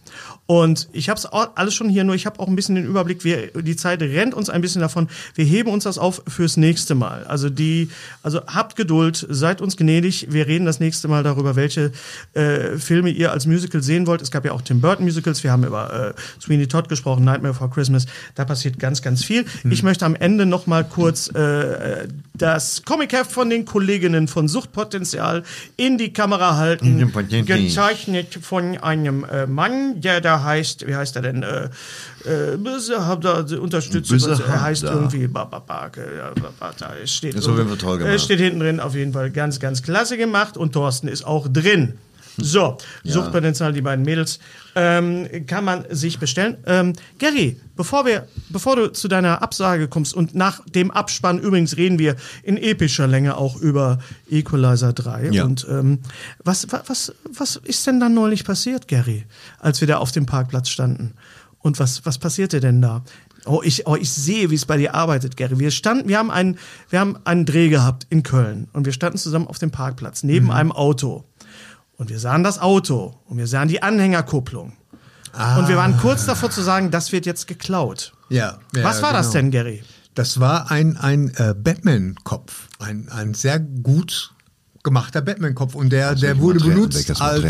Und 0.50 0.88
ich 0.92 1.10
habe 1.10 1.18
es 1.18 1.26
alles 1.26 1.74
schon 1.74 1.90
hier, 1.90 2.04
nur 2.04 2.14
ich 2.14 2.24
habe 2.24 2.40
auch 2.40 2.48
ein 2.48 2.56
bisschen 2.56 2.74
den 2.74 2.86
Überblick. 2.86 3.22
Wir, 3.22 3.48
die 3.48 3.76
Zeit 3.76 4.00
rennt 4.00 4.32
uns 4.32 4.48
ein 4.48 4.62
bisschen 4.62 4.80
davon. 4.80 5.08
Wir 5.34 5.44
heben 5.44 5.70
uns 5.70 5.84
das 5.84 5.98
auf 5.98 6.22
fürs 6.26 6.56
nächste 6.56 6.94
Mal. 6.94 7.24
Also 7.24 7.50
die, 7.50 7.90
also 8.22 8.40
habt 8.46 8.74
Geduld, 8.74 9.26
seid 9.28 9.60
uns 9.60 9.76
gnädig. 9.76 10.28
Wir 10.30 10.46
reden 10.46 10.64
das 10.64 10.80
nächste 10.80 11.06
Mal 11.06 11.22
darüber, 11.22 11.54
welche 11.54 11.92
äh, 12.32 12.78
Filme 12.78 13.10
ihr 13.10 13.30
als 13.30 13.44
Musical 13.44 13.82
sehen 13.82 14.06
wollt. 14.06 14.22
Es 14.22 14.30
gab 14.30 14.46
ja 14.46 14.52
auch 14.52 14.62
Tim 14.62 14.80
Burton 14.80 15.04
Musicals. 15.04 15.44
Wir 15.44 15.52
haben 15.52 15.64
über 15.64 16.14
äh, 16.16 16.40
Sweeney 16.40 16.66
Todd 16.66 16.88
gesprochen, 16.88 17.24
Nightmare 17.24 17.52
Before 17.52 17.68
Christmas. 17.68 18.06
Da 18.34 18.46
passiert 18.46 18.78
ganz, 18.78 19.02
ganz 19.02 19.22
viel. 19.22 19.44
Ich 19.68 19.82
möchte 19.82 20.06
am 20.06 20.14
Ende 20.14 20.46
noch 20.46 20.66
mal 20.66 20.82
kurz 20.82 21.28
äh, 21.28 22.08
das 22.32 22.84
Comic-Heft 22.86 23.30
von 23.30 23.50
den 23.50 23.66
Kolleginnen 23.66 24.28
von 24.28 24.48
Suchtpotenzial 24.48 25.42
in 25.76 25.98
die 25.98 26.14
Kamera 26.14 26.56
halten. 26.56 27.12
Gezeichnet 27.44 28.38
von 28.40 28.78
einem 28.78 29.24
äh, 29.24 29.46
Mann, 29.46 30.00
der 30.00 30.22
da 30.22 30.37
heißt, 30.44 30.86
wie 30.86 30.94
heißt 30.94 31.16
er 31.16 31.22
denn? 31.22 31.42
Äh, 31.42 31.64
äh, 32.24 32.56
da 33.20 33.44
unterstützt. 33.60 34.10
Böse 34.10 34.30
er 34.46 34.62
heißt 34.62 34.82
Hamda. 34.84 34.94
irgendwie 34.96 35.26
Bababak. 35.28 35.96
äh, 35.96 36.00
Da 36.78 37.06
steht, 37.06 37.34
Das 37.34 37.42
ist 37.42 37.48
auf 37.48 37.56
jeden 37.56 37.68
Fall 37.68 37.78
toll 37.78 37.98
gemacht. 37.98 38.12
steht 38.18 38.40
hinten 38.40 38.60
drin 38.60 38.80
auf 38.80 38.94
jeden 38.94 39.12
Fall 39.12 39.30
ganz, 39.30 39.60
ganz 39.60 39.82
klasse 39.82 40.16
gemacht 40.16 40.56
und 40.56 40.72
Thorsten 40.72 41.08
ist 41.08 41.24
auch 41.26 41.48
drin. 41.48 41.94
So, 42.40 42.78
Suchtpotenzial, 43.04 43.72
die 43.72 43.82
beiden 43.82 44.04
Mädels, 44.04 44.38
ähm, 44.76 45.26
kann 45.46 45.64
man 45.64 45.84
sich 45.90 46.18
bestellen. 46.18 46.56
Ähm, 46.66 46.92
Gary, 47.18 47.60
bevor, 47.76 48.06
wir, 48.06 48.28
bevor 48.48 48.76
du 48.76 48.92
zu 48.92 49.08
deiner 49.08 49.42
Absage 49.42 49.88
kommst 49.88 50.14
und 50.14 50.34
nach 50.34 50.60
dem 50.66 50.90
Abspann, 50.92 51.38
übrigens 51.40 51.76
reden 51.76 51.98
wir 51.98 52.14
in 52.44 52.56
epischer 52.56 53.06
Länge 53.08 53.36
auch 53.36 53.56
über 53.56 53.98
Equalizer 54.30 54.92
3. 54.92 55.30
Ja. 55.30 55.44
Und 55.44 55.66
ähm, 55.68 55.98
was, 56.44 56.70
wa- 56.70 56.82
was, 56.86 57.12
was 57.36 57.56
ist 57.56 57.86
denn 57.86 57.98
dann 57.98 58.14
neulich 58.14 58.44
passiert, 58.44 58.86
Gary, 58.88 59.24
als 59.58 59.80
wir 59.80 59.88
da 59.88 59.98
auf 59.98 60.12
dem 60.12 60.26
Parkplatz 60.26 60.68
standen? 60.68 61.14
Und 61.60 61.80
was, 61.80 62.06
was 62.06 62.18
passierte 62.18 62.60
denn 62.60 62.80
da? 62.80 63.02
Oh, 63.46 63.62
ich, 63.64 63.86
oh, 63.86 63.96
ich 63.96 64.10
sehe, 64.10 64.50
wie 64.50 64.54
es 64.54 64.66
bei 64.66 64.76
dir 64.76 64.94
arbeitet, 64.94 65.36
Gary. 65.36 65.58
Wir 65.58 65.70
standen, 65.70 66.08
wir 66.08 66.18
haben 66.18 66.30
einen, 66.30 66.58
wir 66.90 67.00
haben 67.00 67.16
einen 67.24 67.46
Dreh 67.46 67.68
gehabt 67.68 68.06
in 68.10 68.22
Köln 68.22 68.68
und 68.74 68.84
wir 68.84 68.92
standen 68.92 69.16
zusammen 69.18 69.46
auf 69.48 69.58
dem 69.58 69.70
Parkplatz 69.70 70.22
neben 70.22 70.50
einem 70.52 70.70
Auto. 70.70 71.24
Und 71.98 72.08
wir 72.10 72.18
sahen 72.18 72.42
das 72.44 72.58
Auto 72.60 73.16
und 73.26 73.36
wir 73.36 73.46
sahen 73.46 73.68
die 73.68 73.82
Anhängerkupplung. 73.82 74.72
Und 75.58 75.68
wir 75.68 75.76
waren 75.76 75.98
kurz 75.98 76.24
davor 76.26 76.50
zu 76.50 76.62
sagen, 76.62 76.90
das 76.90 77.12
wird 77.12 77.26
jetzt 77.26 77.46
geklaut. 77.46 78.12
Ja, 78.30 78.58
ja, 78.74 78.82
Was 78.84 79.02
war 79.02 79.12
das 79.12 79.26
genau. 79.26 79.32
denn, 79.34 79.50
Gary? 79.50 79.82
Das 80.14 80.40
war 80.40 80.70
ein, 80.70 80.96
ein 80.96 81.32
äh, 81.36 81.54
Batman-Kopf. 81.54 82.68
Ein, 82.78 83.08
ein 83.10 83.34
sehr 83.34 83.60
gut 83.60 84.32
gemachter 84.82 85.20
Batman-Kopf. 85.20 85.74
Und 85.74 85.90
der, 85.90 86.14
der 86.14 86.30
welches 86.30 86.42
wurde 86.42 86.58
Material- 86.60 86.74
benutzt 86.76 87.20
als? 87.20 87.44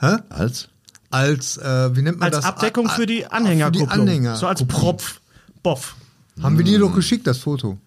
Hä? 0.00 0.16
Als? 0.28 0.68
als 1.10 1.56
äh, 1.56 1.96
wie 1.96 2.02
nennt 2.02 2.18
man 2.18 2.26
Als 2.26 2.36
das? 2.36 2.44
Abdeckung 2.44 2.88
A- 2.88 2.92
für 2.92 3.06
die 3.06 3.22
Für 3.22 3.32
Anhängerkupplung. 3.32 3.88
die 3.88 3.94
Anhänger. 3.94 4.36
So 4.36 4.46
als 4.46 4.64
Propf. 4.66 5.20
Boff. 5.62 5.96
Haben 6.42 6.58
wir 6.58 6.64
dir 6.64 6.78
doch 6.78 6.94
geschickt, 6.94 7.26
das 7.26 7.38
Foto? 7.38 7.78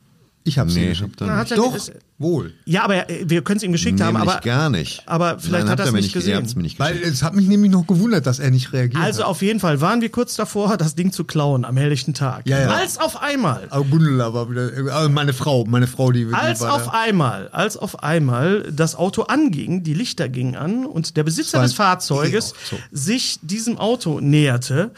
Ich 0.49 0.57
hab's 0.57 0.73
Nee, 0.73 0.81
hab 0.85 0.89
geschickt. 0.89 1.15
Na, 1.19 1.27
nicht. 1.27 1.35
hat 1.37 1.51
er- 1.51 1.57
Doch, 1.57 1.77
wohl. 2.17 2.53
Ja, 2.65 2.83
aber 2.83 3.09
äh, 3.09 3.23
wir 3.29 3.43
können 3.43 3.57
es 3.57 3.63
ihm 3.63 3.71
geschickt 3.71 4.01
haben, 4.01 4.13
Nämlich 4.17 4.29
aber, 4.33 4.41
gar 4.41 4.69
nicht. 4.69 5.03
aber 5.05 5.39
vielleicht 5.39 5.65
Nein, 5.65 5.69
hat 5.71 5.79
er 5.79 5.85
es 5.85 5.91
mir 5.91 6.01
nicht 6.01 6.11
gesehen. 6.13 6.45
mir 6.55 6.61
nicht 6.63 6.79
Weil 6.79 6.97
es 6.97 7.23
hat 7.23 7.33
mich 7.35 7.47
nämlich 7.47 7.71
noch 7.71 7.85
gewundert, 7.87 8.25
dass 8.25 8.39
er 8.39 8.51
nicht 8.51 8.73
reagiert 8.73 9.01
Also 9.01 9.21
hat. 9.21 9.29
auf 9.29 9.41
jeden 9.41 9.59
Fall 9.59 9.79
waren 9.79 10.01
wir 10.01 10.09
kurz 10.09 10.35
davor, 10.35 10.75
das 10.75 10.95
Ding 10.95 11.11
zu 11.11 11.23
klauen 11.23 11.63
am 11.65 11.77
helllichten 11.77 12.13
Tag. 12.13 12.47
Ja, 12.47 12.59
ja. 12.59 12.67
Als 12.71 12.97
auf 12.99 13.21
einmal. 13.21 13.67
Aber 13.69 13.85
Gundula 13.85 14.33
war 14.33 14.49
wieder, 14.49 14.71
also 14.93 15.09
meine 15.09 15.33
Frau, 15.33 15.65
meine 15.65 15.87
Frau, 15.87 16.11
die, 16.11 16.25
die 16.25 16.33
Als 16.33 16.61
auf 16.61 16.85
da. 16.85 16.91
einmal, 16.99 17.47
als 17.49 17.77
auf 17.77 18.03
einmal 18.03 18.63
das 18.73 18.95
Auto 18.95 19.21
anging, 19.23 19.83
die 19.83 19.93
Lichter 19.93 20.27
gingen 20.29 20.55
an 20.55 20.85
und 20.85 21.15
der 21.15 21.23
Besitzer 21.23 21.61
des 21.61 21.73
Fahrzeuges 21.73 22.53
E-Auto. 22.71 22.83
sich 22.91 23.37
diesem 23.43 23.77
Auto 23.77 24.19
näherte 24.19 24.91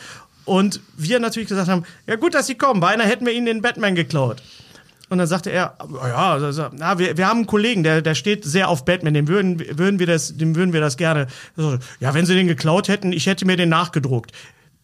und 0.45 0.79
wir 0.97 1.19
natürlich 1.19 1.49
gesagt 1.49 1.69
haben, 1.69 1.83
ja 2.07 2.15
gut, 2.15 2.33
dass 2.33 2.47
Sie 2.47 2.55
kommen, 2.55 2.79
beinahe 2.79 3.05
hätten 3.07 3.25
wir 3.27 3.33
Ihnen 3.33 3.45
den 3.45 3.61
Batman 3.61 3.93
geklaut. 3.93 4.41
Und 5.11 5.17
dann 5.17 5.27
sagte 5.27 5.49
er, 5.49 5.75
ja, 5.91 6.31
also, 6.35 6.69
na, 6.71 6.97
wir, 6.97 7.17
wir 7.17 7.27
haben 7.27 7.39
einen 7.39 7.45
Kollegen, 7.45 7.83
der, 7.83 8.01
der 8.01 8.15
steht 8.15 8.45
sehr 8.45 8.69
auf 8.69 8.85
Batman, 8.85 9.13
dem 9.13 9.27
würden, 9.27 9.59
würden 9.77 9.99
wir 9.99 10.07
das, 10.07 10.37
dem 10.37 10.55
würden 10.55 10.71
wir 10.71 10.79
das 10.79 10.95
gerne. 10.95 11.27
Ja, 11.99 12.13
wenn 12.13 12.25
Sie 12.25 12.33
den 12.33 12.47
geklaut 12.47 12.87
hätten, 12.87 13.11
ich 13.11 13.25
hätte 13.25 13.45
mir 13.45 13.57
den 13.57 13.67
nachgedruckt. 13.67 14.31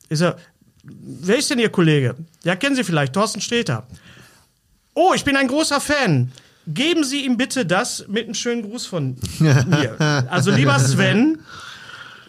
Ist 0.10 0.22
er, 0.22 0.36
wer 0.84 1.38
ist 1.38 1.50
denn 1.50 1.60
Ihr 1.60 1.70
Kollege? 1.70 2.16
Ja, 2.44 2.58
kennen 2.58 2.76
Sie 2.76 2.84
vielleicht, 2.84 3.14
Thorsten 3.14 3.40
Sträter. 3.40 3.88
Oh, 4.96 5.14
ich 5.16 5.24
bin 5.24 5.38
ein 5.38 5.48
großer 5.48 5.80
Fan. 5.80 6.34
Geben 6.68 7.06
Sie 7.06 7.24
ihm 7.24 7.38
bitte 7.38 7.66
das 7.66 8.04
mit 8.10 8.26
einem 8.26 8.34
schönen 8.34 8.64
Gruß 8.64 8.86
von 8.86 9.16
mir. 9.40 9.96
Also 10.30 10.52
lieber 10.52 10.78
Sven, 10.78 11.40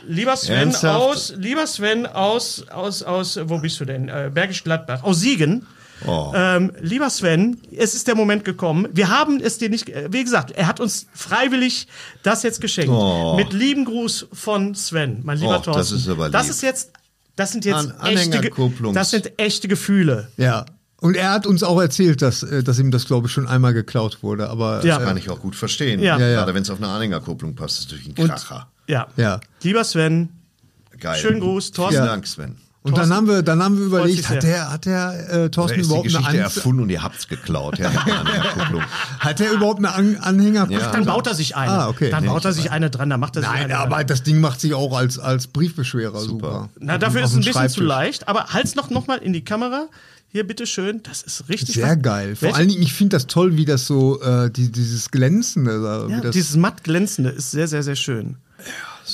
lieber 0.07 0.37
Sven 0.37 0.55
Ernsthaft? 0.55 1.01
aus, 1.01 1.35
lieber 1.37 1.67
Sven 1.67 2.07
aus, 2.07 2.69
aus, 2.69 3.03
aus, 3.03 3.41
wo 3.43 3.59
bist 3.59 3.81
du 3.81 3.85
denn? 3.85 4.09
Äh, 4.09 4.31
Bergisch 4.33 4.63
Gladbach, 4.63 5.03
aus 5.03 5.19
Siegen. 5.19 5.67
Oh. 6.07 6.33
Ähm, 6.35 6.73
lieber 6.81 7.11
Sven, 7.11 7.61
es 7.77 7.95
ist 7.95 8.07
der 8.07 8.15
Moment 8.15 8.45
gekommen. 8.45 8.87
Wir 8.93 9.09
haben 9.09 9.41
es 9.41 9.59
dir 9.59 9.69
nicht, 9.69 9.89
äh, 9.89 10.09
wie 10.13 10.23
gesagt, 10.23 10.53
er 10.53 10.67
hat 10.67 10.81
uns 10.81 11.07
freiwillig 11.13 11.89
das 12.23 12.43
jetzt 12.43 12.61
geschenkt. 12.61 12.91
Oh. 12.93 13.35
Mit 13.37 13.53
lieben 13.53 13.85
Gruß 13.85 14.27
von 14.33 14.75
Sven, 14.75 15.21
mein 15.25 15.39
lieber 15.39 15.55
das 15.57 15.63
Thorsten. 15.65 15.97
ist 15.97 16.09
aber 16.09 16.31
Das 16.31 16.45
lieb. 16.45 16.51
ist 16.53 16.63
jetzt, 16.63 16.93
das 17.37 17.53
sind 17.53 17.65
jetzt 17.65 17.75
An- 17.99 18.07
echte, 18.07 18.51
das 18.93 19.11
sind 19.11 19.33
echte 19.39 19.69
Gefühle. 19.69 20.29
Ja. 20.37 20.67
Und 21.01 21.17
er 21.17 21.31
hat 21.31 21.47
uns 21.47 21.63
auch 21.63 21.81
erzählt, 21.81 22.23
dass, 22.23 22.43
äh, 22.43 22.63
dass 22.65 22.79
ihm 22.81 22.91
das, 22.91 23.07
glaube 23.07 23.29
ich, 23.29 23.33
schon 23.33 23.47
einmal 23.47 23.73
geklaut 23.73 24.23
wurde. 24.23 24.51
Aber 24.51 24.85
Ja. 24.85 25.01
äh, 25.01 25.05
Kann 25.05 25.17
ich 25.17 25.31
auch 25.31 25.41
gut 25.41 25.55
verstehen. 25.55 26.01
Ja. 26.01 26.19
Ja, 26.19 26.27
ja. 26.27 26.35
Gerade 26.39 26.55
wenn 26.55 26.63
es 26.63 26.71
auf 26.71 26.79
eine 26.79 26.89
Anhängerkupplung 26.89 27.55
passt, 27.55 27.79
ist 27.79 27.87
es 27.87 27.93
natürlich 27.93 28.19
ein 28.19 28.23
Und- 28.23 28.31
Kracher. 28.31 28.69
Ja. 28.89 29.07
Ja. 29.17 29.39
Lieber 29.63 29.85
Sven, 29.85 30.29
Geil. 30.99 31.17
schönen 31.21 31.39
Gruß, 31.41 31.71
Thorsten. 31.71 31.95
Vielen. 31.97 32.07
Dank, 32.07 32.27
Sven. 32.27 32.57
Und 32.89 32.99
dann 32.99 33.13
haben 33.15 33.27
wir, 33.29 33.43
dann 33.43 33.63
haben 33.63 33.79
wir 33.79 33.85
überlegt, 33.87 34.29
hat 34.29 34.43
der, 34.43 34.71
hat 34.73 34.85
der 34.87 35.31
äh, 35.45 35.51
Thorsten 35.51 35.81
ist 35.81 35.87
die 35.87 35.91
überhaupt 35.91 36.07
eine, 36.09 36.13
Geschichte 36.19 36.31
An 36.31 36.37
erfunden 36.45 36.83
und 36.83 36.91
ihr 36.91 37.03
habt's 37.03 37.29
geklaut? 37.29 37.79
Ja, 37.79 37.91
die 38.07 38.13
Anhängerkupplung. 38.13 38.83
hat 39.21 39.39
der 39.39 39.53
überhaupt 39.53 39.79
eine 39.79 39.95
An 39.95 40.17
Anhänger? 40.17 40.67
Ja. 40.71 40.91
Dann 40.93 41.05
baut 41.05 41.27
er 41.27 41.35
sich 41.35 41.57
eine. 41.57 41.71
Ah, 41.73 41.89
okay. 41.89 42.11
Dann 42.11 42.25
Nee, 42.25 42.29
baut 42.31 42.45
er 42.45 42.51
ich 42.51 42.57
sich 42.57 42.71
eine 42.71 42.91
dran, 42.91 43.11
dann 43.11 43.21
macht 43.21 43.37
er 43.37 43.43
sich 43.43 43.51
Nein, 43.51 43.65
eine 43.65 43.79
aber 43.79 43.97
dran. 43.97 44.07
das 44.07 44.23
Ding 44.23 44.41
macht 44.41 44.61
sich 44.61 44.75
auch 44.75 44.97
als, 44.97 45.19
als 45.19 45.47
Briefbeschwerer 45.47 46.21
super. 46.21 46.69
Na, 46.79 46.95
Auf 46.95 46.99
dafür 47.01 47.23
ist 47.23 47.31
es 47.31 47.37
ein 47.37 47.45
bisschen 47.45 47.69
zu 47.69 47.83
leicht, 47.83 48.29
aber 48.29 48.47
halt's 48.49 48.75
noch, 48.75 48.91
noch 48.91 49.07
mal 49.07 49.19
in 49.19 49.33
die 49.33 49.45
Kamera. 49.45 49.87
Hier, 50.31 50.47
bitteschön. 50.47 51.03
Das 51.05 51.23
ist 51.23 51.49
richtig 51.49 51.77
Sehr 51.77 51.97
was- 51.97 52.03
geil. 52.03 52.37
Vor 52.37 52.43
Welche- 52.49 52.57
allen 52.59 52.69
Dingen, 52.69 52.83
ich 52.83 52.93
finde 52.93 53.17
das 53.17 53.27
toll, 53.29 53.57
wie 53.57 53.65
das 53.65 53.87
so, 53.87 54.21
äh, 54.21 54.51
die, 54.51 54.71
dieses 54.71 55.11
Glänzende. 55.11 56.07
Ja, 56.11 56.31
dieses 56.31 56.55
matt 56.57 56.85
glänzende 56.85 57.31
ist 57.31 57.51
sehr, 57.51 57.67
sehr, 57.67 57.83
sehr 57.83 57.97
schön. 57.97 58.37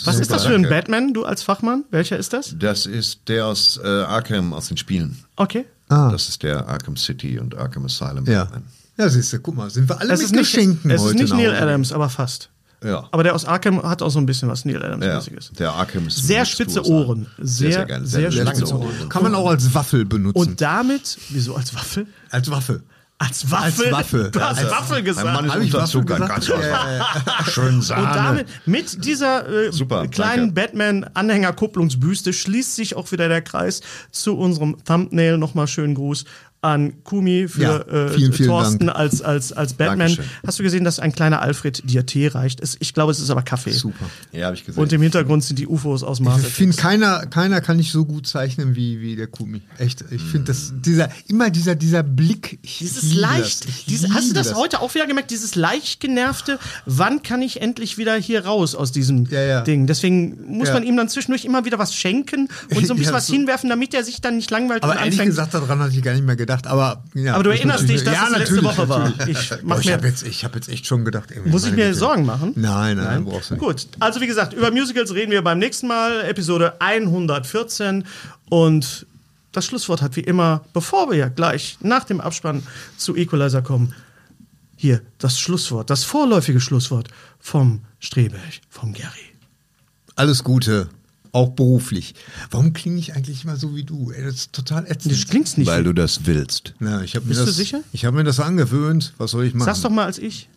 Was 0.05 0.17
ist 0.19 0.25
super, 0.29 0.35
das 0.35 0.47
für 0.47 0.55
ein 0.55 0.63
danke. 0.63 0.69
Batman, 0.71 1.15
du 1.15 1.25
als 1.25 1.43
Fachmann? 1.43 1.85
Welcher 1.91 2.17
ist 2.19 2.33
das? 2.33 2.55
Das 2.59 2.87
ist 2.87 3.21
der 3.29 3.47
aus 3.47 3.81
äh, 3.83 3.87
Arkham, 3.87 4.53
aus 4.53 4.69
den 4.69 4.77
Spielen. 4.77 5.19
Okay. 5.37 5.65
ah, 5.89 6.11
Das 6.11 6.29
ist 6.29 6.43
der 6.43 6.67
Arkham 6.69 6.97
City 6.97 7.39
und 7.39 7.57
Arkham 7.57 7.85
Asylum. 7.87 8.25
ja. 8.27 8.45
Batman. 8.45 8.65
Ja, 8.97 9.09
siehst 9.09 9.33
du, 9.33 9.41
guck 9.41 9.57
mal, 9.57 9.69
sind 9.71 9.89
wir 9.89 10.01
alle 10.01 10.13
Es 10.13 10.21
mit 10.21 10.27
ist 10.27 10.33
nicht, 10.37 10.53
Geschenken 10.55 10.91
es 10.91 11.01
ist 11.01 11.07
heute 11.09 11.17
nicht 11.17 11.31
nach 11.31 11.37
Neil 11.37 11.51
Hause. 11.53 11.63
Adams, 11.63 11.93
aber 11.93 12.09
fast. 12.09 12.49
Ja. 12.85 13.09
Aber 13.11 13.23
der 13.25 13.35
aus 13.35 13.45
Arkham 13.45 13.83
hat 13.83 14.03
auch 14.03 14.11
so 14.11 14.19
ein 14.21 14.27
bisschen 14.27 14.49
was 14.49 14.65
Neil 14.65 14.77
ja. 14.81 14.83
Adams-mäßiges. 14.83 15.53
Der 15.59 15.73
Arkham 15.73 16.07
ist 16.07 16.19
Sehr 16.25 16.45
spitze. 16.45 16.85
Ohren. 16.87 17.27
Sehr, 17.39 17.73
sehr, 17.73 17.87
geil. 17.87 18.01
sehr 18.05 18.31
sehr, 18.31 18.45
spitze 18.45 18.65
lange 18.75 18.85
Ohren. 18.85 19.09
Kann 19.09 19.23
man 19.25 19.35
auch 19.35 19.49
als 19.49 19.73
Waffel 19.75 20.05
benutzen. 20.05 20.39
Und 20.39 20.61
damit, 20.61 21.19
wieso 21.31 21.57
als 21.57 21.75
Waffel? 21.75 22.07
als 22.31 22.49
Waffe. 22.51 22.83
Als 23.19 23.51
Waffel? 23.51 23.87
Als 23.87 23.93
Waffe. 23.93 24.31
Du 24.33 24.41
hast 24.41 24.59
Als- 24.59 24.71
Waffel 24.71 25.03
gesagt. 25.03 25.25
Mein 25.33 25.47
Mann 25.47 25.63
ist 25.63 25.73
Waffel 25.73 26.05
gesagt? 26.05 26.29
ganz 26.29 27.51
Schön 27.53 27.81
Sahne. 27.81 28.07
Und 28.09 28.15
damit, 28.17 28.47
mit 28.67 29.05
dieser 29.05 29.49
äh, 29.49 29.73
Super, 29.73 30.09
kleinen. 30.09 30.53
Batman-Anhänger-Kupplungsbüste 30.53 32.33
schließt 32.33 32.75
sich 32.75 32.97
auch 32.97 33.11
wieder 33.13 33.29
der 33.29 33.41
Kreis 33.43 33.83
zu 34.11 34.37
unserem 34.37 34.83
Thumbnail. 34.85 35.39
Nochmal 35.39 35.69
schönen 35.69 35.95
Gruß 35.95 36.25
an 36.65 36.95
Kumi 37.05 37.47
für 37.47 37.63
Ja, 37.63 37.77
äh, 37.81 38.09
vielen, 38.09 38.33
vielen 38.33 38.49
Thorsten 38.49 38.87
Dank. 38.87 38.99
als, 38.99 39.21
als, 39.23 39.53
als 39.53 39.75
Batman. 39.75 39.99
Dankeschön. 40.09 40.25
Hast 40.47 40.59
du 40.59 40.63
gesehen, 40.63 40.83
dass 40.85 40.99
ein 40.99 41.13
kleiner 41.13 41.43
Alfred 41.43 41.83
dir 41.89 42.07
Tee 42.07 42.29
reicht? 42.29 42.61
Es, 42.61 42.77
ich 42.81 42.95
glaube, 42.95 43.13
es 43.13 43.21
ist 43.21 43.31
aber 43.31 43.43
Kaffee. 43.43 43.71
Super. 43.73 44.07
Ja, 44.33 44.47
habe 44.47 44.57
ich 44.57 44.65
gesehen. 44.65 44.81
Und 44.83 44.93
im 44.93 45.03
Hintergrund 45.03 45.45
sind 45.45 45.59
die 45.59 45.67
UFOs 45.67 46.03
aus 46.03 46.21
Mars. 46.21 46.43
Ich 46.43 46.53
finde, 46.55 46.77
keiner, 46.77 47.27
keiner 47.27 47.61
kann 47.61 47.79
ich 47.79 47.93
so 47.93 48.05
gut 48.05 48.27
zeichnen 48.27 48.75
wie, 48.77 49.01
wie 49.01 49.15
der 49.15 49.27
Kumi. 49.27 49.61
Echt. 49.79 50.05
Ich 50.11 50.23
finde 50.23 50.47
das, 50.47 50.73
dieser, 50.75 51.11
immer 51.29 51.51
dieser, 51.51 51.75
dieser 51.75 52.03
Blick. 52.03 52.59
Dieses 52.81 53.13
leicht, 53.15 53.69
das. 53.69 53.75
Ich 53.77 53.85
diese, 53.87 54.09
hast 54.09 54.21
du 54.23 54.29
liebe 54.29 54.35
das, 54.35 54.55
heute 54.55 54.81
auch 54.81 54.95
wieder 54.95 55.07
gemerkt? 55.07 55.31
Dieses 55.31 55.55
leicht 55.55 56.01
genervte, 56.01 56.59
wann 56.87 57.23
kann 57.23 57.43
ich 57.43 57.61
endlich 57.61 57.99
wieder 57.99 58.17
hier 58.17 58.45
raus 58.47 58.75
aus 58.75 58.91
diesem 58.93 59.27
Ja, 59.27 59.43
ja. 59.43 59.61
Ding? 59.61 59.87
Deswegen 59.87 60.57
muss 60.57 60.73
man 60.73 60.83
ihm 60.83 60.97
dann 60.97 61.09
zwischendurch 61.09 61.45
immer 61.45 61.65
wieder 61.65 61.79
was 61.79 61.95
schenken 61.95 62.49
und 62.75 62.87
so 62.87 62.95
ein 62.95 62.99
bisschen 62.99 63.13
was 63.13 63.27
so- 63.27 63.35
hinwerfen, 63.35 63.69
damit 63.69 63.93
er 63.95 64.03
sich 64.05 64.21
dann 64.21 64.37
nicht 64.37 64.51
langweilt 64.51 64.83
Aber 64.83 64.99
ehrlich 64.99 65.19
gesagt, 65.21 65.53
daran 65.55 65.79
hatte 65.81 65.95
ich 65.97 66.03
gar 66.03 66.13
nicht 66.15 66.25
mehr 66.25 66.37
gedacht. 66.37 66.54
Aber, 66.63 67.03
ja, 67.15 67.35
Aber 67.35 67.45
du 67.45 67.51
erinnerst 67.51 67.89
dich, 67.89 68.05
dass 68.05 68.15
ja, 68.15 68.29
es 68.31 68.39
letzte 68.39 68.63
Woche 68.63 68.89
war. 68.89 69.13
Ich 69.29 69.51
Boah, 69.63 69.79
ich 69.79 69.93
habe 69.93 70.07
jetzt, 70.07 70.27
ich 70.27 70.45
hab 70.45 70.55
jetzt 70.55 70.69
echt 70.69 70.87
schon 70.87 71.05
gedacht. 71.05 71.31
Muss 71.45 71.65
ich 71.65 71.73
mir 71.73 71.89
Güte. 71.89 71.99
Sorgen 71.99 72.25
machen? 72.25 72.53
Nein, 72.57 72.97
nein, 72.97 73.07
nein, 73.07 73.25
brauchst 73.25 73.51
du 73.51 73.55
nicht. 73.55 73.63
Gut, 73.63 73.87
also 74.01 74.21
wie 74.21 74.27
gesagt, 74.27 74.53
über 74.53 74.71
Musicals 74.71 75.15
reden 75.15 75.33
wir 75.33 75.43
beim 75.43 75.59
nächsten 75.59 75.87
Mal, 75.87 76.25
Episode 76.25 76.75
114. 76.81 78.05
Und 78.49 79.07
das 79.53 79.67
Schlusswort 79.67 80.03
hat 80.03 80.17
wie 80.17 80.21
immer, 80.21 80.65
bevor 80.73 81.11
wir 81.11 81.31
gleich 81.31 81.79
nach 81.81 82.05
dem 82.05 82.21
Abspann 82.21 82.63
zu 82.97 83.17
Equalizer 83.17 83.63
kommen, 83.63 83.95
hier 84.77 85.01
das 85.19 85.39
Schlusswort, 85.39 85.91
das 85.91 86.05
vorläufige 86.05 86.61
Schlusswort 86.61 87.09
vom 87.39 87.81
Streberg, 88.01 88.61
vom 88.69 88.93
Gary. 88.93 89.33
Alles 90.17 90.45
Gute, 90.45 90.89
auch 91.35 91.51
beruflich. 91.51 92.15
Warum 92.51 92.73
klinge 92.73 92.99
ich 92.99 93.15
eigentlich 93.15 93.45
immer 93.45 93.57
so 93.57 93.75
wie 93.75 93.85
du? 93.85 94.11
Ey, 94.13 94.25
das 94.25 94.35
ist 94.35 94.53
total 94.53 94.87
ätzend. 94.87 95.15
Du 95.21 95.27
klingst 95.31 95.59
nicht. 95.59 95.67
Weil 95.67 95.85
du 95.85 95.93
das 95.93 96.27
willst. 96.27 96.75
Na, 96.79 97.03
ich 97.03 97.13
Bist 97.13 97.41
du 97.41 97.45
das, 97.47 97.57
sicher? 97.57 97.81
Ich 97.93 98.05
habe 98.05 98.17
mir 98.17 98.25
das 98.25 98.41
angewöhnt. 98.41 99.13
Was 99.19 99.33
soll 99.33 99.45
ich 99.45 99.55
machen? 99.55 99.67
Sag's 99.67 99.81
doch 99.83 99.91
mal 99.91 100.05
als 100.07 100.19
ich. 100.19 100.49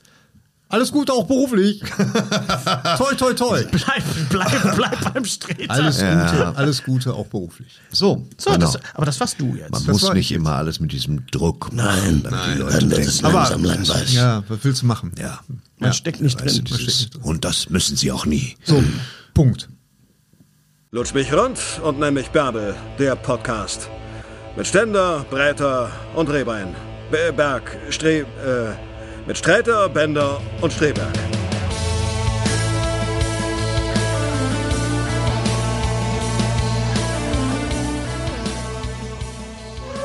Alles 0.69 0.91
Gute, 0.91 1.13
auch 1.13 1.25
beruflich. 1.27 1.79
toi, 2.97 3.13
toi, 3.15 3.33
toi. 3.33 3.63
Bleib, 3.71 4.03
bleib, 4.29 4.75
bleib 4.75 5.13
beim 5.13 5.23
Streter. 5.23 5.71
Alles 5.73 6.01
Ja. 6.01 6.29
Gute, 6.29 6.57
alles 6.57 6.83
Gute, 6.83 7.13
auch 7.13 7.27
beruflich. 7.27 7.69
So, 7.89 8.27
so, 8.37 8.51
genau. 8.51 8.65
das, 8.65 8.77
aber 8.93 9.05
das 9.05 9.17
warst 9.21 9.39
du 9.39 9.55
jetzt. 9.55 9.71
Man 9.71 9.85
Das 9.85 10.01
muss 10.01 10.13
nicht 10.13 10.29
ich 10.31 10.35
immer 10.35 10.55
alles 10.55 10.81
mit 10.81 10.91
diesem 10.91 11.25
Druck 11.27 11.69
Nein, 11.71 12.21
machen, 12.21 12.29
nein, 12.31 12.59
wird 12.59 12.81
denken. 12.81 12.95
es 12.99 13.21
langsam 13.21 13.63
langweilig. 13.63 14.13
Ja, 14.13 14.43
was 14.49 14.59
willst 14.63 14.81
du 14.81 14.87
machen? 14.87 15.13
ja, 15.17 15.39
Man 15.79 15.93
steckt 15.93 16.19
nicht 16.21 16.39
weißt 16.43 16.57
drin. 16.57 16.65
du, 16.65 16.77
dieses, 16.77 17.09
und 17.21 17.45
das 17.45 17.69
müssen 17.69 17.95
sie 17.95 18.11
auch 18.11 18.25
nie. 18.25 18.57
So, 18.65 18.83
Punkt. 19.33 19.69
Lutsch 20.91 21.13
mich 21.13 21.33
rund 21.33 21.59
und 21.83 21.99
nenn 21.99 22.13
mich 22.13 22.29
Bärbel, 22.29 22.75
der 22.97 23.15
Podcast. 23.15 23.89
Mit 24.55 24.65
Ständer, 24.67 25.25
Breiter 25.29 25.91
und 26.15 26.29
Rehbein. 26.29 26.75
Be- 27.11 27.33
Berg, 27.33 27.77
Stre... 27.89 28.19
Äh, 28.19 28.25
mit 29.27 29.37
Sträter, 29.37 29.89
Bender 29.89 30.39
und 30.61 30.71
Streberg. 30.71 31.13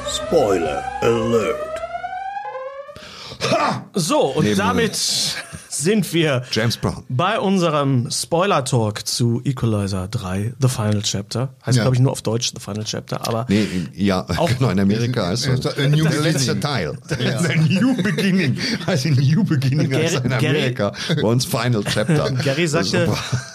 Spoiler 0.08 0.82
Alert. 1.00 1.56
So, 3.94 4.20
und 4.36 4.44
Neben- 4.44 4.58
damit 4.58 4.96
sind 5.82 6.12
wir 6.14 6.42
James 6.52 6.76
Brown. 6.76 7.04
bei 7.08 7.38
unserem 7.38 8.10
Spoiler-Talk 8.10 9.06
zu 9.06 9.40
Equalizer 9.44 10.08
3, 10.08 10.54
The 10.60 10.68
Final 10.68 11.02
Chapter. 11.02 11.54
Heißt, 11.66 11.76
Ja. 11.78 11.84
glaube 11.84 11.96
ich, 11.96 12.00
nur 12.02 12.12
auf 12.12 12.22
Deutsch 12.22 12.52
The 12.54 12.60
Final 12.60 12.84
Chapter, 12.84 13.26
aber 13.26 13.46
Nee, 13.48 13.62
in- 13.64 13.88
ja, 13.94 14.22
genau, 14.58 14.70
in 14.70 14.80
Amerika 14.80 15.26
heißt 15.26 15.48
das. 15.48 15.78
A 15.78 15.88
New 15.88 16.04
Der 16.04 16.20
letzte 16.20 16.54
Beginning. 16.54 16.60
Teil. 16.60 16.98
The 17.08 17.74
New 17.80 17.96
Beginning. 18.02 18.58
Also 18.86 19.08
New 19.10 19.44
Beginning 19.44 19.92
heißt 19.94 20.16
in 20.24 20.30
Gary- 20.30 20.46
Amerika. 20.48 20.92
Bei 21.16 21.28
uns 21.28 21.44
Final 21.44 21.82
Chapter. 21.84 22.30
Gary 22.42 22.66
sagte. 22.66 23.08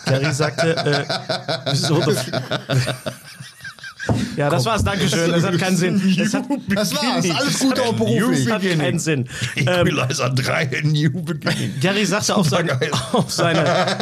Gary 0.05 0.33
sagte, 0.33 0.75
äh, 0.77 1.75
The 1.75 1.93
Ja, 4.35 4.49
das 4.49 4.65
war's, 4.65 4.83
Dankeschön. 4.83 5.31
Das 5.31 5.43
hat 5.43 5.57
keinen 5.57 5.77
Sinn. 5.77 6.01
Es 6.19 6.33
hat, 6.33 6.43
Das 6.69 6.93
war's. 6.95 7.29
Alles 7.29 7.59
Gute, 7.59 7.81
auch 7.83 7.93
beruflich. 7.93 8.45
das 8.45 8.53
hat 8.53 8.61
keinen 8.79 8.99
Sinn. 8.99 9.27
Ähm, 9.55 9.87
Equalizer 9.87 10.29
3, 10.29 10.63
A 10.63 10.67
New 10.83 11.09
Beginning. 11.23 11.73
Gary 11.81 12.05
sagte 12.05 12.35
auf 12.35 12.47
seine, 12.49 12.77
auf 13.13 13.31
seine. 13.31 13.65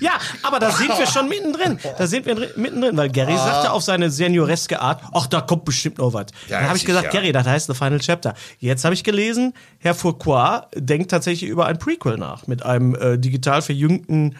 ja, 0.00 0.12
aber 0.42 0.58
da 0.58 0.70
sind 0.70 0.88
wir 0.98 1.06
schon 1.06 1.28
mittendrin. 1.28 1.78
Da 1.98 2.06
sind 2.06 2.26
wir 2.26 2.34
drin- 2.34 2.50
mittendrin, 2.56 2.96
weil 2.96 3.10
Gary 3.10 3.36
sagte 3.36 3.70
auf 3.72 3.82
seine 3.82 4.10
senioreske 4.10 4.80
Art, 4.80 5.02
ach, 5.12 5.26
da 5.26 5.40
kommt 5.40 5.64
bestimmt 5.64 5.98
noch 5.98 6.12
was. 6.12 6.26
Ja, 6.48 6.58
Dann 6.60 6.68
habe 6.68 6.78
ich 6.78 6.84
gesagt, 6.84 7.06
sicher. 7.12 7.20
Gary, 7.22 7.32
das 7.32 7.46
heißt 7.46 7.66
The 7.68 7.74
Final 7.74 8.00
Chapter. 8.00 8.34
Jetzt 8.58 8.84
habe 8.84 8.94
ich 8.94 9.04
gelesen, 9.04 9.54
Herr 9.78 9.94
Fourcroy 9.94 10.60
denkt 10.74 11.10
tatsächlich 11.10 11.48
über 11.50 11.66
ein 11.66 11.78
Prequel 11.78 12.16
nach, 12.18 12.46
mit 12.46 12.64
einem 12.64 12.94
äh, 12.94 13.18
digital 13.18 13.62
verjüngten 13.62 14.36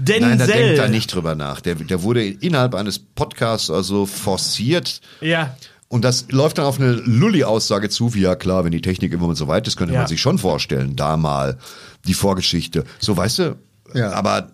Denzel. 0.00 0.28
Nein, 0.28 0.38
da 0.38 0.46
denkt 0.46 0.78
er 0.78 0.88
nicht 0.88 1.14
drüber 1.14 1.34
nach. 1.34 1.60
Der, 1.60 1.74
der 1.74 2.02
wurde 2.02 2.24
innerhalb 2.26 2.74
eines 2.74 2.98
Podcasts 2.98 3.70
also 3.70 4.06
forciert. 4.06 5.00
Ja. 5.20 5.56
Und 5.88 6.04
das 6.04 6.26
läuft 6.30 6.58
dann 6.58 6.66
auf 6.66 6.78
eine 6.78 6.92
Lulli-Aussage 6.92 7.88
zu, 7.88 8.14
wie 8.14 8.20
ja 8.20 8.36
klar, 8.36 8.64
wenn 8.64 8.70
die 8.70 8.80
Technik 8.80 9.12
immer 9.12 9.34
so 9.34 9.48
weit 9.48 9.66
ist, 9.66 9.76
könnte 9.76 9.94
Ja. 9.94 10.00
man 10.00 10.08
sich 10.08 10.20
schon 10.20 10.38
vorstellen, 10.38 10.94
da 10.94 11.16
mal 11.16 11.58
die 12.06 12.14
Vorgeschichte. 12.14 12.84
So, 13.00 13.16
weißt 13.16 13.38
du? 13.40 13.56
Ja. 13.94 14.12
Aber 14.12 14.52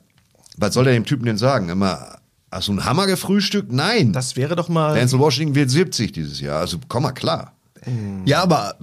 was 0.57 0.73
soll 0.75 0.85
der 0.85 0.95
dem 0.95 1.05
Typen 1.05 1.27
denn 1.27 1.37
sagen? 1.37 1.69
Immer, 1.69 2.19
hast 2.51 2.69
du 2.69 2.73
einen 2.73 2.85
Hammer 2.87 3.07
gefrühstückt? 3.07 3.71
Nein. 3.71 4.13
Das 4.15 4.37
wäre 4.37 4.57
doch 4.57 4.69
mal. 4.71 4.95
Denzel 4.95 5.19
Washington 5.19 5.55
wird 5.55 5.71
70 5.71 6.13
dieses 6.13 6.41
Jahr. 6.41 6.61
Also 6.61 6.79
komm 6.89 7.03
mal 7.03 7.13
klar. 7.13 7.53
Ja, 8.25 8.43
aber 8.43 8.77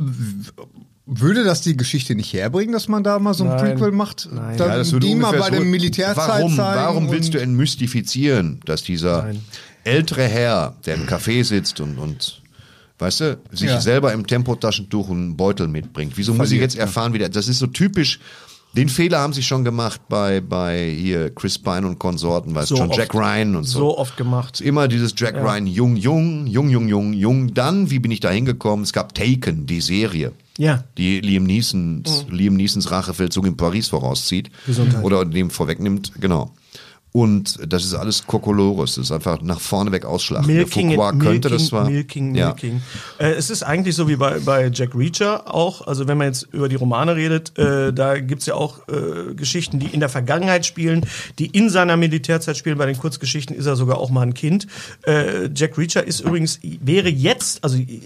würde 1.06 1.43
das 1.43 1.62
die 1.62 1.76
Geschichte 1.76 2.16
nicht 2.16 2.32
herbringen, 2.34 2.72
dass 2.72 2.88
man 2.88 3.04
da 3.04 3.20
mal 3.20 3.34
so 3.34 3.43
ein 3.43 3.49
Nein. 3.49 3.60
Prequel 3.76 3.91
macht? 3.91 4.30
Nein. 4.32 4.58
Dann 4.58 4.70
Ja, 4.70 4.78
das 4.78 4.91
würde 4.93 5.08
die 5.08 5.16
mal 5.16 5.32
bei 5.38 5.45
so- 5.47 5.51
der 5.51 5.62
Militärzeit 5.62 6.28
warum, 6.28 6.56
zeigen. 6.56 6.80
Warum 6.82 7.12
willst 7.12 7.34
du 7.34 7.39
entmystifizieren, 7.41 8.60
dass 8.66 8.84
dieser 8.84 9.24
Nein. 9.24 9.41
ältere 9.84 10.24
Herr, 10.24 10.76
der 10.86 10.95
im 10.95 11.06
Café 11.06 11.43
sitzt 11.43 11.80
und, 11.82 11.97
und 11.97 12.41
weißt 12.99 13.20
du, 13.20 13.38
sich 13.51 13.70
Ja. 13.70 13.82
selber 13.82 14.14
im 14.14 14.26
Tempotaschentuch 14.26 15.10
einen 15.10 15.36
Beutel 15.36 15.68
mitbringt? 15.68 16.14
Wieso 16.16 16.34
muss 16.34 16.45
ich 16.51 16.60
Verliert, 16.60 16.74
jetzt 16.74 16.80
erfahren, 16.80 17.14
wie 17.14 17.20
der, 17.20 17.28
das 17.30 17.47
ist 17.49 17.60
so 17.60 17.68
typisch. 17.68 18.20
Den 18.76 18.90
Fehler 18.90 19.20
haben 19.20 19.34
sie 19.34 19.44
schon 19.44 19.64
gemacht 19.64 20.02
bei, 20.10 20.42
bei 20.42 20.90
hier 20.90 21.30
Chris 21.30 21.60
Pine 21.60 21.88
und 21.88 22.00
Konsorten, 22.00 22.56
weißt 22.56 22.70
So 22.70 22.78
schon 22.78 22.90
oft. 22.90 22.98
Jack 22.98 23.14
Ryan 23.14 23.56
und 23.56 23.66
so. 23.66 23.80
so 23.80 23.98
oft 23.98 24.18
gemacht. 24.18 24.62
Immer 24.62 24.88
dieses 24.88 25.14
Jack 25.16 25.36
Ryan, 25.36 25.68
jung, 25.68 25.96
jung, 25.96 26.48
jung, 26.48 26.70
jung, 26.70 26.88
jung, 26.88 27.14
jung. 27.14 27.54
Dann, 27.54 27.92
wie 27.92 28.00
bin 28.00 28.10
ich 28.10 28.20
da 28.20 28.32
hingekommen? 28.32 28.84
Es 28.84 28.92
gab 28.92 29.14
Taken, 29.14 29.68
die 29.68 29.80
Serie. 29.80 30.32
Ja. 30.58 30.84
Die 30.98 31.20
Liam 31.20 31.44
Neesons, 31.44 32.26
Liam 32.30 32.56
Neesons 32.56 32.90
Rachefeldzug 32.90 33.46
in 33.46 33.58
Paris 33.58 33.90
vorauszieht. 33.90 34.50
Gesundheit. 34.66 35.04
Oder 35.04 35.24
dem 35.26 35.52
vorwegnimmt, 35.52 36.14
genau. 36.20 36.52
Und 37.14 37.59
das 37.72 37.86
ist 37.86 37.93
alles 37.93 38.26
Kokolores. 38.26 38.95
Das 38.95 39.05
ist 39.05 39.11
einfach 39.11 39.39
nach 39.43 39.59
vorne 39.59 39.91
weg 39.91 40.03
ausschlachten. 40.03 40.47
Der 40.47 40.57
Milking, 40.57 40.95
Foucault 40.95 41.14
milking, 41.14 41.32
könnte 41.32 41.49
das 41.49 41.68
zwar. 41.68 41.88
milking, 41.88 42.34
ja. 42.34 42.47
milking. 42.47 42.82
Äh, 43.20 43.34
es 43.34 43.51
ist 43.51 43.61
eigentlich 43.61 43.95
so 43.95 44.07
wie 44.07 44.16
bei, 44.16 44.39
bei 44.39 44.72
Jack 44.74 44.95
Reacher 44.95 45.53
auch, 45.53 45.86
also 45.86 46.07
wenn 46.07 46.18
man 46.18 46.28
jetzt 46.28 46.47
über 46.51 46.68
die 46.68 46.76
Romane 46.76 47.16
redet, 47.16 47.55
äh, 47.59 47.93
da 47.93 48.20
gibt's 48.20 48.47
ja 48.47 48.55
auch 48.55 48.80
äh, 48.88 49.36
Geschichten, 49.36 49.78
die 49.78 49.86
in 49.86 49.99
der 49.99 50.09
Vergangenheit 50.09 50.66
spielen, 50.66 51.05
die 51.38 51.45
in 51.45 51.70
seiner 51.70 51.97
Militärzeit 51.97 52.57
spielen. 52.57 52.80
Bei 52.80 52.88
den 52.88 52.97
Kurzgeschichten 52.97 53.55
ist 53.55 53.68
er 53.68 53.76
sogar 53.76 53.99
auch 53.99 54.09
mal 54.09 54.24
ein 54.24 54.34
Kind. 54.34 54.66
Äh, 55.05 55.49
Jack 55.53 55.78
Reacher 55.78 56.03
ist 56.03 56.22
übrigens, 56.22 56.59
wäre 56.64 57.09
jetzt, 57.09 57.64
also 57.64 57.78
äh, 57.78 57.99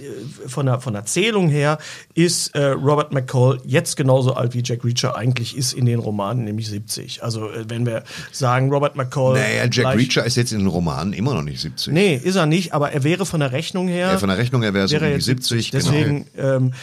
von 0.48 0.66
der, 0.66 0.82
von 0.82 0.92
der 0.92 1.06
Zählung 1.06 1.48
her, 1.48 1.78
ist 2.14 2.54
äh, 2.56 2.72
Robert 2.72 3.14
McCall 3.14 3.62
jetzt 3.64 3.96
genauso 3.96 4.34
alt 4.34 4.54
wie 4.54 4.64
Jack 4.66 4.84
Reacher 4.84 5.16
eigentlich 5.16 5.56
ist 5.56 5.72
in 5.72 5.86
den 5.86 6.00
Romanen, 6.00 6.44
nämlich 6.44 6.68
70. 6.68 7.24
Also 7.24 7.50
wenn 7.70 7.86
wir 7.86 8.04
sagen, 8.34 8.70
Robert 8.70 8.97
McCall... 8.98 9.36
Naja, 9.36 9.64
Jack 9.64 9.72
gleich- 9.72 9.98
Reacher 9.98 10.26
ist 10.26 10.36
jetzt 10.36 10.52
in 10.52 10.60
den 10.60 10.68
Romanen 10.68 11.14
immer 11.14 11.34
noch 11.34 11.44
nicht 11.44 11.62
70. 11.62 11.94
Nee, 11.94 12.16
ist 12.22 12.36
er 12.36 12.46
nicht, 12.46 12.74
aber 12.74 12.92
er 12.92 13.04
wäre 13.04 13.26
von 13.26 13.40
der 13.40 13.52
Rechnung 13.52 13.88
her. 13.88 14.12
Ja, 14.12 14.18
von 14.18 14.30
der 14.30 14.38
Rechnung 14.38 14.62
her 14.64 14.74
wäre 14.74 14.86
es 14.86 14.92
wäre 14.92 15.06
um 15.06 15.12
er 15.12 15.18
die 15.18 15.26
jetzt 15.26 15.26
70. 15.26 15.72
Deswegen, 15.72 16.26
ähm, 16.38 16.74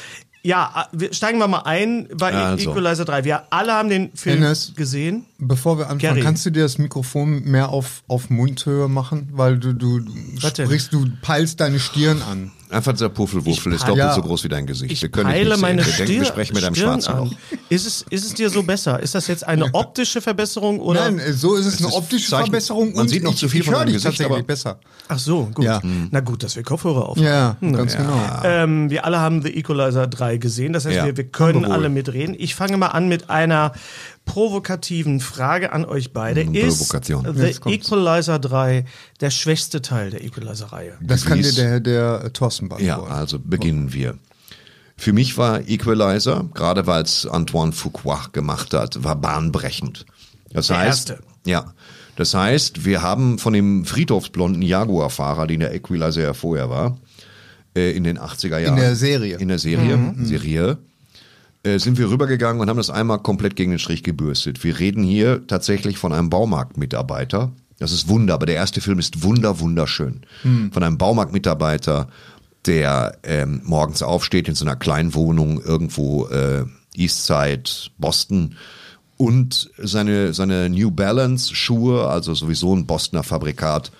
Ja, 0.42 0.88
wir, 0.92 1.12
steigen 1.14 1.38
wir 1.38 1.48
mal 1.48 1.62
ein 1.64 2.06
bei 2.18 2.30
Also. 2.32 2.70
Equalizer 2.70 3.06
3. 3.06 3.24
Wir 3.24 3.44
alle 3.50 3.72
haben 3.72 3.88
den 3.88 4.10
Film 4.14 4.42
Hennes. 4.42 4.74
gesehen. 4.76 5.24
Bevor 5.38 5.78
wir 5.78 5.84
anfangen, 5.84 6.00
Gary. 6.00 6.20
kannst 6.20 6.44
du 6.44 6.50
dir 6.50 6.62
das 6.64 6.76
Mikrofon 6.76 7.44
mehr 7.44 7.70
auf, 7.70 8.02
auf 8.08 8.28
Mundhöhe 8.28 8.88
machen? 8.88 9.30
Weil 9.32 9.58
du, 9.58 9.72
du 9.72 10.00
denn? 10.00 10.38
sprichst, 10.66 10.92
du 10.92 11.06
peilst 11.22 11.60
deine 11.60 11.80
Stirn 11.80 12.20
an. 12.22 12.52
Einfach 12.70 12.92
dieser 12.92 13.08
Puffelwuffel 13.08 13.72
ist 13.72 13.82
doppelt 13.82 13.98
ja. 13.98 14.14
so 14.14 14.22
groß 14.22 14.42
wie 14.44 14.48
dein 14.48 14.66
Gesicht. 14.66 14.90
Ich 14.92 15.02
wir 15.02 15.08
können 15.10 15.28
dich 15.28 15.36
peile 15.36 15.50
nicht 15.50 15.60
meine 15.60 15.82
sehen. 15.84 15.92
Wir 15.92 15.96
denken, 16.06 16.10
wir 16.12 16.24
Stirn, 16.24 16.32
sprechen 16.34 16.54
mit 16.54 16.64
einem 16.64 16.74
Stirn 16.74 17.02
Schwarzrauch. 17.02 17.30
an. 17.30 17.36
Ist 17.68 17.86
es, 17.86 18.04
ist 18.10 18.24
es 18.26 18.34
dir 18.34 18.50
so 18.50 18.62
besser? 18.62 19.00
Ist 19.00 19.14
das 19.14 19.26
jetzt 19.28 19.46
eine 19.46 19.66
optische 19.74 20.20
Verbesserung 20.20 20.80
oder? 20.80 21.10
Nein, 21.10 21.20
so 21.34 21.54
ist 21.54 21.66
es 21.66 21.78
eine 21.78 21.88
ist 21.88 21.94
optische 21.94 22.30
Zeichen- 22.30 22.44
Verbesserung. 22.46 22.92
man 22.92 23.02
und 23.02 23.08
sieht 23.08 23.22
noch 23.22 23.34
zu 23.34 23.48
viel 23.48 23.60
ich 23.60 23.66
von 23.66 23.74
deinem 23.74 23.92
Gesicht, 23.92 24.20
aber- 24.22 24.42
besser. 24.42 24.78
Ach 25.08 25.18
so, 25.18 25.50
gut. 25.54 25.64
Ja. 25.64 25.80
Na 26.10 26.20
gut, 26.20 26.42
dass 26.42 26.56
wir 26.56 26.62
Kopfhörer 26.62 27.08
auf. 27.08 27.18
Ja, 27.18 27.56
ganz 27.60 27.96
genau. 27.96 28.18
Ähm, 28.42 28.88
wir 28.90 29.04
alle 29.04 29.18
haben 29.20 29.42
The 29.42 29.50
Equalizer 29.56 30.06
3 30.06 30.38
gesehen. 30.38 30.72
Das 30.72 30.86
heißt, 30.86 31.04
wir, 31.04 31.16
wir 31.16 31.24
können 31.24 31.62
Jawohl. 31.62 31.74
alle 31.74 31.88
mitreden. 31.90 32.34
Ich 32.38 32.54
fange 32.54 32.76
mal 32.78 32.88
an 32.88 33.08
mit 33.08 33.28
einer 33.30 33.72
provokativen 34.24 35.20
Frage 35.20 35.72
an 35.72 35.84
euch 35.84 36.12
beide. 36.12 36.44
Mm, 36.44 36.54
Ist. 36.54 36.90
The. 37.04 37.70
Equalizer 37.70 38.38
3 38.38 38.84
der 39.20 39.30
schwächste 39.30 39.82
Teil 39.82 40.10
der 40.10 40.24
Equalizer-Reihe? 40.24 40.94
Das 41.02 41.24
kann 41.26 41.42
dir 41.42 41.52
der, 41.52 41.80
der 41.80 42.22
äh, 42.24 42.30
Thorsten 42.30 42.68
Ja, 42.78 42.96
beantworten. 42.96 43.12
also 43.12 43.38
beginnen 43.38 43.92
wir. 43.92 44.18
Für 44.96 45.12
mich 45.12 45.36
war 45.36 45.68
Equalizer, 45.68 46.48
gerade 46.54 46.86
weil 46.86 47.02
es 47.02 47.26
Antoine 47.26 47.72
Fuqua 47.72 48.28
gemacht 48.32 48.72
hat, 48.74 49.02
war 49.02 49.16
bahnbrechend. 49.16 50.06
Das 50.52 50.68
Der 50.68 50.78
heißt, 50.78 51.10
erste. 51.10 51.24
ja, 51.46 51.74
das 52.16 52.32
heißt, 52.32 52.84
wir 52.84 53.02
haben 53.02 53.38
von 53.38 53.52
dem 53.52 53.84
friedhofsblonden 53.84 54.62
Jaguar-Fahrer, 54.62 55.48
den 55.48 55.60
der 55.60 55.74
Equalizer 55.74 56.22
ja 56.22 56.32
vorher 56.32 56.70
war, 56.70 56.96
äh, 57.76 57.90
in 57.90 58.04
den 58.04 58.18
80er 58.20 58.58
Jahren. 58.58 58.76
der 58.76 58.94
Serie. 58.94 59.36
In 59.38 59.48
der 59.48 59.58
Serie, 59.58 59.96
Mhm. 59.96 60.24
Serie, 60.26 60.78
äh, 61.64 61.78
sind 61.78 61.98
wir 61.98 62.10
rübergegangen 62.10 62.60
und 62.60 62.68
haben 62.68 62.76
das 62.76 62.90
einmal 62.90 63.18
komplett 63.18 63.56
gegen 63.56 63.70
den 63.70 63.78
Strich 63.78 64.02
gebürstet. 64.02 64.62
Wir 64.62 64.78
reden 64.78 65.02
hier 65.02 65.46
tatsächlich 65.46 65.98
von 65.98 66.12
einem 66.12 66.30
Baumarktmitarbeiter. 66.30 67.52
Das 67.78 67.92
ist 67.92 68.08
Wunder, 68.08 68.34
aber 68.34 68.46
der 68.46 68.54
erste 68.54 68.80
Film 68.80 68.98
ist 68.98 69.22
wunder, 69.22 69.58
wunderschön. 69.60 70.20
Von 70.72 70.82
einem 70.82 70.98
Baumarktmitarbeiter, 70.98 72.08
der 72.66 73.18
ähm, 73.24 73.62
morgens 73.64 74.02
aufsteht 74.02 74.48
in 74.48 74.54
so 74.54 74.64
einer 74.64 74.76
kleinen 74.76 75.14
Wohnung 75.14 75.60
irgendwo 75.60 76.26
äh, 76.28 76.64
Eastside, 76.94 77.64
Boston 77.98 78.56
und 79.16 79.70
seine, 79.78 80.34
seine 80.34 80.68
New 80.68 80.90
Balance 80.90 81.54
Schuhe, 81.54 82.08
also 82.08 82.34
sowieso 82.34 82.74
ein 82.74 82.86
Bostoner 82.86 83.22
Fabrikat, 83.22 83.90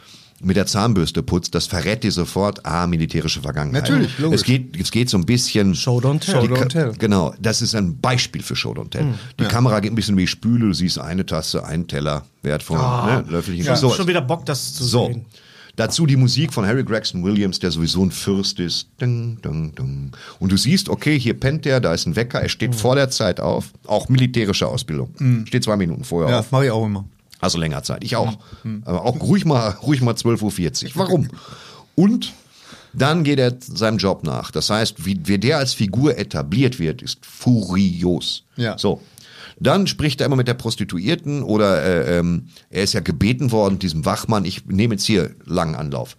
mit 0.41 0.57
der 0.57 0.67
Zahnbürste 0.67 1.23
putzt, 1.23 1.55
das 1.55 1.67
verrät 1.67 2.03
dir 2.05 2.13
sofort, 2.13 2.67
ah, 2.67 2.87
militärische 2.87 3.41
Vergangenheit. 3.41 3.83
Natürlich, 3.85 4.19
logisch. 4.19 4.41
Es 4.41 4.45
geht, 4.47 4.79
es 4.81 4.91
geht 4.91 5.09
so 5.09 5.17
ein 5.17 5.25
bisschen. 5.25 5.75
Show 5.75 5.99
don't 5.99 6.21
tell. 6.21 6.35
Show 6.35 6.53
don't 6.53 6.69
tell. 6.69 6.93
Genau, 6.99 7.35
das 7.41 7.63
ist 7.63 7.75
ein 7.75 7.99
Beispiel 8.01 8.43
für 8.43 8.57
Show 8.57 8.73
don't 8.73 8.91
tell. 8.91 9.07
Die 9.39 9.45
Kamera 9.45 9.81
geht 9.81 9.93
ein 9.93 9.95
bisschen 9.95 10.17
wie 10.17 10.27
Spüle, 10.27 10.67
du 10.67 10.73
siehst 10.75 10.99
eine 10.99 11.25
Tasse, 11.25 11.65
einen 11.65 11.87
Teller, 11.87 12.25
wertvoll, 12.43 12.79
ne, 12.79 13.25
Löffelchen. 13.29 13.65
Ja, 13.65 13.77
so. 13.77 13.91
Schon 13.91 14.07
wieder 14.09 14.21
Bock, 14.21 14.45
das 14.47 14.75
zu 14.75 14.85
So. 14.85 15.07
sehen. 15.07 15.25
Dazu 15.77 16.07
die 16.07 16.15
Musik 16.17 16.53
von 16.53 16.65
Harry 16.65 16.85
Gregson 16.85 17.25
Williams, 17.25 17.59
der 17.59 17.73
sowieso 17.73 18.05
ein 18.05 18.13
Fürst 18.13 18.61
ist. 18.61 18.87
Ding, 19.01 19.39
ding, 19.43 19.75
ding. 19.75 20.13
Und 20.39 20.53
du 20.53 20.57
siehst, 20.57 20.89
okay, 20.89 21.19
hier 21.19 21.35
pennt 21.35 21.65
der, 21.65 21.81
da 21.81 21.93
ist 21.93 22.07
ein 22.07 22.15
Wecker, 22.15 22.41
er 22.41 22.49
steht 22.49 22.73
Hm. 22.75 22.79
vor 22.79 22.95
der 22.95 23.11
Zeit 23.11 23.41
auf. 23.41 23.73
Auch 23.87 24.09
militärische 24.09 24.69
Ausbildung. 24.69 25.11
Steht 25.47 25.65
zwei 25.65 25.77
Minuten 25.77 26.05
vorher 26.05 26.31
Ja, 26.31 26.39
auf. 26.39 26.45
das 26.45 26.53
mache 26.53 26.67
ich 26.67 26.71
auch 26.71 26.87
immer. 26.87 27.05
Also 27.45 27.59
länger 27.59 27.83
Zeit. 27.83 28.03
Ich 28.03 28.17
auch. 28.17 28.39
Aber 28.87 29.05
auch 29.05 29.21
ruhig 29.21 29.45
mal, 29.45 29.69
ruhig 29.83 30.01
mal 30.01 30.15
12.40 30.15 30.85
Uhr. 30.85 30.91
Warum? 30.95 31.29
Und 31.95 32.33
dann 32.95 33.23
geht 33.23 33.39
er 33.39 33.55
seinem 33.61 33.99
Job 33.99 34.25
nach. 34.25 34.51
Das 34.51 34.71
heißt, 34.71 35.05
wie, 35.05 35.21
wie 35.25 35.39
der 35.39 35.59
als 35.59 35.75
Figur 35.75 36.17
etabliert 36.17 36.79
wird, 36.79 37.03
ist 37.03 37.27
furios. 37.27 38.45
Ja. 38.57 38.79
So. 38.79 39.03
Dann 39.61 39.87
spricht 39.87 40.21
er 40.21 40.27
immer 40.27 40.37
mit 40.37 40.49
der 40.49 40.55
Prostituierten 40.55 41.43
oder 41.43 41.83
äh, 41.83 42.19
ähm, 42.19 42.49
er 42.71 42.83
ist 42.83 42.95
ja 42.95 43.01
gebeten 43.01 43.53
worden, 43.53 43.79
diesem 43.79 44.07
Wachmann, 44.07 44.47
ich 44.47 44.65
nehme 44.67 44.95
jetzt 44.95 45.05
hier 45.05 45.35
langen 45.45 45.75
Anlauf, 45.75 46.17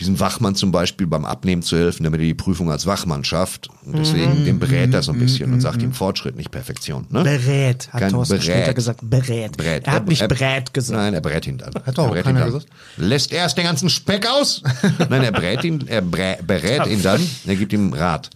diesem 0.00 0.18
Wachmann 0.18 0.54
zum 0.54 0.72
Beispiel 0.72 1.06
beim 1.06 1.24
Abnehmen 1.26 1.62
zu 1.62 1.76
helfen, 1.76 2.02
damit 2.04 2.18
er 2.20 2.26
die 2.26 2.34
Prüfung 2.34 2.70
als 2.72 2.86
Wachmann 2.86 3.24
schafft. 3.24 3.68
Und 3.84 3.98
deswegen, 3.98 4.44
den 4.44 4.58
berät 4.58 4.92
er 4.94 5.02
so 5.02 5.12
ein 5.12 5.18
bisschen 5.18 5.52
und 5.52 5.60
sagt 5.60 5.82
ihm 5.82 5.92
Fortschritt, 5.92 6.34
nicht 6.34 6.50
Perfektion. 6.50 7.06
Ne? 7.10 7.22
Berät, 7.22 7.92
hat 7.92 8.00
Kein 8.00 8.10
Thorsten 8.10 8.36
Berät. 8.38 8.42
Sträter 8.44 8.74
gesagt. 8.74 9.00
Berät. 9.02 9.56
Brät. 9.56 9.86
Er 9.86 9.92
hat 9.92 10.08
nicht 10.08 10.26
Brät 10.26 10.72
gesagt. 10.72 10.98
Nein, 10.98 11.14
er 11.14 11.20
brät 11.20 11.46
ihn 11.46 11.58
dann. 11.58 11.74
Hat 11.84 11.98
doch 11.98 12.14
Er 12.16 12.22
keiner 12.22 12.40
ihn 12.40 12.42
dann. 12.44 12.52
gesagt. 12.52 12.66
Lässt 12.96 13.32
erst 13.32 13.58
den 13.58 13.64
ganzen 13.64 13.90
Speck 13.90 14.26
aus? 14.26 14.62
Nein, 15.10 15.22
er 15.22 15.32
brät 15.32 15.62
ihn, 15.62 15.84
er 15.86 16.00
berät 16.00 16.86
ihn 16.86 17.02
dann, 17.02 17.20
er 17.46 17.56
gibt 17.56 17.72
ihm 17.74 17.92
Rat. 17.92 18.30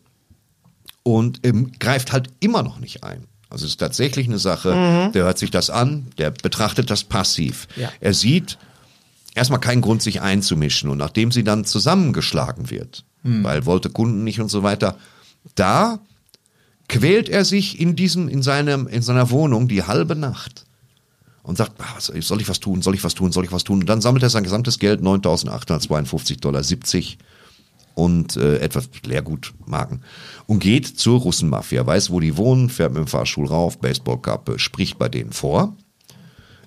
und 1.04 1.46
ähm, 1.46 1.72
greift 1.80 2.12
halt 2.12 2.30
immer 2.40 2.64
noch 2.64 2.80
nicht 2.80 3.04
ein. 3.04 3.26
Also 3.50 3.66
es 3.66 3.72
ist 3.74 3.80
tatsächlich 3.80 4.28
eine 4.28 4.40
Sache, 4.40 5.12
der 5.14 5.26
hört 5.26 5.38
sich 5.38 5.52
das 5.52 5.70
an, 5.70 6.08
der 6.18 6.32
betrachtet 6.32 6.90
das 6.90 7.04
passiv. 7.04 7.68
Ja. 7.76 7.92
Er 8.00 8.16
sieht 8.16 8.58
erstmal 9.36 9.60
keinen 9.60 9.82
Grund, 9.82 10.02
sich 10.02 10.22
einzumischen. 10.22 10.90
Und 10.90 10.98
nachdem 10.98 11.32
sie 11.32 11.44
dann 11.44 11.64
zusammengeschlagen 11.64 12.72
wird, 12.72 13.06
weil 13.24 13.66
wollte 13.68 13.90
Kunden 13.90 14.24
nicht 14.24 14.42
und 14.42 14.50
so 14.50 14.64
weiter, 14.64 14.98
da 15.54 16.00
quält 16.90 17.30
er 17.30 17.46
sich 17.46 17.80
in 17.80 17.96
diesem, 17.96 18.28
in 18.28 18.42
seinem, 18.42 18.88
in 18.88 19.02
seiner 19.02 19.30
Wohnung 19.30 19.68
die 19.68 19.84
halbe 19.84 20.16
Nacht 20.16 20.66
und 21.44 21.58
sagt, 21.58 21.74
ah, 21.80 22.00
soll 22.00 22.42
ich 22.42 22.50
was 22.50 22.60
tun, 22.60 22.82
soll 22.82 22.96
ich 22.96 23.04
was 23.04 23.14
tun, 23.14 23.32
soll 23.32 23.46
ich 23.46 23.52
was 23.52 23.64
tun? 23.64 23.82
Und 23.82 23.86
dann 23.88 24.02
sammelt 24.02 24.24
er 24.24 24.30
sein 24.30 24.44
gesamtes 24.44 24.80
Geld, 24.80 25.02
9.852 25.02 26.40
Dollar 26.40 26.64
70 26.64 27.18
und 27.96 28.36
äh, 28.38 28.58
etwas 28.58 28.90
Leergutmarken 29.06 30.02
und 30.48 30.60
geht 30.60 30.88
zur 30.88 31.20
Russenmafia, 31.20 31.86
weiß, 31.86 32.10
wo 32.10 32.20
die 32.20 32.38
wohnen, 32.38 32.70
fährt 32.70 32.94
mit 32.94 33.04
dem 33.04 33.08
Fahrstuhl 33.08 33.48
rauf, 33.48 33.80
Baseballkappe, 33.80 34.60
spricht 34.60 34.98
bei 34.98 35.10
denen 35.10 35.32
vor. 35.32 35.76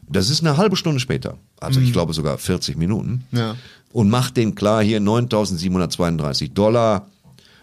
Das 0.08 0.30
ist 0.30 0.40
eine 0.40 0.56
halbe 0.56 0.76
Stunde 0.76 1.00
später, 1.00 1.38
also 1.60 1.80
ich 1.80 1.92
glaube 1.92 2.12
sogar 2.12 2.38
40 2.38 2.76
Minuten. 2.76 3.24
Ja. 3.32 3.56
Und 3.92 4.08
macht 4.08 4.36
denen 4.36 4.54
klar, 4.54 4.82
hier 4.82 5.00
9.732 5.00 6.52
Dollar, 6.52 7.08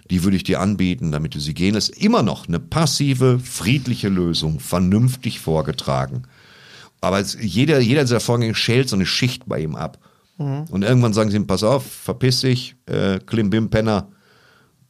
die 0.09 0.23
würde 0.23 0.35
ich 0.35 0.43
dir 0.43 0.59
anbieten, 0.59 1.11
damit 1.11 1.35
du 1.35 1.39
sie 1.39 1.53
gehen 1.53 1.75
lässt. 1.75 1.89
Immer 1.89 2.23
noch 2.23 2.47
eine 2.47 2.59
passive, 2.59 3.39
friedliche 3.39 4.09
Lösung, 4.09 4.59
vernünftig 4.59 5.39
vorgetragen. 5.39 6.23
Aber 7.01 7.21
jeder, 7.21 7.79
jeder 7.79 8.01
dieser 8.01 8.19
Vorgänge 8.19 8.55
schält 8.55 8.89
so 8.89 8.95
eine 8.95 9.05
Schicht 9.05 9.43
bei 9.45 9.59
ihm 9.59 9.75
ab. 9.75 9.99
Und 10.69 10.83
irgendwann 10.83 11.13
sagen 11.13 11.29
sie 11.29 11.37
ihm, 11.37 11.47
pass 11.47 11.63
auf, 11.63 11.85
verpiss 11.85 12.41
dich, 12.41 12.75
äh, 12.87 13.19
Klimbim 13.19 13.69
Penner, 13.69 14.07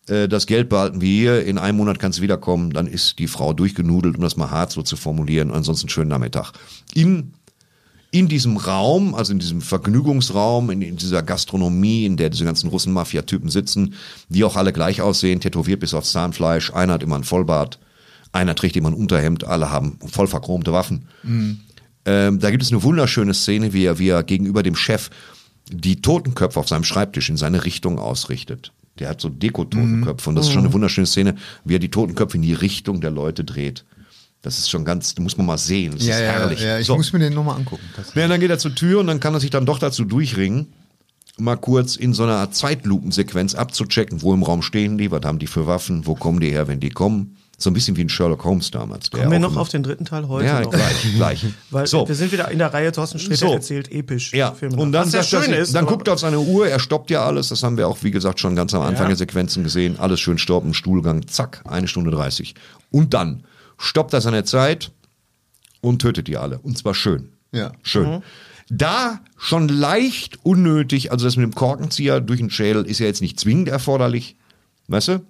äh, 0.08 0.28
das 0.28 0.48
Geld 0.48 0.70
behalten 0.70 1.02
wir 1.02 1.10
hier, 1.10 1.46
in 1.46 1.58
einem 1.58 1.78
Monat 1.78 2.00
kannst 2.00 2.20
du 2.20 2.24
wiederkommen, 2.24 2.72
dann 2.72 2.88
ist 2.88 3.20
die 3.20 3.28
Frau 3.28 3.54
durchgenudelt, 3.54 4.16
um 4.16 4.22
das 4.22 4.38
mal 4.38 4.52
hart 4.52 4.72
so 4.72 4.82
zu 4.82 4.96
formulieren, 4.96 5.52
ansonsten 5.52 5.90
schönen 5.90 6.10
Nachmittag. 6.10 6.54
In, 6.94 7.34
in 8.12 8.28
diesem 8.28 8.58
Raum, 8.58 9.16
also 9.16 9.34
in 9.34 9.40
diesem 9.40 9.62
Vergnügungsraum, 9.62 10.70
in, 10.70 10.82
in 10.82 10.96
dieser 10.98 11.24
Gastronomie, 11.24 12.06
in 12.06 12.16
der 12.16 12.30
diese 12.30 12.46
ganzen 12.46 12.70
Russen-Mafia-Typen 12.70 13.50
sitzen, 13.50 13.96
die 14.30 14.44
auch 14.44 14.56
alle 14.56 14.72
gleich 14.72 15.02
aussehen, 15.02 15.42
tätowiert 15.42 15.80
bis 15.80 15.94
aufs 15.94 16.12
Zahnfleisch, 16.12 16.74
einer 16.74 16.94
hat 16.94 17.04
immer 17.04 17.18
ein 17.18 17.24
Vollbart, 17.24 17.80
einer 18.32 18.56
trägt 18.56 18.76
immer 18.78 18.90
ein 18.90 18.96
Unterhemd, 18.96 19.44
alle 19.44 19.72
haben 19.72 20.00
voll 20.08 20.28
verchromte 20.28 20.72
Waffen 20.72 21.08
Ähm, 22.06 22.40
da 22.40 22.52
gibt 22.52 22.64
es 22.64 22.72
eine 22.72 22.84
wunderschöne 22.84 23.34
Szene, 23.34 23.74
wie 23.74 23.86
er, 23.86 24.00
wie 24.00 24.10
er 24.10 24.24
gegenüber 24.24 24.62
dem 24.64 24.76
Chef 24.76 25.10
die 25.72 26.02
Totenköpfe 26.02 26.60
auf 26.60 26.68
seinem 26.68 26.84
Schreibtisch 26.84 27.30
in 27.30 27.38
seine 27.38 27.64
Richtung 27.66 27.98
ausrichtet. 28.00 28.74
Der 29.00 29.10
hat 29.10 29.22
so 29.22 29.30
Deko-Totenköpfe 29.30 30.30
und 30.30 30.36
das 30.36 30.48
ist 30.48 30.52
schon 30.52 30.64
eine 30.66 30.74
wunderschöne 30.74 31.08
Szene, 31.08 31.36
wie 31.64 31.76
er 31.76 31.80
die 31.80 31.90
Totenköpfe 31.90 32.38
in 32.38 32.44
die 32.44 32.54
Richtung 32.54 33.02
der 33.02 33.12
Leute 33.12 33.44
dreht. 33.44 33.86
Das 34.42 34.60
ist 34.60 34.70
schon 34.70 34.84
ganz, 34.84 35.18
muss 35.20 35.38
man 35.38 35.46
mal 35.46 35.58
sehen. 35.58 35.94
Das 35.98 36.06
Ja, 36.06 36.16
ist 36.16 36.22
ja, 36.22 36.28
herrlich. 36.34 36.60
ja, 36.62 36.78
ich 36.78 36.86
So. 36.86 36.96
muss 36.98 37.14
mir 37.14 37.20
den 37.20 37.34
nochmal 37.34 37.56
angucken. 37.56 37.84
Ja, 38.14 38.28
dann 38.28 38.40
geht 38.42 38.50
er 38.50 38.60
zur 38.60 38.76
Tür 38.76 39.00
und 39.00 39.08
dann 39.08 39.22
kann 39.22 39.34
er 39.34 39.40
sich 39.40 39.50
dann 39.50 39.66
doch 39.66 39.80
dazu 39.80 40.04
durchringen, 40.04 40.68
mal 41.38 41.56
kurz 41.56 41.96
in 41.96 42.14
so 42.14 42.24
einer 42.24 42.52
Zeitlupensequenz 42.52 43.56
abzuchecken, 43.56 44.22
wo 44.22 44.34
im 44.34 44.44
Raum 44.44 44.62
stehen 44.62 44.98
die, 44.98 45.10
was 45.12 45.24
haben 45.24 45.40
die 45.40 45.48
für 45.48 45.66
Waffen, 45.66 46.06
wo 46.06 46.14
kommen 46.16 46.42
die 46.42 46.50
her, 46.52 46.68
wenn 46.68 46.82
die 46.82 46.90
kommen. 46.90 47.38
So 47.58 47.70
ein 47.70 47.74
bisschen 47.74 47.96
wie 47.96 48.02
ein 48.04 48.10
Sherlock 48.10 48.44
Holmes 48.44 48.72
damals. 48.72 49.10
Kommen 49.12 49.32
wir 49.32 49.40
noch 49.40 49.56
auf 49.56 49.70
den 49.70 49.84
dritten 49.84 50.06
Teil 50.06 50.28
heute? 50.28 50.48
Ja, 50.48 50.62
noch? 50.62 50.72
gleich, 50.72 51.16
gleich. 51.16 51.46
Weil 51.70 51.88
so. 51.88 52.08
wir 52.08 52.16
sind 52.16 52.32
wieder 52.32 52.50
in 52.52 52.58
der 52.60 52.74
Reihe 52.74 52.92
Thorsten 52.92 53.20
Sträter 53.20 53.48
So. 53.48 53.54
erzählt 53.54 53.92
episch. 53.92 54.34
Ja, 54.34 54.52
Filme. 54.54 54.76
und 54.78 54.92
dann, 54.92 55.04
Was 55.06 55.12
sehr 55.12 55.24
schön 55.24 55.54
ist. 55.54 55.74
dann 55.74 55.86
guckt 55.86 56.08
er 56.08 56.16
auf 56.16 56.20
seine 56.20 56.40
Uhr, 56.40 56.68
er 56.68 56.80
stoppt 56.80 57.10
ja 57.12 57.24
alles, 57.24 57.50
das 57.50 57.62
haben 57.64 57.78
wir 57.78 57.88
auch, 57.88 58.00
wie 58.02 58.12
gesagt, 58.12 58.40
schon 58.40 58.56
ganz 58.56 58.74
am 58.74 58.82
Anfang 58.82 59.04
Ja. 59.06 59.10
der 59.10 59.18
Sequenzen 59.18 59.64
gesehen, 59.64 59.98
alles 60.00 60.20
schön 60.20 60.38
stoppen, 60.40 60.74
Stuhlgang, 60.74 61.28
zack, 61.28 61.62
eine 61.66 61.88
Stunde 61.88 62.12
30. 62.12 62.56
Und 62.92 63.14
dann 63.14 63.44
stoppt 63.78 64.14
er 64.14 64.22
seine 64.22 64.44
Zeit 64.44 64.92
und 65.80 66.02
tötet 66.02 66.28
die 66.28 66.38
alle. 66.38 66.58
Und 66.60 66.78
zwar 66.78 66.94
schön. 66.96 67.30
Ja. 67.52 67.72
Schön. 67.84 68.10
Mhm. 68.16 68.22
Da 68.70 69.20
schon 69.38 69.68
leicht 69.70 70.40
unnötig, 70.44 71.12
also 71.12 71.26
das 71.26 71.36
mit 71.38 71.44
dem 71.44 71.54
Korkenzieher 71.56 72.20
durch 72.20 72.40
den 72.40 72.50
Schädel 72.50 72.84
ist 72.86 73.00
ja 73.00 73.06
jetzt 73.06 73.22
nicht 73.22 73.40
zwingend 73.40 73.70
erforderlich, 73.70 74.36
weißt 74.88 75.08
du? 75.10 75.22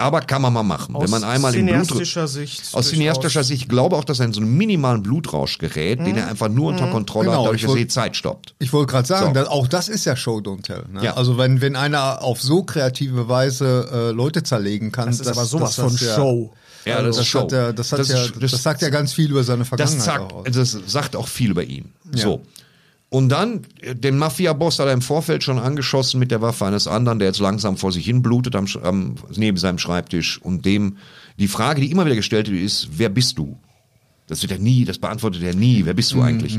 Aber 0.00 0.20
kann 0.22 0.42
man 0.42 0.52
mal 0.52 0.62
machen. 0.62 0.96
aus 0.96 1.02
Wenn 1.04 1.10
man 1.10 1.24
einmal 1.24 1.52
cineastischer 1.52 2.26
Sicht. 2.26 2.74
aus 2.74 2.88
cineastischer 2.88 3.44
Sicht, 3.44 3.62
ich 3.62 3.68
glaube 3.68 3.96
auch, 3.96 4.04
dass 4.04 4.18
er 4.18 4.26
in 4.26 4.32
so 4.32 4.40
einem 4.40 4.56
minimalen 4.56 5.02
Blutrausch 5.02 5.58
gerät, 5.58 6.00
den 6.00 6.16
er 6.16 6.28
einfach 6.28 6.48
nur 6.48 6.68
unter 6.68 6.86
Kontrolle 6.88 7.26
Genau, 7.28 7.38
hat, 7.40 7.46
dadurch, 7.46 7.60
ich 7.62 7.66
dass 7.66 7.74
er 7.76 7.78
die 7.80 7.86
Zeit 7.88 8.16
stoppt. 8.16 8.54
Ich 8.58 8.72
wollte 8.72 8.90
gerade 8.92 9.06
sagen, 9.06 9.26
So. 9.28 9.32
dass, 9.34 9.48
auch 9.48 9.68
das 9.68 9.88
ist 9.88 10.04
ja 10.06 10.16
Show 10.16 10.38
Don't 10.38 10.62
Tell. 10.62 10.84
Ne? 10.92 11.04
Ja. 11.04 11.14
Also 11.16 11.36
wenn, 11.38 11.60
wenn 11.60 11.76
einer 11.76 12.22
auf 12.22 12.40
so 12.40 12.62
kreative 12.62 13.28
Weise 13.28 13.88
äh, 13.92 14.10
Leute 14.12 14.42
zerlegen 14.42 14.90
kann, 14.90 15.06
Das 15.06 15.20
ist 15.20 15.26
aber 15.28 15.44
sowas 15.44 15.76
das 15.76 15.84
von 15.84 15.96
ja, 16.08 16.14
Show. 16.16 16.52
Ja, 16.86 16.96
Also 16.96 17.06
das, 17.08 17.16
das, 17.16 17.24
ist 17.26 17.30
Show. 17.30 17.40
hat 17.42 17.52
ja, 17.52 17.72
das, 17.72 17.92
hat 17.92 17.98
Das 17.98 18.08
ja, 18.08 18.26
das, 18.40 18.50
das- 18.52 18.62
sagt 18.62 18.82
ja 18.82 18.88
ganz 18.88 19.12
viel 19.12 19.30
über 19.30 19.44
seine 19.44 19.60
Das 19.60 19.68
Vergangenheit 19.68 20.02
sagt, 20.02 20.32
auch 20.32 20.36
aus. 20.46 20.46
das 20.50 20.76
sagt 20.86 21.14
auch 21.16 21.28
viel 21.28 21.50
über 21.50 21.62
ihn. 21.62 21.92
Ja. 22.14 22.22
So. 22.22 22.40
Und 23.10 23.28
dann, 23.28 23.62
äh, 23.82 23.94
den 23.94 24.16
Mafia-Boss 24.18 24.78
hat 24.78 24.86
er 24.86 24.92
im 24.92 25.02
Vorfeld 25.02 25.42
schon 25.44 25.58
angeschossen 25.58 26.18
mit 26.20 26.30
der 26.30 26.40
Waffe 26.40 26.64
eines 26.64 26.86
anderen, 26.86 27.18
der 27.18 27.28
jetzt 27.28 27.40
langsam 27.40 27.76
vor 27.76 27.92
sich 27.92 28.04
hin 28.06 28.22
blutet 28.22 28.54
am, 28.56 28.66
am, 28.82 29.16
neben 29.36 29.56
seinem 29.58 29.78
Schreibtisch. 29.78 30.40
Und 30.40 30.64
dem, 30.64 30.96
die 31.38 31.48
Frage, 31.48 31.80
die 31.80 31.90
immer 31.90 32.06
wieder 32.06 32.14
gestellt 32.16 32.50
wird, 32.50 32.62
ist, 32.62 32.88
wer 32.96 33.08
bist 33.08 33.36
du? 33.36 33.58
Das 34.28 34.42
wird 34.42 34.52
er 34.52 34.58
nie, 34.60 34.84
das 34.84 34.98
beantwortet 34.98 35.42
er 35.42 35.54
nie. 35.56 35.84
Wer 35.84 35.94
bist 35.94 36.12
du 36.12 36.22
eigentlich? 36.22 36.56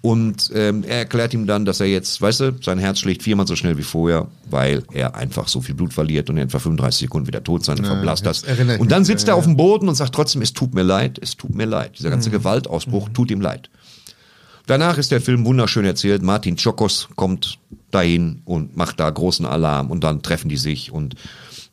Und 0.00 0.50
ähm, 0.52 0.82
er 0.82 0.98
erklärt 0.98 1.32
ihm 1.32 1.46
dann, 1.46 1.64
dass 1.64 1.78
er 1.80 1.86
jetzt, 1.86 2.20
weißt 2.20 2.40
du, 2.40 2.56
sein 2.60 2.78
Herz 2.80 2.98
schlägt 2.98 3.22
viermal 3.22 3.46
so 3.46 3.54
schnell 3.56 3.78
wie 3.78 3.82
vorher, 3.84 4.26
weil 4.50 4.82
er 4.92 5.14
einfach 5.14 5.46
so 5.48 5.60
viel 5.62 5.76
Blut 5.76 5.94
verliert 5.94 6.28
und 6.28 6.36
in 6.36 6.42
etwa 6.42 6.58
35 6.58 7.02
Sekunden 7.06 7.28
wieder 7.28 7.42
tot 7.42 7.64
sein 7.64 7.78
und 7.78 7.86
verblasst 7.86 8.26
das. 8.26 8.44
Und 8.80 8.90
dann 8.90 9.04
sitzt 9.04 9.28
ja, 9.28 9.34
er 9.34 9.36
auf 9.36 9.44
dem 9.44 9.56
Boden 9.56 9.88
und 9.88 9.94
sagt 9.94 10.12
trotzdem, 10.14 10.42
es 10.42 10.52
tut 10.52 10.74
mir 10.74 10.82
leid, 10.82 11.18
es 11.22 11.36
tut 11.36 11.54
mir 11.54 11.66
leid. 11.66 11.92
Dieser 11.98 12.08
Mhm. 12.08 12.14
ganze 12.14 12.30
Gewaltausbruch 12.30 13.10
tut 13.10 13.30
ihm 13.30 13.40
leid. 13.40 13.70
Danach 14.66 14.96
ist 14.96 15.10
der 15.10 15.20
Film 15.20 15.44
wunderschön 15.44 15.84
erzählt. 15.84 16.22
Martin 16.22 16.56
Chokos 16.56 17.08
kommt 17.16 17.58
dahin 17.90 18.40
und 18.44 18.76
macht 18.76 18.98
da 18.98 19.08
großen 19.10 19.44
Alarm 19.44 19.90
und 19.90 20.04
dann 20.04 20.22
treffen 20.22 20.48
die 20.48 20.56
sich 20.56 20.90
und 20.90 21.14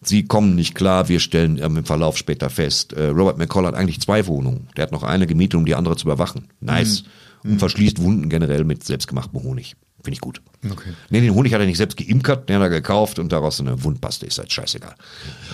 sie 0.02 0.26
kommen 0.26 0.56
nicht 0.56 0.76
klar. 0.76 1.08
Wir 1.08 1.20
stellen 1.20 1.58
ähm, 1.58 1.78
im 1.78 1.86
Verlauf 1.86 2.18
später 2.18 2.50
fest, 2.50 2.94
äh, 2.94 3.08
Robert 3.08 3.38
McCall 3.38 3.66
hat 3.66 3.76
eigentlich 3.76 4.02
zwei 4.02 4.28
Wohnungen. 4.28 4.68
Der 4.76 4.84
hat 4.84 4.92
noch 4.92 5.04
eine 5.04 5.26
gemietet, 5.26 5.56
um 5.56 5.66
die 5.66 5.76
andere 5.76 5.96
zu 5.96 6.06
überwachen. 6.06 6.48
Nice. 6.60 7.04
Und 7.44 7.60
verschließt 7.60 8.02
Wunden 8.02 8.30
generell 8.30 8.66
mit 8.66 8.84
selbstgemachtem 8.84 9.42
Honig. 9.42 9.76
Finde 10.04 10.16
ich 10.16 10.22
gut. 10.22 10.42
Okay. 10.70 10.94
Nee, 11.10 11.22
den 11.22 11.34
Honig 11.34 11.54
hat 11.54 11.62
er 11.62 11.68
nicht 11.68 11.78
selbst 11.78 11.98
geimpft, 11.98 12.50
den 12.50 12.56
hat 12.56 12.64
er 12.64 12.70
gekauft 12.70 13.20
und 13.20 13.32
daraus 13.32 13.60
eine 13.60 13.84
Wundpaste 13.84 14.26
ist 14.26 14.38
halt 14.38 14.52
scheißegal. 14.52 14.96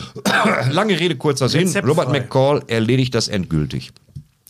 Lange 0.71 0.99
Rede, 0.99 1.15
kurzer 1.17 1.49
Sinn. 1.49 1.73
Robert 1.77 2.11
McCall 2.11 2.63
erledigt 2.67 3.13
das 3.13 3.27
endgültig. 3.27 3.91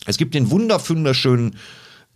Es 0.06 0.16
gibt 0.16 0.34
den 0.34 0.50
wunderschönen 0.50 1.56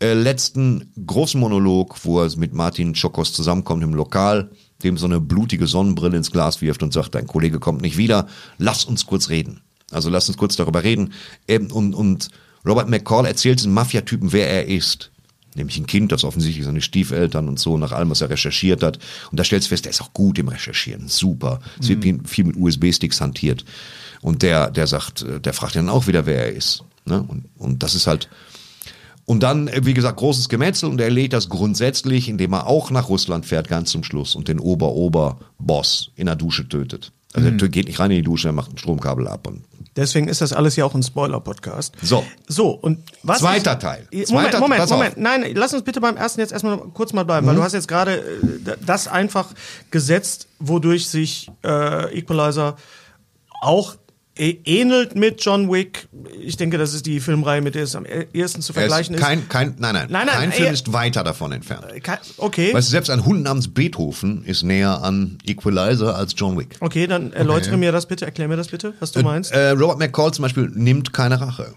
äh, 0.03 0.15
letzten 0.15 0.93
großen 1.07 1.39
Monolog, 1.39 2.05
wo 2.05 2.21
er 2.21 2.37
mit 2.37 2.53
Martin 2.53 2.93
Chokos 2.93 3.33
zusammenkommt 3.33 3.85
im 3.85 3.95
Lokal, 3.95 4.51
dem 4.83 4.99
so 4.99 5.07
eine 5.07 5.21
blutige 5.21 5.69
Sonnenbrille 5.69 6.17
ins 6.17 6.33
Glas 6.33 6.61
wirft 6.61 6.83
und 6.83 6.93
sagt, 6.93 7.15
dein 7.15 7.29
Kollege 7.29 7.61
kommt 7.61 7.83
nicht 7.83 7.97
wieder, 7.97 8.27
lass 8.59 8.85
uns 8.85 9.07
kurz 9.07 9.29
reden. 9.29 9.61
Also 9.93 10.11
lass 10.11 10.29
uns 10.29 10.37
kurz 10.37 10.57
darüber 10.57 10.83
reden. 10.83 11.13
Ähm, 11.47 11.71
und, 11.71 11.95
und 11.95 12.31
Robert 12.67 12.89
McCall 12.89 13.27
erzählt 13.27 13.61
diesem 13.61 13.75
Mafia-Typen, 13.75 14.33
wer 14.33 14.51
er 14.51 14.67
ist. 14.67 15.13
Nämlich 15.55 15.79
ein 15.79 15.87
Kind, 15.87 16.11
das 16.11 16.25
offensichtlich 16.25 16.65
seine 16.65 16.81
Stiefeltern 16.81 17.47
und 17.47 17.61
so, 17.61 17.79
nach 17.79 17.93
allem, 17.93 18.11
was 18.11 18.23
er 18.23 18.31
recherchiert 18.31 18.83
hat. 18.83 18.99
Und 19.31 19.39
da 19.39 19.45
stellst 19.45 19.67
du 19.67 19.69
fest, 19.69 19.85
der 19.85 19.91
ist 19.91 20.01
auch 20.01 20.13
gut 20.15 20.39
im 20.39 20.49
Recherchieren. 20.49 21.07
Super. 21.07 21.61
Es 21.79 21.89
wird 21.89 22.29
viel 22.29 22.45
mit 22.45 22.57
USB-Sticks 22.57 23.21
hantiert. 23.21 23.65
Und 24.21 24.43
der, 24.43 24.71
der 24.71 24.89
sagt, 24.89 25.23
äh, 25.23 25.41
der 25.41 25.53
fragt 25.53 25.77
dann 25.77 25.91
auch 25.91 26.09
wieder, 26.09 26.27
wer 26.27 26.47
er 26.47 26.53
ist. 26.53 26.83
Ne? 27.05 27.23
Und, 27.23 27.45
und 27.57 27.83
das 27.83 27.95
ist 27.95 28.07
halt, 28.07 28.29
und 29.25 29.43
dann, 29.43 29.69
äh, 29.69 29.85
wie 29.85 29.95
gesagt, 29.95 30.19
großes 30.19 30.49
Gemetzel 30.49 30.89
und 30.89 31.01
er 31.01 31.07
erledigt 31.07 31.33
das 31.33 31.49
grundsätzlich, 31.49 32.29
indem 32.29 32.53
er 32.55 32.67
auch 32.67 32.91
nach 32.91 33.09
Russland 33.09 33.47
fährt, 33.47 33.69
ganz 33.69 33.91
zum 33.91 34.05
Schluss 34.05 34.35
und 34.35 34.49
den 34.49 34.59
Ober-Ober-Boss 34.59 36.11
in 36.17 36.27
der 36.27 36.37
Dusche 36.37 36.69
tötet. 36.69 37.13
Also 37.35 37.49
er 37.49 37.69
geht 37.69 37.87
nicht 37.87 37.99
rein 37.99 38.11
in 38.11 38.19
die 38.19 38.23
Dusche, 38.23 38.49
er 38.49 38.53
macht 38.53 38.73
ein 38.73 38.79
Stromkabel 38.79 39.27
ab. 39.27 39.47
Und 39.47 39.65
Deswegen 39.97 40.29
ist 40.29 40.41
das 40.41 40.53
alles 40.53 40.77
ja 40.77 40.85
auch 40.85 40.95
ein 40.95 41.03
Spoiler-Podcast. 41.03 41.95
So. 42.03 42.25
So, 42.47 42.71
und 42.71 42.99
was. 43.23 43.41
Zweiter 43.41 43.73
ich, 43.73 43.79
Teil. 43.79 44.09
Moment, 44.11 44.29
Zweiter- 44.29 44.61
Moment, 44.61 44.81
auf. 44.83 44.91
Mhm. 44.91 44.97
Moment. 44.97 45.17
Nein, 45.17 45.45
lass 45.55 45.73
uns 45.75 45.83
bitte 45.83 46.01
beim 46.01 46.17
ersten 46.17 46.41
jetzt 46.41 46.53
erstmal 46.53 46.79
kurz 46.79 47.13
mal 47.13 47.25
bleiben, 47.25 47.47
weil 47.47 47.55
du 47.55 47.63
hast 47.63 47.73
jetzt 47.73 47.89
gerade 47.89 48.17
äh, 48.19 48.77
das 48.85 49.09
einfach 49.09 49.49
gesetzt, 49.91 50.49
wodurch 50.59 51.09
sich 51.09 51.51
äh, 51.65 52.19
Equalizer 52.19 52.77
auch 53.61 53.97
ähnelt 54.37 55.15
mit 55.15 55.45
John 55.45 55.71
Wick. 55.71 56.09
Ich 56.41 56.57
denke, 56.57 56.79
das 56.79 56.95
ist 56.95 57.05
die 57.07 57.21
Filmreihe, 57.21 57.61
mit 57.61 57.75
der 57.75 57.83
es 57.85 57.95
am 57.95 58.07
ehesten 58.07 58.63
zu 58.63 58.73
er 58.73 58.81
vergleichen 58.81 59.15
ist 59.15 59.21
kein, 59.21 59.49
kein, 59.49 59.75
nein, 59.79 59.95
nein, 59.95 60.07
Nein, 60.11 60.27
nein, 60.27 60.37
kein 60.37 60.53
Film 60.53 60.73
ist 60.73 60.93
weiter 60.93 61.23
davon 61.23 61.53
entfernt. 61.53 61.85
ist. 61.93 62.03
Ke- 62.05 62.19
Okay. 62.39 62.73
Weißt 62.75 62.89
du, 62.89 62.91
selbst 62.93 63.11
ein 63.11 63.25
Hund 63.27 63.43
namens 63.43 63.69
Beethoven 63.73 64.45
ist 64.45 64.63
näher 64.63 65.03
an 65.03 65.39
Equalizer 65.45 66.17
als 66.17 66.35
John 66.37 66.59
Wick. 66.59 66.77
Okay, 66.81 67.07
dann 67.07 67.33
erläutere 67.33 67.77
mir 67.77 67.93
das 67.93 68.07
bitte, 68.07 68.25
erklär 68.25 68.49
mir 68.49 68.57
das 68.57 68.69
bitte, 68.69 68.95
was 69.01 69.13
du 69.13 69.21
meinst. 69.23 69.53
Äh, 69.53 69.71
Robert 69.71 69.99
McCall 69.99 70.33
zum 70.33 70.43
Beispiel 70.45 70.71
nimmt 70.75 71.13
keine 71.13 71.41
Rache. 71.41 71.75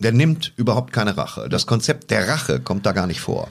Der 0.00 0.12
nimmt 0.12 0.52
überhaupt 0.56 0.92
keine 0.92 1.16
Rache. 1.16 1.48
Das 1.48 1.66
Konzept 1.66 2.12
der 2.12 2.28
Rache 2.28 2.60
kommt 2.60 2.86
da 2.86 2.92
gar 2.92 3.08
nicht 3.08 3.18
vor. 3.20 3.48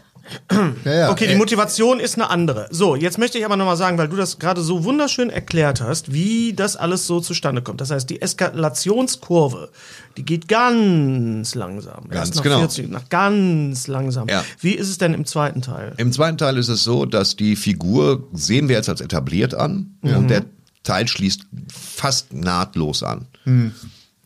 Ja, 0.86 0.94
ja. 0.94 1.12
Okay, 1.12 1.28
die 1.28 1.34
Äh, 1.34 1.38
Motivation 1.38 2.00
ist 2.00 2.16
eine 2.16 2.30
andere. 2.30 2.68
So, 2.72 2.96
jetzt 2.96 3.18
möchte 3.18 3.38
ich 3.38 3.46
aber 3.46 3.56
nochmal 3.58 3.78
sagen, 3.78 3.98
weil 3.98 4.08
du 4.08 4.16
das 4.16 4.40
gerade 4.40 4.62
so 4.62 4.84
wunderschön 4.84 5.30
erklärt 5.30 5.82
hast, 5.82 6.14
wie 6.14 6.54
das 6.54 6.76
alles 6.76 7.08
so 7.08 7.20
zustande 7.20 7.62
kommt. 7.62 7.82
Das 7.82 7.92
heißt, 7.92 8.10
die 8.10 8.22
Eskalationskurve, 8.22 9.70
die 10.18 10.24
geht 10.24 10.48
ganz 10.48 11.56
langsam. 11.56 12.10
Ganz 12.10 12.16
Erst 12.30 12.36
nach 12.36 12.44
genau. 12.44 12.60
40, 12.60 12.90
nach 12.90 13.10
ganz 13.10 13.88
langsam. 13.88 14.28
Ja. 14.30 14.44
Wie 14.60 14.74
ist 14.74 14.90
es 14.90 14.98
denn 14.98 15.14
im 15.14 15.26
zweiten 15.26 15.62
Teil? 15.62 15.94
Im 15.98 16.12
zweiten 16.12 16.38
Teil 16.38 16.58
ist 16.58 16.70
es 16.70 16.84
so, 16.84 17.06
dass 17.06 17.36
die 17.36 17.56
Figur 17.56 18.28
sehen 18.34 18.68
wir 18.70 18.76
jetzt 18.76 18.90
als 18.90 19.02
etabliert 19.02 19.54
an 19.54 19.98
und 20.02 20.30
der 20.30 20.46
Teil 20.84 21.08
schließt 21.08 21.42
fast 21.74 22.34
nahtlos 22.34 23.04
an. 23.04 23.28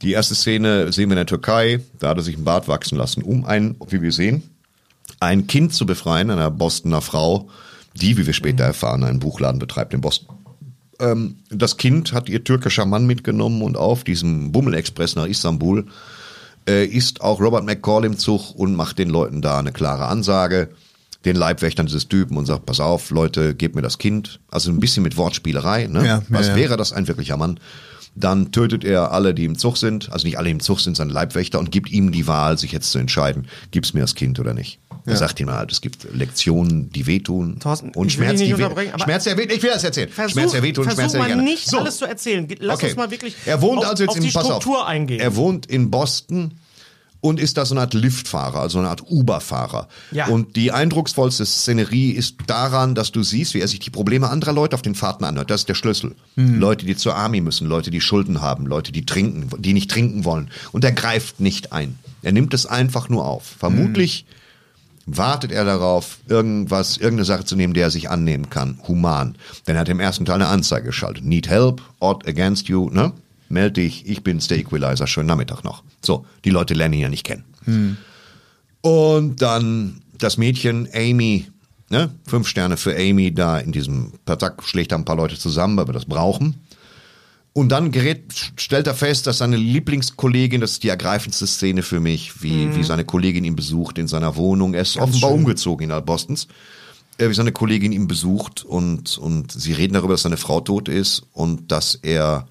Die 0.02 0.12
erste 0.14 0.34
Szene 0.36 0.92
sehen 0.92 1.10
wir 1.10 1.14
in 1.14 1.18
der 1.18 1.26
Türkei, 1.28 1.80
da 2.00 2.10
hat 2.10 2.18
er 2.18 2.24
sich 2.24 2.36
einen 2.36 2.44
Bart 2.44 2.68
wachsen 2.68 2.98
lassen, 2.98 3.22
um 3.22 3.46
ein, 3.46 3.76
wie 3.88 4.02
wir 4.02 4.12
sehen, 4.12 4.44
ein 5.22 5.48
Kind 5.48 5.74
zu 5.74 5.86
befreien, 5.86 6.30
einer 6.30 6.52
Bostoner 6.52 7.02
Frau, 7.02 7.48
die, 7.96 8.18
wie 8.18 8.26
wir 8.26 8.34
später 8.34 8.66
erfahren, 8.66 9.04
einen 9.04 9.20
Buchladen 9.20 9.60
betreibt 9.60 9.94
in 9.94 10.02
Boston. 10.02 10.36
Ähm, 11.00 11.38
das 11.50 11.78
Kind 11.78 12.12
hat 12.12 12.28
ihr 12.28 12.44
türkischer 12.44 12.86
Mann 12.86 13.06
mitgenommen 13.06 13.62
und 13.62 13.78
auf 13.78 14.04
diesem 14.04 14.52
Bummelexpress 14.52 15.16
nach 15.16 15.26
Istanbul 15.26 15.86
äh, 16.68 16.86
ist 16.86 17.22
auch 17.22 17.40
Robert 17.40 17.66
McCall 17.66 18.06
im 18.06 18.18
Zug 18.18 18.56
und 18.56 18.76
macht 18.76 19.00
den 19.00 19.10
Leuten 19.10 19.42
da 19.42 19.60
eine 19.60 19.72
klare 19.72 20.06
Ansage, 20.08 20.70
den 21.24 21.36
Leibwächtern 21.36 21.86
dieses 21.86 22.08
Typen 22.08 22.36
und 22.36 22.48
sagt, 22.48 22.66
pass 22.66 22.80
auf, 22.80 23.12
Leute, 23.12 23.54
gebt 23.54 23.76
mir 23.76 23.84
das 23.84 24.00
Kind. 24.00 24.40
Also 24.50 24.72
ein 24.72 24.80
bisschen 24.80 25.04
mit 25.04 25.18
Wortspielerei. 25.18 25.86
Ne? 25.86 26.00
Ja, 26.00 26.06
ja, 26.06 26.24
Was 26.30 26.48
ja. 26.48 26.56
wäre 26.56 26.78
das 26.78 26.94
ein 26.94 27.08
wirklicher 27.08 27.38
Mann? 27.38 27.60
Dann 28.14 28.52
tötet 28.52 28.84
er 28.84 29.12
alle, 29.14 29.34
die 29.34 29.46
im 29.46 29.58
Zug 29.58 29.78
sind, 29.78 30.12
also 30.12 30.28
nicht 30.28 30.38
alle 30.38 30.50
im 30.50 30.60
Zug 30.60 30.80
sind, 30.82 30.98
seine 30.98 31.14
Leibwächter 31.14 31.60
und 31.60 31.72
gibt 31.72 31.90
ihm 31.92 32.12
die 32.12 32.28
Wahl, 32.28 32.58
sich 32.58 32.72
jetzt 32.74 32.92
zu 32.92 33.00
entscheiden, 33.00 33.48
gibt's 33.72 33.94
mir 33.94 34.02
das 34.02 34.16
Kind 34.16 34.40
oder 34.40 34.54
nicht. 34.54 34.80
Er 35.06 35.16
sagt 35.18 35.40
ihm 35.40 35.50
halt, 35.50 35.72
es 35.72 35.82
gibt 35.82 36.06
Lektionen, 36.14 36.92
die 36.92 37.08
wehtun 37.08 37.60
Thorsten, 37.60 37.90
und 37.96 38.08
ich 38.08 38.20
will 38.20 38.26
Schmerz, 38.26 38.40
die 38.40 38.50
weh- 38.50 38.54
unterbrechen, 38.54 38.94
aber- 38.94 39.04
Schmerz, 39.06 39.24
der 39.24 39.38
wehtun. 39.38 39.56
Ich 39.58 39.64
will 39.64 39.72
das 39.72 39.84
erzählen. 39.84 40.10
Versuch, 40.10 40.34
Schmerz, 40.34 40.52
der 40.52 40.62
wehtun, 40.62 40.84
Schmerz, 40.92 41.12
der 41.14 41.22
mal 41.22 41.28
gerne. 41.28 41.42
nicht 41.42 41.68
So. 41.68 41.80
alles 41.80 41.98
zu 41.98 42.06
erzählen. 42.06 42.48
Lass 42.60 42.76
Okay. 42.78 42.88
uns 42.88 42.96
mal 42.98 43.10
wirklich 43.10 43.34
er 43.46 43.62
wohnt 43.62 43.80
auf, 43.80 43.86
also 43.86 44.04
jetzt 44.04 44.10
auf 44.12 44.16
in, 44.18 44.24
die 44.24 44.30
Struktur 44.30 44.82
auf, 44.82 44.88
eingehen. 44.88 45.20
Er 45.20 45.36
wohnt 45.36 45.66
in 45.66 45.90
Boston 45.90 46.54
und 47.22 47.40
ist 47.40 47.58
da 47.58 47.66
so 47.66 47.74
eine 47.74 47.82
Art 47.82 47.94
Liftfahrer, 47.94 48.60
also 48.60 48.80
eine 48.80 48.90
Art 48.90 49.04
Uber-Fahrer. 49.10 49.88
Ja. 50.12 50.28
Und 50.28 50.56
die 50.56 50.72
eindrucksvollste 50.72 51.46
Szenerie 51.46 52.12
ist 52.12 52.38
daran, 52.48 52.96
dass 52.96 53.12
du 53.12 53.24
siehst, 53.24 53.54
wie 53.54 53.62
er 53.62 53.68
sich 53.68 53.80
die 53.80 53.92
Probleme 53.92 54.30
anderer 54.30 54.54
Leute 54.54 54.76
auf 54.76 54.82
den 54.82 54.96
Fahrten 54.96 55.24
anhört. 55.24 55.50
Das 55.50 55.62
ist 55.62 55.70
der 55.70 55.76
Schlüssel. 55.76 56.16
Mhm. 56.36 56.60
Leute, 56.60 56.86
die 56.86 56.98
zur 56.98 57.16
Army 57.16 57.40
müssen, 57.40 57.68
Leute, 57.68 57.92
die 57.92 58.02
Schulden 58.02 58.42
haben, 58.42 58.66
Leute, 58.66 58.92
die 58.92 59.06
trinken, 59.06 59.50
die 59.62 59.74
nicht 59.74 59.92
trinken 59.92 60.26
wollen. 60.26 60.50
Und 60.72 60.84
er 60.84 60.92
greift 60.92 61.40
nicht 61.40 61.72
ein. 61.72 62.00
Er 62.24 62.32
nimmt 62.32 62.54
es 62.54 62.66
einfach 62.66 63.08
nur 63.08 63.26
auf. 63.26 63.44
Vermutlich 63.60 64.26
wartet 65.06 65.52
er 65.52 65.66
darauf, 65.66 66.20
irgendwas, 66.28 66.98
irgendeine 66.98 67.26
Sache 67.26 67.46
zu 67.46 67.56
nehmen, 67.56 67.74
der 67.74 67.86
er 67.86 67.92
sich 67.92 68.10
annehmen 68.10 68.50
kann, 68.50 68.80
human. 68.88 69.36
Denn 69.68 69.76
er 69.76 69.82
hat 69.82 69.90
im 69.90 70.00
ersten 70.00 70.26
Teil 70.26 70.36
eine 70.36 70.48
Anzeige 70.48 70.88
geschaltet. 70.88 71.26
Need 71.26 71.50
help, 71.50 71.82
odd 72.00 72.28
against 72.28 72.68
you, 72.68 72.90
ne? 72.90 73.12
Meld 73.52 73.78
dich, 73.78 74.08
ich 74.08 74.24
bin's, 74.24 74.48
der 74.48 74.58
Equalizer, 74.58 75.08
schönen 75.08 75.28
Nachmittag 75.28 75.64
noch. 75.64 75.84
So, 76.02 76.26
die 76.46 76.50
Leute 76.50 76.74
lernen 76.74 76.96
ihn 76.96 77.02
ja 77.02 77.10
nicht 77.10 77.26
kennen. 77.26 77.44
Und 78.82 79.42
dann 79.42 80.02
das 80.18 80.38
Mädchen 80.38 80.88
Amy, 80.94 81.48
ne? 81.90 82.12
Fünf 82.28 82.48
Sterne 82.48 82.78
für 82.78 82.96
Amy 82.96 83.34
da 83.34 83.60
in 83.60 83.72
diesem 83.72 84.14
Patak 84.26 84.64
schlägt 84.64 84.92
da 84.92 84.96
ein 84.96 85.06
paar 85.06 85.16
Leute 85.16 85.38
zusammen, 85.38 85.78
weil 85.78 85.88
wir 85.88 85.94
das 85.94 86.06
brauchen. 86.06 86.56
Und 87.54 87.70
dann 87.70 87.92
gerät, 87.92 88.24
stellt 88.56 88.88
er 88.88 88.96
fest, 88.96 89.28
dass 89.28 89.40
seine 89.40 89.58
Lieblingskollegin, 89.58 90.62
das 90.62 90.74
ist 90.74 90.84
die 90.84 90.90
ergreifendste 90.90 91.46
Szene 91.46 91.84
für 91.84 92.00
mich, 92.00 92.42
wie, 92.42 92.74
wie 92.76 92.84
seine 92.84 93.04
Kollegin 93.04 93.44
ihn 93.44 93.58
besucht 93.58 93.98
in 93.98 94.08
seiner 94.08 94.38
Wohnung. 94.38 94.74
Er 94.74 94.84
ist 94.84 94.96
offenbar 94.98 95.32
umgezogen 95.32 95.84
innerhalb 95.84 96.06
Bostons. 96.06 96.48
Äh, 97.18 97.30
wie 97.30 97.34
seine 97.34 97.52
Kollegin 97.52 97.92
ihn 97.92 98.08
besucht 98.08 98.64
und, 98.64 99.18
und 99.18 99.52
sie 99.52 99.74
reden 99.74 99.94
darüber, 99.94 100.14
dass 100.14 100.24
seine 100.24 100.38
Frau 100.38 100.62
tot 100.62 100.88
ist 100.88 101.24
und 101.34 101.72
dass 101.72 101.96
er, 101.96 102.48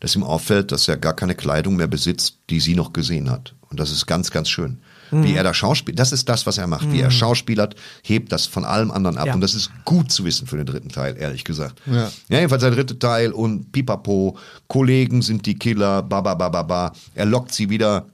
dass 0.00 0.14
ihm 0.16 0.22
auffällt, 0.24 0.72
dass 0.72 0.88
er 0.88 0.96
gar 0.96 1.14
keine 1.14 1.34
Kleidung 1.34 1.76
mehr 1.76 1.86
besitzt, 1.88 2.38
die 2.50 2.60
sie 2.60 2.74
noch 2.74 2.92
gesehen 2.92 3.30
hat. 3.30 3.54
Und 3.70 3.78
das 3.80 3.90
ist 3.90 4.06
ganz, 4.06 4.30
ganz 4.30 4.48
schön. 4.48 4.78
Wie 5.10 5.32
er 5.34 5.42
da 5.42 5.54
schauspielt, 5.54 5.98
das 5.98 6.12
ist 6.12 6.28
das, 6.28 6.44
was 6.46 6.58
er 6.58 6.66
macht. 6.66 6.92
Wie 6.92 7.00
er 7.00 7.10
schauspielert, 7.10 7.74
hebt 8.02 8.30
das 8.30 8.44
von 8.44 8.66
allem 8.66 8.90
anderen 8.90 9.16
ab. 9.16 9.28
Ja. 9.28 9.32
Und 9.34 9.40
das 9.40 9.54
ist 9.54 9.70
gut 9.86 10.12
zu 10.12 10.22
wissen 10.26 10.46
für 10.46 10.58
den 10.58 10.66
dritten 10.66 10.90
Teil, 10.90 11.16
ehrlich 11.18 11.44
gesagt. 11.44 11.80
Ja. 11.86 12.10
Ja, 12.28 12.36
jedenfalls 12.40 12.60
der 12.62 12.72
dritte 12.72 12.98
Teil 12.98 13.32
und 13.32 13.72
pipapo, 13.72 14.36
Kollegen 14.66 15.22
sind 15.22 15.46
die 15.46 15.58
Killer, 15.58 16.02
ba, 16.02 16.20
ba, 16.20 16.34
ba, 16.34 16.50
ba, 16.50 16.62
ba. 16.62 16.92
Er 17.14 17.24
lockt 17.24 17.54
sie 17.54 17.70
wieder 17.70 18.04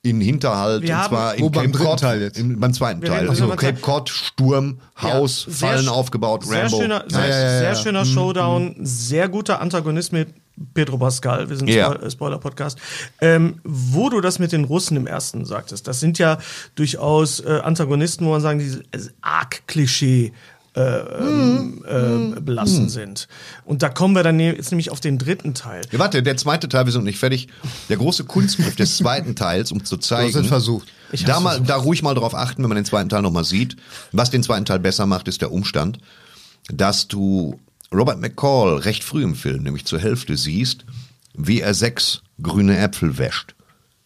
in 0.00 0.20
Hinterhalt, 0.22 0.82
Wir 0.82 0.90
und 0.94 0.96
haben- 0.96 1.08
zwar 1.10 1.34
in 1.34 1.52
Cape 1.52 1.58
dritten 1.68 1.84
Cod, 1.84 2.00
Teil 2.00 2.20
jetzt? 2.22 2.38
Im, 2.38 2.58
beim 2.58 2.72
zweiten 2.72 3.02
Wir 3.02 3.08
Teil. 3.10 3.28
Also 3.28 3.48
Cape 3.48 3.80
Cod, 3.80 4.08
Sturm, 4.08 4.78
Haus, 5.02 5.44
Ja, 5.46 5.52
Fallen 5.52 5.88
aufgebaut, 5.88 6.44
Sehr 6.46 6.62
Rambo. 6.64 6.80
schöner, 6.80 7.04
sehr, 7.06 7.20
ja, 7.28 7.38
ja, 7.38 7.58
sehr 7.58 7.74
schöner 7.76 8.04
Showdown, 8.06 8.76
sehr 8.80 9.28
guter 9.28 9.60
Antagonist 9.60 10.12
mit 10.12 10.28
Pedro 10.74 10.98
Pascal, 10.98 11.48
wir 11.50 11.56
sind 11.56 11.68
Ja. 11.68 11.92
Spoil- 11.92 12.10
Spoiler-Podcast. 12.10 12.78
Ähm, 13.20 13.60
wo 13.64 14.08
du 14.10 14.20
das 14.20 14.38
mit 14.38 14.52
den 14.52 14.64
Russen 14.64 14.96
im 14.96 15.06
ersten 15.06 15.44
sagtest, 15.44 15.88
das 15.88 16.00
sind 16.00 16.18
ja 16.18 16.38
durchaus 16.74 17.40
äh, 17.40 17.60
Antagonisten, 17.62 18.24
wo 18.26 18.30
man 18.30 18.40
sagen, 18.40 18.58
die 18.60 18.66
äh, 18.96 19.02
arg 19.20 19.66
Klischee 19.66 20.32
äh, 20.76 20.80
ähm, 20.80 21.84
äh, 21.86 22.40
belassen 22.40 22.88
sind. 22.88 23.28
Und 23.64 23.82
da 23.84 23.88
kommen 23.88 24.14
wir 24.16 24.24
dann 24.24 24.36
ne- 24.36 24.56
jetzt 24.56 24.72
nämlich 24.72 24.90
auf 24.90 24.98
den 25.00 25.18
dritten 25.18 25.54
Teil. 25.54 25.82
Ja, 25.92 26.00
warte, 26.00 26.20
der 26.22 26.36
zweite 26.36 26.68
Teil, 26.68 26.84
wir 26.84 26.92
sind 26.92 27.02
noch 27.02 27.06
nicht 27.06 27.18
fertig. 27.20 27.46
Der 27.88 27.96
große 27.96 28.24
Kunstgriff 28.24 28.74
des 28.74 28.96
zweiten 28.96 29.36
Teils, 29.36 29.70
um 29.70 29.84
zu 29.84 29.96
zeigen. 29.98 30.32
Du 30.32 30.38
hast 30.38 30.44
es 30.44 30.48
versucht. 30.48 30.88
Ich 31.12 31.24
Da, 31.24 31.38
mal, 31.38 31.60
da 31.60 31.76
ruhig 31.76 32.02
mal 32.02 32.14
drauf 32.14 32.34
achten, 32.34 32.62
wenn 32.62 32.68
man 32.68 32.76
den 32.76 32.84
zweiten 32.84 33.08
Teil 33.08 33.22
nochmal 33.22 33.44
sieht. 33.44 33.76
Was 34.10 34.30
den 34.30 34.42
zweiten 34.42 34.64
Teil 34.64 34.80
besser 34.80 35.06
macht, 35.06 35.28
ist 35.28 35.40
der 35.42 35.52
Umstand, 35.52 35.98
dass 36.72 37.06
du 37.06 37.60
Robert 37.92 38.20
McCall 38.20 38.76
recht 38.78 39.04
früh 39.04 39.22
im 39.22 39.34
Film, 39.34 39.62
nämlich 39.62 39.84
zur 39.84 39.98
Hälfte, 39.98 40.36
siehst, 40.36 40.84
wie 41.34 41.60
er 41.60 41.74
sechs 41.74 42.22
grüne 42.42 42.78
Äpfel 42.78 43.18
wäscht. 43.18 43.54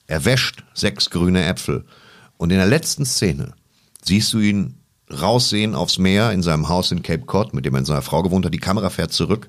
Er 0.06 0.24
wäscht 0.24 0.64
sechs 0.74 1.10
grüne 1.10 1.44
Äpfel. 1.44 1.84
Und 2.36 2.50
in 2.50 2.58
der 2.58 2.66
letzten 2.66 3.04
Szene 3.04 3.54
siehst 4.02 4.32
du 4.32 4.38
ihn 4.38 4.74
raussehen 5.10 5.74
aufs 5.74 5.98
Meer 5.98 6.32
in 6.32 6.42
seinem 6.42 6.68
Haus 6.68 6.92
in 6.92 7.02
Cape 7.02 7.24
Cod, 7.24 7.54
mit 7.54 7.64
dem 7.64 7.74
er 7.74 7.80
in 7.80 7.84
seiner 7.84 8.02
Frau 8.02 8.22
gewohnt 8.22 8.44
hat. 8.44 8.54
Die 8.54 8.58
Kamera 8.58 8.90
fährt 8.90 9.12
zurück. 9.12 9.48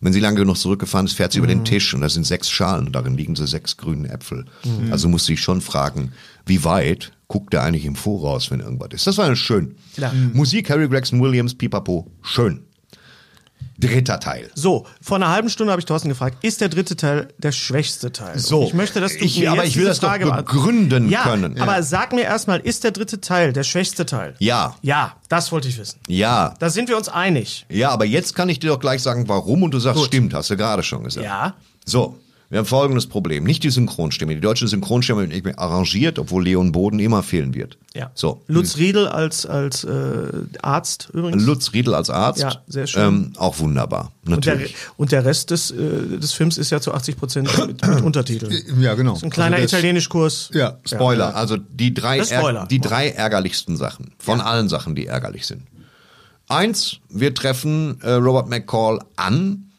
Wenn 0.00 0.12
sie 0.14 0.20
lange 0.20 0.38
genug 0.38 0.56
zurückgefahren 0.56 1.06
ist, 1.06 1.12
fährt 1.12 1.32
sie 1.32 1.38
über 1.38 1.46
den 1.46 1.64
Tisch 1.64 1.92
und 1.92 2.00
da 2.00 2.08
sind 2.08 2.26
sechs 2.26 2.48
Schalen 2.48 2.86
und 2.86 2.92
darin 2.92 3.16
liegen 3.16 3.36
so 3.36 3.44
sechs 3.44 3.76
grüne 3.76 4.08
Äpfel. 4.08 4.46
Also 4.90 5.08
musst 5.08 5.28
du 5.28 5.32
dich 5.32 5.42
schon 5.42 5.60
fragen, 5.60 6.12
wie 6.46 6.64
weit 6.64 7.12
guckt 7.28 7.52
er 7.52 7.62
eigentlich 7.64 7.84
im 7.84 7.96
Voraus, 7.96 8.50
wenn 8.50 8.60
irgendwas 8.60 8.88
ist. 8.92 9.06
Das 9.06 9.18
war 9.18 9.36
schön. 9.36 9.76
Ja. 9.98 10.10
Musik, 10.32 10.70
Harry 10.70 10.88
Gregson 10.88 11.20
Williams, 11.20 11.54
Pipapo, 11.54 12.10
schön. 12.22 12.60
Dritter 13.80 14.20
Teil. 14.20 14.50
So, 14.54 14.86
vor 15.00 15.16
einer 15.16 15.30
halben 15.30 15.48
Stunde 15.50 15.72
habe 15.72 15.80
ich 15.80 15.86
Thorsten 15.86 16.08
gefragt, 16.10 16.38
ist 16.44 16.60
der 16.60 16.68
dritte 16.68 16.96
Teil 16.96 17.28
der 17.38 17.50
schwächste 17.52 18.12
Teil? 18.12 18.38
So. 18.38 18.60
Und 18.60 18.66
ich 18.68 18.74
möchte, 18.74 19.00
dass 19.00 19.16
du 19.16 19.24
Ich- 19.24 19.38
mir 19.40 19.50
aber 19.52 19.64
ich 19.64 19.76
will 19.76 19.86
das 19.86 20.00
doch 20.00 20.08
Frage 20.08 20.26
beant- 20.26 20.46
begründen 20.46 21.08
ja, 21.08 21.22
können. 21.22 21.58
aber 21.60 21.82
sag 21.82 22.12
mir 22.12 22.22
erstmal, 22.22 22.60
ist 22.60 22.84
der 22.84 22.90
dritte 22.90 23.20
Teil 23.20 23.52
der 23.52 23.62
schwächste 23.64 24.04
Teil? 24.06 24.34
Ja. 24.38 24.76
Ja, 24.82 25.16
das 25.28 25.50
wollte 25.50 25.68
ich 25.68 25.78
wissen. 25.78 25.98
Ja. 26.08 26.54
Da 26.58 26.68
sind 26.70 26.88
wir 26.88 26.96
uns 26.96 27.08
einig. 27.08 27.66
Ja, 27.70 27.90
aber 27.90 28.04
jetzt 28.04 28.34
kann 28.34 28.48
ich 28.48 28.58
dir 28.60 28.68
doch 28.68 28.80
gleich 28.80 29.02
sagen, 29.02 29.28
warum 29.28 29.62
und 29.62 29.72
du 29.72 29.78
sagst, 29.80 30.04
stimmt, 30.04 30.34
hast 30.34 30.50
du 30.50 30.56
gerade 30.56 30.82
schon 30.82 31.02
gesagt. 31.04 31.24
Ja. 31.24 31.54
So, 31.86 32.18
wir 32.50 32.58
haben 32.58 32.66
folgendes 32.66 33.06
Problem. 33.06 33.44
Nicht 33.44 33.62
die 33.62 33.70
Synchronstimme. 33.70 34.34
Die 34.34 34.40
deutsche 34.40 34.66
Synchronstimme 34.66 35.20
wird 35.20 35.30
nicht 35.44 35.58
arrangiert, 35.58 36.18
obwohl 36.18 36.42
Leon 36.44 36.72
Boden 36.72 36.98
immer 36.98 37.22
fehlen 37.22 37.54
wird. 37.54 37.78
Ja. 37.94 38.10
So. 38.14 38.42
Lutz 38.48 38.76
Riedel 38.76 39.06
als, 39.06 39.46
als 39.46 39.84
äh, 39.84 40.32
Arzt 40.60 41.10
übrigens. 41.12 41.44
Lutz 41.44 41.72
Riedel 41.72 41.94
als 41.94 42.10
Arzt. 42.10 42.42
Ja, 42.42 42.60
sehr 42.66 42.88
schön. 42.88 43.02
Ähm, 43.06 43.32
auch 43.36 43.60
wunderbar. 43.60 44.10
und, 44.26 44.44
der, 44.44 44.54
Natürlich. 44.54 44.74
und 44.96 45.12
der 45.12 45.24
Rest 45.24 45.50
des, 45.52 45.70
äh, 45.70 46.18
des 46.18 46.32
Films 46.32 46.58
ist 46.58 46.70
ja 46.70 46.80
zu 46.80 46.92
80 46.92 47.16
Prozent 47.16 47.66
mit, 47.68 47.86
mit 47.86 48.02
Untertiteln. 48.02 48.52
Ja, 48.80 48.94
genau. 48.94 49.14
So 49.14 49.26
ein 49.26 49.30
kleiner 49.30 49.54
Also 49.56 49.66
das- 49.66 49.72
Italienischkurs. 49.72 50.50
Ja, 50.52 50.78
Spoiler. 50.84 51.36
Also 51.36 51.56
die 51.56 51.94
drei, 51.94 52.18
Das 52.18 52.32
ist 52.32 52.36
Spoiler. 52.36 52.66
Die 52.66 52.80
drei 52.80 53.10
ärgerlichsten 53.10 53.76
Sachen. 53.76 54.10
Von 54.18 54.40
allen 54.40 54.68
Sachen, 54.68 54.96
die 54.96 55.06
ärgerlich 55.06 55.46
sind. 55.46 55.62
Eins, 56.48 56.96
wir 57.08 57.32
treffen 57.32 58.00
äh, 58.02 58.10
Robert 58.14 58.48
McCall 58.48 58.98
an 59.14 59.66
äh, 59.66 59.69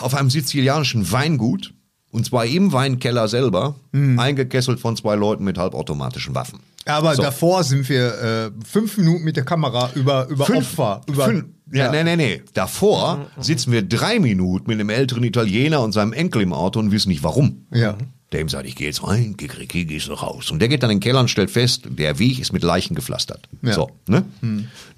auf 0.00 0.14
einem 0.14 0.30
sizilianischen 0.30 1.10
Weingut. 1.12 1.74
Und 2.12 2.26
zwar 2.26 2.44
im 2.44 2.72
Weinkeller 2.72 3.28
selber, 3.28 3.76
Mhm. 3.92 4.18
eingekesselt 4.18 4.80
von 4.80 4.96
zwei 4.96 5.14
Leuten 5.14 5.44
mit 5.44 5.58
halbautomatischen 5.58 6.34
Waffen. 6.34 6.58
Aber 6.86 7.14
So. 7.14 7.22
davor 7.22 7.62
sind 7.62 7.88
wir 7.88 8.14
äh, 8.20 8.50
fünf 8.66 8.96
Minuten 8.98 9.22
mit 9.22 9.36
der 9.36 9.44
Kamera 9.44 9.90
über, 9.94 10.26
über 10.28 10.48
Opfer. 10.50 11.02
Über, 11.06 11.26
fünf, 11.26 11.44
ja, 11.72 11.92
nee, 11.92 12.02
nee, 12.02 12.16
nee. 12.16 12.42
Davor 12.54 13.26
sitzen 13.38 13.70
wir 13.70 13.82
drei 13.82 14.18
Minuten 14.18 14.66
mit 14.66 14.80
einem 14.80 14.88
älteren 14.90 15.22
Italiener 15.22 15.82
und 15.82 15.92
seinem 15.92 16.12
Enkel 16.12 16.42
im 16.42 16.52
Auto 16.52 16.80
und 16.80 16.90
wissen 16.90 17.10
nicht 17.10 17.22
warum. 17.22 17.66
Ja. 17.72 17.96
Der 18.32 18.40
ihm 18.40 18.48
sagt, 18.48 18.64
ich 18.66 18.76
gehe 18.76 18.86
jetzt 18.86 19.02
rein, 19.04 19.36
Kikriki, 19.36 19.86
gehst 19.86 20.06
du 20.06 20.12
raus. 20.12 20.52
Und 20.52 20.60
der 20.60 20.68
geht 20.68 20.84
dann 20.84 20.90
in 20.90 20.98
den 20.98 21.02
Keller 21.02 21.18
und 21.18 21.28
stellt 21.28 21.50
fest, 21.50 21.82
der 21.88 22.20
Weg 22.20 22.38
ist 22.38 22.52
mit 22.52 22.62
Leichen 22.62 22.94
gepflastert. 22.94 23.48
Ja. 23.62 23.72
So, 23.72 23.90
ne? 24.06 24.24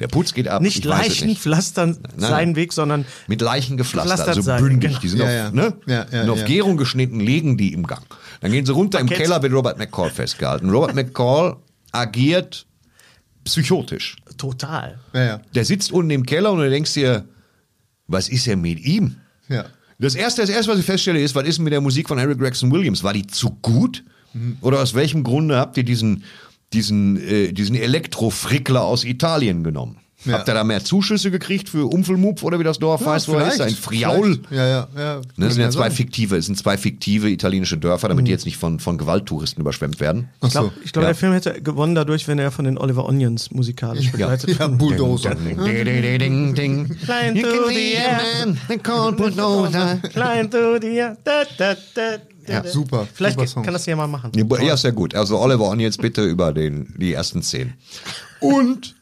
Der 0.01 0.09
Putz 0.09 0.35
geht 0.35 0.49
ab. 0.49 0.61
Nicht 0.61 0.81
ich 0.81 0.85
Leichen 0.85 1.29
nicht. 1.29 1.41
pflastern 1.41 1.97
Nein. 2.17 2.31
seinen 2.31 2.57
Weg, 2.57 2.75
sondern 2.75 3.07
Mit 3.29 3.41
Leichen 3.41 3.79
gepflastert, 3.79 4.29
also 4.29 4.43
sein, 4.43 4.63
bündig. 4.63 4.91
genau. 4.91 5.01
Die 5.01 5.09
sind 5.09 5.19
Ja, 5.21 5.25
auf, 5.25 5.31
ja. 5.33 5.51
Ne? 5.51 5.73
Ja, 5.87 6.07
ja, 6.13 6.23
und 6.25 6.31
auf 6.31 6.41
ja. 6.41 6.45
Gärung 6.47 6.77
geschnitten 6.77 7.21
liegen 7.21 7.57
die 7.57 7.73
im 7.73 7.87
Gang. 7.87 8.05
Dann 8.43 8.53
gehen 8.53 8.67
sie 8.67 8.73
runter, 8.75 9.01
im. 9.01 9.07
Keller 9.09 9.43
wird 9.43 9.55
Robert 9.55 9.79
McCall 9.79 10.11
festgehalten. 10.11 10.69
Robert 10.69 10.95
McCall 10.95 11.57
agiert 11.91 12.67
psychotisch. 13.45 14.17
total. 14.37 14.99
Ja, 15.15 15.25
ja. 15.25 15.41
Der 15.55 15.65
sitzt 15.65 15.91
unten 15.91 16.11
im 16.11 16.27
Keller 16.27 16.53
und 16.53 16.59
du 16.59 16.69
denkst 16.71 16.93
dir, 16.95 17.25
was 18.07 18.29
ist 18.29 18.47
denn 18.47 18.61
mit 18.61 18.79
ihm? 18.81 19.17
Ja. 19.49 19.65
Das 20.03 20.17
erste, 20.17 20.41
das 20.41 20.51
erste, 20.51 20.73
was 20.73 20.81
ich 20.81 20.85
feststelle, 20.85 21.21
ist, 21.21 21.37
was 21.37 21.47
ist 21.47 21.61
mit 21.61 21.73
der 21.73 21.81
Musik 21.81 22.09
von 22.09 22.19
Harry 22.19 22.35
Gregson 22.35 22.73
Williams? 22.73 23.05
War 23.05 23.13
die 23.13 23.25
zu 23.25 23.51
gut? 23.63 24.03
Oder 24.61 24.83
aus 24.83 24.95
welchem 24.95 25.23
Grunde 25.23 25.57
habt 25.57 25.77
ihr 25.77 25.85
diesen, 25.85 26.25
diesen, 26.73 27.17
äh, 27.19 27.53
diesen 27.53 27.77
Elektrofrickler 27.77 28.83
aus 28.83 29.05
Italien 29.05 29.63
genommen? 29.63 30.02
Ja. 30.25 30.35
Habt 30.35 30.49
ihr 30.49 30.55
da 30.55 30.63
mehr 30.65 30.85
Zuschüsse 30.85 31.31
gekriegt 31.31 31.69
für 31.69 31.87
Umfelmupf 31.93 32.43
oder 32.45 32.59
wie 32.61 32.65
das 32.65 32.79
Dorf 32.79 33.05
heißt, 33.05 33.29
wo 33.29 33.35
er 33.35 33.49
ist? 33.49 33.61
Ein 33.61 33.75
Friaul? 33.75 34.39
vielleicht. 34.47 34.51
Ja, 34.53 34.67
ja, 34.69 34.89
ja. 34.97 35.17
Ne, 35.37 35.47
das 35.47 35.55
sind 35.55 35.63
ja 35.63 35.71
zwei 35.71 35.89
sein. 35.89 35.93
fiktive, 35.93 36.37
es 36.37 36.47
sind 36.47 36.57
zwei 36.59 36.77
fiktive 36.77 37.29
italienische 37.29 37.77
Dörfer, 37.79 38.09
damit 38.09 38.27
die 38.27 38.31
jetzt 38.31 38.45
nicht 38.45 38.57
von, 38.57 38.79
von 38.79 38.99
Gewalttouristen 38.99 39.61
überschwemmt 39.61 39.99
werden. 40.01 40.29
Ach 40.41 40.47
Ich 40.47 40.53
glaube, 40.53 40.73
so. 40.77 40.83
ich 40.85 40.93
glaub, 40.93 41.03
Ja. 41.03 41.09
der 41.09 41.15
Film 41.17 41.33
hätte 41.33 41.61
gewonnen 41.63 41.95
dadurch, 41.95 42.29
wenn 42.29 42.39
er 42.39 42.51
von 42.53 42.65
den 42.65 42.79
Oliver 42.79 43.07
Onions 43.07 43.51
musikalisch 43.51 44.13
begleitet 44.13 44.59
Ja, 44.59 44.69
Bulldozer. 44.69 45.35
Ding, 45.35 45.57
ding, 45.65 45.85
ding, 45.85 46.19
ding, 46.19 46.55
ding. 46.55 46.97
Klein 47.05 47.37
You 47.37 47.43
to 47.43 47.69
the 47.69 47.95
man, 48.47 48.59
they 48.69 48.79
call 48.79 49.13
bulldozer. 49.13 49.97
Klein 50.13 50.51
to 50.51 50.79
the 50.81 50.87
air. 50.99 51.17
Da, 51.25 51.43
da, 51.59 51.75
da, 51.95 52.03
da. 52.47 52.69
super, 52.69 53.09
Vielleicht 53.13 53.41
super 53.49 53.63
kann 53.63 53.73
das 53.73 53.87
ja 53.87 53.97
mal 53.97 54.07
machen. 54.07 54.31
Ja, 54.63 54.77
sehr 54.77 54.93
gut. 54.93 55.15
Also 55.15 55.39
Oliver 55.41 55.69
Onions 55.69 55.97
bitte 55.99 56.23
über 56.25 56.53
den, 56.53 56.95
die 56.97 57.13
ersten 57.13 57.43
zehn. 57.43 57.75
Und 58.41 58.95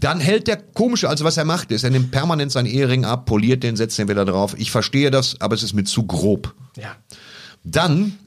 dann 0.00 0.18
hält 0.18 0.48
der 0.48 0.56
komische, 0.56 1.08
also 1.08 1.24
was 1.24 1.36
er 1.36 1.44
macht, 1.44 1.70
ist, 1.70 1.84
er 1.84 1.90
nimmt 1.90 2.10
permanent 2.10 2.50
seinen 2.50 2.66
Ehering 2.66 3.04
ab, 3.04 3.26
poliert 3.26 3.62
den, 3.62 3.76
setzt 3.76 3.98
den 3.98 4.08
wieder 4.08 4.24
drauf. 4.24 4.54
Ich 4.58 4.70
verstehe 4.70 5.10
das, 5.10 5.40
aber 5.40 5.54
es 5.54 5.62
ist 5.62 5.74
mir 5.74 5.84
zu 5.84 6.06
grob. 6.06 6.54
Ja. 6.76 6.96
Dann 7.62 8.18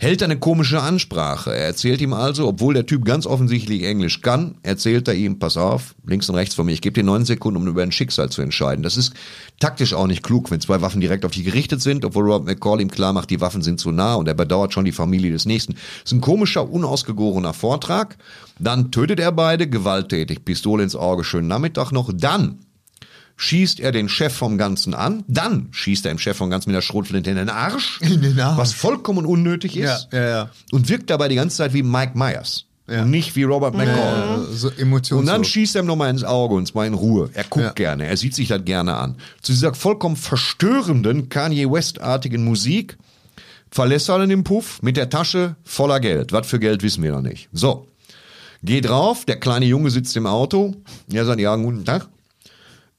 hält 0.00 0.22
eine 0.22 0.38
komische 0.38 0.80
Ansprache. 0.80 1.50
Er 1.50 1.66
erzählt 1.66 2.00
ihm 2.00 2.12
also, 2.12 2.46
obwohl 2.46 2.72
der 2.72 2.86
Typ 2.86 3.04
ganz 3.04 3.26
offensichtlich 3.26 3.82
Englisch 3.82 4.20
kann, 4.20 4.54
erzählt 4.62 5.08
er 5.08 5.14
ihm, 5.14 5.40
pass 5.40 5.56
auf, 5.56 5.96
links 6.06 6.28
und 6.28 6.36
rechts 6.36 6.54
von 6.54 6.66
mir, 6.66 6.72
ich 6.72 6.80
gebe 6.80 6.94
dir 6.94 7.02
neun 7.02 7.24
Sekunden, 7.24 7.60
um 7.60 7.66
über 7.66 7.82
ein 7.82 7.90
Schicksal 7.90 8.30
zu 8.30 8.40
entscheiden. 8.40 8.84
Das 8.84 8.96
ist 8.96 9.12
taktisch 9.58 9.94
auch 9.94 10.06
nicht 10.06 10.22
klug, 10.22 10.52
wenn 10.52 10.60
zwei 10.60 10.80
Waffen 10.80 11.00
direkt 11.00 11.24
auf 11.24 11.32
dich 11.32 11.44
gerichtet 11.44 11.82
sind, 11.82 12.04
obwohl 12.04 12.30
Robert 12.30 12.46
McCall 12.46 12.80
ihm 12.80 12.92
klar 12.92 13.12
macht, 13.12 13.30
die 13.30 13.40
Waffen 13.40 13.60
sind 13.60 13.80
zu 13.80 13.90
nah 13.90 14.14
und 14.14 14.28
er 14.28 14.34
bedauert 14.34 14.72
schon 14.72 14.84
die 14.84 14.92
Familie 14.92 15.32
des 15.32 15.46
Nächsten. 15.46 15.72
Das 15.72 15.82
ist 16.04 16.12
ein 16.12 16.20
komischer, 16.20 16.70
unausgegorener 16.70 17.52
Vortrag. 17.52 18.16
Dann 18.60 18.92
tötet 18.92 19.18
er 19.18 19.32
beide, 19.32 19.68
gewalttätig, 19.68 20.44
Pistole 20.44 20.84
ins 20.84 20.94
Auge, 20.94 21.24
schönen 21.24 21.48
Nachmittag 21.48 21.90
noch. 21.90 22.12
Dann 22.14 22.60
schießt 23.38 23.80
er 23.80 23.92
den 23.92 24.08
Chef 24.10 24.34
vom 24.34 24.58
Ganzen 24.58 24.92
an, 24.94 25.24
dann 25.28 25.68
schießt 25.70 26.04
er 26.04 26.12
dem 26.12 26.18
Chef 26.18 26.36
vom 26.36 26.50
Ganzen 26.50 26.70
mit 26.70 26.76
der 26.76 26.82
Schrotflinte 26.82 27.30
in 27.30 27.36
den 27.36 27.48
Arsch, 27.48 28.00
In 28.02 28.20
den 28.20 28.38
Arsch. 28.38 28.58
was 28.58 28.72
vollkommen 28.74 29.24
unnötig 29.24 29.74
Ja, 29.76 29.94
ist 29.94 30.08
ja, 30.12 30.28
ja. 30.28 30.50
und 30.72 30.88
wirkt 30.90 31.08
dabei 31.08 31.28
die 31.28 31.36
ganze 31.36 31.56
Zeit 31.56 31.72
wie 31.72 31.82
Mike 31.82 32.12
Myers. 32.18 32.64
Und 32.88 33.10
nicht 33.10 33.36
wie 33.36 33.42
Robert 33.42 33.74
McCall. 33.74 34.46
Äh, 34.50 34.54
so. 34.54 34.70
Und 35.16 35.26
dann 35.26 35.44
schießt 35.44 35.76
er 35.76 35.82
ihm 35.82 35.86
nochmal 35.86 36.08
ins 36.08 36.24
Auge 36.24 36.54
und 36.54 36.66
zwar 36.66 36.86
in 36.86 36.94
Ruhe. 36.94 37.28
Er 37.34 37.44
guckt 37.44 37.64
Ja. 37.66 37.72
gerne, 37.72 38.06
er 38.06 38.16
sieht 38.16 38.34
sich 38.34 38.48
das 38.48 38.64
gerne 38.64 38.96
an. 38.96 39.16
Zu 39.42 39.52
dieser 39.52 39.74
vollkommen 39.74 40.16
verstörenden 40.16 41.28
Kanye 41.28 41.70
West-artigen 41.70 42.44
Musik 42.44 42.96
verlässt 43.70 44.08
er 44.08 44.18
dann 44.20 44.30
den 44.30 44.42
Puff 44.42 44.80
mit 44.80 44.96
der 44.96 45.10
Tasche 45.10 45.56
voller 45.64 46.00
Geld. 46.00 46.32
Was 46.32 46.46
für 46.46 46.58
Geld 46.58 46.82
wissen 46.82 47.02
wir 47.02 47.12
noch 47.12 47.20
nicht. 47.20 47.50
So, 47.52 47.86
geht 48.62 48.88
drauf, 48.88 49.26
der 49.26 49.38
kleine 49.38 49.66
Junge 49.66 49.90
sitzt 49.90 50.16
im 50.16 50.26
Auto. 50.26 50.74
Er 51.12 51.26
sagt, 51.26 51.40
ja, 51.40 51.54
guten 51.56 51.84
Tag. 51.84 52.08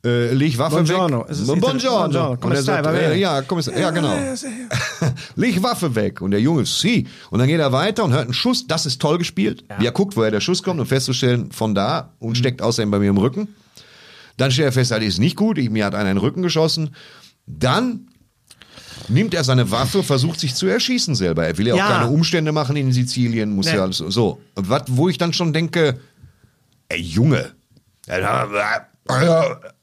Äh, 0.05 0.34
leg 0.34 0.57
Waffe 0.57 0.76
Buongiorno. 0.77 1.27
weg. 1.27 1.38
Buongiorno. 1.45 1.59
Buongiorno. 1.59 2.38
Und 2.45 2.51
er 2.53 2.61
sagt, 2.63 2.85
äh, 2.88 3.15
ja, 3.17 3.41
komm, 3.41 3.59
ja, 3.59 3.91
genau. 3.91 4.15
leg 5.35 5.61
Waffe 5.61 5.93
weg. 5.93 6.21
Und 6.21 6.31
der 6.31 6.39
Junge, 6.39 6.65
sie. 6.65 7.07
Und 7.31 7.39
dann 7.39 7.49
geht 7.49 7.59
er 7.59 7.73
weiter 7.73 8.05
und 8.05 8.13
hört 8.13 8.23
einen 8.23 8.34
Schuss. 8.34 8.65
Das 8.65 8.85
ist 8.85 9.01
toll 9.01 9.17
gespielt. 9.17 9.65
Wie 9.77 9.85
er 9.85 9.91
guckt, 9.91 10.15
woher 10.15 10.31
der 10.31 10.39
Schuss 10.39 10.63
kommt 10.63 10.80
und 10.80 10.85
festzustellen, 10.85 11.51
von 11.51 11.76
da 11.76 12.13
und 12.19 12.38
steckt 12.38 12.61
außerdem 12.61 12.89
bei 12.91 12.99
mir 12.99 13.09
im 13.09 13.17
Rücken. 13.17 13.49
Dann 14.38 14.51
stellt 14.51 14.69
er 14.69 14.71
fest, 14.71 14.91
das 14.91 15.03
ist 15.03 15.19
nicht 15.19 15.35
gut. 15.35 15.57
Ich, 15.57 15.69
mir 15.69 15.84
hat 15.85 15.95
einer 15.95 16.11
in 16.11 16.15
den 16.15 16.21
Rücken 16.23 16.43
geschossen. 16.43 16.95
Dann 17.45 18.07
nimmt 19.09 19.34
er 19.34 19.43
seine 19.43 19.69
Waffe, 19.71 20.01
versucht 20.01 20.39
sich 20.39 20.55
zu 20.55 20.65
erschießen 20.67 21.13
selber. 21.13 21.45
Er 21.45 21.57
will 21.57 21.67
ja, 21.67 21.76
Ja. 21.76 21.85
auch 21.85 21.89
keine 21.89 22.09
Umstände 22.11 22.53
machen 22.53 22.77
in 22.77 22.93
Sizilien, 22.93 23.51
muss 23.53 23.65
Nee. 23.65 23.76
ja 23.76 23.81
alles 23.81 23.97
so. 23.97 24.39
Und 24.55 24.69
wat, 24.69 24.85
wo 24.95 25.09
ich 25.09 25.17
dann 25.17 25.34
schon 25.34 25.51
denke, 25.51 25.99
ey 26.88 27.01
Junge, 27.01 27.51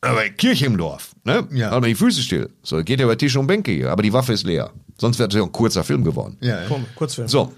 aber 0.00 0.28
Kirche 0.36 0.66
im 0.66 0.76
Dorf, 0.76 1.10
ne? 1.24 1.46
Ja. 1.52 1.70
Halt 1.70 1.80
mal 1.82 1.88
die 1.88 1.94
Füße 1.94 2.22
still. 2.22 2.48
So, 2.62 2.82
geht 2.82 3.00
er 3.00 3.04
über 3.06 3.18
Tisch 3.18 3.36
und 3.36 3.46
Bänke 3.46 3.72
hier, 3.72 3.90
aber 3.90 4.02
die 4.02 4.12
Waffe 4.12 4.32
ist 4.32 4.44
leer. 4.44 4.70
Sonst 4.98 5.18
wäre 5.18 5.28
es 5.28 5.34
ja 5.34 5.42
ein 5.42 5.52
kurzer 5.52 5.84
Film 5.84 6.04
geworden. 6.04 6.36
Ja, 6.40 6.60
ja. 6.62 6.68
Komm, 6.68 6.86
Kurzfilm. 6.94 7.28
So, 7.28 7.52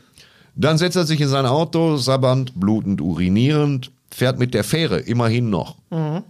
dann 0.56 0.78
setzt 0.78 0.96
er 0.96 1.04
sich 1.06 1.20
in 1.20 1.28
sein 1.28 1.46
Auto, 1.46 1.96
sabbernd, 1.96 2.52
blutend, 2.58 3.00
urinierend, 3.00 3.92
fährt 4.10 4.38
mit 4.38 4.54
der 4.54 4.64
Fähre 4.64 4.98
immerhin 5.00 5.50
noch 5.50 5.76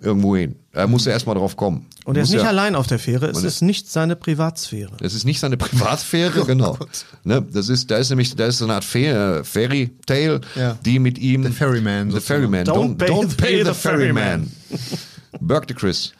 irgendwo 0.00 0.36
hin. 0.36 0.56
Da 0.72 0.86
muss 0.86 1.06
er 1.06 1.12
erstmal 1.14 1.34
drauf 1.36 1.56
kommen. 1.56 1.78
Mhm. 1.78 1.84
Und 2.04 2.16
er 2.16 2.22
ist 2.22 2.30
nicht 2.30 2.42
ja- 2.42 2.48
allein 2.48 2.74
auf 2.74 2.86
der 2.86 2.98
Fähre, 2.98 3.26
es 3.28 3.42
ist 3.42 3.60
nicht 3.62 3.90
seine 3.90 4.16
Privatsphäre. 4.16 4.96
Das 5.00 5.14
ist 5.14 5.24
nicht 5.24 5.40
seine 5.40 5.56
Privatsphäre, 5.56 6.44
genau. 6.46 6.78
Ne, 7.24 7.42
das 7.52 7.68
ist, 7.68 7.90
da 7.90 7.96
ist 7.98 8.10
nämlich, 8.10 8.34
da 8.36 8.46
ist 8.46 8.58
so 8.58 8.64
eine 8.64 8.74
Art 8.74 8.84
Fe- 8.84 9.42
Fairy 9.44 9.90
Tale, 10.06 10.40
Ja. 10.56 10.76
die 10.84 10.98
mit 10.98 11.18
ihm. 11.18 11.44
The 11.44 11.50
Ferryman 11.52 12.10
The. 12.10 12.20
Ferryman. 12.20 12.64
Don't 12.64 12.96
Don't, 12.96 12.98
pay- 12.98 13.06
don't 13.08 13.36
pay, 13.36 13.46
pay 13.46 13.58
the 13.64 13.68
the 13.70 13.74
ferryman. 13.74 14.52
Burke 15.40 15.66
the 15.68 15.74
Chris. 15.74 16.12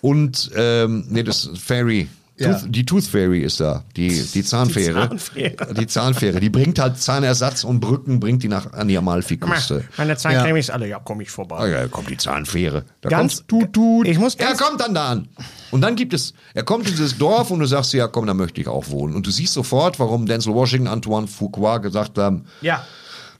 Und, 0.00 0.50
ähm, 0.54 1.04
nee, 1.08 1.22
das 1.22 1.50
Fairy. 1.58 2.08
Ja. 2.40 2.52
Tooth, 2.54 2.66
die 2.72 2.86
Tooth 2.86 3.02
Fairy 3.04 3.40
ist 3.40 3.58
da, 3.58 3.82
die, 3.96 4.10
die 4.32 4.44
Zahnfähre. 4.44 5.08
Zahnfähre. 5.08 5.74
Die 5.74 5.86
Zahnfähre. 5.88 6.38
Die 6.38 6.50
bringt 6.50 6.78
halt 6.78 6.96
Zahnersatz 6.96 7.64
und 7.64 7.80
Brücken, 7.80 8.20
bringt 8.20 8.44
die 8.44 8.48
nach 8.48 8.72
an 8.74 8.86
die 8.86 8.96
Amalfiküste. 8.96 9.82
Meine 9.96 10.16
Zahncreme 10.16 10.54
ist 10.58 10.70
alle, 10.70 10.86
ja, 10.86 11.00
komm 11.02 11.20
ich 11.20 11.30
vorbei. 11.32 11.56
Ah 11.58 11.66
ja, 11.66 11.80
da 11.82 11.88
kommt 11.88 12.10
die 12.10 12.16
Zahnfähre. 12.16 12.84
Da 13.00 13.08
Ganz- 13.08 13.38
kommt 13.38 13.48
tut, 13.48 13.72
tut. 13.72 14.06
ich 14.06 14.20
muss 14.20 14.36
er 14.36 14.54
kommt 14.54 14.80
dann 14.80 14.94
da 14.94 15.08
an. 15.08 15.28
Und 15.72 15.80
dann 15.80 15.96
gibt 15.96 16.14
es, 16.14 16.32
er 16.54 16.62
kommt 16.62 16.84
in 16.86 16.92
dieses 16.92 17.18
Dorf 17.18 17.50
und 17.50 17.58
du 17.58 17.66
sagst 17.66 17.92
ja 17.92 18.06
komm, 18.06 18.26
da 18.28 18.34
möchte 18.34 18.60
ich 18.60 18.68
auch 18.68 18.88
wohnen. 18.88 19.16
Und 19.16 19.26
du 19.26 19.32
siehst 19.32 19.54
sofort, 19.54 19.98
warum 19.98 20.26
Denzel 20.26 20.54
Washington, 20.54 20.86
Antoine 20.86 21.26
Fuqua 21.26 21.78
gesagt 21.78 22.18
haben, 22.18 22.44
Ja. 22.60 22.86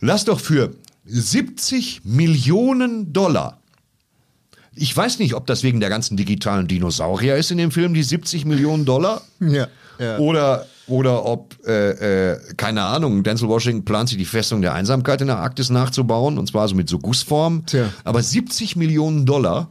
lass 0.00 0.24
doch 0.24 0.40
für 0.40 0.72
70 1.04 2.00
Millionen 2.04 3.12
Dollar. 3.12 3.60
Ich 4.80 4.96
weiß 4.96 5.18
nicht, 5.18 5.34
ob 5.34 5.46
das 5.46 5.62
wegen 5.62 5.80
der 5.80 5.90
ganzen 5.90 6.16
digitalen 6.16 6.68
Dinosaurier 6.68 7.36
ist 7.36 7.50
in 7.50 7.58
dem 7.58 7.70
Film, 7.70 7.94
die 7.94 8.02
70 8.02 8.44
Millionen 8.44 8.84
Dollar. 8.84 9.22
Ja, 9.40 9.66
ja. 9.98 10.18
Oder, 10.18 10.66
oder 10.86 11.24
ob, 11.26 11.56
äh, 11.66 12.32
äh, 12.32 12.40
keine 12.56 12.82
Ahnung, 12.82 13.24
Denzel 13.24 13.48
Washington 13.48 13.84
plant 13.84 14.08
sich 14.08 14.18
die 14.18 14.24
Festung 14.24 14.62
der 14.62 14.74
Einsamkeit 14.74 15.20
in 15.20 15.26
der 15.26 15.38
Arktis 15.38 15.70
nachzubauen, 15.70 16.38
und 16.38 16.46
zwar 16.46 16.68
so 16.68 16.74
mit 16.74 16.88
so 16.88 16.98
Gussform. 16.98 17.66
Tja. 17.66 17.92
Aber 18.04 18.22
70 18.22 18.76
Millionen 18.76 19.26
Dollar, 19.26 19.68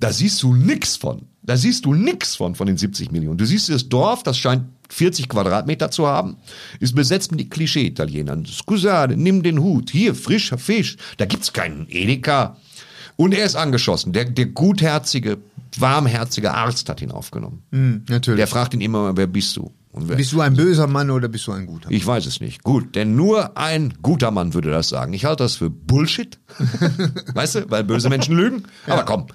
da 0.00 0.12
siehst 0.12 0.42
du 0.42 0.54
nix 0.54 0.96
von. 0.96 1.28
Da 1.42 1.56
siehst 1.56 1.84
du 1.84 1.94
nix 1.94 2.36
von, 2.36 2.54
von 2.54 2.66
den 2.66 2.76
70 2.76 3.10
Millionen. 3.12 3.36
Du 3.36 3.44
siehst 3.44 3.68
das 3.68 3.88
Dorf, 3.88 4.22
das 4.22 4.38
scheint 4.38 4.64
40 4.90 5.28
Quadratmeter 5.28 5.90
zu 5.90 6.06
haben, 6.06 6.36
ist 6.80 6.94
besetzt 6.94 7.32
mit 7.32 7.50
Klischee-Italienern. 7.50 8.46
Scusate, 8.46 9.16
nimm 9.16 9.42
den 9.42 9.60
Hut. 9.60 9.90
Hier, 9.90 10.14
frischer 10.14 10.58
Fisch. 10.58 10.96
Da 11.16 11.24
gibt's 11.24 11.52
keinen 11.52 11.86
Edeka. 11.88 12.56
Und 13.16 13.34
er 13.34 13.44
ist 13.44 13.56
angeschossen. 13.56 14.12
Der, 14.12 14.24
der 14.24 14.46
gutherzige, 14.46 15.38
warmherzige 15.78 16.52
Arzt 16.52 16.88
hat 16.88 17.02
ihn 17.02 17.10
aufgenommen. 17.10 17.62
Hm, 17.70 18.04
natürlich. 18.08 18.38
Der 18.38 18.46
fragt 18.46 18.74
ihn 18.74 18.80
immer, 18.80 19.02
mal, 19.02 19.16
wer 19.16 19.26
bist 19.26 19.56
du? 19.56 19.72
Und 19.92 20.08
wer, 20.08 20.16
bist 20.16 20.32
du 20.32 20.40
ein 20.40 20.54
böser 20.54 20.86
Mann 20.86 21.10
oder 21.10 21.28
bist 21.28 21.46
du 21.46 21.52
ein 21.52 21.66
guter? 21.66 21.90
ich 21.90 22.06
weiß 22.06 22.24
es 22.24 22.40
nicht. 22.40 22.62
Gut, 22.62 22.94
denn 22.94 23.14
nur 23.14 23.58
ein 23.58 23.92
guter 24.00 24.30
Mann 24.30 24.54
würde 24.54 24.70
das 24.70 24.88
sagen. 24.88 25.12
Ich 25.12 25.26
halte 25.26 25.44
das 25.44 25.56
für 25.56 25.68
Bullshit. 25.68 26.38
weißt 27.34 27.54
du, 27.56 27.70
weil 27.70 27.84
böse 27.84 28.08
Menschen 28.08 28.34
lügen. 28.34 28.64
Aber 28.86 29.04
komm. 29.04 29.26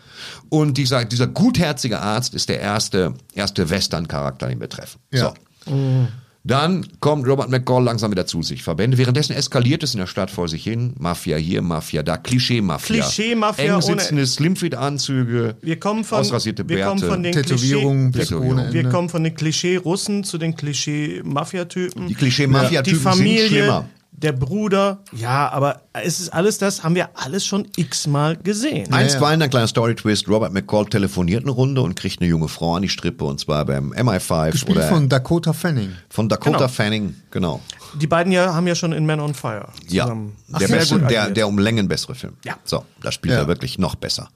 Und 0.49 0.77
dieser, 0.77 1.05
dieser 1.05 1.27
gutherzige 1.27 1.99
Arzt 1.99 2.33
ist 2.33 2.49
der 2.49 2.59
erste, 2.59 3.13
erste 3.33 3.69
Western-Charakter, 3.69 4.47
den 4.47 4.59
wir 4.59 4.69
treffen. 4.69 4.99
Ja. 5.11 5.33
So. 5.65 6.07
Dann 6.47 6.87
kommt 7.01 7.27
Robert 7.27 7.49
McCall 7.49 7.83
langsam 7.83 8.09
wieder 8.11 8.25
zu 8.25 8.41
sich. 8.41 8.63
Verbände. 8.63 8.97
Währenddessen 8.97 9.33
eskaliert 9.33 9.83
es 9.83 9.93
in 9.93 9.99
der 9.99 10.07
Stadt 10.07 10.31
vor 10.31 10.47
sich 10.47 10.63
hin. 10.63 10.93
Mafia 10.97 11.35
hier, 11.35 11.61
Mafia 11.61 12.03
da. 12.03 12.15
Klischee-Mafia. 12.15 13.03
Klischee-Mafia 13.03 13.75
Eng 13.75 13.81
sitzende 13.81 14.25
Slimfit-Anzüge. 14.25 15.57
Wir 15.61 15.77
kommen 15.77 16.05
von, 16.05 16.19
Ausrasierte 16.19 16.67
wir 16.69 16.85
kommen 16.85 17.01
Bärte. 17.01 17.13
von 17.13 17.23
den 17.23 17.33
Tätowierungen 17.33 18.13
Tätowierung. 18.13 18.71
wir 18.71 18.89
kommen 18.89 19.09
von 19.09 19.25
den 19.25 19.35
Klischee-Russen 19.35 20.23
zu 20.23 20.37
den 20.37 20.55
Klischee-Mafia-Typen. 20.55 22.07
Die 22.07 22.15
Klischee-Mafia-Typen 22.15 22.97
Die 22.97 23.03
Familie, 23.03 23.39
sind 23.39 23.47
schlimmer. 23.49 23.89
Der 24.17 24.31
Bruder. 24.31 25.03
Ja, 25.13 25.47
aber 25.49 25.81
es 25.93 26.19
ist 26.19 26.29
alles 26.33 26.57
das, 26.57 26.83
haben 26.83 26.95
wir 26.95 27.09
alles 27.13 27.45
schon 27.45 27.67
x-mal 27.75 28.35
gesehen. 28.35 28.91
Einstweilen 28.91 29.41
ein 29.43 29.49
kleiner 29.49 29.67
Story-Twist. 29.67 30.27
Robert 30.27 30.51
McCall 30.53 30.87
telefoniert 30.87 31.43
eine 31.43 31.51
Runde 31.51 31.81
und 31.81 31.95
kriegt 31.95 32.19
eine 32.19 32.27
junge 32.29 32.47
Frau 32.47 32.75
an 32.75 32.81
die 32.81 32.89
Strippe 32.89 33.23
und 33.25 33.39
zwar 33.39 33.63
beim 33.65 33.93
MI5 33.93 34.51
Gespielt 34.51 34.77
oder 34.77 34.87
von 34.89 35.07
Dakota 35.07 35.53
Fanning. 35.53 35.91
von 36.09 36.27
Dakota 36.27 36.57
Genau. 36.57 36.67
Fanning, 36.67 37.15
genau. 37.31 37.61
Die 38.01 38.07
beiden 38.07 38.33
ja, 38.33 38.53
haben 38.53 38.67
ja 38.67 38.75
schon 38.75 38.91
in 38.91 39.05
Man 39.05 39.19
on 39.19 39.33
Fire 39.35 39.67
Ja, 39.87 40.03
zusammen 40.05 40.35
der, 40.47 40.67
sehr 40.67 40.77
bessere, 40.77 40.99
gut 40.99 41.09
der, 41.11 41.29
der 41.29 41.47
um 41.47 41.57
Längen 41.59 41.87
bessere 41.87 42.15
Film. 42.15 42.33
Ja. 42.43 42.57
So, 42.63 42.83
da 43.01 43.11
spielt 43.11 43.35
Ja. 43.35 43.41
er 43.41 43.47
wirklich 43.47 43.77
noch 43.77 43.95
besser. 43.95 44.29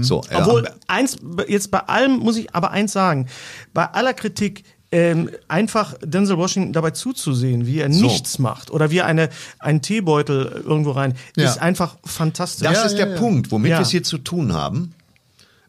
So, 0.00 0.22
er- 0.28 0.40
Obwohl, 0.40 0.68
eins, 0.88 1.18
jetzt 1.46 1.70
bei 1.70 1.78
allem 1.78 2.18
muss 2.18 2.36
ich 2.36 2.52
aber 2.52 2.72
eins 2.72 2.92
sagen. 2.92 3.28
Bei 3.74 3.84
aller 3.86 4.12
Kritik, 4.12 4.64
ähm, 4.90 5.30
einfach 5.48 5.94
Denzel 6.02 6.38
Washington 6.38 6.72
dabei 6.72 6.92
zuzusehen, 6.92 7.66
wie 7.66 7.80
er 7.80 7.92
So. 7.92 8.00
nichts 8.06 8.38
macht 8.38 8.70
oder 8.70 8.90
wie 8.90 8.98
er 8.98 9.06
eine, 9.06 9.28
einen 9.58 9.82
Teebeutel 9.82 10.62
irgendwo 10.66 10.92
rein, 10.92 11.14
Ja. 11.36 11.44
ist 11.50 11.58
einfach 11.58 11.96
fantastisch. 12.04 12.66
das 12.66 12.76
Ja, 12.78 12.84
ist 12.84 12.92
ja, 12.98 13.04
der 13.04 13.14
ja. 13.14 13.18
Punkt, 13.20 13.50
womit 13.50 13.70
Ja. 13.70 13.78
wir 13.78 13.82
es 13.82 13.90
hier 13.90 14.02
zu 14.02 14.18
tun 14.18 14.52
haben. 14.54 14.94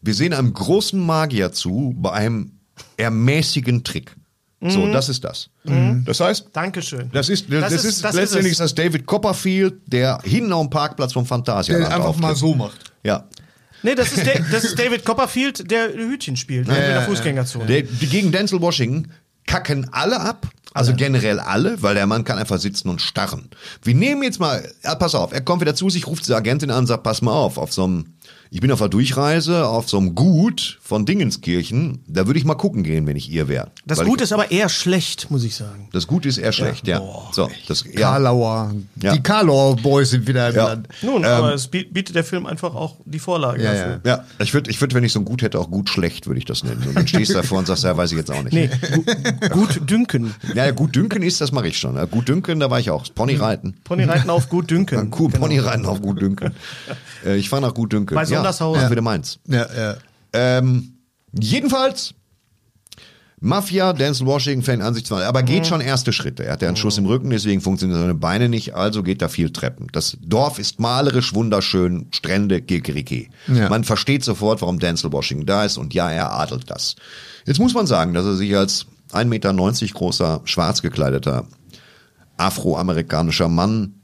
Wir 0.02 0.14
sehen 0.14 0.34
einem 0.34 0.54
großen 0.54 1.00
Magier 1.06 1.52
zu 1.52 1.94
bei 1.98 2.12
einem 2.12 2.52
eher 2.96 3.12
mäßigen 3.12 3.84
Trick. 3.84 4.16
So, 4.62 4.86
Mhm. 4.88 4.92
das 4.94 5.08
ist 5.10 5.24
das. 5.24 5.50
Das 6.06 6.20
heißt, 6.20 6.48
Dankeschön. 6.52 7.10
das 7.14 7.30
ist, 7.30 7.52
das, 7.52 7.62
Das 7.62 7.72
ist, 7.74 7.84
ist- 7.86 8.04
das 8.04 8.16
letztendlich 8.16 8.52
ist 8.54 8.60
das 8.60 8.76
David 8.76 9.06
Copperfield, 9.06 9.76
der 9.88 10.20
hinten 10.24 10.52
auf 10.52 10.66
dem 10.68 10.70
Parkplatz 10.70 11.14
vom 11.14 11.26
Phantasialand 11.26 11.88
Der 11.88 11.96
einfach 11.96 12.16
mal 12.18 12.30
auftritt. 12.32 12.38
so 12.38 12.56
macht. 12.56 12.92
Ja. 13.04 13.26
Nee, 13.84 13.96
das 13.96 14.12
ist, 14.12 14.26
Da- 14.26 14.40
das 14.52 14.64
ist 14.64 14.78
David 14.78 15.06
Copperfield, 15.06 15.70
der 15.72 15.94
Hütchen 15.94 16.36
spielt 16.36 16.68
ne, 16.68 16.76
in 16.76 16.82
der 16.94 17.02
Fußgängerzone. 17.04 17.66
Der, 17.66 17.84
gegen 17.84 18.32
Denzel 18.32 18.62
Washington 18.62 19.12
kacken 19.48 19.88
alle 19.92 20.20
ab. 20.20 20.48
Also 20.72 20.94
generell 20.96 21.40
alle, 21.40 21.82
weil 21.82 21.96
der 21.96 22.06
Mann 22.06 22.24
kann 22.24 22.38
einfach 22.38 22.60
sitzen 22.60 22.90
und 22.90 23.02
starren. 23.02 23.50
Wir 23.82 23.96
nehmen 23.96 24.22
jetzt 24.22 24.40
mal, 24.40 24.72
ja, 24.84 24.94
pass 24.94 25.16
auf, 25.16 25.32
er 25.34 25.42
kommt 25.42 25.62
wieder 25.62 25.74
zu 25.74 25.90
sich, 25.90 26.06
ruft 26.06 26.28
die 26.28 26.34
Agentin 26.34 26.70
an 26.70 26.80
und 26.80 26.86
sagt, 26.88 27.02
pass 27.02 27.24
mal 27.24 27.34
auf, 27.34 27.58
auf 27.58 27.74
so 27.74 27.86
einem, 27.86 28.14
ich 28.52 28.62
bin 28.62 28.72
auf 28.72 28.80
der 28.80 28.90
Durchreise, 28.90 29.68
auf 29.68 29.90
so 29.90 29.98
einem 29.98 30.16
Gut 30.16 30.80
von 30.82 31.06
Dingenskirchen, 31.06 32.00
da 32.08 32.26
würde 32.26 32.40
ich 32.40 32.46
mal 32.46 32.56
gucken 32.56 32.82
gehen, 32.84 33.06
wenn 33.06 33.16
ich 33.16 33.30
ihr 33.30 33.48
wäre. 33.48 33.70
das 33.86 34.00
Weil 34.00 34.08
Gut 34.08 34.18
ich, 34.20 34.24
ist 34.24 34.34
aber 34.34 34.50
eher 34.50 34.70
schlecht, 34.70 35.30
muss 35.30 35.44
ich 35.44 35.56
sagen. 35.56 35.88
Das 35.92 36.08
Gut 36.08 36.26
ist 36.26 36.38
eher 36.40 36.52
schlecht, 36.52 36.88
ja. 36.88 37.00
So, 37.32 37.48
das, 37.68 37.84
ja. 37.84 38.10
Karlauer. 38.12 38.74
Ja. 39.02 39.14
Die 39.14 39.22
Karlauer 39.22 39.76
Boys 39.76 40.10
sind 40.10 40.28
wieder 40.28 40.50
im 40.50 40.56
Ja. 40.56 40.68
Land. 40.70 40.88
Nun, 41.04 41.24
aber 41.26 41.54
es 41.54 41.72
biet- 41.72 41.94
bietet 41.94 42.16
der 42.16 42.24
Film 42.24 42.46
einfach 42.48 42.74
auch 42.74 42.96
die 43.06 43.20
Vorlage 43.20 43.62
Ja, 43.64 43.74
dafür. 43.74 44.02
Ja, 44.04 44.24
ich 44.40 44.54
würde, 44.54 44.72
ich 44.72 44.82
würd, 44.82 44.94
wenn 44.96 45.04
ich 45.04 45.12
so 45.14 45.20
ein 45.20 45.26
Gut 45.26 45.44
hätte, 45.44 45.60
auch 45.60 45.70
gut 45.70 45.90
schlecht, 45.90 46.26
würde 46.26 46.40
ich 46.40 46.46
das 46.46 46.64
nennen. 46.64 46.84
Und 46.88 46.96
dann 46.96 47.08
stehst 47.08 47.30
du 47.30 47.36
davor 47.36 47.60
und 47.60 47.68
sagst, 47.68 47.84
ja, 47.84 47.96
weiß 47.96 48.12
ich 48.12 48.18
jetzt 48.18 48.32
auch 48.32 48.42
nicht. 48.42 48.54
Nee, 48.54 48.70
gu 49.50 49.60
gut 49.60 49.88
dünken. 49.90 50.34
Ja, 50.56 50.66
ja, 50.66 50.72
gut 50.72 50.96
dünken 50.96 51.22
ist, 51.22 51.40
das 51.40 51.52
mache 51.52 51.68
ich 51.68 51.78
schon. 51.78 51.96
Ja, 51.96 52.06
Gut 52.06 52.28
dünken, 52.28 52.60
da 52.60 52.72
war 52.72 52.80
ich 52.80 52.90
auch. 52.90 53.06
Ponyreiten. 53.14 53.76
Ponyreiten 53.84 54.30
auf 54.32 54.50
gut 54.50 54.72
dünken. 54.72 55.12
Kuh, 55.12 55.30
Ponyreiten 55.30 55.86
auf 55.86 56.02
gut 56.02 56.20
dünken. 56.22 56.54
äh, 57.26 57.36
ich 57.38 57.50
fahre 57.50 57.62
nach 57.62 57.74
gut 57.76 57.94
dünken. 57.94 58.16
Bei 58.16 58.26
Sondershausen. 58.26 58.39
Ja, 58.82 58.92
wieder 58.92 59.02
meins. 59.02 59.40
Ja, 59.48 59.68
ja. 59.76 59.96
Ähm, 60.34 60.94
jedenfalls, 61.40 62.14
Mafia, 63.42 63.94
Denzel 63.94 64.28
Washington 64.28 64.64
fängt 64.64 64.84
an 64.84 64.94
sich 64.94 65.06
zu 65.06 65.16
aber 65.16 65.42
Mhm. 65.42 65.46
geht 65.46 65.66
schon 65.68 65.80
erste 65.80 66.12
Schritte. 66.12 66.46
Er 66.46 66.54
hat 66.54 66.62
ja 66.62 66.68
einen 66.68 66.76
Schuss 66.76 66.98
im 66.98 67.06
Rücken, 67.06 67.30
deswegen 67.30 67.62
funktionieren 67.62 68.00
seine 68.02 68.14
Beine 68.16 68.50
nicht, 68.50 68.76
also 68.76 69.02
geht 69.02 69.22
da 69.22 69.30
viel 69.30 69.52
Treppen. 69.52 69.88
Das 69.94 70.18
Dorf 70.22 70.60
ist 70.60 70.80
malerisch, 70.82 71.34
wunderschön, 71.34 72.08
Strände, 72.12 72.62
Kikeriki. 72.62 73.30
Ja. 73.48 73.70
Man 73.70 73.86
versteht 73.86 74.26
sofort, 74.26 74.62
warum 74.62 74.80
Denzel 74.80 75.12
Washington 75.14 75.46
da 75.46 75.64
ist 75.64 75.78
und 75.78 75.94
ja, 75.94 76.12
er 76.12 76.34
adelt 76.34 76.70
das. 76.70 76.96
Jetzt 77.46 77.60
muss 77.60 77.74
man 77.74 77.88
sagen, 77.88 78.14
dass 78.14 78.26
er 78.26 78.36
sich 78.36 78.56
als 78.58 78.88
1,90 79.14 79.26
Meter 79.26 79.54
großer, 79.94 80.42
schwarz 80.44 80.82
gekleideter, 80.82 81.48
afroamerikanischer 82.38 83.48
Mann 83.48 83.96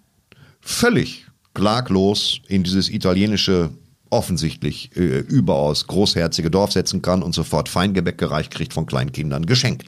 völlig 0.61 1.25
klaglos 1.53 2.39
in 2.47 2.63
dieses 2.63 2.89
italienische 2.89 3.69
offensichtlich 4.15 4.95
äh, 4.95 5.19
überaus 5.19 5.87
großherzige 5.87 6.49
Dorf 6.49 6.71
setzen 6.71 7.01
kann 7.01 7.21
und 7.23 7.33
sofort 7.35 7.69
Feingebäck 7.69 8.17
gereicht 8.17 8.51
kriegt 8.51 8.73
von 8.73 8.85
kleinen 8.85 9.11
Kindern 9.11 9.45
geschenkt. 9.45 9.85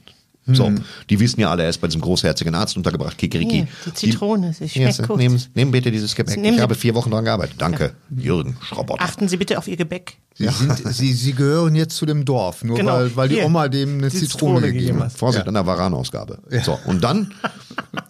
So, 0.50 0.72
die 1.10 1.20
wissen 1.20 1.40
ja 1.42 1.50
alle, 1.50 1.64
er 1.64 1.68
ist 1.68 1.76
bei 1.76 1.88
diesem 1.88 2.00
großherzigen 2.00 2.54
Arzt 2.54 2.74
untergebracht, 2.78 3.18
Kikeriki. 3.18 3.50
Hier, 3.54 3.68
die 3.84 3.92
Zitrone, 3.92 4.54
sie 4.54 4.64
Ja, 4.64 4.90
schmeckt 4.90 5.06
gut. 5.06 5.18
nehmen, 5.18 5.42
nehmen 5.54 5.70
bitte 5.72 5.90
dieses 5.90 6.14
Gebäck. 6.14 6.36
Nehmen 6.36 6.46
ich 6.46 6.54
Sie- 6.56 6.62
habe 6.62 6.74
vier 6.74 6.94
Wochen 6.94 7.10
daran 7.10 7.26
gearbeitet. 7.26 7.56
Danke, 7.58 7.92
Jürgen 8.08 8.56
Schrobotter. 8.66 9.04
Achten 9.04 9.28
Sie 9.28 9.36
bitte 9.36 9.58
auf 9.58 9.68
Ihr 9.68 9.76
Gebäck. 9.76 10.16
Sie, 10.36 10.48
sind, 10.48 10.78
sie, 10.94 11.12
sie 11.12 11.34
gehören 11.34 11.74
jetzt 11.74 11.96
zu 11.96 12.06
dem 12.06 12.24
Dorf, 12.24 12.64
nur 12.64 12.78
Genau. 12.78 12.94
weil, 12.94 13.14
weil 13.16 13.28
die 13.28 13.34
Hier. 13.34 13.44
Oma 13.44 13.68
dem 13.68 13.98
eine 13.98 14.08
Zitrone, 14.08 14.60
Zitrone 14.60 14.72
gegeben 14.72 15.00
hat. 15.00 15.06
hat. 15.12 15.18
Vorsicht 15.18 15.46
an 15.46 15.52
der 15.52 15.66
Waranausgabe. 15.66 16.38
So, 16.64 16.78
und 16.86 17.04
dann, 17.04 17.34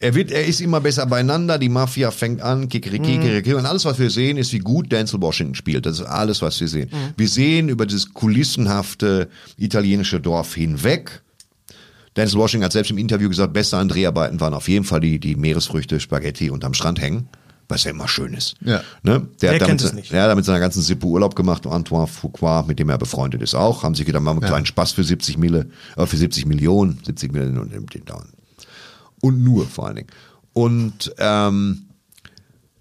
er, 0.00 0.14
wird, 0.14 0.30
er 0.30 0.44
ist 0.44 0.60
immer 0.60 0.80
besser 0.80 1.06
beieinander, 1.06 1.58
die 1.58 1.68
Mafia 1.68 2.10
fängt 2.10 2.40
an, 2.40 2.68
Kikeriki, 2.68 3.18
Kikeriki, 3.18 3.54
und 3.54 3.66
alles, 3.66 3.84
was 3.84 3.98
wir 3.98 4.10
sehen, 4.10 4.36
ist, 4.36 4.52
wie 4.52 4.60
gut 4.60 4.92
Denzel 4.92 5.20
Washington 5.20 5.54
spielt. 5.54 5.86
Das 5.86 5.98
ist 5.98 6.06
alles, 6.06 6.40
was 6.40 6.60
wir 6.60 6.68
sehen. 6.68 6.90
Wir 7.16 7.28
sehen 7.28 7.68
über 7.68 7.84
dieses 7.84 8.14
kulissenhafte 8.14 9.28
italienische 9.56 10.20
Dorf 10.20 10.54
hinweg. 10.54 11.22
Denzel 12.16 12.38
Washington 12.38 12.64
hat 12.64 12.72
selbst 12.72 12.90
im 12.90 12.98
Interview 12.98 13.28
gesagt, 13.28 13.52
beste 13.52 13.76
an 13.76 13.88
Dreharbeiten 13.88 14.40
waren 14.40 14.54
auf 14.54 14.68
jeden 14.68 14.84
Fall 14.84 15.00
die, 15.00 15.18
die 15.18 15.36
Meeresfrüchte, 15.36 15.98
Spaghetti 16.00 16.50
unterm 16.50 16.74
Strand 16.74 17.00
hängen. 17.00 17.28
Was 17.68 17.84
ja 17.84 17.90
immer 17.90 18.08
schön 18.08 18.32
ist. 18.32 18.56
Ja. 18.64 18.82
Ne? 19.02 19.28
Der, 19.42 19.50
Wer 19.50 19.50
hat 19.50 19.60
damit, 19.60 19.66
kennt 19.66 19.82
es 19.82 19.92
nicht? 19.92 20.10
Der 20.10 20.22
hat 20.22 20.34
mit 20.34 20.44
seiner 20.44 20.58
ganzen 20.58 20.80
Sippe 20.80 21.06
Urlaub 21.06 21.34
gemacht. 21.36 21.66
Antoine 21.66 22.06
Foucault, 22.06 22.66
mit 22.66 22.78
dem 22.78 22.88
er 22.88 22.96
befreundet 22.96 23.42
ist, 23.42 23.54
auch. 23.54 23.82
Haben 23.82 23.94
sich 23.94 24.06
gedacht, 24.06 24.22
machen 24.22 24.38
wir 24.38 24.44
einen 24.44 24.52
kleinen 24.52 24.66
Spaß 24.66 24.92
für 24.92 25.04
70 25.04 25.36
Mille, 25.36 25.68
äh, 25.96 26.06
für 26.06 26.16
70 26.16 26.46
Millionen, 26.46 26.98
70 27.04 27.30
Millionen 27.30 27.58
und 27.58 27.94
den 27.94 28.04
dauern. 28.06 28.28
Und 29.20 29.42
nur 29.42 29.66
vor 29.66 29.86
allen 29.86 29.96
Dingen. 29.96 30.10
Und 30.52 31.14
ähm, 31.18 31.88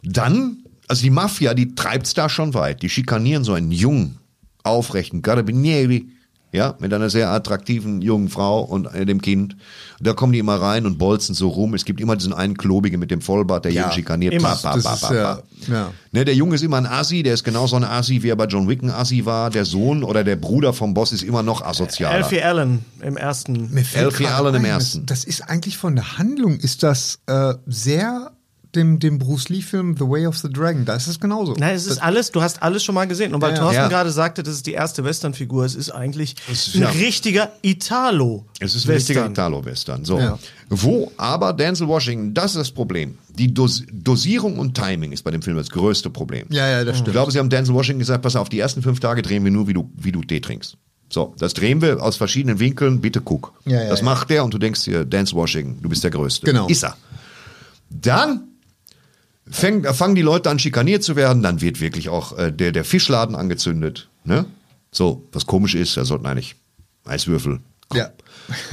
dann, 0.03 0.63
also 0.87 1.03
die 1.03 1.09
Mafia, 1.09 1.53
die 1.53 1.75
treibt's 1.75 2.13
da 2.13 2.29
schon 2.29 2.53
weit. 2.53 2.81
Die 2.81 2.89
schikanieren 2.89 3.43
so 3.43 3.53
einen 3.53 3.71
jungen, 3.71 4.17
aufrechten 4.63 5.21
Carabinieri, 5.21 6.09
ja, 6.51 6.75
mit 6.79 6.93
einer 6.93 7.09
sehr 7.09 7.29
attraktiven 7.29 8.01
jungen 8.01 8.29
Frau 8.29 8.61
und 8.61 8.87
dem 8.93 9.21
Kind. 9.21 9.57
Da 9.99 10.13
kommen 10.13 10.31
die 10.31 10.39
immer 10.39 10.55
rein 10.55 10.85
und 10.85 10.97
bolzen 10.97 11.35
so 11.35 11.49
rum. 11.49 11.73
Es 11.73 11.83
gibt 11.83 11.99
immer 11.99 12.15
diesen 12.15 12.33
einen 12.33 12.57
Klobigen 12.57 12.99
mit 12.99 13.11
dem 13.11 13.21
Vollbart, 13.21 13.65
der 13.65 13.71
jeden 13.73 13.91
schikaniert. 13.91 14.33
immer. 14.33 14.55
Pa, 14.55 14.75
Das 14.75 14.83
pa, 14.83 14.93
ist, 14.93 15.09
ja, 15.09 15.39
ja. 15.67 15.91
Ne, 16.11 16.23
der 16.23 16.35
Junge 16.35 16.55
ist 16.55 16.63
immer 16.63 16.77
ein 16.77 16.85
Assi, 16.85 17.21
der 17.23 17.33
ist 17.33 17.43
genauso 17.43 17.75
ein 17.75 17.83
Assi, 17.83 18.23
wie 18.23 18.29
er 18.29 18.35
bei 18.35 18.45
John 18.45 18.69
Wick 18.69 18.81
ein 18.81 18.91
Assi 18.91 19.25
war. 19.25 19.49
Der 19.49 19.65
Sohn 19.65 20.03
oder 20.03 20.23
der 20.23 20.37
Bruder 20.37 20.71
vom 20.73 20.93
Boss 20.93 21.11
ist 21.11 21.23
immer 21.23 21.43
noch 21.43 21.61
asozialer. 21.61 22.15
Alfie 22.15 22.41
Allen 22.41 22.85
im 23.01 23.17
ersten. 23.17 23.69
Alfie 23.95 24.27
Allen 24.27 24.55
im 24.55 24.65
ersten. 24.65 25.05
Das, 25.05 25.21
das 25.21 25.27
ist 25.27 25.41
eigentlich 25.49 25.77
von 25.77 25.95
der 25.95 26.17
Handlung, 26.17 26.57
ist 26.57 26.83
das 26.83 27.19
äh, 27.27 27.55
sehr 27.65 28.31
dem, 28.75 28.99
dem 28.99 29.17
Bruce 29.19 29.49
Lee-Film 29.49 29.95
The 29.97 30.03
Way 30.03 30.27
of 30.27 30.37
the 30.37 30.49
Dragon. 30.51 30.85
Da 30.85 30.95
ist 30.95 31.07
es 31.07 31.19
genauso. 31.19 31.53
Nein, 31.57 31.75
es 31.75 31.87
ist 31.87 31.97
alles, 32.01 32.31
du 32.31 32.41
hast 32.41 32.61
alles 32.61 32.83
schon 32.83 32.95
mal 32.95 33.07
gesehen. 33.07 33.33
Und 33.33 33.41
weil 33.41 33.51
Ja. 33.53 33.59
Thorsten 33.59 33.75
Ja. 33.83 33.87
gerade 33.87 34.11
sagte, 34.11 34.43
das 34.43 34.55
ist 34.55 34.65
die 34.67 34.73
erste 34.73 35.03
Western-Figur, 35.03 35.65
es 35.65 35.75
ist 35.75 35.89
eigentlich 35.91 36.35
ist- 36.51 36.75
ein 36.75 36.81
ja. 36.81 36.89
richtiger 36.89 37.51
Italo. 37.61 38.45
Es 38.59 38.75
ist 38.75 38.85
ein 38.87 38.91
richtiger 38.93 39.21
Western. 39.21 39.31
Italo-Western. 39.33 40.05
So. 40.05 40.37
Wo 40.69 41.11
aber 41.17 41.53
Denzel 41.53 41.87
Washington, 41.87 42.33
das 42.33 42.51
ist 42.51 42.57
das 42.57 42.71
Problem. 42.71 43.17
Die 43.29 43.53
Dos 43.53 43.83
Dosierung 43.91 44.59
und 44.59 44.75
Timing 44.75 45.11
ist 45.11 45.23
bei 45.23 45.31
dem 45.31 45.41
Film 45.41 45.57
das 45.57 45.69
größte 45.69 46.09
Problem. 46.09 46.47
Ja, 46.49 46.67
ja, 46.67 46.83
das 46.83 46.95
Ich 46.95 47.01
stimmt. 47.01 47.13
glaube, 47.13 47.31
sie 47.31 47.39
haben 47.39 47.49
Denzel 47.49 47.73
Washington 47.73 47.99
gesagt, 47.99 48.21
pass 48.23 48.35
auf, 48.35 48.49
die 48.49 48.59
ersten 48.59 48.81
fünf 48.81 48.99
Tage 48.99 49.21
drehen 49.21 49.43
wir 49.43 49.51
nur, 49.51 49.67
wie 49.67 49.73
du, 49.73 49.89
wie 49.95 50.11
du 50.11 50.21
Tee 50.23 50.39
trinkst. 50.41 50.75
So, 51.09 51.33
das 51.39 51.53
drehen 51.53 51.81
wir 51.81 52.03
aus 52.03 52.17
verschiedenen 52.17 52.59
Winkeln, 52.59 52.99
bitte 52.99 53.21
guck. 53.21 53.53
Ja, 53.65 53.81
ja, 53.83 53.89
das 53.89 54.01
macht 54.01 54.29
der 54.29 54.43
und 54.43 54.53
du 54.53 54.57
denkst 54.57 54.83
dir, 54.83 55.05
Denzel 55.05 55.37
Washington, 55.37 55.81
du 55.81 55.87
bist 55.87 56.03
der 56.03 56.11
Größte. 56.11 56.45
Genau. 56.45 56.67
Ist 56.67 56.83
er. 56.83 56.97
Dann 57.89 58.43
fängt, 59.49 59.85
äh, 59.85 59.93
fangen 59.93 60.15
die 60.15 60.21
Leute 60.21 60.49
an, 60.49 60.59
schikaniert 60.59 61.03
zu 61.03 61.15
werden, 61.15 61.41
dann 61.43 61.61
wird 61.61 61.79
wirklich 61.81 62.09
auch 62.09 62.37
äh, 62.37 62.51
der, 62.51 62.71
der 62.71 62.83
Fischladen 62.85 63.35
angezündet. 63.35 64.09
Ne? 64.23 64.45
So, 64.91 65.27
was 65.31 65.45
komisch 65.45 65.75
ist, 65.75 65.95
da 65.97 66.05
sollten 66.05 66.25
eigentlich 66.25 66.55
Eiswürfel 67.05 67.59
Ja. 67.93 68.09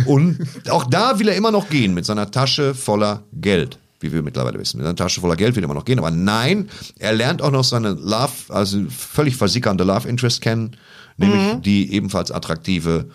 und 0.07 0.39
auch 0.71 0.85
da 0.85 1.19
will 1.19 1.29
er 1.29 1.37
immer 1.37 1.51
noch 1.51 1.69
gehen 1.69 1.95
mit 1.95 2.05
seiner 2.05 2.31
Tasche 2.31 2.75
voller 2.75 3.23
Geld, 3.33 3.79
wie 4.01 4.13
wir 4.13 4.23
mittlerweile 4.23 4.59
wissen. 4.59 4.79
Mit 4.79 4.85
seiner 4.87 4.97
Tasche 4.97 5.21
voller 5.21 5.37
Geld 5.37 5.55
will 5.57 5.63
er 5.63 5.67
immer 5.67 5.75
noch 5.75 5.85
gehen. 5.85 5.99
Aber 5.99 6.11
nein, 6.11 6.69
er 6.99 7.13
lernt 7.13 7.43
auch 7.43 7.51
noch 7.51 7.65
seine 7.65 7.91
Love, 7.91 8.33
also 8.49 8.85
völlig 8.89 9.37
versickernde 9.37 9.85
Love 9.85 10.09
Interest 10.09 10.41
kennen, 10.41 10.77
nämlich 11.17 11.61
die 11.63 11.93
ebenfalls 11.93 12.31
attraktive. 12.33 13.07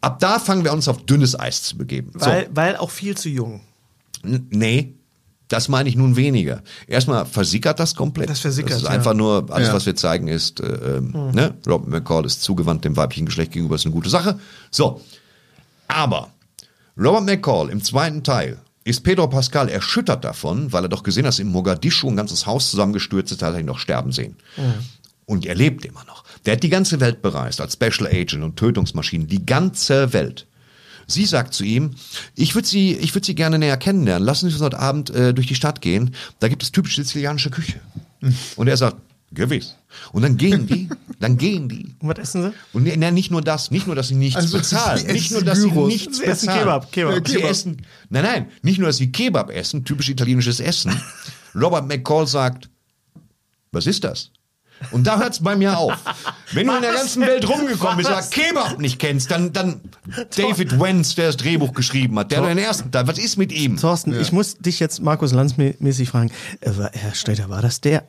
Ab 0.00 0.18
da 0.20 0.38
fangen 0.38 0.64
wir 0.64 0.72
uns 0.74 0.86
auf 0.88 1.06
dünnes 1.06 1.38
Eis 1.38 1.62
zu 1.62 1.78
begeben. 1.78 2.10
Weil, 2.14 2.48
weil 2.52 2.76
auch 2.76 2.90
viel 2.90 3.16
zu 3.16 3.30
jung. 3.30 3.62
N- 4.22 4.46
Nee, 4.50 4.94
das 5.48 5.68
meine 5.68 5.88
ich 5.88 5.96
nun 5.96 6.16
weniger. 6.16 6.62
Erstmal 6.86 7.26
versickert 7.26 7.78
das 7.78 7.94
komplett. 7.94 8.30
Das 8.30 8.40
versickert, 8.40 8.72
Das 8.72 8.78
ist 8.78 8.84
ja. 8.84 8.90
einfach 8.90 9.14
nur, 9.14 9.46
alles, 9.50 9.68
Ja. 9.68 9.74
was 9.74 9.86
wir 9.86 9.94
zeigen, 9.94 10.28
ist, 10.28 10.60
äh, 10.60 10.96
ähm, 10.96 11.12
ne? 11.32 11.54
Robert 11.66 11.88
McCall 11.88 12.24
ist 12.24 12.42
zugewandt 12.42 12.84
dem 12.84 12.96
weiblichen 12.96 13.26
Geschlecht 13.26 13.52
gegenüber, 13.52 13.74
ist 13.76 13.84
eine 13.84 13.94
gute 13.94 14.08
Sache. 14.10 14.38
So. 14.70 15.00
Aber 15.88 16.30
Robert 16.96 17.24
McCall 17.24 17.68
im 17.70 17.82
zweiten 17.82 18.22
Teil 18.22 18.58
ist 18.84 19.02
Pedro 19.02 19.28
Pascal 19.28 19.68
erschüttert 19.68 20.24
davon, 20.24 20.72
weil 20.72 20.84
er 20.84 20.88
doch 20.88 21.02
gesehen 21.02 21.24
hat, 21.24 21.28
dass 21.28 21.38
in 21.38 21.48
Mogadischu 21.48 22.08
ein 22.10 22.16
ganzes 22.16 22.46
Haus 22.46 22.70
zusammengestürzt 22.70 23.32
ist, 23.32 23.42
hat 23.42 23.54
er 23.54 23.60
ihn 23.60 23.66
doch 23.66 23.78
sterben 23.78 24.12
sehen. 24.12 24.36
Und 25.26 25.46
er 25.46 25.54
lebt 25.54 25.84
immer 25.86 26.04
noch. 26.04 26.24
Der 26.44 26.52
hat 26.54 26.62
die 26.62 26.68
ganze 26.68 27.00
Welt 27.00 27.22
bereist 27.22 27.60
als 27.62 27.74
Special 27.74 28.06
Agent 28.10 28.44
und 28.44 28.56
Tötungsmaschine, 28.56 29.24
die 29.24 29.44
ganze 29.46 30.12
Welt. 30.12 30.46
Sie 31.06 31.26
sagt 31.26 31.54
zu 31.54 31.64
ihm, 31.64 31.92
ich 32.34 32.54
würde 32.54 32.66
Sie, 32.68 32.92
ich 32.96 33.14
würde 33.14 33.26
Sie 33.26 33.34
gerne 33.34 33.58
näher 33.58 33.76
kennenlernen. 33.76 34.24
Lassen 34.26 34.48
Sie 34.48 34.54
uns 34.54 34.62
heute 34.62 34.78
Abend 34.78 35.10
äh, 35.10 35.34
durch 35.34 35.46
die 35.46 35.54
Stadt 35.54 35.80
gehen. 35.80 36.14
Da 36.38 36.48
gibt 36.48 36.62
es 36.62 36.72
typisch 36.72 36.96
sizilianische 36.96 37.50
Küche. 37.50 37.80
Und 38.56 38.68
er 38.68 38.76
sagt, 38.76 38.96
gewiss. 39.32 39.74
Und 40.12 40.22
dann 40.22 40.36
gehen 40.36 40.66
die, 40.66 40.88
dann 41.20 41.36
gehen 41.36 41.68
die. 41.68 41.94
Und 41.98 42.08
was 42.08 42.18
essen 42.18 42.42
sie? 42.42 42.52
Und 42.72 42.84
ne, 42.84 43.12
nicht 43.12 43.30
nur 43.30 43.42
das, 43.42 43.70
nicht 43.70 43.86
nur, 43.86 43.96
dass 43.96 44.08
sie 44.08 44.14
nichts 44.14 44.36
Also, 44.36 44.58
bezahlen, 44.58 44.98
sie 45.06 45.12
nicht 45.12 45.30
nur, 45.30 45.38
essen 45.40 45.46
dass 45.46 45.60
sie 45.60 45.68
Gyros. 45.70 45.88
nichts 45.88 46.18
Sie 46.18 46.24
essen 46.24 46.46
bezahlen. 46.46 46.60
Kebab, 46.60 46.92
Kebab. 46.92 47.28
Sie 47.28 47.34
Kebab. 47.34 47.50
essen, 47.50 47.82
nein, 48.10 48.24
nein, 48.24 48.46
nicht 48.62 48.78
nur, 48.78 48.86
dass 48.88 48.96
sie 48.96 49.10
Kebab 49.12 49.50
essen, 49.50 49.84
typisch 49.84 50.08
italienisches 50.08 50.60
Essen. 50.60 50.92
Robert 51.54 51.86
McCall 51.86 52.26
sagt, 52.26 52.68
was 53.72 53.86
ist 53.86 54.04
das? 54.04 54.30
Und 54.90 55.06
da 55.06 55.18
hört's 55.18 55.40
bei 55.40 55.56
mir 55.56 55.76
auf. 55.78 55.94
Wenn 56.52 56.66
du 56.66 56.74
in 56.76 56.82
der 56.82 56.92
ganzen 56.92 57.22
Welt 57.22 57.48
rumgekommen 57.48 57.96
bist, 57.98 58.10
Was? 58.10 58.30
Kebab 58.30 58.78
nicht 58.78 58.98
kennst, 58.98 59.30
dann, 59.30 59.52
dann 59.52 59.80
David 60.36 60.78
Wenz, 60.80 61.14
der 61.14 61.26
das 61.28 61.36
Drehbuch 61.36 61.72
geschrieben 61.72 62.18
hat, 62.18 62.30
der 62.32 62.42
hat 62.42 62.48
den 62.48 62.58
ersten 62.58 62.90
Teil, 62.90 63.06
was 63.06 63.18
ist 63.18 63.36
mit 63.36 63.52
ihm? 63.52 63.76
Thorsten, 63.76 64.18
ich 64.20 64.32
muss 64.32 64.56
dich 64.58 64.80
jetzt 64.80 65.02
Markus 65.02 65.32
Lanz 65.32 65.54
mä- 65.54 65.74
mäßig 65.78 66.08
fragen. 66.10 66.30
Äh, 66.60 66.70
war- 66.76 66.90
Herr 66.92 67.14
Streiter, 67.14 67.48
war 67.48 67.62
das 67.62 67.80
der 67.80 68.04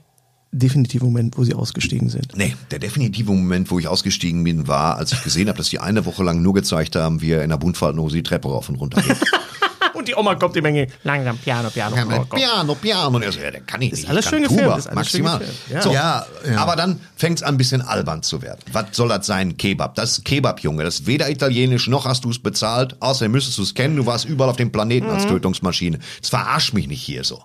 definitive 0.51 1.03
Moment, 1.03 1.37
wo 1.37 1.43
Sie 1.43 1.53
ausgestiegen 1.53 2.07
sind? 2.09 2.37
Nee, 2.37 2.55
der 2.71 2.79
definitive 2.79 3.29
Moment, 3.31 3.69
wo 3.71 3.79
ich 3.79 3.87
ausgestiegen 3.89 4.43
bin, 4.43 4.67
war, 4.67 4.95
als 4.97 5.11
ich 5.11 5.21
gesehen 5.23 5.49
habe, 5.49 5.57
dass 5.57 5.67
die 5.69 5.79
eine 5.79 6.05
Woche 6.05 6.23
lang 6.23 6.41
nur 6.41 6.53
gezeigt 6.53 6.95
haben, 6.95 7.21
wie 7.21 7.31
er 7.31 7.43
in 7.43 7.49
der 7.49 7.57
Buntfaltenhose 7.57 8.15
die 8.15 8.23
Treppe 8.23 8.47
rauf 8.47 8.69
und 8.69 8.75
runter 8.75 9.01
geht. 9.01 9.17
Und 9.95 10.07
die 10.07 10.15
Oma 10.15 10.35
kommt 10.35 10.55
die 10.55 10.61
Menge. 10.61 10.87
Langsam, 11.03 11.37
Piano, 11.37 11.69
Piano. 11.69 11.95
Ja, 11.95 12.03
oh, 12.05 12.09
Gott. 12.09 12.29
Piano, 12.31 12.75
Piano. 12.75 13.15
Und 13.15 13.23
er 13.23 13.31
so, 13.31 13.39
ja, 13.39 13.49
der 13.51 13.61
kann 13.61 13.81
ich 13.81 13.91
nicht. 13.93 14.09
alles 14.09 14.25
ich 14.25 14.29
schön 14.29 14.43
Tuba, 14.43 14.55
gefilmt, 14.55 14.77
ist 14.79 14.87
alles 14.87 14.95
maximal. 14.95 15.37
schön 15.39 15.47
gefilmt, 15.47 15.71
ja. 15.73 15.81
So, 15.81 15.91
Ja, 15.93 16.25
ja. 16.49 16.57
Aber 16.57 16.75
dann 16.75 16.99
fängt 17.15 17.37
es 17.39 17.43
an, 17.43 17.55
ein 17.55 17.57
bisschen 17.57 17.81
albern 17.81 18.21
zu 18.21 18.41
werden. 18.41 18.59
Was 18.71 18.85
soll 18.91 19.07
das 19.09 19.25
sein, 19.25 19.57
Kebab? 19.57 19.95
Das 19.95 20.17
ist 20.17 20.25
Kebab, 20.25 20.59
Junge. 20.59 20.83
Das 20.83 20.99
ist 20.99 21.07
weder 21.07 21.29
italienisch, 21.29 21.87
noch 21.87 22.05
hast 22.05 22.25
du 22.25 22.29
es 22.29 22.39
bezahlt. 22.39 22.95
Außerdem 23.01 23.31
müsstest 23.31 23.57
du 23.57 23.63
es 23.63 23.73
kennen. 23.73 23.95
Du 23.95 24.05
warst 24.05 24.25
überall 24.25 24.49
auf 24.49 24.57
dem 24.57 24.71
Planeten 24.71 25.07
Mhm. 25.07 25.13
als 25.13 25.25
Tötungsmaschine. 25.27 25.99
Das 26.21 26.29
verarsch 26.29 26.73
mich 26.73 26.87
nicht 26.87 27.01
hier 27.01 27.23
so. 27.23 27.41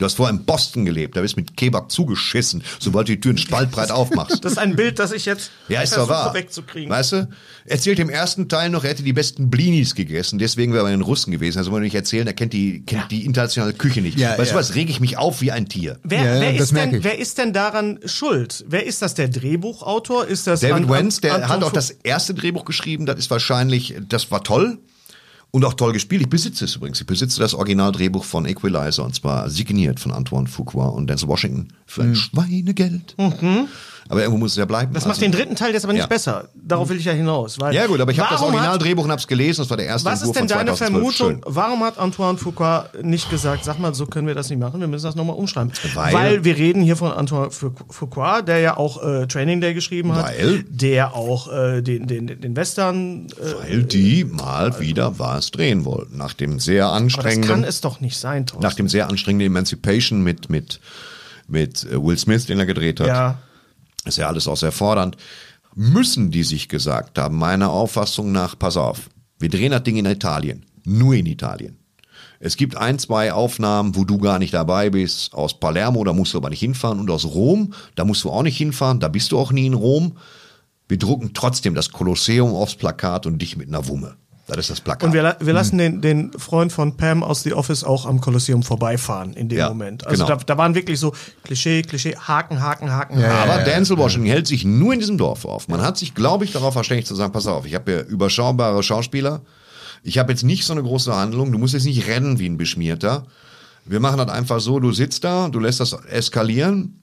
Du 0.00 0.06
hast 0.06 0.14
vorher 0.14 0.34
in 0.34 0.46
Boston 0.46 0.86
gelebt. 0.86 1.14
Da 1.14 1.20
bist 1.20 1.36
du 1.36 1.40
mit 1.40 1.58
Kebab 1.58 1.92
zugeschissen, 1.92 2.62
sobald 2.78 3.08
du 3.08 3.12
die 3.12 3.20
Türen 3.20 3.36
spaltbreit 3.36 3.90
aufmachst. 3.90 4.42
Das 4.42 4.52
ist 4.52 4.58
ein 4.58 4.74
Bild, 4.74 4.98
das 4.98 5.12
ich 5.12 5.26
jetzt 5.26 5.50
Ja, 5.68 5.82
ist 5.82 5.92
doch 5.92 6.06
versuche 6.06 6.14
wahr. 6.14 6.34
wegzukriegen. 6.34 6.88
Weißt 6.88 7.12
du? 7.12 7.28
Erzählt 7.66 7.98
im 7.98 8.08
ersten 8.08 8.48
Teil 8.48 8.70
noch, 8.70 8.82
er 8.84 8.90
hätte 8.90 9.02
die 9.02 9.12
besten 9.12 9.50
Blinis 9.50 9.94
gegessen, 9.94 10.38
deswegen 10.38 10.72
wäre 10.72 10.84
er 10.84 10.86
bei 10.86 10.90
den 10.92 11.02
Russen 11.02 11.30
gewesen. 11.32 11.58
Also 11.58 11.70
wollen 11.70 11.82
wir 11.82 11.86
nicht 11.88 11.94
erzählen, 11.94 12.26
er 12.26 12.32
kennt 12.32 12.54
die, 12.54 12.82
kennt 12.86 13.10
die 13.10 13.26
internationale 13.26 13.74
Küche 13.74 14.00
nicht. 14.00 14.18
Ja, 14.18 14.38
weißt 14.38 14.52
du 14.52 14.54
ja. 14.54 14.60
was, 14.60 14.74
rege 14.74 14.90
ich 14.90 15.00
mich 15.00 15.18
auf 15.18 15.42
wie 15.42 15.52
ein 15.52 15.68
Tier. 15.68 15.98
Wer, 16.02 16.24
Ja, 16.24 16.34
ja, 16.36 16.40
wer, 16.40 16.54
ist 16.56 16.74
denn, 16.74 17.04
wer 17.04 17.18
ist 17.18 17.36
denn 17.36 17.52
daran 17.52 18.00
schuld? 18.06 18.64
Wer 18.68 18.86
ist 18.86 19.02
das? 19.02 19.12
Der 19.12 19.28
Drehbuchautor? 19.28 20.26
Ist 20.26 20.46
das 20.46 20.60
David 20.60 20.88
Wenz, 20.88 21.20
der 21.20 21.34
Anton 21.34 21.48
hat 21.50 21.62
auch 21.62 21.72
das 21.72 21.90
erste 21.90 22.32
Drehbuch 22.32 22.64
geschrieben, 22.64 23.04
das 23.04 23.18
ist 23.18 23.30
wahrscheinlich, 23.30 23.96
das 24.08 24.30
war 24.30 24.42
toll. 24.42 24.78
Und 25.52 25.64
auch 25.64 25.74
toll 25.74 25.92
gespielt. 25.92 26.22
Ich 26.22 26.28
besitze 26.28 26.64
es 26.64 26.76
übrigens. 26.76 27.00
Ich 27.00 27.06
besitze 27.06 27.40
das 27.40 27.54
Originaldrehbuch 27.54 28.24
von 28.24 28.46
Equalizer 28.46 29.04
und 29.04 29.14
zwar 29.14 29.50
signiert 29.50 29.98
von 29.98 30.12
Antoine 30.12 30.46
Fuqua 30.46 30.86
und 30.88 31.08
Denzel 31.10 31.28
Washington 31.28 31.68
für 31.86 32.02
ein 32.02 32.14
Schweinegeld. 32.14 33.14
Aber 34.08 34.20
irgendwo 34.22 34.38
muss 34.38 34.52
es 34.52 34.56
ja 34.56 34.64
bleiben. 34.64 34.92
Das 34.92 35.04
Also- 35.04 35.10
macht 35.10 35.20
den 35.22 35.32
dritten 35.32 35.54
Teil 35.56 35.72
jetzt 35.72 35.84
aber 35.84 35.92
nicht 35.92 36.02
Ja. 36.02 36.06
besser. 36.08 36.48
Darauf 36.54 36.88
will 36.88 36.96
ich 36.98 37.04
ja 37.04 37.12
hinaus. 37.12 37.60
Weil 37.60 37.74
Ja 37.74 37.86
gut, 37.86 38.00
aber 38.00 38.10
ich 38.10 38.18
habe 38.18 38.30
das 38.32 38.42
Originaldrehbuch 38.42 39.04
und 39.04 39.10
habe 39.10 39.20
es 39.20 39.26
gelesen. 39.28 39.60
Das 39.62 39.70
war 39.70 39.76
der 39.76 39.86
erste 39.86 40.08
Was 40.10 40.22
ist 40.22 40.28
Entwurf 40.28 40.36
denn 40.36 40.48
von 40.48 40.58
deine 40.66 40.76
2012. 40.76 41.16
Vermutung? 41.16 41.42
Schön. 41.44 41.54
Warum 41.54 41.84
hat 41.84 41.98
Antoine 41.98 42.38
Foucault 42.38 43.04
nicht 43.04 43.30
gesagt, 43.30 43.64
sag 43.64 43.78
mal, 43.78 43.94
so 43.94 44.06
können 44.06 44.26
wir 44.26 44.34
das 44.34 44.50
nicht 44.50 44.58
machen, 44.58 44.80
wir 44.80 44.88
müssen 44.88 45.06
das 45.06 45.14
nochmal 45.14 45.36
umschreiben? 45.36 45.72
Weil- 45.94 46.44
wir 46.44 46.56
reden 46.56 46.82
hier 46.82 46.96
von 46.96 47.12
Antoine 47.12 47.50
Fou- 47.50 47.72
Foucault, 47.88 48.48
der 48.48 48.58
ja 48.58 48.76
auch 48.76 49.02
äh, 49.02 49.26
Training 49.26 49.60
Day 49.60 49.74
geschrieben 49.74 50.14
hat, 50.14 50.24
Weil? 50.26 50.64
der 50.68 51.14
auch 51.14 51.52
äh, 51.52 51.82
den, 51.82 52.06
den, 52.06 52.26
den 52.26 52.56
Western. 52.56 53.26
Äh, 53.28 53.68
Weil 53.70 53.82
die 53.84 54.24
mal 54.24 54.80
wieder 54.80 55.18
was 55.18 55.50
drehen 55.50 55.84
wollten. 55.84 56.16
Nach 56.16 56.32
dem 56.32 56.58
sehr 56.58 56.86
Aber 56.86 56.94
das 56.94 57.02
anstrengenden 57.02 57.50
kann 57.50 57.64
es 57.64 57.80
doch 57.80 58.00
nicht 58.00 58.16
sein, 58.16 58.46
Thorsten. 58.46 58.62
nach 58.62 58.74
dem 58.74 58.88
sehr 58.88 59.08
anstrengenden 59.08 59.46
Emancipation 59.46 60.22
mit, 60.22 60.50
mit, 60.50 60.80
mit 61.48 61.84
äh, 61.84 62.02
Will 62.02 62.18
Smith, 62.18 62.46
den 62.46 62.58
er 62.58 62.66
gedreht 62.66 63.00
hat, 63.00 63.06
ja. 63.06 63.38
Ist 64.04 64.18
ja 64.18 64.28
alles 64.28 64.48
auch 64.48 64.56
sehr 64.56 64.72
fordernd, 64.72 65.16
müssen 65.74 66.30
die 66.30 66.42
sich 66.42 66.68
gesagt 66.68 67.18
haben, 67.18 67.38
meiner 67.38 67.70
Auffassung 67.70 68.32
nach, 68.32 68.58
pass 68.58 68.76
auf, 68.76 69.10
wir 69.38 69.48
drehen 69.48 69.72
das 69.72 69.82
Ding 69.82 69.96
in 69.96 70.06
Italien, 70.06 70.66
nur 70.84 71.14
in 71.14 71.26
Italien. 71.26 71.76
Es 72.42 72.56
gibt 72.56 72.76
ein, 72.76 72.98
zwei 72.98 73.32
Aufnahmen, 73.32 73.96
wo 73.96 74.04
du 74.04 74.18
gar 74.18 74.38
nicht 74.38 74.54
dabei 74.54 74.90
bist, 74.90 75.34
aus 75.34 75.60
Palermo, 75.60 76.02
da 76.04 76.12
musst 76.12 76.32
du 76.32 76.38
aber 76.38 76.50
nicht 76.50 76.60
hinfahren, 76.60 76.98
und 76.98 77.10
aus 77.10 77.26
Rom, 77.26 77.74
da 77.94 78.04
musst 78.04 78.24
du 78.24 78.30
auch 78.30 78.42
nicht 78.42 78.56
hinfahren, 78.56 79.00
da 79.00 79.08
bist 79.08 79.32
du 79.32 79.38
auch 79.38 79.52
nie 79.52 79.66
in 79.66 79.74
Rom. 79.74 80.16
Wir 80.88 80.98
drucken 80.98 81.32
trotzdem 81.34 81.74
das 81.74 81.90
Kolosseum 81.90 82.54
aufs 82.54 82.74
Plakat 82.74 83.26
und 83.26 83.40
dich 83.40 83.56
mit 83.56 83.68
einer 83.68 83.86
Wumme. 83.86 84.16
Das 84.56 84.64
ist 84.64 84.70
das 84.70 84.80
Plakat. 84.80 85.04
Und 85.04 85.12
wir, 85.12 85.36
wir 85.40 85.52
lassen 85.52 85.78
den, 85.78 86.00
den 86.00 86.32
Freund 86.32 86.72
von 86.72 86.96
Pam 86.96 87.22
aus 87.22 87.42
The 87.42 87.54
Office 87.54 87.84
auch 87.84 88.06
am 88.06 88.20
Kolosseum 88.20 88.62
vorbeifahren 88.62 89.32
in 89.34 89.48
dem 89.48 89.58
Ja, 89.58 89.68
Moment. 89.68 90.06
Also 90.06 90.24
genau. 90.24 90.36
da, 90.38 90.44
da 90.44 90.58
waren 90.58 90.74
wirklich 90.74 90.98
so 90.98 91.14
Klischee, 91.44 91.82
Klischee, 91.82 92.16
Haken, 92.16 92.60
Haken, 92.60 92.92
Haken, 92.92 93.22
Haken. 93.22 93.50
Aber 93.50 93.62
Denzel 93.64 93.98
Washington 93.98 94.28
hält 94.28 94.46
sich 94.46 94.64
nur 94.64 94.92
in 94.92 94.98
diesem 95.00 95.18
Dorf 95.18 95.44
auf. 95.44 95.68
Man 95.68 95.82
hat 95.82 95.96
sich, 95.96 96.14
glaube 96.14 96.44
ich, 96.44 96.52
darauf 96.52 96.72
verständigt 96.72 97.08
zu 97.08 97.14
sagen, 97.14 97.32
pass 97.32 97.46
auf, 97.46 97.66
ich 97.66 97.74
habe 97.74 97.92
ja 97.92 98.00
überschaubare 98.00 98.82
Schauspieler. 98.82 99.40
Ich 100.02 100.18
habe 100.18 100.32
jetzt 100.32 100.44
nicht 100.44 100.64
so 100.64 100.72
eine 100.72 100.82
große 100.82 101.14
Handlung. 101.14 101.52
Du 101.52 101.58
musst 101.58 101.74
jetzt 101.74 101.84
nicht 101.84 102.06
rennen 102.06 102.38
wie 102.38 102.48
ein 102.48 102.56
Beschmierter. 102.56 103.26
Wir 103.84 104.00
machen 104.00 104.18
das 104.18 104.28
einfach 104.28 104.60
so, 104.60 104.78
du 104.78 104.92
sitzt 104.92 105.24
da, 105.24 105.48
du 105.48 105.58
lässt 105.58 105.80
das 105.80 105.92
eskalieren, 105.92 106.99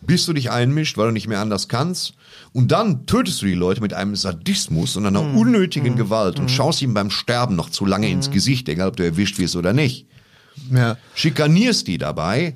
bis 0.00 0.26
du 0.26 0.32
dich 0.32 0.50
einmischt, 0.50 0.96
weil 0.98 1.08
du 1.08 1.12
nicht 1.12 1.28
mehr 1.28 1.40
anders 1.40 1.68
kannst. 1.68 2.14
Und 2.52 2.72
dann 2.72 3.06
tötest 3.06 3.42
du 3.42 3.46
die 3.46 3.54
Leute 3.54 3.80
mit 3.80 3.92
einem 3.92 4.16
Sadismus 4.16 4.96
und 4.96 5.06
einer 5.06 5.20
unnötigen 5.22 5.96
Gewalt 5.96 6.38
und 6.38 6.50
schaust 6.50 6.80
ihm 6.82 6.94
beim 6.94 7.10
Sterben 7.10 7.56
noch 7.56 7.70
zu 7.70 7.84
lange 7.86 8.08
ins 8.08 8.30
Gesicht, 8.30 8.68
egal 8.68 8.88
ob 8.88 8.96
du 8.96 9.04
erwischt 9.04 9.38
wirst 9.38 9.56
oder 9.56 9.72
nicht 9.72 10.06
Ja. 10.70 10.96
schikanierst 11.14 11.86
die 11.86 11.98
dabei 11.98 12.54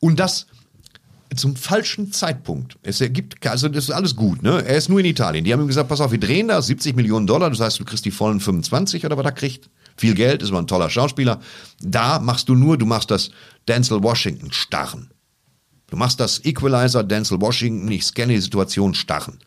und 0.00 0.18
das 0.18 0.46
zum 1.34 1.54
falschen 1.56 2.12
Zeitpunkt. 2.12 2.78
Es 2.82 3.00
ergibt, 3.00 3.46
also 3.46 3.68
das 3.68 3.84
ist 3.84 3.90
alles 3.90 4.16
gut, 4.16 4.42
ne? 4.42 4.64
Er 4.64 4.76
ist 4.76 4.88
nur 4.88 5.00
in 5.00 5.06
Italien. 5.06 5.44
Die 5.44 5.52
haben 5.52 5.60
ihm 5.60 5.66
gesagt, 5.66 5.88
pass 5.88 6.00
auf, 6.00 6.12
wir 6.12 6.20
drehen 6.20 6.48
da 6.48 6.62
70 6.62 6.96
Millionen 6.96 7.26
Dollar, 7.26 7.50
das 7.50 7.60
heißt, 7.60 7.78
du 7.80 7.84
kriegst 7.84 8.04
die 8.04 8.10
vollen 8.10 8.40
25 8.40 9.04
oder 9.04 9.16
was 9.18 9.24
er 9.24 9.32
kriegt. 9.32 9.68
Viel 9.96 10.14
Geld, 10.14 10.42
ist 10.42 10.48
aber 10.50 10.58
ein 10.60 10.66
toller 10.66 10.88
Schauspieler. 10.88 11.40
Da 11.80 12.20
machst 12.20 12.48
du 12.48 12.54
nur, 12.54 12.78
du 12.78 12.86
machst 12.86 13.10
das 13.10 13.30
Denzel 13.68 14.02
Washington 14.02 14.52
starren. 14.52 15.10
Du 15.88 15.96
machst 15.96 16.18
das 16.20 16.44
Equalizer 16.44 17.04
Denzel 17.04 17.40
Washington, 17.40 17.90
ich 17.90 18.04
scanne 18.04 18.32
die 18.34 18.40
Situation 18.40 18.94
starren. 18.94 19.38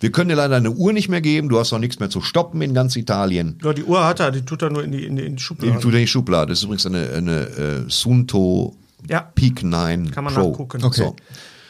Wir 0.00 0.10
können 0.10 0.28
dir 0.28 0.34
leider 0.36 0.56
eine 0.56 0.70
Uhr 0.72 0.92
nicht 0.92 1.08
mehr 1.08 1.20
geben, 1.20 1.48
du 1.48 1.58
hast 1.58 1.72
auch 1.72 1.78
nichts 1.78 1.98
mehr 2.00 2.10
zu 2.10 2.20
stoppen 2.20 2.60
in 2.62 2.74
ganz 2.74 2.96
Italien. 2.96 3.58
Ja, 3.62 3.72
die 3.72 3.84
Uhr 3.84 4.04
hat 4.04 4.20
er, 4.20 4.30
die 4.32 4.42
tut 4.42 4.60
er 4.62 4.70
nur 4.70 4.82
in 4.84 4.92
die, 4.92 5.04
in 5.04 5.16
die, 5.16 5.22
in 5.22 5.30
die 5.30 5.36
Die 5.36 5.42
Schublade. 5.42 5.78
tut 5.80 5.92
er 5.92 5.98
in 6.00 6.04
die 6.04 6.08
Schublade. 6.08 6.50
Das 6.50 6.58
ist 6.58 6.64
übrigens 6.64 6.86
eine, 6.86 7.08
eine 7.10 7.40
äh, 7.40 7.84
Sunto 7.88 8.76
Ja. 9.08 9.20
Peak 9.20 9.62
9 9.62 10.10
Kann 10.10 10.24
man 10.24 10.34
Pro. 10.34 10.50
nachgucken. 10.50 10.82
Okay. 10.84 11.00
So. 11.00 11.16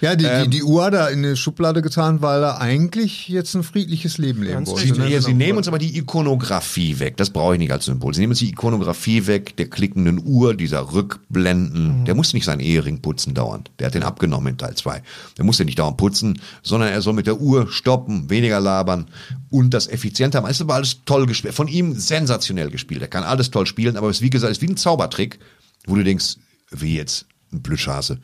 Ja, 0.01 0.15
die, 0.15 0.25
Ähm, 0.25 0.45
die, 0.45 0.59
die 0.59 0.63
Uhr 0.63 0.85
hat 0.85 0.95
er 0.95 1.11
in 1.11 1.19
eine 1.19 1.37
Schublade 1.37 1.83
getan, 1.83 2.23
weil 2.23 2.43
er 2.43 2.61
eigentlich 2.61 3.29
jetzt 3.29 3.55
ein 3.55 3.63
friedliches 3.63 4.19
Leben 4.19 4.43
leben 4.43 4.67
wollte. 4.67 4.87
Sie, 4.87 4.93
ne? 4.93 5.09
ja, 5.09 5.21
sie 5.21 5.35
nehmen 5.35 5.59
uns 5.59 5.67
aber 5.67 5.79
die 5.79 5.97
Ikonografie 5.99 6.99
weg. 6.99 7.17
Das 7.17 7.31
brauche 7.31 7.55
ich 7.55 7.59
nicht 7.59 7.73
als 7.73 7.87
Symbol. 7.87 8.15
Sie 8.15 8.21
nehmen 8.21 8.33
uns 8.33 8.39
die 8.39 8.51
Ikonografie 8.51 9.27
weg, 9.27 9.57
der 9.57 9.69
klickenden 9.69 10.23
Uhr, 10.25 10.55
dieser 10.55 10.93
Rückblenden. 10.93 12.05
Der 12.05 12.15
muss 12.15 12.33
nicht 12.33 12.45
seinen 12.45 12.61
Ehering 12.61 13.01
putzen 13.01 13.35
dauernd. 13.35 13.71
Der 13.79 13.87
hat 13.87 13.95
den 13.95 14.03
abgenommen 14.03 14.53
in 14.53 14.59
Teil 14.59 14.75
2. 14.75 15.03
Der 15.37 15.45
muss 15.45 15.57
den 15.57 15.67
nicht 15.67 15.79
dauernd 15.79 15.97
putzen, 15.97 16.41
sondern 16.63 16.91
er 16.91 17.03
soll 17.03 17.15
mit 17.15 17.27
der 17.27 17.41
Uhr 17.41 17.71
stoppen, 17.71 18.31
weniger 18.31 18.61
labern 18.61 19.07
und 19.51 19.75
das 19.75 19.89
effizienter 19.89 20.41
machen. 20.41 20.51
Es 20.51 20.59
ist 20.59 20.63
aber 20.63 20.75
alles 20.75 20.99
toll 21.05 21.27
gespielt. 21.27 21.55
Von 21.55 21.69
ihm 21.69 21.95
sensationell 21.99 22.71
gespielt. 22.71 23.03
Er 23.03 23.09
kann 23.09 23.25
alles 23.25 23.51
toll 23.51 23.67
spielen, 23.67 23.97
aber 23.97 24.09
es 24.11 24.19
ist 24.19 24.23
wie 24.23 24.31
gesagt, 24.31 24.53
es 24.53 24.59
ist 24.59 24.63
wie 24.63 24.73
ein 24.73 24.77
Zaubertrick, 24.77 25.39
wo 25.87 25.97
du 25.97 26.05
denkst, 26.05 26.37
wie 26.71 26.97
jetzt 26.97 27.27
ein 27.53 27.63
Blödschase. 27.63 28.19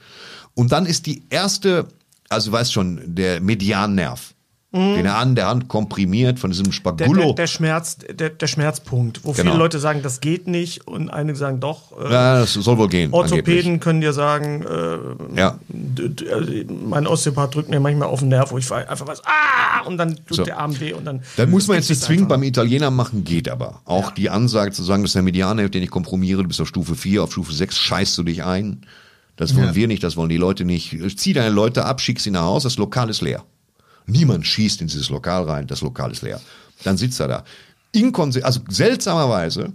Und 0.55 0.72
dann 0.72 0.86
ist 0.86 1.06
die 1.06 1.22
erste, 1.31 1.86
also 2.28 2.51
du 2.51 2.56
weißt 2.56 2.72
schon, 2.72 3.01
der 3.06 3.40
Mediannerv. 3.40 4.31
Den 4.76 5.06
er 5.06 5.18
an 5.18 5.36
der 5.36 5.47
Hand 5.47 5.68
komprimiert 5.68 6.40
von 6.40 6.51
diesem 6.51 6.64
Der, 6.64 6.72
Spagulo. 6.72 7.26
der, 7.26 7.32
der, 7.35 7.47
Schmerz, 7.47 7.97
der, 8.12 8.31
der 8.31 8.47
Schmerzpunkt, 8.48 9.20
wo 9.22 9.31
Genau. 9.31 9.52
viele 9.52 9.56
Leute 9.62 9.78
sagen, 9.78 10.01
das 10.02 10.20
geht 10.20 10.48
nicht 10.48 10.89
und 10.89 11.10
einige 11.10 11.39
sagen 11.39 11.60
doch. 11.60 11.93
Äh, 11.97 12.12
ja, 12.12 12.40
das 12.40 12.55
soll 12.55 12.76
wohl 12.78 12.89
gehen. 12.89 13.12
Orthopäden 13.12 13.78
können 13.78 14.01
dir 14.01 14.12
sagen, 14.12 14.64
äh, 14.64 15.39
Ja. 15.40 15.60
äh, 15.72 16.64
mein 16.64 17.06
Osteopath 17.06 17.55
drückt 17.55 17.68
mir 17.68 17.78
manchmal 17.78 18.09
auf 18.09 18.18
den 18.18 18.31
Nerv, 18.31 18.51
wo 18.51 18.59
ich 18.59 18.68
einfach 18.72 19.06
weiß, 19.06 19.22
ah, 19.26 19.86
und 19.86 19.97
dann 19.97 20.16
tut 20.26 20.39
So. 20.39 20.43
der 20.43 20.59
Arm 20.59 20.81
weh 20.81 20.93
und 20.93 21.05
dann. 21.05 21.22
Dann 21.36 21.51
muss 21.51 21.68
man 21.68 21.76
jetzt 21.76 21.89
nicht 21.89 22.02
zwingend 22.02 22.24
einfach. 22.24 22.35
beim 22.39 22.43
Italiener 22.43 22.90
machen, 22.90 23.22
geht 23.22 23.48
aber. 23.48 23.81
Auch 23.85 24.10
die 24.10 24.28
Ansage 24.28 24.72
zu 24.72 24.82
sagen, 24.82 25.05
das 25.05 25.10
ist 25.10 25.14
der 25.14 25.22
Medianer, 25.22 25.68
den 25.68 25.85
ich 25.85 25.90
kompromiere, 25.90 26.43
du 26.43 26.48
bist 26.48 26.60
auf 26.60 26.66
Stufe 26.66 26.97
4, 26.97 27.22
auf 27.22 27.31
Stufe 27.31 27.52
6 27.52 27.78
scheißt 27.78 28.18
du 28.18 28.24
dich 28.24 28.43
ein. 28.43 28.81
Das 29.36 29.56
wollen 29.56 29.74
wir 29.74 29.89
nicht, 29.89 30.02
das 30.02 30.16
wollen 30.16 30.28
die 30.28 30.36
Leute 30.36 30.65
nicht. 30.65 30.97
Zieh 31.19 31.32
deine 31.32 31.51
Leute 31.51 31.85
ab, 31.85 32.01
schick 32.01 32.20
sie 32.20 32.31
nach 32.31 32.43
Hause, 32.43 32.69
das 32.69 32.77
Lokal 32.77 33.11
ist 33.11 33.20
leer. 33.20 33.44
Niemand 34.06 34.47
schießt 34.47 34.81
in 34.81 34.86
dieses 34.86 35.09
Lokal 35.11 35.44
rein, 35.44 35.66
das 35.66 35.81
Lokal 35.81 36.12
ist 36.12 36.23
leer. 36.23 36.40
Dann 36.85 36.97
sitzt 36.97 37.19
er 37.20 37.28
da. 37.28 37.44
Inkonse 37.93 38.44
also 38.44 38.61
seltsamerweise 38.69 39.73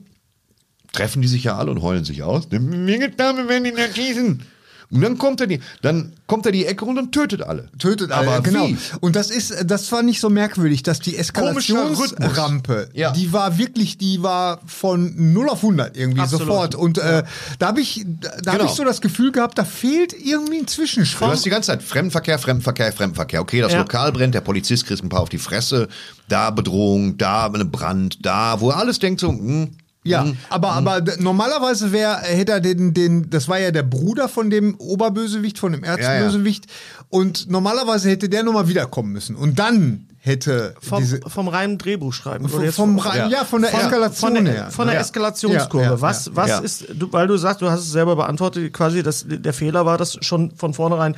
treffen 0.92 1.22
die 1.22 1.28
sich 1.28 1.44
ja 1.44 1.58
alle 1.58 1.72
und 1.72 1.82
heulen 1.82 2.06
sich 2.06 2.24
aus. 2.24 2.50
Mir 2.52 3.00
getan, 3.00 3.38
wir 3.38 3.48
werden 3.48 3.66
ihn 3.66 3.78
erschießen. 3.78 4.44
Und 4.92 5.02
dann 5.02 5.18
kommt 5.20 5.40
er 5.40 5.46
die, 5.48 5.60
dann 5.84 6.14
kommt 6.26 6.46
er 6.48 6.52
die 6.52 6.66
Ecke 6.66 6.84
und 6.86 6.96
dann 6.96 7.12
tötet 7.12 7.44
alle. 7.44 7.70
Tötet 7.78 8.12
alle, 8.12 8.28
Aber 8.32 8.42
genau. 8.42 8.68
wie? 8.68 8.78
Und 9.02 9.16
das 9.16 9.30
ist, 9.30 9.54
das 9.66 9.92
war 9.92 10.02
nicht 10.02 10.20
so 10.20 10.30
merkwürdig, 10.30 10.82
dass 10.82 11.00
die 11.00 11.16
Eskalationsrampe, 11.16 12.90
Ja. 12.94 13.12
die 13.12 13.32
war 13.34 13.58
wirklich, 13.58 13.98
die 13.98 14.22
war 14.24 14.60
von 14.66 15.34
0 15.34 15.50
auf 15.50 15.62
100 15.64 15.96
irgendwie 15.98 16.22
Absolut. 16.22 16.48
sofort. 16.48 16.76
Und 16.76 16.98
äh, 16.98 17.24
da 17.60 17.68
habe 17.68 17.82
ich, 17.82 18.06
da, 18.44 18.54
Genau. 18.54 18.66
ich 18.66 18.72
so 18.72 18.84
das 18.84 19.02
Gefühl 19.02 19.32
gehabt, 19.32 19.58
da 19.58 19.64
fehlt 19.66 20.14
irgendwie 20.14 20.58
ein 20.60 20.66
Du 20.66 20.72
Zwischenschritt. 20.74 21.28
hast 21.28 21.46
die 21.46 21.50
ganze 21.50 21.68
Zeit 21.68 21.84
Fremdenverkehr, 21.84 22.40
Fremdenverkehr, 22.40 22.92
Fremdenverkehr. 22.92 23.42
Okay, 23.42 23.62
das 23.62 23.74
Ja. 23.74 23.80
Lokal 23.80 24.12
brennt, 24.12 24.34
der 24.36 24.42
Polizist 24.42 24.86
kriegt 24.86 25.04
ein 25.04 25.10
paar 25.10 25.22
auf 25.22 25.30
die 25.30 25.38
Fresse, 25.38 25.88
da 26.28 26.50
Bedrohung, 26.52 27.18
da 27.18 27.46
eine 27.48 27.66
Brand, 27.66 28.26
da, 28.26 28.60
wo 28.62 28.70
er 28.70 28.78
alles 28.78 29.00
denkt 29.00 29.20
so, 29.22 29.30
hm, 29.30 29.70
Ja, 30.04 30.26
aber, 30.50 30.72
aber 30.72 31.02
d- 31.02 31.14
normalerweise 31.20 31.92
wäre, 31.92 32.18
hätte 32.22 32.54
er 32.54 32.60
den, 32.62 32.94
den, 32.94 33.30
das 33.30 33.48
war 33.50 33.60
ja 33.60 33.72
der 33.72 33.84
Bruder 33.84 34.30
von 34.30 34.50
dem 34.50 34.76
Oberbösewicht, 34.76 35.60
von 35.60 35.74
dem 35.74 35.84
Erzbösewicht. 35.84 36.66
Und 37.10 37.50
normalerweise 37.50 38.10
hätte 38.10 38.30
der 38.30 38.44
nochmal 38.44 38.68
wiederkommen 38.70 39.12
müssen. 39.12 39.36
Und 39.36 39.60
dann 39.60 40.08
hätte 40.18 40.74
Vom, 40.80 41.00
diese. 41.02 41.20
vom 41.28 41.48
reinen 41.50 41.78
Drehbuch 41.78 42.14
schreiben. 42.14 42.48
Vom, 42.48 42.64
jetzt 42.64 42.76
vom, 42.76 42.98
rein- 42.98 43.30
ja. 43.30 43.44
von 43.44 43.62
der 43.62 43.72
von, 43.72 43.80
Eskalation 43.82 44.36
von 44.36 44.46
der, 44.46 44.54
her. 44.54 44.72
Von 44.72 44.86
der 44.88 44.96
ja. 44.96 45.02
Eskalationskurve. 45.02 45.86
Ja, 45.86 45.92
ja, 45.92 46.02
was 46.02 46.26
ja. 46.28 46.32
was 46.36 46.50
Ja. 46.50 46.60
ist, 46.60 46.86
du, 46.94 47.12
weil 47.12 47.28
du 47.28 47.38
sagst, 47.38 47.62
du 47.62 47.70
hast 47.70 47.82
es 47.82 47.92
selber 47.92 48.16
beantwortet, 48.16 48.72
quasi, 48.74 49.04
dass 49.04 49.26
der 49.28 49.54
Fehler 49.54 49.86
war, 49.86 49.98
dass 49.98 50.18
schon 50.22 50.52
von 50.56 50.74
vornherein. 50.74 51.16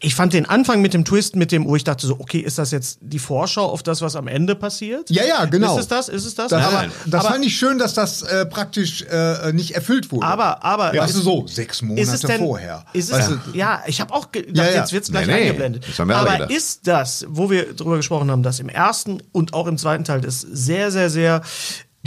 Ich 0.00 0.14
fand 0.14 0.32
den 0.32 0.46
Anfang 0.46 0.80
mit 0.82 0.94
dem 0.94 1.04
Twist, 1.04 1.36
mit 1.36 1.52
dem, 1.52 1.64
wo 1.66 1.76
ich 1.76 1.84
dachte 1.84 2.06
so, 2.06 2.16
okay, 2.18 2.38
ist 2.40 2.58
das 2.58 2.70
jetzt 2.70 2.98
die 3.00 3.18
Vorschau 3.18 3.66
auf 3.66 3.82
das, 3.82 4.00
was 4.02 4.16
am 4.16 4.28
Ende 4.28 4.54
passiert? 4.54 5.08
Ja, 5.10 5.24
ja, 5.24 5.44
genau. 5.44 5.74
Ist 5.74 5.82
es 5.82 5.88
das? 5.88 6.08
Ist 6.08 6.24
es 6.26 6.34
das? 6.34 6.48
Das, 6.50 6.64
aber, 6.64 6.86
das 7.06 7.24
aber, 7.24 7.34
fand 7.34 7.44
ich 7.46 7.56
schön, 7.56 7.78
dass 7.78 7.94
das 7.94 8.22
äh, 8.22 8.46
praktisch 8.46 9.02
äh, 9.02 9.52
nicht 9.52 9.72
erfüllt 9.72 10.10
wurde. 10.12 10.26
aber, 10.26 10.64
aber 10.64 10.92
weißt 10.94 11.14
du 11.14 11.18
ist- 11.18 11.24
so, 11.24 11.46
sechs 11.46 11.82
Monate 11.82 12.02
ist 12.02 12.12
es 12.14 12.20
denn, 12.22 12.38
vorher. 12.40 12.84
Ist 12.92 13.10
es, 13.10 13.18
weißt 13.18 13.30
ja, 13.54 13.82
ich 13.86 14.00
habe 14.00 14.12
auch 14.14 14.30
gedacht, 14.32 14.56
Ja, 14.56 14.64
ja. 14.64 14.70
jetzt 14.80 14.92
wird's 14.92 15.10
gleich 15.10 15.26
Nee, 15.26 15.32
nee, 15.34 15.40
eingeblendet. 15.42 15.84
Aber 15.98 16.32
gedacht. 16.32 16.50
ist 16.50 16.86
das, 16.86 17.24
wo 17.28 17.50
wir 17.50 17.74
drüber 17.74 17.96
gesprochen 17.96 18.30
haben, 18.30 18.42
dass 18.42 18.60
im 18.60 18.68
ersten 18.68 19.22
und 19.32 19.54
auch 19.54 19.66
im 19.66 19.78
zweiten 19.78 20.04
Teil 20.04 20.20
das 20.20 20.40
sehr, 20.40 20.90
sehr, 20.90 21.10
sehr 21.10 21.42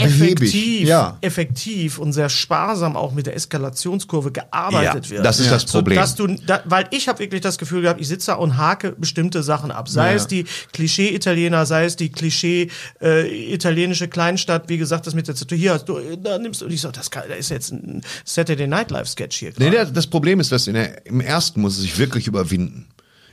Behäbig, 0.03 0.41
effektiv, 0.41 0.87
ja. 0.87 1.17
effektiv 1.21 1.97
und 1.99 2.13
sehr 2.13 2.29
sparsam 2.29 2.95
auch 2.95 3.11
mit 3.13 3.27
der 3.27 3.35
Eskalationskurve 3.35 4.31
gearbeitet 4.31 5.05
Ja, 5.07 5.11
wird. 5.11 5.25
das 5.25 5.39
ist 5.39 5.51
das 5.51 5.65
Problem. 5.65 5.95
So, 5.97 6.01
dass 6.01 6.15
du, 6.15 6.27
da, 6.45 6.61
weil 6.65 6.87
ich 6.91 7.07
habe 7.07 7.19
wirklich 7.19 7.41
das 7.41 7.57
Gefühl 7.57 7.81
gehabt, 7.81 7.99
ich 8.01 8.07
sitze 8.07 8.27
da 8.27 8.33
und 8.35 8.57
hake 8.57 8.91
bestimmte 8.93 9.43
Sachen 9.43 9.71
ab. 9.71 9.89
Sei 9.89 10.09
Ja. 10.11 10.15
es 10.15 10.27
die 10.27 10.45
Klischee-Italiener, 10.73 11.65
sei 11.65 11.85
es 11.85 11.95
die 11.95 12.09
Klischee-italienische 12.11 14.07
Kleinstadt, 14.07 14.69
wie 14.69 14.77
gesagt, 14.77 15.07
das 15.07 15.13
mit 15.13 15.27
der 15.27 15.35
Zettel, 15.35 15.57
hier 15.57 15.73
hast 15.73 15.85
du, 15.85 15.99
da 16.17 16.37
nimmst 16.37 16.61
du, 16.61 16.65
und 16.65 16.71
ich 16.71 16.81
so, 16.81 16.91
das, 16.91 17.11
kann, 17.11 17.23
das 17.29 17.37
ist 17.39 17.49
jetzt 17.49 17.71
ein 17.71 18.01
Saturday 18.25 18.67
Night 18.67 18.91
Live 18.91 19.07
Sketch 19.07 19.37
hier. 19.37 19.49
Nee, 19.57 19.65
gerade. 19.65 19.71
der, 19.71 19.85
das 19.85 20.07
Problem 20.07 20.39
ist, 20.39 20.51
dass 20.51 20.65
der, 20.65 21.05
im 21.05 21.21
ersten 21.21 21.61
muss 21.61 21.77
er 21.77 21.81
sich 21.81 21.97
wirklich 21.97 22.27
überwinden. 22.27 22.87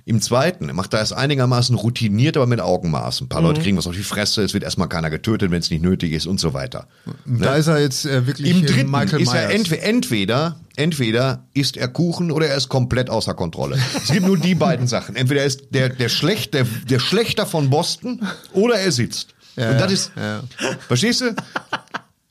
Im 0.09 0.22
zweiten 0.22 0.74
macht 0.74 0.94
er 0.94 1.02
es 1.02 1.12
einigermaßen 1.12 1.76
routiniert, 1.76 2.39
aber 2.39 2.47
mit 2.47 2.62
Augenmaß. 2.62 3.20
Ein 3.20 3.28
paar 3.28 3.43
Leute 3.43 3.60
kriegen 3.60 3.76
was 3.76 3.86
auf 3.86 3.94
die 3.94 4.02
Fresse, 4.02 4.43
es 4.43 4.55
wird 4.55 4.64
erstmal 4.64 4.89
keiner 4.89 5.10
getötet, 5.10 5.51
wenn 5.51 5.59
es 5.59 5.68
nicht 5.68 5.82
nötig 5.82 6.12
ist 6.12 6.26
und 6.26 6.40
so 6.40 6.55
weiter. 6.55 6.89
da 7.26 7.56
ist 7.56 7.66
er 7.66 7.78
jetzt 7.78 8.06
äh, 8.06 8.26
wirklich 8.26 8.51
Im 8.51 8.64
äh, 8.64 8.66
dritten 8.66 8.90
Michael 8.90 9.20
ist 9.20 9.35
er 9.35 9.48
Myers. 9.48 9.55
entweder, 9.55 9.82
entweder, 9.82 10.60
entweder 10.76 11.44
isst 11.52 11.76
er 11.76 11.89
Kuchen 11.89 12.30
oder 12.30 12.47
er 12.47 12.56
ist 12.56 12.70
komplett 12.70 13.10
außer 13.10 13.35
Kontrolle. 13.35 13.78
Es 13.97 14.10
gibt 14.10 14.26
nur 14.26 14.39
die 14.39 14.55
beiden 14.55 14.86
Sachen. 14.86 15.14
Entweder 15.14 15.43
er 15.43 15.47
ist 15.47 15.64
der, 15.72 15.90
der, 15.90 16.09
Schlecht, 16.09 16.55
der, 16.55 16.64
der 16.89 17.01
Schlechter 17.01 17.44
von 17.44 17.68
Boston 17.68 18.26
oder 18.55 18.76
er 18.76 18.93
sitzt. 18.93 19.35
und 19.56 19.62
das 19.62 19.93
ist, 19.93 20.12
verstehst 20.86 21.20
du? 21.20 21.35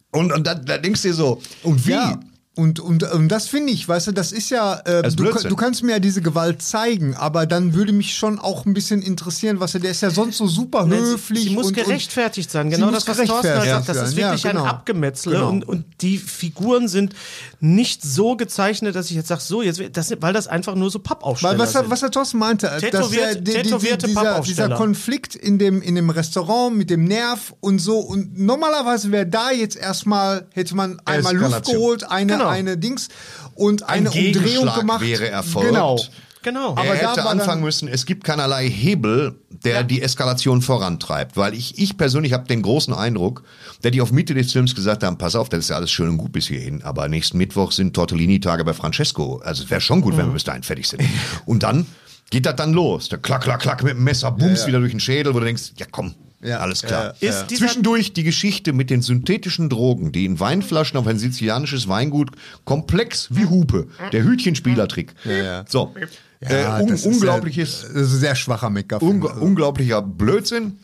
Und, 0.09 0.33
und 0.33 0.47
da, 0.47 0.55
da 0.55 0.79
denkst 0.79 1.03
du 1.03 1.09
dir 1.09 1.13
so, 1.13 1.41
und 1.61 1.85
wie? 1.85 1.91
Ja. 1.91 2.19
Und, 2.57 2.79
und, 2.79 3.03
und 3.03 3.27
das 3.29 3.47
finde 3.47 3.71
ich, 3.71 3.87
weißt 3.87 4.07
du, 4.07 4.11
das 4.13 4.31
ist 4.31 4.49
ja, 4.49 4.79
äh, 4.79 5.03
Das 5.03 5.13
ist 5.13 5.19
du, 5.19 5.25
du 5.49 5.55
kannst 5.55 5.83
mir 5.83 5.91
ja 5.91 5.99
diese 5.99 6.21
Gewalt 6.23 6.61
zeigen, 6.63 7.13
aber 7.15 7.45
dann 7.45 7.75
würde 7.75 7.93
mich 7.93 8.15
schon 8.15 8.39
auch 8.39 8.65
ein 8.65 8.73
bisschen 8.73 9.03
interessieren, 9.03 9.59
was 9.59 9.75
er, 9.75 9.79
der 9.79 9.91
ist 9.91 10.01
ja 10.01 10.09
sonst 10.09 10.37
so 10.37 10.47
super 10.47 10.85
Nein, 10.87 11.05
sie- 11.05 11.11
höflich. 11.11 11.43
Sie 11.43 11.49
muss 11.51 11.67
und, 11.67 11.73
gerechtfertigt 11.75 12.49
sein. 12.49 12.71
Genau 12.71 12.89
das, 12.89 13.07
was 13.07 13.17
Thorsten 13.17 13.47
halt 13.55 13.69
sagt. 13.69 13.89
Das 13.89 13.97
ist 13.97 14.09
sein. 14.09 14.17
Ja, 14.19 14.27
wirklich 14.31 14.43
genau. 14.43 14.63
ein 14.63 14.69
Abgemetzle. 14.69 15.33
Genau. 15.33 15.49
Und, 15.49 15.67
und 15.67 15.85
die 16.01 16.17
Figuren 16.17 16.87
sind 16.87 17.13
nicht 17.59 18.01
so 18.03 18.35
gezeichnet, 18.35 18.95
dass 18.95 19.09
ich 19.11 19.15
jetzt 19.15 19.27
sage, 19.27 19.41
so, 19.41 19.61
jetzt, 19.61 19.79
das, 19.93 20.11
weil 20.19 20.33
das 20.33 20.47
einfach 20.47 20.73
nur 20.73 20.89
so 20.89 20.97
Pappaufsteller 20.97 21.51
Weil 21.53 21.59
was, 21.59 21.73
sind. 21.73 21.89
was 21.91 21.99
der 21.99 22.09
Thorsten 22.11 22.39
meinte, 22.39 22.65
dass 22.67 22.81
Tätowiert- 22.81 23.21
er, 23.21 23.35
die, 23.35 23.43
die, 23.43 23.51
die, 23.51 23.61
tätowierte 23.63 24.07
dieser, 24.07 24.41
dieser 24.41 24.69
Konflikt 24.69 25.35
in 25.35 25.59
dem, 25.59 25.83
in 25.83 25.93
dem 25.93 26.09
Restaurant 26.09 26.75
mit 26.75 26.89
dem 26.89 27.03
Nerv 27.05 27.53
und 27.59 27.77
so. 27.77 27.99
Und 27.99 28.39
normalerweise 28.39 29.11
wäre 29.11 29.27
da 29.27 29.51
jetzt 29.51 29.75
erstmal, 29.77 30.47
hätte 30.53 30.75
man 30.75 30.99
einmal 31.05 31.35
Luft 31.35 31.45
Eskalation. 31.45 31.75
geholt, 31.75 32.09
eine, 32.09 32.33
Genau. 32.33 32.46
Eine 32.49 32.77
Dings 32.77 33.09
und 33.55 33.83
Ein 33.83 33.99
eine 33.99 34.09
Umdrehung 34.09 34.43
Gegenschlag 34.43 34.79
gemacht. 34.79 35.01
wäre 35.01 35.29
erfolgt. 35.29 35.69
Genau. 35.69 35.99
genau. 36.41 36.71
Aber 36.71 36.85
er 36.95 37.01
da 37.01 37.11
hätte 37.11 37.25
anfangen 37.25 37.63
müssen, 37.63 37.87
es 37.87 38.05
gibt 38.05 38.23
keinerlei 38.23 38.69
Hebel, 38.69 39.35
der 39.49 39.83
die 39.83 40.01
Eskalation 40.01 40.61
vorantreibt. 40.61 41.37
Weil 41.37 41.53
ich, 41.53 41.77
ich 41.77 41.97
persönlich 41.97 42.33
habe 42.33 42.47
den 42.47 42.61
großen 42.61 42.93
Eindruck, 42.93 43.43
der 43.83 43.91
die 43.91 44.01
auf 44.01 44.11
Mitte 44.11 44.33
des 44.33 44.51
Films 44.51 44.75
gesagt 44.75 45.03
haben, 45.03 45.17
pass 45.17 45.35
auf, 45.35 45.49
das 45.49 45.61
ist 45.61 45.69
ja 45.69 45.75
alles 45.75 45.91
schön 45.91 46.09
und 46.09 46.17
gut 46.17 46.31
bis 46.31 46.47
hierhin, 46.47 46.83
aber 46.83 47.07
nächsten 47.07 47.37
Mittwoch 47.37 47.71
sind 47.71 47.93
Tortellini-Tage 47.93 48.63
bei 48.63 48.73
Francesco. 48.73 49.41
Also 49.43 49.63
es 49.63 49.69
wäre 49.69 49.81
schon 49.81 50.01
gut, 50.01 50.17
wenn 50.17 50.27
wir 50.27 50.33
bis 50.33 50.43
dahin 50.43 50.63
fertig 50.63 50.87
sind. 50.87 51.03
Und 51.45 51.63
dann 51.63 51.85
geht 52.29 52.45
das 52.45 52.55
dann 52.55 52.73
los. 52.73 53.09
Der 53.09 53.19
klack, 53.19 53.43
klack, 53.43 53.61
klack 53.61 53.83
mit 53.83 53.93
dem 53.93 54.03
Messer, 54.03 54.31
bums 54.31 54.67
wieder 54.67 54.79
durch 54.79 54.91
den 54.91 54.99
Schädel, 54.99 55.33
wo 55.33 55.39
du 55.39 55.45
denkst, 55.45 55.73
ja 55.77 55.85
komm, 55.89 56.13
Ja. 56.41 56.59
alles 56.59 56.81
klar. 56.83 57.15
Ja. 57.19 57.29
Ist 57.29 57.47
dieser- 57.47 57.65
Zwischendurch 57.65 58.13
die 58.13 58.23
Geschichte 58.23 58.73
mit 58.73 58.89
den 58.89 59.01
synthetischen 59.01 59.69
Drogen, 59.69 60.11
die 60.11 60.25
in 60.25 60.39
Weinflaschen 60.39 60.97
auf 60.97 61.07
ein 61.07 61.17
sizilianisches 61.17 61.87
Weingut 61.87 62.31
komplex 62.63 63.27
wie 63.31 63.45
Hupe, 63.45 63.87
der 64.11 64.23
Hütchenspielertrick. 64.23 65.13
ja. 65.25 65.65
So. 65.67 65.93
Ja, 66.39 66.77
äh, 66.79 66.83
un 66.83 66.89
das 66.89 66.99
ist 66.99 67.05
unglaubliches, 67.07 67.81
Ja, 67.81 67.87
das 67.93 68.01
ist 68.09 68.13
ein 68.13 68.19
sehr 68.19 68.35
schwacher 68.35 68.69
McGuffin. 68.69 69.07
Unge 69.07 69.27
unglaublicher 69.29 70.03
Blödsinn. 70.03 70.77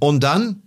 Und 0.00 0.20
dann 0.24 0.62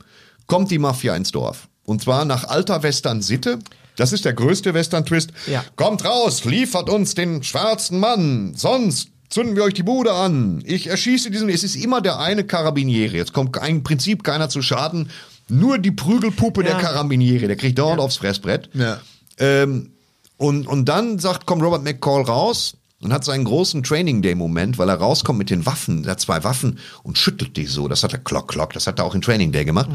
kommt 0.45 0.69
die 0.69 0.77
Mafia 0.77 1.15
ins 1.15 1.31
Dorf. 1.31 1.67
Und 1.83 2.03
zwar 2.03 2.23
nach 2.25 2.43
alter 2.43 2.83
Western-Sitte. 2.83 3.57
Das 3.95 4.13
ist 4.13 4.25
der 4.25 4.33
größte 4.33 4.75
Western-Twist. 4.75 5.31
Ja. 5.47 5.63
Kommt 5.75 6.05
raus, 6.05 6.45
liefert 6.45 6.89
uns 6.91 7.15
den 7.15 7.41
schwarzen 7.41 7.99
Mann, 7.99 8.53
sonst 8.55 9.09
zünden 9.29 9.55
wir 9.55 9.63
euch 9.63 9.73
die 9.73 9.83
Bude 9.83 10.13
an. 10.13 10.61
Ich 10.65 10.87
erschieße 10.87 11.31
diesen. 11.31 11.49
Es 11.49 11.63
ist 11.63 11.75
immer 11.75 12.01
der 12.01 12.19
eine 12.19 12.43
Karabiniere. 12.43 13.15
Jetzt 13.17 13.33
kommt 13.33 13.57
im 13.67 13.83
Prinzip 13.83 14.23
keiner 14.23 14.49
zu 14.49 14.61
Schaden. 14.61 15.09
Nur 15.49 15.77
die 15.79 15.91
Prügelpuppe 15.91 16.61
Ja. 16.63 16.71
der 16.71 16.77
Karabiniere. 16.79 17.47
Der 17.47 17.55
kriegt 17.55 17.77
dauernd 17.79 17.99
aufs 18.01 18.17
Fressbrett. 18.17 18.69
Ja. 18.73 18.99
Ähm, 19.37 19.91
und, 20.37 20.67
und 20.67 20.85
dann 20.85 21.19
sagt, 21.19 21.45
kommt 21.45 21.63
Robert 21.63 21.83
McCall 21.83 22.23
raus 22.23 22.75
und 23.01 23.13
hat 23.13 23.23
seinen 23.23 23.43
großen 23.45 23.83
Training 23.83 24.21
Day 24.21 24.35
Moment, 24.35 24.77
weil 24.77 24.89
er 24.89 24.95
rauskommt 24.95 25.39
mit 25.39 25.49
den 25.49 25.65
Waffen, 25.65 26.03
er 26.05 26.11
hat 26.11 26.19
zwei 26.19 26.43
Waffen 26.43 26.79
und 27.03 27.17
schüttelt 27.17 27.55
die 27.57 27.65
so. 27.65 27.87
Das 27.87 28.03
hat 28.03 28.13
er 28.13 28.19
Klock, 28.19 28.47
Klock, 28.49 28.73
das 28.73 28.87
hat 28.87 28.99
er 28.99 29.05
auch 29.05 29.15
in 29.15 29.21
Training 29.21 29.51
Day 29.51 29.65
gemacht. 29.65 29.89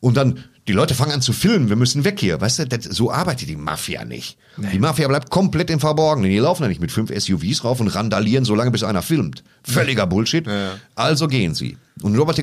Und 0.00 0.16
dann, 0.16 0.44
die 0.68 0.72
Leute 0.74 0.94
fangen 0.94 1.12
an 1.12 1.22
zu 1.22 1.32
filmen, 1.32 1.68
wir 1.68 1.76
müssen 1.76 2.04
weg 2.04 2.20
hier. 2.20 2.40
Weißt 2.40 2.58
du, 2.60 2.66
das, 2.66 2.84
so 2.84 3.10
arbeitet 3.10 3.48
die 3.48 3.56
Mafia 3.56 4.04
nicht. 4.04 4.36
Die 4.72 4.78
Mafia 4.78 5.08
bleibt 5.08 5.30
komplett 5.30 5.70
im 5.70 5.80
Verborgenen. 5.80 6.30
Die 6.30 6.38
laufen 6.38 6.62
ja 6.64 6.68
nicht 6.68 6.80
mit 6.80 6.92
fünf 6.92 7.10
SUVs 7.16 7.64
rauf 7.64 7.80
und 7.80 7.88
randalieren, 7.88 8.44
solange 8.44 8.70
bis 8.70 8.82
einer 8.82 9.02
filmt. 9.02 9.42
Völliger 9.62 10.06
Bullshit. 10.06 10.46
Also 10.94 11.26
gehen 11.28 11.54
sie. 11.54 11.76
Und 12.02 12.16
Robert, 12.16 12.40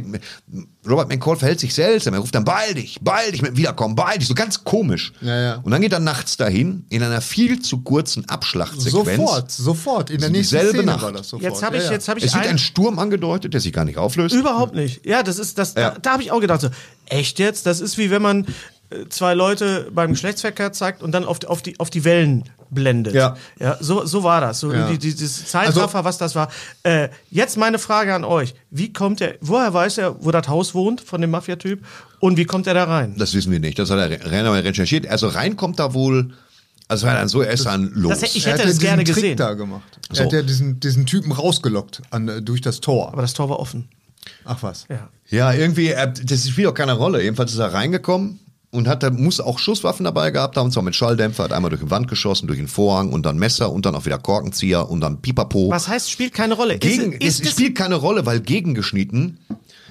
Robert 0.87 1.07
McCall 1.09 1.37
verhält 1.37 1.59
sich 1.61 1.73
seltsam. 1.73 2.13
Er 2.13 2.19
ruft 2.19 2.35
dann, 2.35 2.43
beeil 2.43 2.73
dich, 2.73 2.99
beeil 3.01 3.31
dich 3.31 3.41
mit 3.41 3.51
dem 3.51 3.57
Wiederkommen, 3.57 3.95
beeil 3.95 4.17
dich. 4.17 4.27
So 4.27 4.33
ganz 4.33 4.63
komisch. 4.65 5.13
Ja, 5.21 5.41
ja. 5.41 5.55
Und 5.63 5.71
dann 5.71 5.81
geht 5.81 5.93
er 5.93 5.99
nachts 6.01 6.35
dahin, 6.37 6.85
in 6.89 7.01
einer 7.03 7.21
viel 7.21 7.61
zu 7.61 7.79
kurzen 7.79 8.27
Abschlachtsequenz. 8.27 8.91
Sofort, 9.17 9.51
sofort. 9.51 10.09
In 10.09 10.19
der 10.19 10.29
nächsten 10.29 10.55
dieselbe 10.55 10.77
Szene 10.79 10.83
Nacht. 10.91 11.03
war 11.03 11.11
das 11.13 11.29
sofort. 11.29 11.43
Jetzt 11.51 11.63
habe 11.63 11.77
ich, 11.77 11.83
Ja, 11.83 11.87
ja. 11.89 11.93
jetzt 11.93 12.07
habe 12.09 12.19
ich 12.19 12.25
Es 12.25 12.33
wird 12.33 12.43
ein- 12.43 12.49
ein 12.51 12.57
Sturm 12.57 12.99
angedeutet, 12.99 13.53
der 13.53 13.61
sich 13.61 13.71
gar 13.71 13.85
nicht 13.85 13.97
auflöst. 13.97 14.35
Überhaupt 14.35 14.75
nicht. 14.75 15.05
Ja, 15.05 15.23
das 15.23 15.39
ist 15.39 15.57
das. 15.57 15.73
Ja. 15.75 15.91
Da, 15.91 15.99
da 16.01 16.11
habe 16.13 16.23
ich 16.23 16.31
auch 16.31 16.41
gedacht, 16.41 16.59
so, 16.61 16.69
echt 17.09 17.39
jetzt? 17.39 17.65
Das 17.65 17.79
ist 17.81 17.97
wie 17.97 18.09
wenn 18.11 18.21
man 18.21 18.45
äh, 18.89 19.07
zwei 19.09 19.33
Leute 19.33 19.89
beim 19.93 20.11
Geschlechtsverkehr 20.11 20.71
zeigt 20.73 21.01
und 21.03 21.11
dann 21.11 21.25
auf, 21.25 21.39
die- 21.39 21.47
auf, 21.47 21.61
die, 21.61 21.79
auf 21.79 21.89
die 21.89 22.03
Wellen 22.03 22.43
blendet. 22.69 23.13
Ja. 23.13 23.37
ja 23.59 23.77
so, 23.79 24.05
so 24.05 24.23
war 24.23 24.41
das. 24.41 24.59
So 24.59 24.73
Ja. 24.73 24.89
die, 24.89 24.97
dieses 24.97 25.45
Zeitraffer, 25.47 26.03
was 26.03 26.17
das 26.17 26.35
war. 26.35 26.49
Äh, 26.83 27.09
jetzt 27.29 27.57
meine 27.57 27.79
Frage 27.79 28.13
an 28.13 28.23
euch. 28.23 28.53
Wie 28.71 28.91
kommt 28.91 29.21
er, 29.21 29.35
woher 29.41 29.73
weiß 29.73 29.97
er, 29.99 30.23
wo 30.23 30.31
das 30.31 30.47
Haus 30.47 30.73
wohnt 30.73 31.01
von 31.01 31.21
dem 31.21 31.29
Mafia-Typ 31.31 31.85
und 32.19 32.37
wie 32.37 32.45
kommt 32.45 32.67
er 32.67 32.73
da 32.73 32.85
rein? 32.85 33.15
Das 33.17 33.33
wissen 33.33 33.51
wir 33.51 33.59
nicht. 33.59 33.77
Das 33.79 33.89
hat 33.91 33.99
er 33.99 34.31
Renner 34.31 34.51
recherchiert. 34.63 35.07
Also 35.07 35.27
reinkommt 35.27 35.79
da 35.79 35.93
wohl, 35.93 36.33
also 36.87 37.05
war 37.07 37.13
dann 37.15 37.27
so, 37.27 37.41
er 37.41 37.51
ist 37.53 37.65
dann 37.65 37.91
los. 37.93 38.19
Das 38.19 38.35
ich 38.35 38.45
Er 38.45 38.53
hätte 38.53 38.63
ja 38.63 38.69
das 38.69 38.79
gerne 38.79 39.03
Trick 39.03 39.15
gesehen. 39.15 39.37
da 39.37 39.53
gemacht. 39.53 39.99
So. 40.11 40.21
Er 40.21 40.25
hat 40.25 40.33
ja 40.33 40.41
diesen, 40.41 40.79
diesen 40.79 41.05
Typen 41.05 41.31
rausgelockt 41.31 42.01
an, 42.09 42.27
äh, 42.27 42.41
durch 42.41 42.61
das 42.61 42.81
Tor. 42.81 43.11
Aber 43.13 43.21
das 43.21 43.33
Tor 43.33 43.49
war 43.49 43.59
offen. 43.59 43.87
Ach 44.43 44.61
was. 44.63 44.85
Ja. 44.89 45.09
Ja, 45.29 45.53
irgendwie, 45.53 45.87
er, 45.87 46.07
das 46.07 46.47
spielt 46.47 46.67
auch 46.67 46.73
keine 46.73 46.93
Rolle. 46.93 47.21
Jedenfalls 47.21 47.51
ist 47.51 47.59
er 47.59 47.73
reingekommen 47.73 48.39
und 48.71 48.87
hat, 48.87 49.11
muss 49.13 49.39
auch 49.39 49.57
Schusswaffen 49.57 50.03
dabei 50.03 50.31
gehabt 50.31 50.57
haben, 50.57 50.65
und 50.65 50.71
zwar 50.71 50.83
mit 50.83 50.95
Schalldämpfer, 50.95 51.45
hat 51.45 51.53
einmal 51.53 51.69
durch 51.69 51.81
die 51.81 51.89
Wand 51.89 52.07
geschossen, 52.07 52.47
durch 52.47 52.59
den 52.59 52.67
Vorhang 52.67 53.11
und 53.11 53.25
dann 53.25 53.37
Messer 53.37 53.71
und 53.71 53.85
dann 53.85 53.95
auch 53.95 54.05
wieder 54.05 54.19
Korkenzieher 54.19 54.89
und 54.89 55.01
dann 55.01 55.21
Pipapo. 55.21 55.69
Was 55.69 55.87
heißt, 55.87 56.11
spielt 56.11 56.33
keine 56.33 56.53
Rolle? 56.53 56.77
Gegen, 56.77 57.13
ist, 57.13 57.43
es 57.43 57.51
spielt 57.51 57.75
keine 57.75 57.95
Rolle, 57.95 58.25
weil 58.25 58.39
gegengeschnitten 58.41 59.39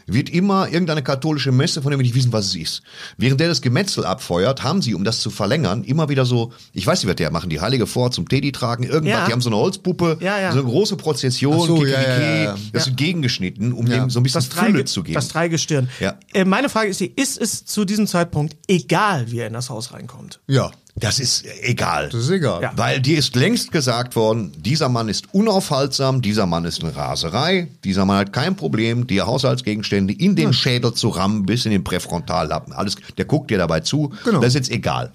wird 0.06 0.30
immer 0.30 0.68
irgendeine 0.68 1.02
katholische 1.02 1.52
Messe, 1.52 1.82
von 1.82 1.90
der 1.90 1.98
wir 1.98 2.02
nicht 2.04 2.14
wissen, 2.14 2.32
was 2.32 2.46
es 2.46 2.54
ist. 2.56 2.82
Während 3.16 3.40
der 3.40 3.48
das 3.48 3.62
Gemetzel 3.62 4.04
abfeuert, 4.04 4.62
haben 4.62 4.82
sie, 4.82 4.94
um 4.94 5.04
das 5.04 5.20
zu 5.20 5.30
verlängern, 5.30 5.84
immer 5.84 6.08
wieder 6.08 6.24
so, 6.24 6.52
ich 6.72 6.86
weiß 6.86 7.02
nicht, 7.02 7.08
was 7.10 7.16
der 7.16 7.30
machen, 7.30 7.50
die 7.50 7.60
Heilige 7.60 7.86
vor 7.86 8.10
zum 8.10 8.28
Teddy 8.28 8.52
tragen, 8.52 8.84
irgendwas, 8.84 9.18
Ja. 9.20 9.26
die 9.26 9.32
haben 9.32 9.40
so 9.40 9.48
eine 9.50 9.56
Holzpuppe, 9.56 10.18
Ja, 10.20 10.38
ja. 10.40 10.52
so 10.52 10.58
eine 10.60 10.68
große 10.68 10.96
Prozession, 10.96 11.66
so, 11.66 11.84
das 11.84 12.86
wird 12.86 12.96
gegengeschnitten, 12.96 13.72
um 13.72 13.86
dem 13.86 14.10
so 14.10 14.20
ein 14.20 14.22
bisschen 14.22 14.38
das, 14.40 14.46
Fülle 14.48 14.72
Dreige, 14.72 14.84
zu 14.84 15.02
geben. 15.02 15.14
das 15.14 15.28
Dreigestirn. 15.28 15.88
Ja. 16.00 16.18
Äh, 16.32 16.44
meine 16.44 16.68
Frage 16.68 16.88
ist, 16.90 17.00
die, 17.00 17.06
ist 17.14 17.40
es 17.40 17.64
zu 17.64 17.84
diesem 17.84 18.06
Zeitpunkt 18.06 18.56
egal, 18.68 19.30
wie 19.30 19.38
er 19.38 19.46
in 19.46 19.52
das 19.52 19.70
Haus 19.70 19.92
reinkommt? 19.92 20.40
Ja, 20.46 20.70
Das 20.96 21.18
ist 21.18 21.44
egal. 21.62 22.08
das 22.10 22.22
ist 22.22 22.30
egal. 22.30 22.62
Ja. 22.62 22.72
Weil 22.76 23.00
dir 23.00 23.18
ist 23.18 23.34
längst 23.34 23.72
gesagt 23.72 24.14
worden, 24.14 24.52
dieser 24.56 24.88
Mann 24.88 25.08
ist 25.08 25.34
unaufhaltsam, 25.34 26.22
dieser 26.22 26.46
Mann 26.46 26.64
ist 26.64 26.84
eine 26.84 26.94
Raserei, 26.94 27.68
dieser 27.82 28.04
Mann 28.04 28.18
hat 28.18 28.32
kein 28.32 28.54
Problem, 28.54 29.06
die 29.08 29.20
Haushaltsgegenstände 29.20 30.14
in 30.14 30.36
den 30.36 30.52
Schädel 30.52 30.94
zu 30.94 31.08
rammen, 31.08 31.46
bis 31.46 31.64
in 31.64 31.72
den 31.72 31.82
Präfrontallappen. 31.82 32.72
Alles, 32.72 32.94
der 33.18 33.24
guckt 33.24 33.50
dir 33.50 33.58
dabei 33.58 33.80
zu. 33.80 34.12
Genau. 34.24 34.38
Das 34.38 34.48
ist 34.48 34.54
jetzt 34.54 34.70
egal. 34.70 35.12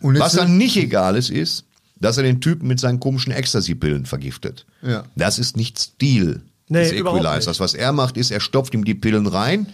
Und 0.00 0.14
jetzt 0.14 0.24
Was 0.24 0.32
dann 0.32 0.56
nicht 0.56 0.76
egal 0.78 1.16
ist, 1.16 1.28
ist, 1.28 1.64
dass 2.00 2.16
er 2.16 2.22
den 2.22 2.40
Typen 2.40 2.66
mit 2.66 2.80
seinen 2.80 2.98
komischen 3.00 3.32
Ecstasy-Pillen 3.32 4.06
vergiftet. 4.06 4.64
Ja. 4.82 5.04
Das 5.14 5.38
ist 5.38 5.56
nicht 5.56 5.78
Stil 5.78 6.42
Nee, 6.68 6.82
des 6.82 6.92
Equalizers. 6.92 7.60
Was 7.60 7.74
er 7.74 7.92
macht, 7.92 8.16
ist, 8.16 8.30
er 8.30 8.40
stopft 8.40 8.74
ihm 8.74 8.84
die 8.84 8.94
Pillen 8.94 9.26
rein 9.26 9.66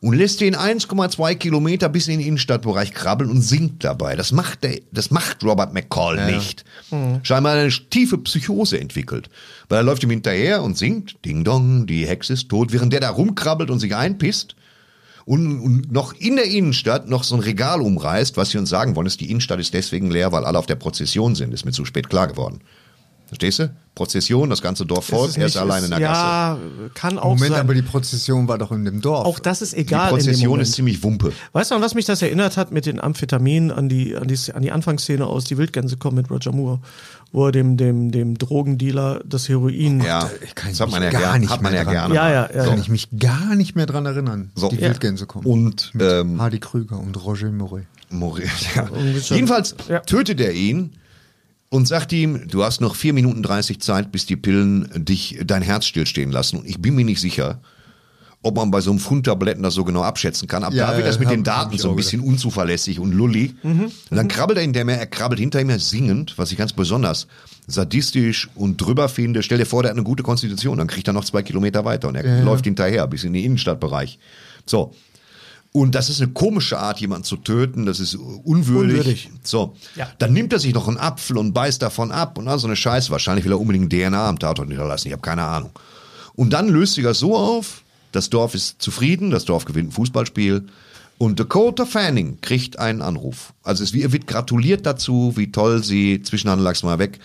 und 0.00 0.14
lässt 0.14 0.40
den 0.40 0.56
1,2 0.56 1.34
Kilometer 1.34 1.88
bis 1.88 2.08
in 2.08 2.18
den 2.18 2.26
Innenstadtbereich 2.26 2.92
krabbeln 2.94 3.30
und 3.30 3.42
singt 3.42 3.84
dabei. 3.84 4.16
Das 4.16 4.32
macht, 4.32 4.64
der, 4.64 4.80
das 4.92 5.10
macht 5.10 5.44
Robert 5.44 5.74
McCall 5.74 6.30
nicht. 6.32 6.64
Scheinbar 7.22 7.54
eine 7.54 7.70
tiefe 7.70 8.16
Psychose 8.18 8.80
entwickelt. 8.80 9.28
Weil 9.68 9.80
er 9.80 9.84
läuft 9.84 10.02
ihm 10.02 10.10
hinterher 10.10 10.62
und 10.62 10.78
singt, 10.78 11.22
Ding 11.24 11.44
Dong, 11.44 11.86
die 11.86 12.06
Hexe 12.06 12.32
ist 12.32 12.48
tot, 12.48 12.72
während 12.72 12.92
der 12.92 13.00
da 13.00 13.10
rumkrabbelt 13.10 13.70
und 13.70 13.78
sich 13.78 13.94
einpisst 13.94 14.56
und, 15.26 15.60
und 15.60 15.92
noch 15.92 16.14
in 16.14 16.36
der 16.36 16.46
Innenstadt 16.46 17.08
noch 17.08 17.22
so 17.22 17.36
ein 17.36 17.40
Regal 17.40 17.80
umreißt, 17.82 18.36
was 18.36 18.50
sie 18.50 18.58
uns 18.58 18.70
sagen 18.70 18.96
wollen, 18.96 19.06
ist, 19.06 19.20
die 19.20 19.30
Innenstadt 19.30 19.60
ist 19.60 19.74
deswegen 19.74 20.10
leer, 20.10 20.32
weil 20.32 20.44
alle 20.44 20.58
auf 20.58 20.66
der 20.66 20.76
Prozession 20.76 21.34
sind. 21.34 21.52
Ist 21.52 21.64
mir 21.64 21.72
zu 21.72 21.84
spät 21.84 22.08
klar 22.08 22.26
geworden. 22.26 22.62
Verstehst 23.30 23.60
du? 23.60 23.70
Prozession, 23.94 24.50
das 24.50 24.60
ganze 24.60 24.84
Dorf 24.86 25.04
folgt, 25.06 25.36
er 25.38 25.46
ist 25.46 25.56
allein 25.56 25.84
in 25.84 25.90
der 25.90 26.00
Gasse. 26.00 26.20
Ja, 26.20 26.58
kann 26.94 27.16
auch 27.16 27.34
Moment, 27.34 27.52
sein. 27.52 27.60
aber 27.60 27.74
die 27.74 27.82
Prozession 27.82 28.48
war 28.48 28.58
doch 28.58 28.72
in 28.72 28.84
dem 28.84 29.00
Dorf. 29.00 29.24
auch 29.24 29.38
das 29.38 29.62
ist 29.62 29.72
Die 29.74 29.78
egal. 29.78 30.10
in 30.10 30.16
dem 30.16 30.24
Prozession 30.24 30.58
ist 30.60 30.72
ziemlich 30.72 31.00
Wumpe. 31.04 31.32
Weißt 31.52 31.70
du, 31.70 31.76
an 31.76 31.80
was 31.82 31.94
mich 31.94 32.06
das 32.06 32.22
erinnert 32.22 32.56
hat 32.56 32.72
mit 32.72 32.86
den 32.86 32.98
Amphetaminen 32.98 33.70
an 33.70 33.88
die, 33.88 34.16
an 34.16 34.26
die, 34.26 34.36
an 34.52 34.62
die 34.62 34.72
Anfangsszene 34.72 35.24
aus 35.24 35.44
Die 35.44 35.56
Wildgänse 35.58 35.96
kommen 35.96 36.16
mit 36.16 36.28
Roger 36.28 36.50
Moore, 36.50 36.80
wo 37.30 37.46
er 37.46 37.52
dem, 37.52 37.76
dem, 37.76 38.10
dem 38.10 38.36
Drogendealer 38.36 39.20
das 39.24 39.48
Heroin. 39.48 40.00
Ja, 40.00 40.28
kann 40.56 40.70
das 40.70 40.80
hat 40.80 40.88
ich 40.88 40.94
man 40.94 41.02
ja, 41.04 41.10
gar 41.10 41.38
nicht 41.38 41.50
hat 41.52 41.62
man 41.62 41.70
mehr 41.72 41.82
ja 41.82 41.84
dran. 41.84 41.94
gerne. 41.94 42.14
Ja, 42.16 42.30
ja, 42.32 42.50
ja. 42.52 42.64
Kann 42.64 42.76
ja. 42.78 42.82
ich 42.82 42.88
mich 42.88 43.08
gar 43.16 43.54
nicht 43.54 43.76
mehr 43.76 43.86
dran 43.86 44.06
erinnern. 44.06 44.50
So. 44.56 44.70
Die 44.70 44.76
Ja. 44.76 44.82
Wildgänse 44.88 45.26
kommen. 45.26 45.46
Und 45.46 45.94
Mit 45.94 46.02
ähm, 46.04 46.40
Hardy 46.42 46.58
Krüger 46.58 46.98
und 46.98 47.22
Roger 47.24 47.52
Moret. 47.52 47.84
Moritz, 48.08 48.48
ja. 48.74 48.88
Jedenfalls 49.28 49.76
Ja. 49.88 50.00
tötet 50.00 50.40
er 50.40 50.52
ihn 50.52 50.94
und 51.70 51.86
sagt 51.86 52.12
ihm, 52.12 52.48
du 52.48 52.64
hast 52.64 52.80
noch 52.80 52.96
vier 52.96 53.12
Minuten 53.12 53.42
30 53.42 53.80
Zeit, 53.80 54.12
bis 54.12 54.26
die 54.26 54.36
Pillen 54.36 54.88
dich 54.94 55.38
dein 55.44 55.62
Herz 55.62 55.86
stillstehen 55.86 56.32
lassen. 56.32 56.58
Und 56.58 56.66
ich 56.66 56.82
bin 56.82 56.96
mir 56.96 57.04
nicht 57.04 57.20
sicher, 57.20 57.60
ob 58.42 58.56
man 58.56 58.72
bei 58.72 58.80
so 58.80 58.90
einem 58.90 58.98
Pfund 58.98 59.26
Tabletten 59.26 59.62
das 59.62 59.74
so 59.74 59.84
genau 59.84 60.02
abschätzen 60.02 60.48
kann. 60.48 60.64
Ab 60.64 60.72
Ja, 60.72 60.90
da 60.90 60.96
wird 60.96 61.06
das 61.06 61.20
mit 61.20 61.28
hab- 61.28 61.34
den 61.34 61.44
Daten 61.44 61.78
so 61.78 61.90
ein 61.90 61.96
bisschen 61.96 62.22
unzuverlässig 62.22 62.98
und 62.98 63.12
lulli. 63.12 63.54
Mhm. 63.62 63.84
Und 63.84 64.16
dann 64.16 64.26
krabbelt 64.26 64.58
er 64.58 64.64
in 64.64 64.72
der 64.72 64.86
er 64.88 65.06
krabbelt 65.06 65.38
hinter 65.38 65.60
ihm 65.60 65.68
her 65.68 65.78
singend, 65.78 66.36
was 66.38 66.50
ich 66.50 66.58
ganz 66.58 66.72
besonders 66.72 67.28
sadistisch 67.68 68.48
und 68.56 68.80
drüber 68.80 69.08
finde. 69.08 69.44
Stell 69.44 69.58
dir 69.58 69.66
vor, 69.66 69.82
der 69.82 69.90
hat 69.90 69.96
eine 69.96 70.04
gute 70.04 70.24
Konstitution, 70.24 70.78
dann 70.78 70.88
kriegt 70.88 71.06
er 71.06 71.12
noch 71.12 71.24
zwei 71.24 71.42
Kilometer 71.42 71.84
weiter 71.84 72.08
und 72.08 72.16
er 72.16 72.42
läuft 72.42 72.64
hinterher 72.64 73.06
bis 73.06 73.22
in 73.22 73.32
den 73.32 73.44
Innenstadtbereich. 73.44 74.18
So. 74.66 74.92
Und 75.72 75.94
das 75.94 76.08
ist 76.08 76.20
eine 76.20 76.32
komische 76.32 76.78
Art, 76.78 77.00
jemanden 77.00 77.24
zu 77.24 77.36
töten. 77.36 77.86
Das 77.86 78.00
ist 78.00 78.16
unwürdig. 78.16 78.98
Unwürdig. 78.98 79.30
So. 79.44 79.74
Ja. 79.94 80.08
Dann 80.18 80.32
nimmt 80.32 80.52
er 80.52 80.58
sich 80.58 80.74
noch 80.74 80.88
einen 80.88 80.98
Apfel 80.98 81.38
und 81.38 81.52
beißt 81.52 81.80
davon 81.80 82.10
ab 82.10 82.38
und 82.38 82.48
all 82.48 82.58
so 82.58 82.66
eine 82.66 82.74
Scheiße. 82.74 83.10
Wahrscheinlich 83.10 83.44
will 83.44 83.52
er 83.52 83.60
unbedingt 83.60 83.92
DNA 83.92 84.28
am 84.28 84.38
Tatort 84.38 84.68
hinterlassen. 84.68 85.08
Ich 85.08 85.12
habe 85.12 85.22
keine 85.22 85.44
Ahnung. 85.44 85.70
Und 86.34 86.52
dann 86.52 86.68
löst 86.68 86.94
sich 86.94 87.04
das 87.04 87.18
so 87.18 87.36
auf, 87.36 87.82
das 88.12 88.30
Dorf 88.30 88.54
ist 88.54 88.82
zufrieden, 88.82 89.30
das 89.30 89.44
Dorf 89.44 89.64
gewinnt 89.64 89.90
ein 89.90 89.92
Fußballspiel. 89.92 90.66
Und 91.18 91.38
Dakota 91.38 91.84
Fanning 91.84 92.38
kriegt 92.40 92.78
einen 92.78 93.02
Anruf. 93.02 93.52
Also 93.62 93.84
es 93.84 93.92
wird 93.92 94.26
gratuliert 94.26 94.86
dazu, 94.86 95.34
wie 95.36 95.52
toll 95.52 95.84
sie, 95.84 96.22
Zwischenhandel 96.22 96.64
lag's 96.64 96.82
mal 96.82 96.98
weg, 96.98 97.20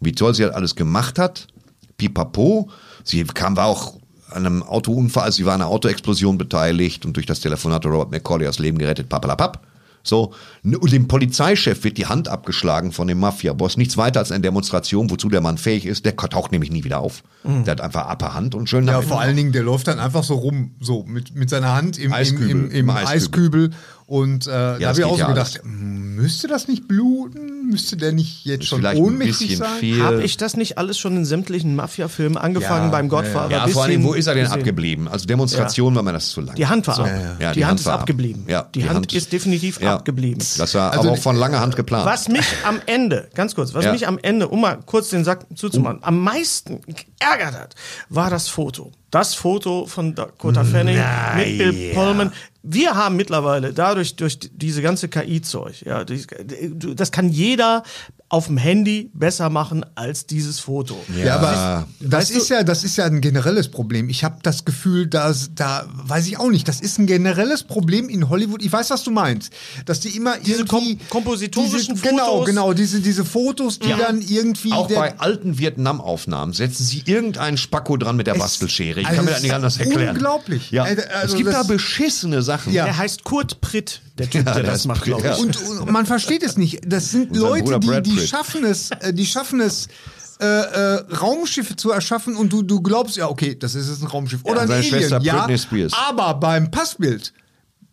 wie 0.00 0.12
toll 0.12 0.34
sie 0.34 0.42
halt 0.42 0.54
alles 0.54 0.74
gemacht 0.74 1.18
hat. 1.18 1.46
Pipapo. 1.96 2.68
Sie 3.04 3.22
kam, 3.24 3.56
war 3.56 3.66
auch 3.66 3.95
an 4.30 4.46
einem 4.46 4.62
Autounfall, 4.62 5.24
also 5.24 5.36
sie 5.36 5.46
war 5.46 5.54
an 5.54 5.62
einer 5.62 5.70
Autoexplosion 5.70 6.38
beteiligt 6.38 7.04
und 7.06 7.16
durch 7.16 7.26
das 7.26 7.40
Telefonat 7.40 7.84
hat 7.84 7.92
Robert 7.92 8.10
McCauley 8.10 8.44
das 8.44 8.58
Leben 8.58 8.78
gerettet. 8.78 9.08
Papalapap. 9.08 9.60
So, 10.06 10.32
und 10.62 10.92
dem 10.92 11.08
Polizeichef 11.08 11.82
wird 11.82 11.98
die 11.98 12.06
Hand 12.06 12.28
abgeschlagen 12.28 12.92
von 12.92 13.08
dem 13.08 13.18
Mafia-Boss. 13.18 13.76
Nichts 13.76 13.96
weiter 13.96 14.20
als 14.20 14.30
eine 14.30 14.40
Demonstration, 14.40 15.10
wozu 15.10 15.28
der 15.28 15.40
Mann 15.40 15.58
fähig 15.58 15.84
ist. 15.84 16.04
Der 16.04 16.16
taucht 16.16 16.52
nämlich 16.52 16.70
nie 16.70 16.84
wieder 16.84 17.00
auf. 17.00 17.24
Der 17.44 17.72
hat 17.72 17.80
einfach 17.80 18.08
Upper 18.10 18.34
Hand 18.34 18.54
und 18.54 18.68
schön 18.68 18.86
Ja, 18.86 19.02
vor 19.02 19.20
allen 19.20 19.36
Dingen, 19.36 19.52
der 19.52 19.62
läuft 19.62 19.88
dann 19.88 19.98
einfach 19.98 20.22
so 20.22 20.34
rum, 20.34 20.72
so 20.80 21.04
mit, 21.04 21.34
mit 21.34 21.50
seiner 21.50 21.74
Hand 21.74 21.98
im, 21.98 22.06
im, 22.06 22.12
Eiskübel, 22.12 22.50
im, 22.50 22.70
im 22.70 22.70
im 22.70 22.90
Eiskübel. 22.90 23.14
Eiskübel. 23.14 23.70
Und 24.08 24.46
äh, 24.46 24.50
da 24.50 24.78
das 24.78 24.88
habe 24.88 24.98
ich 25.00 25.04
auch 25.04 25.14
so 25.14 25.18
ja 25.20 25.26
gedacht, 25.26 25.60
hm, 25.64 26.14
müsste 26.14 26.46
das 26.46 26.68
nicht 26.68 26.86
bluten? 26.86 27.68
Müsste 27.68 27.96
der 27.96 28.12
nicht 28.12 28.44
jetzt 28.44 28.62
Ist 28.62 28.68
schon 28.68 28.78
vielleicht 28.78 28.98
ein 28.98 29.02
ohnmächtig 29.04 29.48
bisschen 29.48 29.58
sein? 29.58 29.78
viel. 29.80 30.00
Habe 30.00 30.22
ich 30.22 30.36
das 30.36 30.56
nicht 30.56 30.78
alles 30.78 30.96
schon 30.96 31.16
in 31.16 31.24
sämtlichen 31.24 31.74
Mafia-Filmen 31.74 32.38
angefangen 32.38 32.84
Ja, 32.84 32.90
beim 32.90 33.08
Godfather? 33.08 33.50
Ja, 33.56 33.64
bis 33.64 33.74
vor 33.74 33.82
allem, 33.82 34.04
wo 34.04 34.14
ist 34.14 34.28
er 34.28 34.34
denn 34.36 34.46
abgeblieben? 34.46 35.08
Also 35.08 35.26
Demonstration 35.26 35.92
war 35.96 36.04
mir 36.04 36.12
das 36.12 36.28
zu 36.30 36.40
lang. 36.40 36.54
Die 36.54 36.66
Hand 36.68 36.86
war 36.86 36.94
so. 36.94 37.02
ab. 37.02 37.10
Ja, 37.40 37.52
die, 37.52 37.66
Hand, 37.66 37.80
ist 37.80 37.86
war 37.86 37.94
ab. 37.94 38.00
abgeblieben. 38.02 38.44
Ja, 38.46 38.62
die, 38.72 38.88
Hand, 38.88 39.12
ist 39.12 39.32
definitiv 39.32 39.80
Ja. 39.80 39.96
abgeblieben. 39.96 40.38
Das 40.56 40.72
war 40.76 40.92
Also 40.92 41.08
aber 41.08 41.18
auch 41.18 41.20
von 41.20 41.34
langer 41.34 41.58
Hand 41.58 41.74
geplant. 41.74 42.06
Was 42.06 42.28
mich 42.28 42.46
am 42.64 42.80
Ende, 42.86 43.28
ganz 43.34 43.56
kurz, 43.56 43.74
was 43.74 43.84
Ja. 43.86 43.92
mich 43.92 44.06
am 44.06 44.20
Ende, 44.22 44.46
um 44.46 44.60
mal 44.60 44.78
kurz 44.86 45.10
den 45.10 45.24
Sack 45.24 45.46
zuzumachen, 45.56 45.98
am 46.02 46.22
meisten 46.22 46.80
geärgert 46.82 47.58
hat, 47.58 47.74
war 48.08 48.30
das 48.30 48.46
Foto. 48.46 48.92
Das 49.10 49.34
Foto 49.34 49.86
von 49.86 50.14
Dakota 50.14 50.64
Fanning 50.64 50.98
mit 51.36 51.58
Bill 51.58 51.94
Pullman. 51.94 52.32
Wir 52.68 52.96
haben 52.96 53.14
mittlerweile 53.14 53.72
dadurch, 53.72 54.16
durch 54.16 54.38
diese 54.40 54.82
ganze 54.82 55.06
KI-Zeug, 55.06 55.82
ja, 55.86 56.04
das 56.04 57.12
kann 57.12 57.28
jeder 57.28 57.84
auf 58.28 58.46
dem 58.48 58.56
Handy 58.56 59.08
besser 59.14 59.50
machen 59.50 59.86
als 59.94 60.26
dieses 60.26 60.58
Foto. 60.58 60.96
Ja, 61.16 61.36
aber 61.36 61.86
das 62.00 62.28
ist 62.30 62.48
ja, 62.48 62.64
das 62.64 62.82
ist 62.82 62.96
ja 62.96 63.04
ein 63.04 63.20
generelles 63.20 63.68
Problem. 63.70 64.08
Ich 64.08 64.24
habe 64.24 64.38
das 64.42 64.64
Gefühl, 64.64 65.06
dass 65.06 65.50
da 65.54 65.86
weiß 65.92 66.26
ich 66.26 66.38
auch 66.40 66.50
nicht. 66.50 66.66
Das 66.66 66.80
ist 66.80 66.98
ein 66.98 67.06
generelles 67.06 67.62
Problem 67.62 68.08
in 68.08 68.28
Hollywood. 68.28 68.64
Ich 68.64 68.72
weiß, 68.72 68.90
was 68.90 69.04
du 69.04 69.12
meinst, 69.12 69.52
dass 69.84 70.00
die 70.00 70.16
immer 70.16 70.36
Diese 70.38 70.62
irgendwie 70.62 70.94
kom- 70.94 71.08
kompositorischen 71.08 71.94
diese, 71.94 72.08
genau, 72.08 72.26
Fotos. 72.38 72.46
genau, 72.46 72.72
diese 72.72 72.98
diese 73.00 73.24
Fotos, 73.24 73.78
die 73.78 73.94
dann 73.96 74.20
irgendwie 74.20 74.72
auch 74.72 74.88
bei 74.88 75.16
alten 75.20 75.58
Vietnam-Aufnahmen 75.58 76.52
setzen 76.52 76.82
sie 76.82 77.04
irgendeinen 77.06 77.58
Spacko 77.58 77.96
dran 77.96 78.16
mit 78.16 78.26
der 78.26 78.34
Es- 78.34 78.40
Bastelschere. 78.96 79.00
Ich 79.00 79.06
also 79.06 79.16
kann 79.16 79.24
mir 79.24 79.30
das 79.30 79.42
nicht 79.42 79.50
ist 79.50 79.54
anders 79.54 79.76
erklären. 79.78 80.16
unglaublich. 80.16 80.70
Ja. 80.70 80.84
Also, 80.84 81.02
es 81.24 81.34
gibt 81.34 81.52
da 81.52 81.62
beschissene 81.62 82.42
Sachen. 82.42 82.72
Ja. 82.72 82.84
Der 82.84 82.96
heißt 82.96 83.24
Kurt 83.24 83.60
Pritt, 83.60 84.00
der 84.18 84.30
Typ, 84.30 84.44
der 84.44 84.54
der 84.54 84.62
das 84.64 84.86
macht, 84.86 85.04
glaube 85.04 85.22
ich. 85.22 85.26
ja. 85.26 85.34
Und, 85.36 85.56
und 85.56 85.90
man 85.90 86.06
versteht 86.06 86.42
es 86.42 86.56
nicht. 86.56 86.80
Das 86.86 87.10
sind 87.10 87.36
Leute, 87.36 87.78
die, 87.80 88.02
die 88.02 88.26
schaffen 88.26 88.64
es, 88.64 88.90
äh, 88.90 89.12
die 89.12 89.26
schaffen 89.26 89.60
es, 89.60 89.88
äh, 90.40 90.44
äh, 90.44 91.04
Raumschiffe 91.16 91.76
zu 91.76 91.90
erschaffen 91.90 92.36
und 92.36 92.52
du, 92.52 92.62
du 92.62 92.82
glaubst, 92.82 93.16
ja, 93.16 93.28
okay, 93.28 93.56
das 93.58 93.74
ist 93.74 93.88
jetzt 93.88 94.02
ein 94.02 94.08
Raumschiff. 94.08 94.40
Oder 94.44 94.62
ein 94.62 94.68
seine 94.68 94.80
Alien, 94.80 95.08
Schwester 95.08 95.20
ja. 95.22 95.48
Aber 96.08 96.34
beim 96.34 96.70
Passbild, 96.70 97.32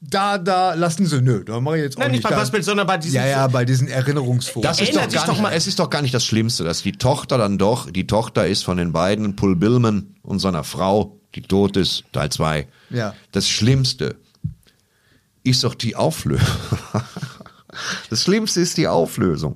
da, 0.10 0.38
da 0.38 0.74
lassen 0.74 1.06
sie, 1.06 1.22
nö, 1.22 1.44
da 1.44 1.60
mache 1.62 1.78
ich 1.78 1.84
jetzt 1.84 1.98
auch 1.98 2.02
Nein, 2.02 2.12
nicht 2.12 2.26
da, 2.26 2.30
Passbild, 2.30 2.64
sondern 2.66 2.86
bei 2.88 2.98
diesem 2.98 3.16
Ja, 3.16 3.26
ja, 3.26 3.48
bei 3.48 3.66
diesen 3.66 3.88
Erinnerungsfotos. 3.88 4.78
Das 4.78 4.82
ist 4.82 4.96
doch 4.96 5.02
gar 5.10 5.26
doch 5.26 5.34
nicht, 5.34 5.42
mal- 5.42 5.54
es 5.54 5.68
ist 5.68 5.80
doch 5.80 5.90
gar 5.90 6.02
nicht 6.02 6.14
das 6.14 6.26
Schlimmste, 6.26 6.64
dass 6.64 6.82
die 6.84 6.92
Tochter 6.94 7.38
dann 7.38 7.58
doch, 7.58 7.90
die 7.90 8.06
Tochter 8.08 8.48
ist 8.48 8.64
von 8.64 8.78
den 8.78 8.92
beiden, 8.92 9.36
Pull 9.36 9.56
Billman 9.56 10.16
und 10.22 10.40
seiner 10.40 10.64
Frau, 10.64 11.20
die 11.36 11.42
tot 11.42 11.78
ist, 11.78 12.04
Teil 12.12 12.30
2. 12.30 12.68
Ja. 12.90 13.16
Das 13.32 13.48
Schlimmste 13.50 14.16
ist 15.44 15.64
doch 15.64 15.76
die 15.76 15.96
Auflösung. 15.96 16.48
Das 18.12 18.22
Schlimmste 18.22 18.62
ist 18.62 18.78
die 18.78 18.88
Auflösung. 18.88 19.56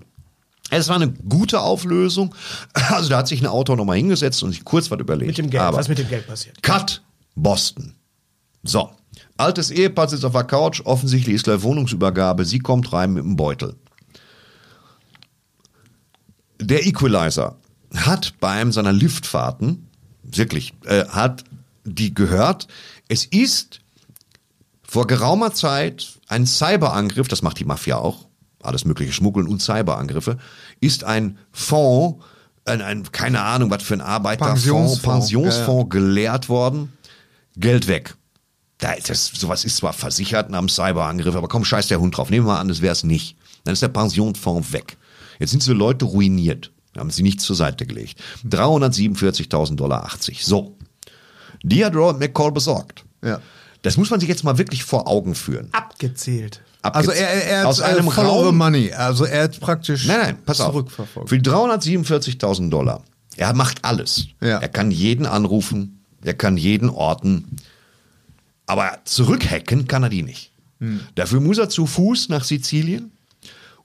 Es 0.72 0.88
war 0.90 0.96
eine 0.96 1.12
gute 1.12 1.62
Auflösung. 1.62 2.34
Also 2.74 3.10
da 3.10 3.18
hat 3.20 3.28
sich 3.28 3.42
ein 3.42 3.46
Autor 3.46 3.78
nochmal 3.78 3.98
hingesetzt 3.98 4.42
und 4.42 4.52
sich 4.52 4.66
kurz 4.66 4.90
was 4.90 5.00
überlegt. 5.00 5.28
Mit 5.28 5.38
dem 5.38 5.50
Geld, 5.52 5.62
Aber 5.62 5.78
was 5.78 5.88
mit 5.88 6.00
dem 6.00 6.10
Geld 6.10 6.26
passiert. 6.26 6.62
Cut 6.64 7.04
Boston. 7.36 7.94
So. 8.64 8.90
Altes 9.38 9.72
Ehepaar 9.72 10.10
sitzt 10.10 10.26
auf 10.26 10.34
der 10.34 10.44
Couch. 10.44 10.82
Offensichtlich 10.84 11.36
ist 11.36 11.44
gleich 11.44 11.62
Wohnungsübergabe. 11.62 12.46
Sie 12.46 12.60
kommt 12.60 12.92
rein 12.92 13.14
mit 13.14 13.24
dem 13.24 13.36
Beutel. 13.36 13.76
Der 16.60 16.86
Equalizer 16.86 17.56
hat 17.96 18.34
bei 18.40 18.50
einem 18.50 18.72
seiner 18.72 18.92
Liftfahrten, 18.92 19.88
wirklich, 20.24 20.74
äh, 20.86 21.06
hat 21.06 21.44
die 21.84 22.14
gehört, 22.14 22.68
es 23.08 23.26
ist 23.26 23.80
vor 24.84 25.08
geraumer 25.08 25.54
Zeit 25.54 26.20
ein 26.28 26.46
Cyberangriff, 26.46 27.28
das 27.28 27.42
macht 27.42 27.60
die 27.60 27.66
Mafia 27.66 27.98
auch, 27.98 28.28
alles 28.62 28.86
mögliche 28.86 29.14
Schmuggeln 29.14 29.48
und 29.48 29.62
Cyberangriffe, 29.62 30.38
ist 30.82 31.04
ein 31.04 31.38
Fonds, 31.52 32.24
ein, 32.66 32.82
ein 32.82 33.12
keine 33.12 33.42
Ahnung, 33.44 33.70
was 33.70 33.84
für 33.84 33.94
ein 33.94 34.02
Arbeiterfonds, 34.02 34.64
Pensionsfonds, 34.64 35.28
Pensionsfonds 35.30 35.90
geleert 35.90 36.50
worden, 36.50 36.92
Geld 37.56 37.88
weg. 37.88 38.16
Da 38.80 38.92
ist 38.94 39.10
das, 39.10 39.26
sowas 39.28 39.66
ist 39.66 39.78
zwar 39.78 39.94
versichert 39.94 40.50
nach 40.50 40.60
einem 40.60 40.70
Cyberangriff, 40.70 41.36
aber 41.36 41.48
komm, 41.48 41.66
scheiß 41.66 41.88
der 41.88 42.00
Hund 42.00 42.16
drauf. 42.16 42.30
Nehmen 42.30 42.46
wir 42.46 42.54
mal 42.54 42.60
an, 42.60 42.68
das 42.68 42.82
wäre 42.82 42.92
es 42.94 43.04
nicht. 43.04 43.36
Dann 43.64 43.74
ist 43.74 43.82
der 43.82 43.88
Pensionsfonds 43.88 44.72
weg. 44.72 44.98
Jetzt 45.40 45.52
sind 45.52 45.64
diese 45.64 45.74
Leute 45.74 46.06
ruiniert. 46.06 46.72
Haben 46.96 47.10
sie 47.12 47.24
nichts 47.24 47.44
zur 47.44 47.56
Seite 47.56 47.86
gelegt. 47.86 48.20
347.000 48.50 49.76
Dollar 49.76 50.06
80. 50.06 50.44
So. 50.46 50.76
Die 51.64 51.84
hat 51.86 51.96
Robert 51.96 52.20
McCall 52.20 52.52
besorgt. 52.52 53.04
Ja. 53.24 53.40
Das 53.84 53.98
muss 53.98 54.10
man 54.10 54.20
sich 54.20 54.30
jetzt 54.30 54.44
mal 54.44 54.58
wirklich 54.58 54.84
vor 54.84 55.08
Augen 55.08 55.36
führen. 55.36 55.70
Abgezählt. 55.74 56.62
Also 56.82 57.12
er, 57.12 57.28
er, 57.28 57.68
aus 57.68 57.82
hat 57.84 57.98
einem 57.98 58.08
Raum. 58.08 58.58
money. 58.58 58.94
Also 58.94 59.26
er 59.26 59.44
hat 59.44 59.60
praktisch 59.60 60.06
Nein, 60.06 60.20
nein, 60.22 60.38
pass 60.46 60.62
auf. 60.62 60.72
zurückverfolgt. 60.72 61.30
Für 61.30 61.38
die 61.40 61.50
347.000 61.50 62.70
Dollar. 62.70 63.04
Er 63.36 63.54
macht 63.54 63.84
alles. 63.86 64.28
Ja. 64.42 64.60
Er 64.60 64.70
kann 64.70 64.90
jeden 64.92 65.26
anrufen. 65.26 66.04
Er 66.24 66.34
kann 66.34 66.58
jeden 66.58 66.90
orten. 66.90 67.58
Aber 68.68 69.00
zurückhacken 69.06 69.88
kann 69.88 70.04
er 70.04 70.10
die 70.10 70.22
nicht. 70.24 70.52
Hm. 70.80 71.00
Dafür 71.16 71.40
muss 71.40 71.58
er 71.58 71.70
zu 71.70 71.88
Fuß 71.88 72.30
nach 72.30 72.44
Sizilien, 72.44 73.12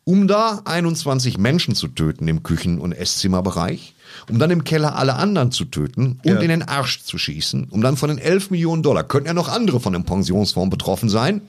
um 0.05 0.27
da 0.29 0.61
21 0.65 1.39
Menschen 1.39 1.75
zu 1.75 1.89
töten 1.89 2.29
im 2.29 2.43
Küchen- 2.43 2.79
und 2.81 2.93
Esszimmerbereich, 2.93 3.95
um 4.29 4.39
dann 4.39 4.51
im 4.51 4.65
Keller 4.65 4.97
alle 4.97 5.15
anderen 5.15 5.53
zu 5.53 5.65
töten 5.65 6.19
und 6.25 6.33
Ja. 6.35 6.41
in 6.41 6.49
den 6.49 6.63
Arsch 6.63 7.03
zu 7.05 7.17
schießen, 7.17 7.69
um 7.71 7.81
dann 7.81 7.97
von 7.97 8.09
den 8.09 8.19
11 8.19 8.51
Millionen 8.51 8.83
Dollar, 8.83 9.05
könnten 9.05 9.29
ja 9.29 9.35
noch 9.35 9.49
andere 9.49 9.81
von 9.81 9.93
dem 9.95 10.05
Pensionsfonds 10.05 10.71
betroffen 10.71 11.09
sein, 11.09 11.41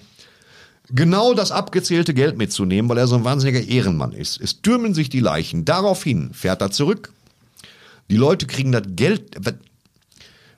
genau 0.89 1.34
das 1.34 1.51
abgezählte 1.51 2.14
Geld 2.14 2.38
mitzunehmen, 2.38 2.88
weil 2.89 2.99
er 2.99 3.07
so 3.07 3.15
ein 3.15 3.23
wahnsinniger 3.23 3.68
Ehrenmann 3.68 4.11
ist. 4.14 4.39
Es 4.39 4.61
türmen 4.61 4.93
sich 4.93 5.10
die 5.10 5.19
Leichen. 5.19 5.65
Daraufhin 5.65 6.31
fährt 6.34 6.61
er 6.61 6.69
zurück. 6.72 7.11
Die 8.11 8.18
Leute 8.18 8.45
kriegen 8.45 8.72
das 8.72 8.84
Geld. 8.95 9.35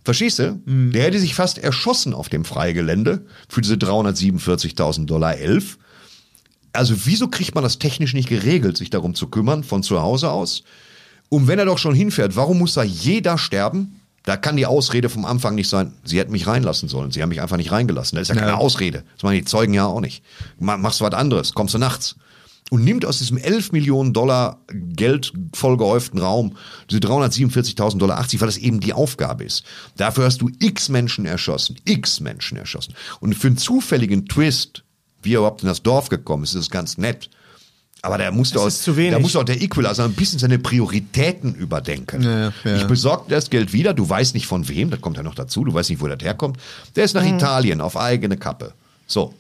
Verstehst 0.06 0.40
du? 0.40 0.62
Der 0.66 1.04
hätte 1.04 1.20
sich 1.20 1.36
fast 1.36 1.58
erschossen 1.58 2.14
auf 2.14 2.30
dem 2.30 2.46
Freigelände 2.46 3.26
für 3.50 3.60
diese 3.62 3.76
347.000 3.76 5.06
Dollar 5.06 5.36
11. 5.38 5.78
Also 6.74 6.94
wieso 7.06 7.28
kriegt 7.28 7.56
man 7.56 7.64
das 7.64 7.80
technisch 7.80 8.14
nicht 8.14 8.30
geregelt, 8.30 8.78
sich 8.78 8.90
darum 8.90 9.16
zu 9.16 9.28
kümmern, 9.28 9.64
von 9.64 9.82
zu 9.84 10.02
Hause 10.02 10.30
aus? 10.32 10.64
Und 11.30 11.48
wenn 11.48 11.58
er 11.60 11.66
doch 11.66 11.78
schon 11.80 11.96
hinfährt, 11.96 12.36
warum 12.36 12.60
muss 12.60 12.74
da 12.76 12.84
jeder 12.84 13.38
sterben? 13.38 14.00
Da 14.24 14.38
kann 14.38 14.58
die 14.58 14.66
Ausrede 14.66 15.10
vom 15.10 15.26
Anfang 15.26 15.56
nicht 15.56 15.70
sein, 15.70 15.94
sie 16.04 16.20
hätten 16.20 16.32
mich 16.32 16.48
reinlassen 16.48 16.90
sollen. 16.90 17.12
Sie 17.12 17.22
haben 17.22 17.30
mich 17.30 17.42
einfach 17.42 17.58
nicht 17.58 17.72
reingelassen. 17.72 18.16
Das 18.18 18.30
ist 18.30 18.36
ja 18.36 18.42
keine 18.42 18.58
Ausrede. 18.58 19.04
Das 19.16 19.24
machen 19.24 19.36
die 19.36 19.46
Zeugen 19.46 19.74
ja 19.74 19.86
auch 19.86 20.02
nicht. 20.02 20.24
Ma- 20.60 20.78
Machst 20.78 21.00
du 21.00 21.06
was 21.06 21.14
anderes, 21.14 21.54
kommst 21.54 21.74
du 21.76 21.78
nachts. 21.78 22.16
Und 22.72 22.84
nimmt 22.84 23.06
aus 23.06 23.20
diesem 23.20 23.38
11 23.38 23.74
Millionen 23.74 24.12
Dollar 24.12 24.60
Geld 24.72 25.32
vollgehäuften 25.54 26.20
Raum 26.20 26.58
diese 26.90 27.00
347.000 27.00 28.00
Dollar 28.00 28.18
80, 28.20 28.42
weil 28.42 28.48
das 28.48 28.58
eben 28.58 28.80
die 28.80 28.92
Aufgabe 28.94 29.44
ist. 29.44 29.64
Dafür 29.98 30.26
hast 30.26 30.42
du 30.42 30.50
x 30.60 30.90
Menschen 30.90 31.26
erschossen, 31.28 31.76
x 31.86 32.20
Menschen 32.22 32.58
erschossen. 32.58 32.96
Und 33.20 33.36
für 33.36 33.48
einen 33.48 33.58
zufälligen 33.58 34.26
Twist, 34.28 34.84
wie 35.22 35.34
er 35.36 35.40
überhaupt 35.40 35.62
in 35.62 35.68
das 35.68 35.84
Dorf 35.84 36.10
gekommen 36.10 36.44
ist, 36.44 36.56
ist 36.56 36.62
es 36.62 36.70
ganz 36.72 36.98
nett. 36.98 37.30
Aber 38.02 38.18
da 38.18 38.30
muss 38.32 38.52
doch, 38.52 38.66
ist 38.68 38.84
zu 38.84 38.98
wenig. 38.98 39.14
da 39.14 39.20
muss 39.20 39.34
doch 39.34 39.44
der 39.44 39.62
Equalizer 39.62 40.04
ein 40.04 40.14
bisschen 40.14 40.38
seine 40.40 40.60
Prioritäten 40.60 41.54
überdenken. 41.56 42.22
Ja, 42.24 42.52
ja. 42.64 42.76
Ich 42.78 42.86
besorge 42.86 43.26
das 43.30 43.50
Geld 43.52 43.74
wieder, 43.74 43.94
du 43.94 44.08
weißt 44.08 44.34
nicht 44.36 44.46
von 44.48 44.68
wem, 44.70 44.90
das 44.90 45.02
kommt 45.02 45.18
ja 45.18 45.24
noch 45.24 45.34
dazu, 45.36 45.64
du 45.66 45.74
weißt 45.74 45.90
nicht, 45.92 46.02
wo 46.02 46.08
das 46.08 46.20
herkommt. 46.24 46.58
Der 46.96 47.04
ist 47.04 47.14
nach 47.14 47.24
Mhm. 47.24 47.36
Italien 47.36 47.82
auf 47.82 47.96
eigene 47.98 48.38
Kappe. 48.38 48.74
So. 49.08 49.34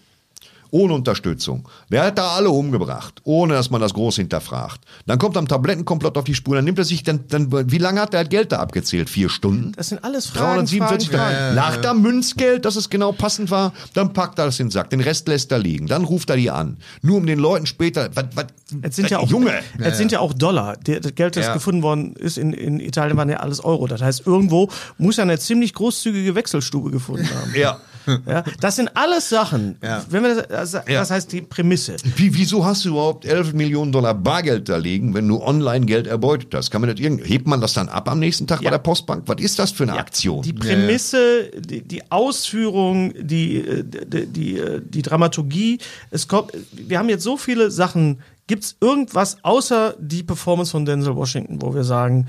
Ohne 0.72 0.94
Unterstützung. 0.94 1.68
Der 1.92 2.04
hat 2.06 2.18
da 2.18 2.30
alle 2.36 2.50
umgebracht, 2.50 3.22
ohne 3.24 3.54
dass 3.54 3.70
man 3.70 3.82
das 3.82 3.94
groß 3.94 4.18
hinterfragt. 4.18 4.82
Dann 5.06 5.18
kommt 5.20 5.38
am 5.38 5.48
Tablettenkomplott 5.48 6.18
auf 6.18 6.24
die 6.24 6.36
Spur, 6.36 6.56
dann 6.56 6.66
nimmt 6.66 6.78
er 6.80 6.86
sich, 6.86 7.04
dann, 7.04 7.26
dann 7.28 7.52
wie 7.72 7.78
lange 7.78 8.02
hat 8.02 8.14
der 8.14 8.26
Geld 8.26 8.52
da 8.52 8.58
abgezählt? 8.60 9.10
Vier 9.10 9.30
Stunden? 9.30 9.72
Das 9.76 9.90
sind 9.90 10.04
alles 10.04 10.28
Fragen, 10.28 10.66
347 10.66 11.10
Fragen. 11.10 11.36
Fragen. 11.36 11.56
Lag 11.56 11.78
da 11.82 11.94
Münzgeld, 11.94 12.66
dass 12.66 12.76
es 12.76 12.90
genau 12.90 13.12
passend 13.12 13.52
war, 13.52 13.74
dann 13.94 14.14
packt 14.14 14.40
er 14.40 14.46
das 14.46 14.60
in 14.60 14.68
den 14.68 14.72
Sack. 14.72 14.90
Den 14.90 15.02
Rest 15.02 15.28
lässt 15.28 15.52
er 15.52 15.60
liegen. 15.60 15.88
Dann 15.88 16.04
ruft 16.04 16.30
er 16.30 16.36
die 16.36 16.52
an. 16.52 16.78
Nur 17.02 17.18
um 17.18 17.26
den 17.26 17.40
Leuten 17.40 17.66
später, 17.66 18.10
was, 18.16 18.26
was, 18.36 18.46
Es 18.82 18.96
sind 18.96 19.10
ja 19.10 19.20
auch, 19.20 19.30
Junge! 19.30 19.54
es 19.80 19.98
sind 19.98 20.12
ja 20.12 20.20
auch 20.20 20.34
Dollar. 20.34 20.78
Das 20.84 21.16
Geld, 21.16 21.36
das 21.36 21.46
Ja. 21.46 21.54
gefunden 21.54 21.84
worden 21.84 22.14
ist 22.16 22.38
in, 22.38 22.54
in 22.54 22.80
Italien, 22.80 23.18
waren 23.18 23.30
ja 23.30 23.38
alles 23.38 23.64
Euro. 23.64 23.88
Das 23.88 24.02
heißt, 24.02 24.26
irgendwo 24.26 24.70
muss 24.98 25.18
er 25.18 25.24
eine 25.24 25.38
ziemlich 25.40 25.74
großzügige 25.74 26.36
Wechselstube 26.36 26.92
gefunden 26.92 27.30
haben. 27.30 27.54
Ja. 27.56 27.78
Ja, 28.28 28.44
das 28.60 28.76
sind 28.76 28.90
alles 28.96 29.30
Sachen. 29.30 29.78
Ja. 29.84 30.04
Wenn 30.10 30.24
wir 30.24 30.36
das, 30.44 30.72
das, 30.72 30.84
Ja. 30.88 31.08
heißt 31.10 31.32
die 31.32 31.42
Prämisse. 31.42 31.96
Wie, 32.16 32.34
wieso 32.36 32.66
hast 32.66 32.86
du 32.86 32.90
überhaupt 32.90 33.26
11 33.26 33.54
Millionen 33.54 33.92
Dollar 33.92 34.14
Bargeld 34.14 34.70
da 34.70 34.78
liegen, 34.78 35.14
wenn 35.14 35.28
du 35.28 35.42
online 35.42 35.86
Geld 35.86 36.08
erbeutet 36.08 36.54
hast? 36.54 36.72
Kann 36.72 36.82
man 36.82 36.90
das 36.90 37.00
irgendwie, 37.00 37.28
hebt 37.30 37.48
man 37.48 37.62
das 37.62 37.74
dann 37.74 37.90
ab 37.90 38.10
am 38.10 38.20
nächsten 38.20 38.48
Tag 38.48 38.64
bei 38.64 38.70
der 38.70 38.78
Postbank? 38.80 39.24
Was 39.28 39.42
ist 39.42 39.60
das 39.60 39.72
für 39.72 39.84
eine 39.84 39.94
Aktion? 39.94 40.42
Die 40.44 40.54
Prämisse, 40.54 41.52
die, 41.58 41.82
die 41.82 42.12
Ausführung, 42.12 43.14
die, 43.20 43.58
äh, 43.58 43.84
die, 43.84 44.26
die, 44.28 44.58
äh, 44.58 44.82
die 44.84 45.02
Dramaturgie. 45.02 45.80
Es 46.12 46.28
kommt, 46.28 46.52
wir 46.72 47.00
haben 47.00 47.10
jetzt 47.10 47.24
so 47.24 47.38
viele 47.38 47.72
Sachen. 47.72 48.20
Gibt 48.48 48.64
es 48.64 48.76
irgendwas 48.80 49.38
außer 49.44 49.96
die 50.00 50.22
Performance 50.22 50.70
von 50.72 50.86
Denzel 50.86 51.16
Washington, 51.16 51.62
wo 51.64 51.74
wir 51.74 51.84
sagen, 51.84 52.28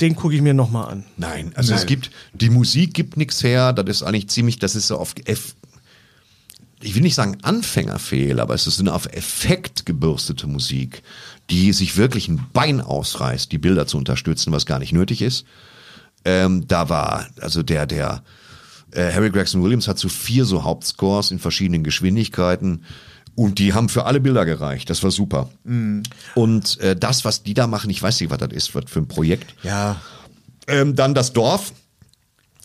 den 0.00 0.16
gucke 0.16 0.34
ich 0.34 0.42
mir 0.42 0.54
nochmal 0.54 0.90
an? 0.90 1.04
Nein, 1.16 1.52
also 1.54 1.74
es 1.74 1.86
gibt, 1.86 2.10
die 2.32 2.50
Musik 2.50 2.94
gibt 2.94 3.16
nichts 3.16 3.42
her, 3.44 3.72
das 3.72 3.96
ist 3.96 4.02
eigentlich 4.02 4.28
ziemlich, 4.28 4.58
das 4.58 4.74
ist 4.74 4.88
so 4.88 4.98
auf 4.98 5.14
F, 5.24 5.54
ich 6.80 6.94
will 6.94 7.02
nicht 7.02 7.14
sagen 7.14 7.38
Anfängerfehl, 7.42 8.40
aber 8.40 8.54
es 8.54 8.66
ist 8.66 8.80
eine 8.80 8.92
auf 8.92 9.06
Effekt 9.06 9.86
gebürstete 9.86 10.46
Musik, 10.46 11.02
die 11.50 11.72
sich 11.72 11.96
wirklich 11.96 12.28
ein 12.28 12.44
Bein 12.52 12.80
ausreißt, 12.80 13.52
die 13.52 13.58
Bilder 13.58 13.86
zu 13.86 13.98
unterstützen, 13.98 14.52
was 14.52 14.66
gar 14.66 14.78
nicht 14.78 14.92
nötig 14.92 15.22
ist. 15.22 15.44
Ähm, 16.24 16.66
da 16.66 16.88
war, 16.88 17.28
also 17.40 17.62
der, 17.62 17.86
der 17.86 18.22
äh, 18.92 19.12
Harry 19.12 19.30
Gregson 19.30 19.62
Williams 19.62 19.88
hat 19.88 19.98
so 19.98 20.08
vier 20.08 20.44
so 20.44 20.64
Hauptscores 20.64 21.30
in 21.30 21.38
verschiedenen 21.38 21.84
Geschwindigkeiten 21.84 22.84
und 23.34 23.58
die 23.58 23.72
haben 23.72 23.88
für 23.88 24.04
alle 24.04 24.20
Bilder 24.20 24.44
gereicht. 24.44 24.90
Das 24.90 25.02
war 25.02 25.10
super. 25.10 25.48
Und 26.34 26.80
äh, 26.80 26.94
das, 26.96 27.24
was 27.24 27.42
die 27.42 27.54
da 27.54 27.66
machen, 27.66 27.90
ich 27.90 28.02
weiß 28.02 28.20
nicht, 28.20 28.30
was 28.30 28.38
das 28.38 28.52
ist, 28.52 28.74
was 28.74 28.84
für 28.88 29.00
ein 29.00 29.08
Projekt. 29.08 29.54
Ja. 29.62 29.96
Ähm, 30.68 30.94
dann 30.96 31.14
das 31.14 31.32
Dorf 31.32 31.72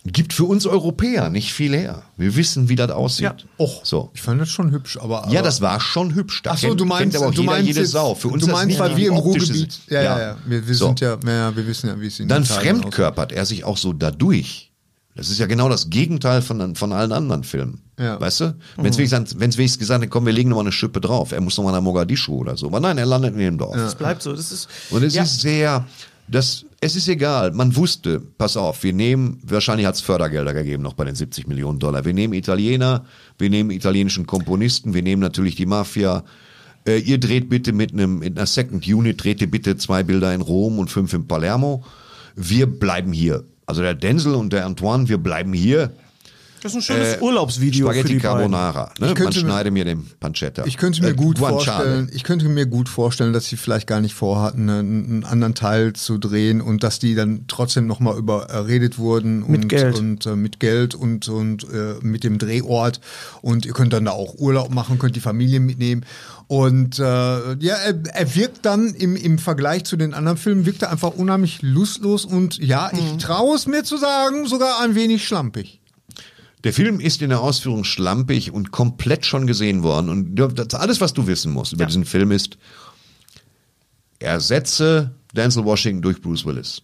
gibt 0.05 0.31
für 0.33 0.45
uns 0.45 0.65
Europäer 0.65 1.29
nicht 1.29 1.51
viel 1.51 1.75
her. 1.75 2.03
Wir 2.15 2.35
wissen, 2.35 2.69
wie 2.69 2.75
das 2.75 2.91
aussieht. 2.91 3.23
Ja. 3.25 3.35
Och, 3.59 3.81
So. 3.83 4.09
ich 4.13 4.21
fand 4.21 4.39
das 4.39 4.49
schon 4.49 4.71
hübsch, 4.71 4.97
aber. 5.01 5.27
Ja, 5.29 5.39
aber 5.39 5.47
das 5.49 5.59
war 5.61 5.79
schon 5.81 6.15
hübsch. 6.15 6.43
Da 6.43 6.51
Ach 6.51 6.57
so, 6.57 6.67
kennt- 6.67 6.79
du 6.79 6.85
meinst, 6.85 7.17
aber 7.17 7.27
auch 7.27 7.31
du 7.33 7.41
jeder 7.41 7.51
meinst 7.53 7.67
jede 7.67 7.79
jetzt, 7.81 7.91
Sau. 7.91 8.15
Für 8.15 8.29
uns 8.29 8.45
du 8.45 8.49
meinst, 8.51 8.67
nicht 8.67 8.79
weil 8.79 8.91
die 8.91 8.97
wir 8.97 9.07
im 9.09 9.15
Ruhrgebiet. 9.17 9.79
Ja, 9.89 10.01
ja, 10.01 10.19
ja. 10.19 10.37
Wir, 10.45 10.65
wir 10.67 10.75
So. 10.75 10.87
sind 10.87 10.99
ja, 11.01 11.17
ja, 11.25 11.55
wir 11.55 11.67
wissen 11.67 11.87
ja, 11.89 11.99
wie 11.99 12.07
es 12.07 12.19
in 12.19 12.27
Dann 12.29 12.43
Italien 12.43 12.59
aussieht. 12.75 12.81
fremdkörpert 12.83 13.31
er 13.33 13.45
sich 13.45 13.63
auch 13.65 13.77
so 13.77 13.91
dadurch. 13.91 14.71
Das 15.15 15.29
ist 15.29 15.39
ja 15.39 15.45
genau 15.47 15.67
das 15.67 15.89
Gegenteil 15.89 16.41
von, 16.41 16.75
von 16.75 16.93
allen 16.93 17.11
anderen 17.11 17.43
Filmen. 17.43 17.81
Ja. 17.99 18.19
Weißt 18.19 18.41
du? 18.41 18.55
Wenn 18.75 18.85
es 18.85 18.97
wenigstens, 18.97 19.39
wenn's 19.39 19.57
wenigstens 19.57 19.79
gesagt 19.79 20.01
hätte, 20.01 20.09
komm, 20.09 20.25
wir 20.25 20.33
legen 20.33 20.49
noch 20.49 20.57
mal 20.57 20.61
eine 20.61 20.71
Schippe 20.71 21.01
drauf. 21.01 21.31
Er 21.31 21.41
muss 21.41 21.57
noch 21.57 21.63
mal 21.63 21.71
nach 21.71 21.81
Mogadischu 21.81 22.37
oder 22.37 22.55
so. 22.55 22.67
Aber 22.67 22.79
nein, 22.79 22.97
er 22.97 23.07
landet 23.07 23.33
in 23.33 23.39
dem 23.39 23.57
Dorf. 23.57 23.75
Das 23.75 23.95
bleibt 23.95 24.21
so. 24.21 24.33
Das 24.33 24.51
ist, 24.51 24.69
Und 24.91 25.03
es 25.03 25.15
ja, 25.15 25.23
ist 25.23 25.41
sehr, 25.41 25.85
das, 26.27 26.65
es 26.79 26.95
ist 26.95 27.07
egal. 27.07 27.53
Man 27.53 27.75
wusste, 27.75 28.21
pass 28.37 28.55
auf, 28.55 28.83
wir 28.83 28.93
nehmen, 28.93 29.39
wahrscheinlich 29.43 29.87
hat 29.87 29.95
es 29.95 30.01
Fördergelder 30.01 30.53
gegeben 30.53 30.83
noch 30.83 30.93
bei 30.93 31.05
den 31.05 31.15
70 31.15 31.47
Millionen 31.47 31.79
Dollar. 31.79 32.05
Wir 32.05 32.13
nehmen 32.13 32.33
Italiener, 32.33 33.05
wir 33.39 33.49
nehmen 33.49 33.71
italienischen 33.71 34.27
Komponisten, 34.27 34.93
wir 34.93 35.01
nehmen 35.01 35.21
natürlich 35.21 35.55
die 35.55 35.65
Mafia. 35.65 36.23
Äh, 36.85 36.99
ihr 36.99 37.19
dreht 37.19 37.49
bitte 37.49 37.73
mit 37.73 37.93
einem, 37.93 38.19
mit 38.19 38.37
einer 38.37 38.45
Second 38.45 38.85
Unit, 38.87 39.23
dreht 39.23 39.41
ihr 39.41 39.49
bitte 39.49 39.75
zwei 39.77 40.03
Bilder 40.03 40.33
in 40.35 40.41
Rom 40.41 40.77
und 40.77 40.91
fünf 40.91 41.13
in 41.13 41.27
Palermo. 41.27 41.83
Wir 42.35 42.67
bleiben 42.67 43.11
hier. 43.11 43.43
Also 43.65 43.81
der 43.81 43.95
Denzel 43.95 44.35
und 44.35 44.53
der 44.53 44.65
Antoine, 44.65 45.09
wir 45.09 45.17
bleiben 45.17 45.53
hier. 45.53 45.91
Das 46.63 46.71
ist 46.73 46.75
ein 46.77 46.81
schönes 46.81 47.13
Äh, 47.15 47.19
Urlaubsvideo 47.21 47.87
für 47.87 47.93
Spaghetti 47.93 48.07
die 48.13 48.19
beiden. 48.19 48.51
Carbonara. 48.51 48.91
Ne? 48.99 49.13
Man 49.17 49.31
schneide 49.33 49.71
mir 49.71 49.85
den 49.85 50.05
Pancetta. 50.19 50.65
Ich 50.65 50.77
könnte 50.77 51.01
mir 51.01 51.09
Äh, 51.09 51.13
gut 51.13 51.37
Guanciale. 51.39 51.77
vorstellen, 51.77 52.11
ich 52.13 52.23
könnte 52.23 52.45
mir 52.49 52.65
gut 52.65 52.89
vorstellen, 52.89 53.33
dass 53.33 53.45
sie 53.45 53.57
vielleicht 53.57 53.87
gar 53.87 54.01
nicht 54.01 54.13
vorhatten, 54.15 54.69
einen, 54.69 55.05
einen 55.05 55.23
anderen 55.23 55.55
Teil 55.55 55.93
zu 55.93 56.17
drehen 56.17 56.61
und 56.61 56.83
dass 56.83 56.99
die 56.99 57.15
dann 57.15 57.45
trotzdem 57.47 57.87
nochmal 57.87 58.17
überredet 58.17 58.97
wurden 58.97 59.39
Mit 59.49 59.63
und, 59.63 59.67
Geld. 59.69 59.97
und 59.99 60.25
äh, 60.25 60.35
mit 60.35 60.59
Geld 60.59 60.95
und 60.95 61.27
und 61.29 61.63
äh, 61.71 61.95
mit 62.01 62.23
dem 62.23 62.37
Drehort 62.37 62.99
und 63.41 63.65
ihr 63.65 63.73
könnt 63.73 63.93
dann 63.93 64.05
da 64.05 64.11
auch 64.11 64.35
Urlaub 64.37 64.71
machen, 64.73 64.99
könnt 64.99 65.15
die 65.15 65.19
Familie 65.21 65.59
mitnehmen 65.59 66.05
und 66.47 66.97
äh, 66.99 67.03
ja, 67.03 67.75
er, 67.75 67.95
er 68.13 68.35
wirkt 68.35 68.65
dann 68.65 68.93
im, 68.93 69.15
im 69.15 69.37
Vergleich 69.37 69.83
zu 69.83 69.97
den 69.97 70.13
anderen 70.13 70.37
Filmen 70.37 70.65
wirkt 70.65 70.81
er 70.81 70.91
einfach 70.91 71.11
unheimlich 71.11 71.61
lustlos 71.61 72.25
und 72.25 72.57
ja, 72.57 72.89
Mhm. 72.93 72.99
ich 73.17 73.23
traue 73.23 73.55
es 73.55 73.67
mir 73.67 73.83
zu 73.83 73.97
sagen, 73.97 74.45
sogar 74.47 74.81
ein 74.81 74.95
wenig 74.95 75.25
schlampig. 75.27 75.81
Der 76.67 76.73
Film 76.73 76.99
ist 76.99 77.21
in 77.21 77.29
der 77.29 77.39
Ausführung 77.39 77.85
schlampig 77.85 78.51
und 78.51 78.71
komplett 78.71 79.25
schon 79.25 79.47
gesehen 79.47 79.83
worden. 79.83 80.09
Und 80.09 80.73
alles, 80.75 80.99
was 80.99 81.13
du 81.13 81.25
wissen 81.25 81.53
musst 81.53 81.71
über 81.71 81.85
diesen 81.85 82.03
Film 82.03 82.31
ist, 82.31 82.57
ersetze 84.19 85.11
Denzel 85.33 85.63
Washington 85.65 86.01
durch 86.01 86.21
Bruce 86.21 86.45
Willis. 86.45 86.81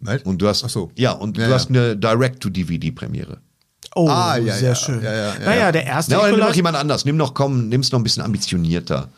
Was? 0.00 0.22
Und 0.22 0.42
du 0.42 0.48
hast, 0.48 0.64
Ach 0.64 0.68
so. 0.68 0.90
ja, 0.96 1.12
und 1.12 1.36
Ja, 1.38 1.44
du 1.44 1.50
ja. 1.50 1.54
hast 1.56 1.68
eine 1.70 1.96
Direct-to-DVD-Premiere. 1.96 3.38
Oh, 3.94 4.06
Ah, 4.08 4.36
ja, 4.36 4.54
sehr 4.54 4.68
ja, 4.70 4.74
schön. 4.74 5.02
ja, 5.02 5.12
ja, 5.12 5.34
ja. 5.34 5.38
naja, 5.46 5.72
der 5.72 5.84
erste 5.86 6.12
Na, 6.14 6.28
nimm 6.30 6.40
doch 6.40 6.54
jemand 6.54 6.76
anders. 6.76 7.04
Nimm 7.04 7.16
noch, 7.16 7.34
komm, 7.34 7.68
nimm's 7.68 7.90
noch 7.92 7.98
ein 8.00 8.02
bisschen 8.02 8.22
ambitionierter. 8.22 9.08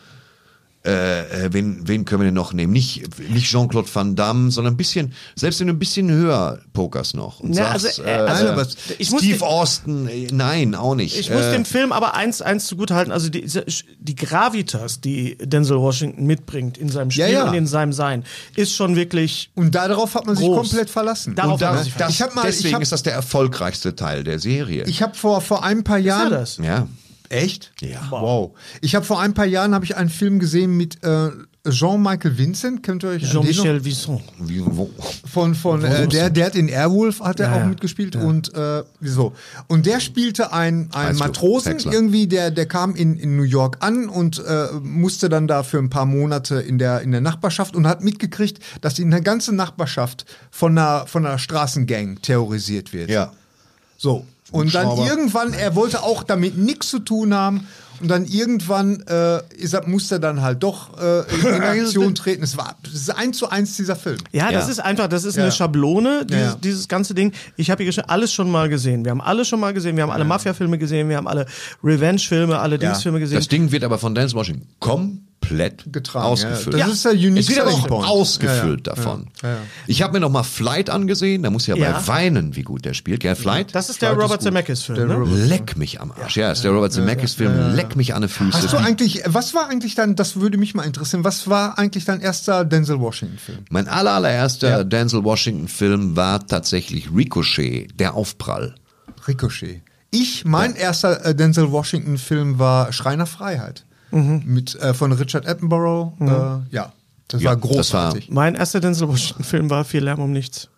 Äh, 0.85 1.45
äh, 1.47 1.53
wen, 1.53 1.87
wen 1.87 2.05
können 2.05 2.23
wir 2.23 2.25
denn 2.25 2.35
noch 2.35 2.53
nehmen? 2.53 2.73
Nicht, 2.73 3.03
nicht 3.31 3.49
Jean-Claude 3.49 3.89
Van 3.95 4.17
Damme, 4.17 4.51
sondern 4.51 4.75
ein 4.75 4.77
bisschen, 4.77 5.13
selbst 5.37 5.61
wenn 5.61 5.69
du 5.69 5.73
ein 5.75 5.79
bisschen 5.79 6.11
höher 6.11 6.59
pokerst 6.73 7.15
noch. 7.15 7.39
Und 7.39 7.55
Ja, 7.55 7.79
sagst, 7.79 8.01
also, 8.01 8.03
äh, 8.03 8.13
also, 8.15 8.47
äh, 8.47 8.49
aber 8.49 8.67
ich 8.99 9.11
muss 9.13 9.21
Steve 9.23 9.39
den- 9.39 9.43
Austin, 9.47 10.09
äh, 10.09 10.27
nein, 10.33 10.75
auch 10.75 10.97
nicht. 10.97 11.17
Ich 11.17 11.31
muss 11.31 11.43
Äh, 11.43 11.53
dem 11.53 11.65
Film 11.65 11.93
aber 11.93 12.15
eins, 12.15 12.43
eins 12.43 12.67
zugutehalten, 12.67 13.13
also 13.13 13.29
die, 13.29 13.47
die 14.01 14.15
Gravitas, 14.17 15.01
die 15.01 15.39
Denzel 15.39 15.79
Washington 15.79 16.27
mitbringt 16.27 16.79
in 16.79 16.89
seinem 16.89 17.13
Spiel 17.13 17.27
Ja, 17.27 17.31
ja. 17.31 17.49
und 17.49 17.55
in 17.55 17.69
seinem 17.69 17.93
Sein, 17.93 18.25
ist 18.57 18.75
schon 18.75 18.97
wirklich 18.97 19.51
Und 19.55 19.75
darauf 19.77 20.17
hat 20.17 20.27
man 20.27 20.35
sich 20.35 20.45
Groß. 20.45 20.57
komplett 20.71 20.91
verlassen. 20.91 21.37
Darauf 21.37 21.53
Und 21.53 21.63
da, 21.63 21.69
hat 21.69 21.75
man 21.77 21.85
sich 21.85 21.95
das, 21.95 22.11
Ich 22.11 22.23
hab 22.23 22.35
mal- 22.35 22.43
deswegen 22.45 22.69
ich 22.71 22.75
hab- 22.75 22.83
ist 22.83 22.91
das 22.91 23.05
der 23.05 23.13
erfolgreichste 23.15 23.95
Teil 23.95 24.25
der 24.25 24.41
Serie. 24.41 24.83
Ich 24.89 25.01
habe 25.01 25.15
vor, 25.15 25.41
vor 25.43 25.63
ein 25.63 25.85
paar 25.85 25.99
ja 25.99 26.19
Jahren. 26.19 26.31
das. 26.33 26.57
ja. 26.57 26.89
Echt? 27.33 27.73
Ja. 27.81 28.07
Wow. 28.11 28.53
Ich 28.81 28.95
habe 28.95 29.05
vor 29.05 29.21
ein 29.21 29.35
paar 29.35 29.47
Jahren 29.47 29.75
habe 29.75 29.85
ich 29.85 29.97
einen 29.97 30.11
Film 30.11 30.39
gesehen 30.39 30.77
mit 30.77 31.03
äh, 31.03 31.31
Jean-Michael 31.69 32.37
Vincent. 32.37 32.83
Kennt 32.83 33.05
ihr 33.05 33.11
euch? 33.11 33.23
Jean-Michel 33.31 33.85
wo, 34.67 34.91
Von, 35.31 35.55
von 35.55 35.85
äh, 35.85 36.09
der, 36.09 36.29
der 36.31 36.47
hat 36.47 36.57
in 36.57 36.69
Airwolf 36.69 37.21
hat 37.21 37.41
er 37.41 37.49
Ja, 37.49 37.55
auch 37.55 37.61
ja. 37.61 37.67
mitgespielt 37.67 38.17
und 38.17 38.53
äh, 38.55 38.83
so. 39.01 39.33
Und 39.69 39.87
der 39.87 40.01
spielte 40.01 40.53
ein, 40.53 40.89
ein 40.93 41.11
Weißt 41.11 41.21
du, 41.21 41.25
Matrosen 41.25 41.73
Häcksler. 41.73 41.93
irgendwie, 41.93 42.27
der, 42.27 42.51
der 42.51 42.67
kam 42.67 42.95
in, 42.97 43.17
in 43.17 43.37
New 43.37 43.45
York 43.45 43.77
an 43.81 44.09
und 44.09 44.45
äh, 44.45 44.67
musste 44.83 45.29
dann 45.29 45.47
da 45.47 45.63
für 45.63 45.79
ein 45.79 45.89
paar 45.89 46.07
Monate 46.07 46.57
in 46.57 46.79
der, 46.79 47.01
in 47.03 47.13
der 47.13 47.21
Nachbarschaft 47.21 47.77
und 47.77 47.87
hat 47.87 48.03
mitgekriegt, 48.03 48.59
dass 48.81 48.95
die 48.95 49.05
ganze 49.09 49.55
Nachbarschaft 49.55 50.27
von 50.51 50.77
einer, 50.77 51.07
von 51.07 51.25
einer 51.25 51.39
Straßengang 51.39 52.21
terrorisiert 52.23 52.93
wird. 52.93 53.09
ja. 53.11 53.33
So. 53.97 54.27
Und 54.53 54.75
dann 54.75 54.97
irgendwann, 54.99 55.53
er 55.55 55.75
wollte 55.75 56.03
auch 56.03 56.23
damit 56.23 56.57
nichts 56.57 56.89
zu 56.89 56.99
tun 57.01 57.35
haben. 57.35 57.67
Und 58.01 58.09
dann 58.09 58.25
irgendwann 58.27 59.01
äh, 59.07 59.41
ist 59.55 59.75
er, 59.75 59.87
musste 59.87 60.17
er 60.17 60.19
dann 60.19 60.43
halt 60.43 60.61
doch 60.65 60.99
äh, 61.01 61.21
in 61.57 61.63
Aktion 61.63 62.17
treten. 62.17 62.43
Es 62.43 62.57
war 62.57 62.75
es 62.85 62.95
ist 62.95 63.11
eins 63.11 63.39
zu 63.39 63.49
eins 63.49 63.77
dieser 63.77 63.95
Film. 63.95 64.19
Ja, 64.33 64.51
das 64.51 64.65
Ja. 64.65 64.71
ist 64.73 64.79
einfach, 64.81 65.07
das 65.07 65.23
ist 65.25 65.37
Ja. 65.37 65.45
eine 65.45 65.53
Schablone, 65.53 66.27
dieses, 66.27 66.43
ja. 66.45 66.57
dieses 66.61 66.89
ganze 66.89 67.15
Ding. 67.15 67.33
Ich 67.57 67.71
habe 67.71 67.85
hier 67.85 68.11
alles 68.11 68.33
schon 68.33 68.51
mal 68.51 68.69
gesehen. 68.69 69.05
Wir 69.05 69.13
haben 69.13 69.21
alles 69.21 69.47
schon 69.47 69.61
mal 69.61 69.73
gesehen. 69.73 69.95
Wir 69.97 70.03
haben 70.03 70.11
alle 70.11 70.25
Mafia-Filme 70.25 70.79
gesehen. 70.79 71.09
Wir 71.11 71.17
haben 71.17 71.29
alle 71.29 71.47
Revenge-Filme, 71.85 72.59
alle 72.59 72.77
Dingsfilme 72.79 73.21
gesehen. 73.21 73.37
Das 73.39 73.47
Ding 73.47 73.71
wird 73.71 73.85
aber 73.85 73.99
von 73.99 74.17
Denzel 74.17 74.37
Washington 74.37 74.67
komplett 74.81 75.22
Getragen, 75.93 76.27
ausgefüllt. 76.27 76.77
ja. 76.77 76.87
Das 76.87 76.95
ist 76.95 77.05
der 77.05 77.13
unique 77.13 77.39
Es 77.41 77.49
wird 77.49 77.61
aber 77.61 77.71
auch 77.73 77.87
point. 77.89 78.09
ausgefüllt 78.09 78.87
Ja, 78.87 78.93
ja. 78.95 78.97
davon. 78.97 79.27
Ja, 79.43 79.49
ja. 79.51 79.57
Ich 79.87 80.01
habe 80.03 80.15
mir 80.15 80.21
noch 80.21 80.31
mal 80.31 80.43
Flight 80.43 80.89
angesehen, 80.89 81.43
da 81.43 81.51
muss 81.51 81.67
ja, 81.67 81.77
Ja. 81.77 81.93
bei 81.93 82.07
weinen, 82.07 82.57
wie 82.57 82.63
gut 82.63 82.85
der 82.85 82.95
spielt. 82.95 83.21
Gell, 83.21 83.35
Flight? 83.37 83.75
das 83.75 83.91
ist 83.91 84.01
der 84.01 84.11
Flight 84.11 84.19
ist 84.19 84.25
Robert 84.25 84.39
gut. 84.39 84.45
Zemeckis-Film, 84.45 84.97
Der 84.99 85.07
ne? 85.07 85.15
Robert- 85.15 85.49
Leck 85.49 85.77
mich 85.77 86.01
am 86.01 86.13
Arsch. 86.13 86.37
Ja, 86.37 86.53
ist 86.53 86.65
der 86.65 86.71
Robert 86.71 86.93
Zemeckis-Film. 86.93 87.75
Leck 87.75 87.97
mich 87.97 88.15
an 88.15 88.23
die 88.23 88.29
Füße. 88.29 88.57
Hast 88.63 88.73
du 88.73 88.77
eigentlich, 88.79 89.23
was 89.27 89.53
war 89.55 89.69
eigentlich 89.69 89.95
dann, 89.95 90.17
das 90.17 90.37
würde 90.37 90.57
mich 90.59 90.75
mal 90.75 90.85
interessieren, 90.85 91.25
was 91.25 91.49
war 91.49 91.79
eigentlich 91.79 92.05
dein 92.05 92.21
erster 92.21 92.65
Denzel 92.65 93.01
Washington-Film? 93.01 93.59
Mein 93.71 93.89
aller, 93.89 94.13
allererster 94.13 94.69
Ja. 94.71 94.85
Denzel 94.85 95.25
Washington-Film 95.25 96.17
war 96.17 96.47
tatsächlich 96.47 97.11
Ricochet, 97.15 97.89
der 97.99 98.15
Aufprall. 98.15 98.75
Ricochet. 99.27 99.83
Ich, 100.11 100.45
mein 100.45 100.75
erster 100.75 101.25
äh, 101.25 101.35
Denzel 101.35 101.71
Washington-Film 101.73 102.59
war 102.59 102.93
Schreiner 102.93 103.27
Freiheit. 103.27 103.85
Mit, 104.13 104.75
äh, 104.77 104.95
von 104.95 105.13
Richard 105.13 105.47
Attenborough. 105.49 106.13
Äh, 106.21 106.25
ja, 106.75 106.93
das 107.29 107.43
Ja, 107.43 107.51
war 107.51 107.57
das 107.57 107.65
war- 107.65 107.71
großartig. 107.75 108.29
Mein 108.31 108.55
erster 108.55 108.81
Denzel 108.81 109.09
Washington-Film 109.09 109.71
war 109.71 109.85
Viel 109.85 110.05
Lärm 110.05 110.21
um 110.21 110.31
nichts. 110.33 110.69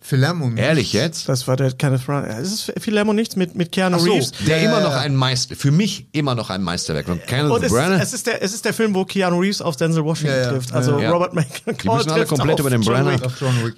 Philemon. 0.00 0.56
Ehrlich 0.56 0.92
jetzt? 0.92 1.28
Das 1.28 1.48
war 1.48 1.56
der 1.56 1.72
Kenneth 1.72 2.06
Branagh. 2.06 2.28
Ja, 2.30 2.38
Es 2.38 2.52
ist 2.52 2.72
Philemon 2.78 3.16
nichts 3.16 3.34
mit, 3.34 3.56
mit 3.56 3.72
Keanu 3.72 3.98
So, 3.98 4.12
Reeves. 4.12 4.30
der 4.46 4.58
Ja, 4.62 4.68
immer 4.70 4.78
ja, 4.78 4.84
noch 4.84 4.92
ja. 4.92 5.00
ein 5.00 5.16
Meister, 5.16 5.56
für 5.56 5.72
mich 5.72 6.06
immer 6.12 6.36
noch 6.36 6.50
ein 6.50 6.62
Meisterwerk. 6.62 7.08
Und 7.08 7.26
Kenneth 7.26 7.50
Und 7.50 7.64
es, 7.64 7.72
Branagh, 7.72 8.00
es, 8.00 8.12
ist 8.14 8.28
der, 8.28 8.40
es 8.42 8.54
ist 8.54 8.64
der 8.64 8.72
Film, 8.72 8.94
wo 8.94 9.04
Keanu 9.04 9.40
Reeves 9.40 9.60
auf 9.60 9.74
Denzel 9.74 10.04
Washington 10.04 10.36
Ja, 10.36 10.42
ja. 10.44 10.50
trifft. 10.50 10.72
Also 10.72 11.00
Ja. 11.00 11.10
Robert 11.10 11.34
McCall 11.34 11.74
Die 11.74 11.88
müssen 11.88 12.10
alle 12.10 12.20
trifft 12.20 12.28
komplett 12.28 12.54
auf 12.54 12.60
über 12.60 12.70
den 12.70 12.82
John 12.82 12.94
Branagh. 12.94 13.20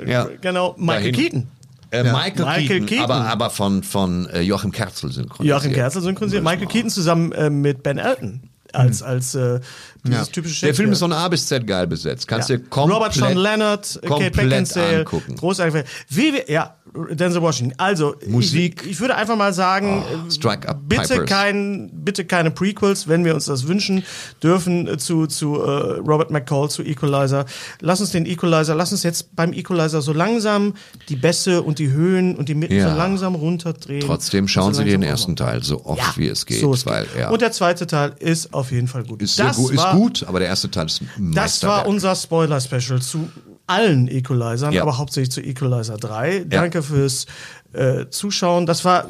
Ja. 0.06 0.28
Genau, 0.42 0.74
Michael 0.78 1.12
Dahin. 1.12 1.14
Keaton. 1.14 1.48
Äh, 1.90 2.02
Michael, 2.04 2.44
Michael 2.44 2.66
Keaton, 2.68 2.86
Keaton. 2.86 3.04
aber, 3.04 3.14
aber 3.26 3.50
von, 3.50 3.82
von 3.82 4.26
äh, 4.28 4.42
Joachim 4.42 4.70
Kerzel 4.72 5.10
synchronisiert. 5.10 5.56
Joachim 5.56 5.72
Kerzel 5.72 6.02
synchronisiert. 6.02 6.44
Michael 6.44 6.66
Keaton 6.68 6.90
zusammen 6.90 7.32
äh, 7.32 7.48
mit 7.50 7.82
Ben 7.82 7.96
Elton 7.98 8.42
als, 8.74 9.02
als 9.02 9.34
äh, 9.34 9.60
dieses 10.04 10.30
typische 10.30 10.66
Der 10.66 10.74
Film 10.74 10.92
ist 10.92 11.00
von 11.00 11.12
A 11.12 11.28
bis 11.28 11.46
Z 11.46 11.66
geil 11.66 11.86
besetzt. 11.86 12.26
Kannst 12.28 12.48
Ja. 12.48 12.56
du 12.56 12.62
komplett, 12.64 12.96
Robert 12.96 13.14
Sean 13.14 13.36
Leonard, 13.36 13.94
Kate 13.94 14.06
komplett 14.08 14.36
Beckinsale, 14.36 14.98
angucken. 15.00 15.36
großartig. 15.36 15.84
Wie 16.08 16.32
wir, 16.34 16.50
ja, 16.50 16.76
Denzel 17.12 17.40
Washington. 17.42 17.74
Also 17.78 18.16
Musik. 18.26 18.82
Ich, 18.84 18.90
ich 18.92 19.00
würde 19.00 19.14
einfach 19.16 19.36
mal 19.36 19.52
sagen, 19.52 20.02
Oh, 20.10 20.26
äh, 20.26 20.30
Strike 20.30 20.68
Up 20.68 20.80
bitte 20.88 21.24
kein, 21.24 21.90
bitte 21.92 22.24
keine 22.24 22.50
Prequels, 22.50 23.06
wenn 23.08 23.24
wir 23.24 23.34
uns 23.34 23.44
das 23.44 23.66
wünschen 23.68 24.02
dürfen 24.42 24.88
äh, 24.88 24.98
zu 24.98 25.26
zu 25.26 25.56
äh, 25.60 25.98
Robert 26.00 26.30
McCall 26.30 26.68
zu 26.70 26.82
Equalizer. 26.82 27.44
Lass 27.80 28.00
uns 28.00 28.10
den 28.10 28.26
Equalizer, 28.26 28.74
lass 28.74 28.92
uns 28.92 29.02
jetzt 29.02 29.36
beim 29.36 29.52
Equalizer 29.52 30.02
so 30.02 30.12
langsam 30.12 30.74
die 31.08 31.16
Bässe 31.16 31.62
und 31.62 31.78
die 31.78 31.90
Höhen 31.90 32.36
und 32.36 32.48
die 32.48 32.54
Mitten 32.54 32.74
Ja. 32.74 32.90
so 32.90 32.96
langsam 32.96 33.34
runterdrehen. 33.34 34.00
Trotzdem 34.06 34.48
schauen 34.48 34.74
so 34.74 34.82
Sie 34.82 34.88
den 34.88 35.02
ersten 35.02 35.36
Teil 35.36 35.62
so 35.62 35.84
oft 35.84 35.98
ja, 36.00 36.12
wie 36.16 36.28
es 36.28 36.46
geht. 36.46 36.60
so 36.60 36.72
es 36.72 36.86
weil, 36.86 37.04
geht. 37.04 37.16
Ja, 37.20 37.30
Und 37.30 37.40
der 37.42 37.52
zweite 37.52 37.86
Teil 37.86 38.14
ist 38.18 38.52
auf 38.52 38.72
jeden 38.72 38.88
Fall 38.88 39.04
gut. 39.04 39.22
ist, 39.22 39.36
sehr 39.36 39.46
das 39.46 39.56
gut, 39.56 39.72
ist 39.72 39.78
war, 39.78 39.94
gut, 39.94 40.24
aber 40.26 40.38
der 40.40 40.48
erste 40.48 40.70
Teil 40.70 40.86
ist 40.86 41.02
ein 41.18 41.32
Das 41.34 41.62
war 41.62 41.86
unser 41.86 42.14
Spoiler-Special 42.16 43.00
zu 43.00 43.28
allen 43.70 44.08
Equalizern, 44.08 44.72
Ja. 44.72 44.82
aber 44.82 44.98
hauptsächlich 44.98 45.30
zu 45.30 45.40
Equalizer 45.40 45.96
3. 45.96 46.44
Danke 46.48 46.82
fürs 46.82 47.26
äh, 47.72 48.06
Zuschauen. 48.10 48.66
Das 48.66 48.84
war, 48.84 49.06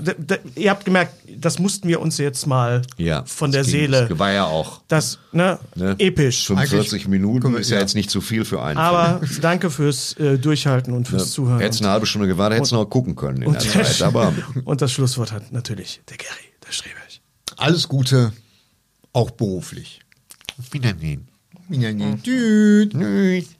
ihr 0.55 0.71
habt 0.71 0.85
gemerkt, 0.85 1.15
das 1.39 1.59
mussten 1.59 1.89
wir 1.89 2.01
uns 2.01 2.19
jetzt 2.19 2.47
mal 2.47 2.83
ja, 2.99 3.25
von 3.25 3.53
der 3.53 3.63
ging. 3.63 3.71
Seele. 3.71 4.07
Das 4.09 4.19
war 4.19 4.33
ja 4.33 4.45
auch 4.45 4.83
Das, 4.89 5.19
ne, 5.33 5.59
ne, 5.75 5.97
episch. 5.99 6.47
45 6.47 7.09
Minuten 7.09 7.55
ist 7.57 7.71
ja, 7.71 7.77
ja. 7.77 7.83
jetzt 7.83 7.95
nicht 7.95 8.11
zu 8.11 8.21
viel 8.21 8.45
für 8.45 8.63
einen. 8.63 8.79
Aber 8.79 9.21
danke 9.41 9.71
fürs 9.71 10.13
äh, 10.19 10.39
Durchhalten 10.39 10.93
und 10.93 11.09
fürs 11.09 11.33
Zuhören. 11.33 11.61
Hättest 11.61 11.83
eine 11.83 11.91
halbe 11.93 12.07
Stunde 12.07 12.29
gewartet, 12.29 12.59
hättest 12.59 12.73
noch 12.73 12.85
gucken 12.85 13.17
können 13.17 13.43
in 13.43 13.53
der 13.53 13.61
Zeit. 13.61 14.03
Aber 14.03 14.33
und 14.65 14.83
das 14.83 14.93
Schlusswort 14.93 15.33
hat 15.33 15.53
natürlich 15.53 16.03
der 16.11 16.19
Gary, 16.19 16.53
der 16.67 16.73
Streberg. 16.73 17.01
Alles 17.57 17.89
Gute, 17.89 18.33
auch 19.13 19.31
beruflich. 19.31 20.01
Wiedersehen. 20.71 21.29
Tschüss. 22.23 23.60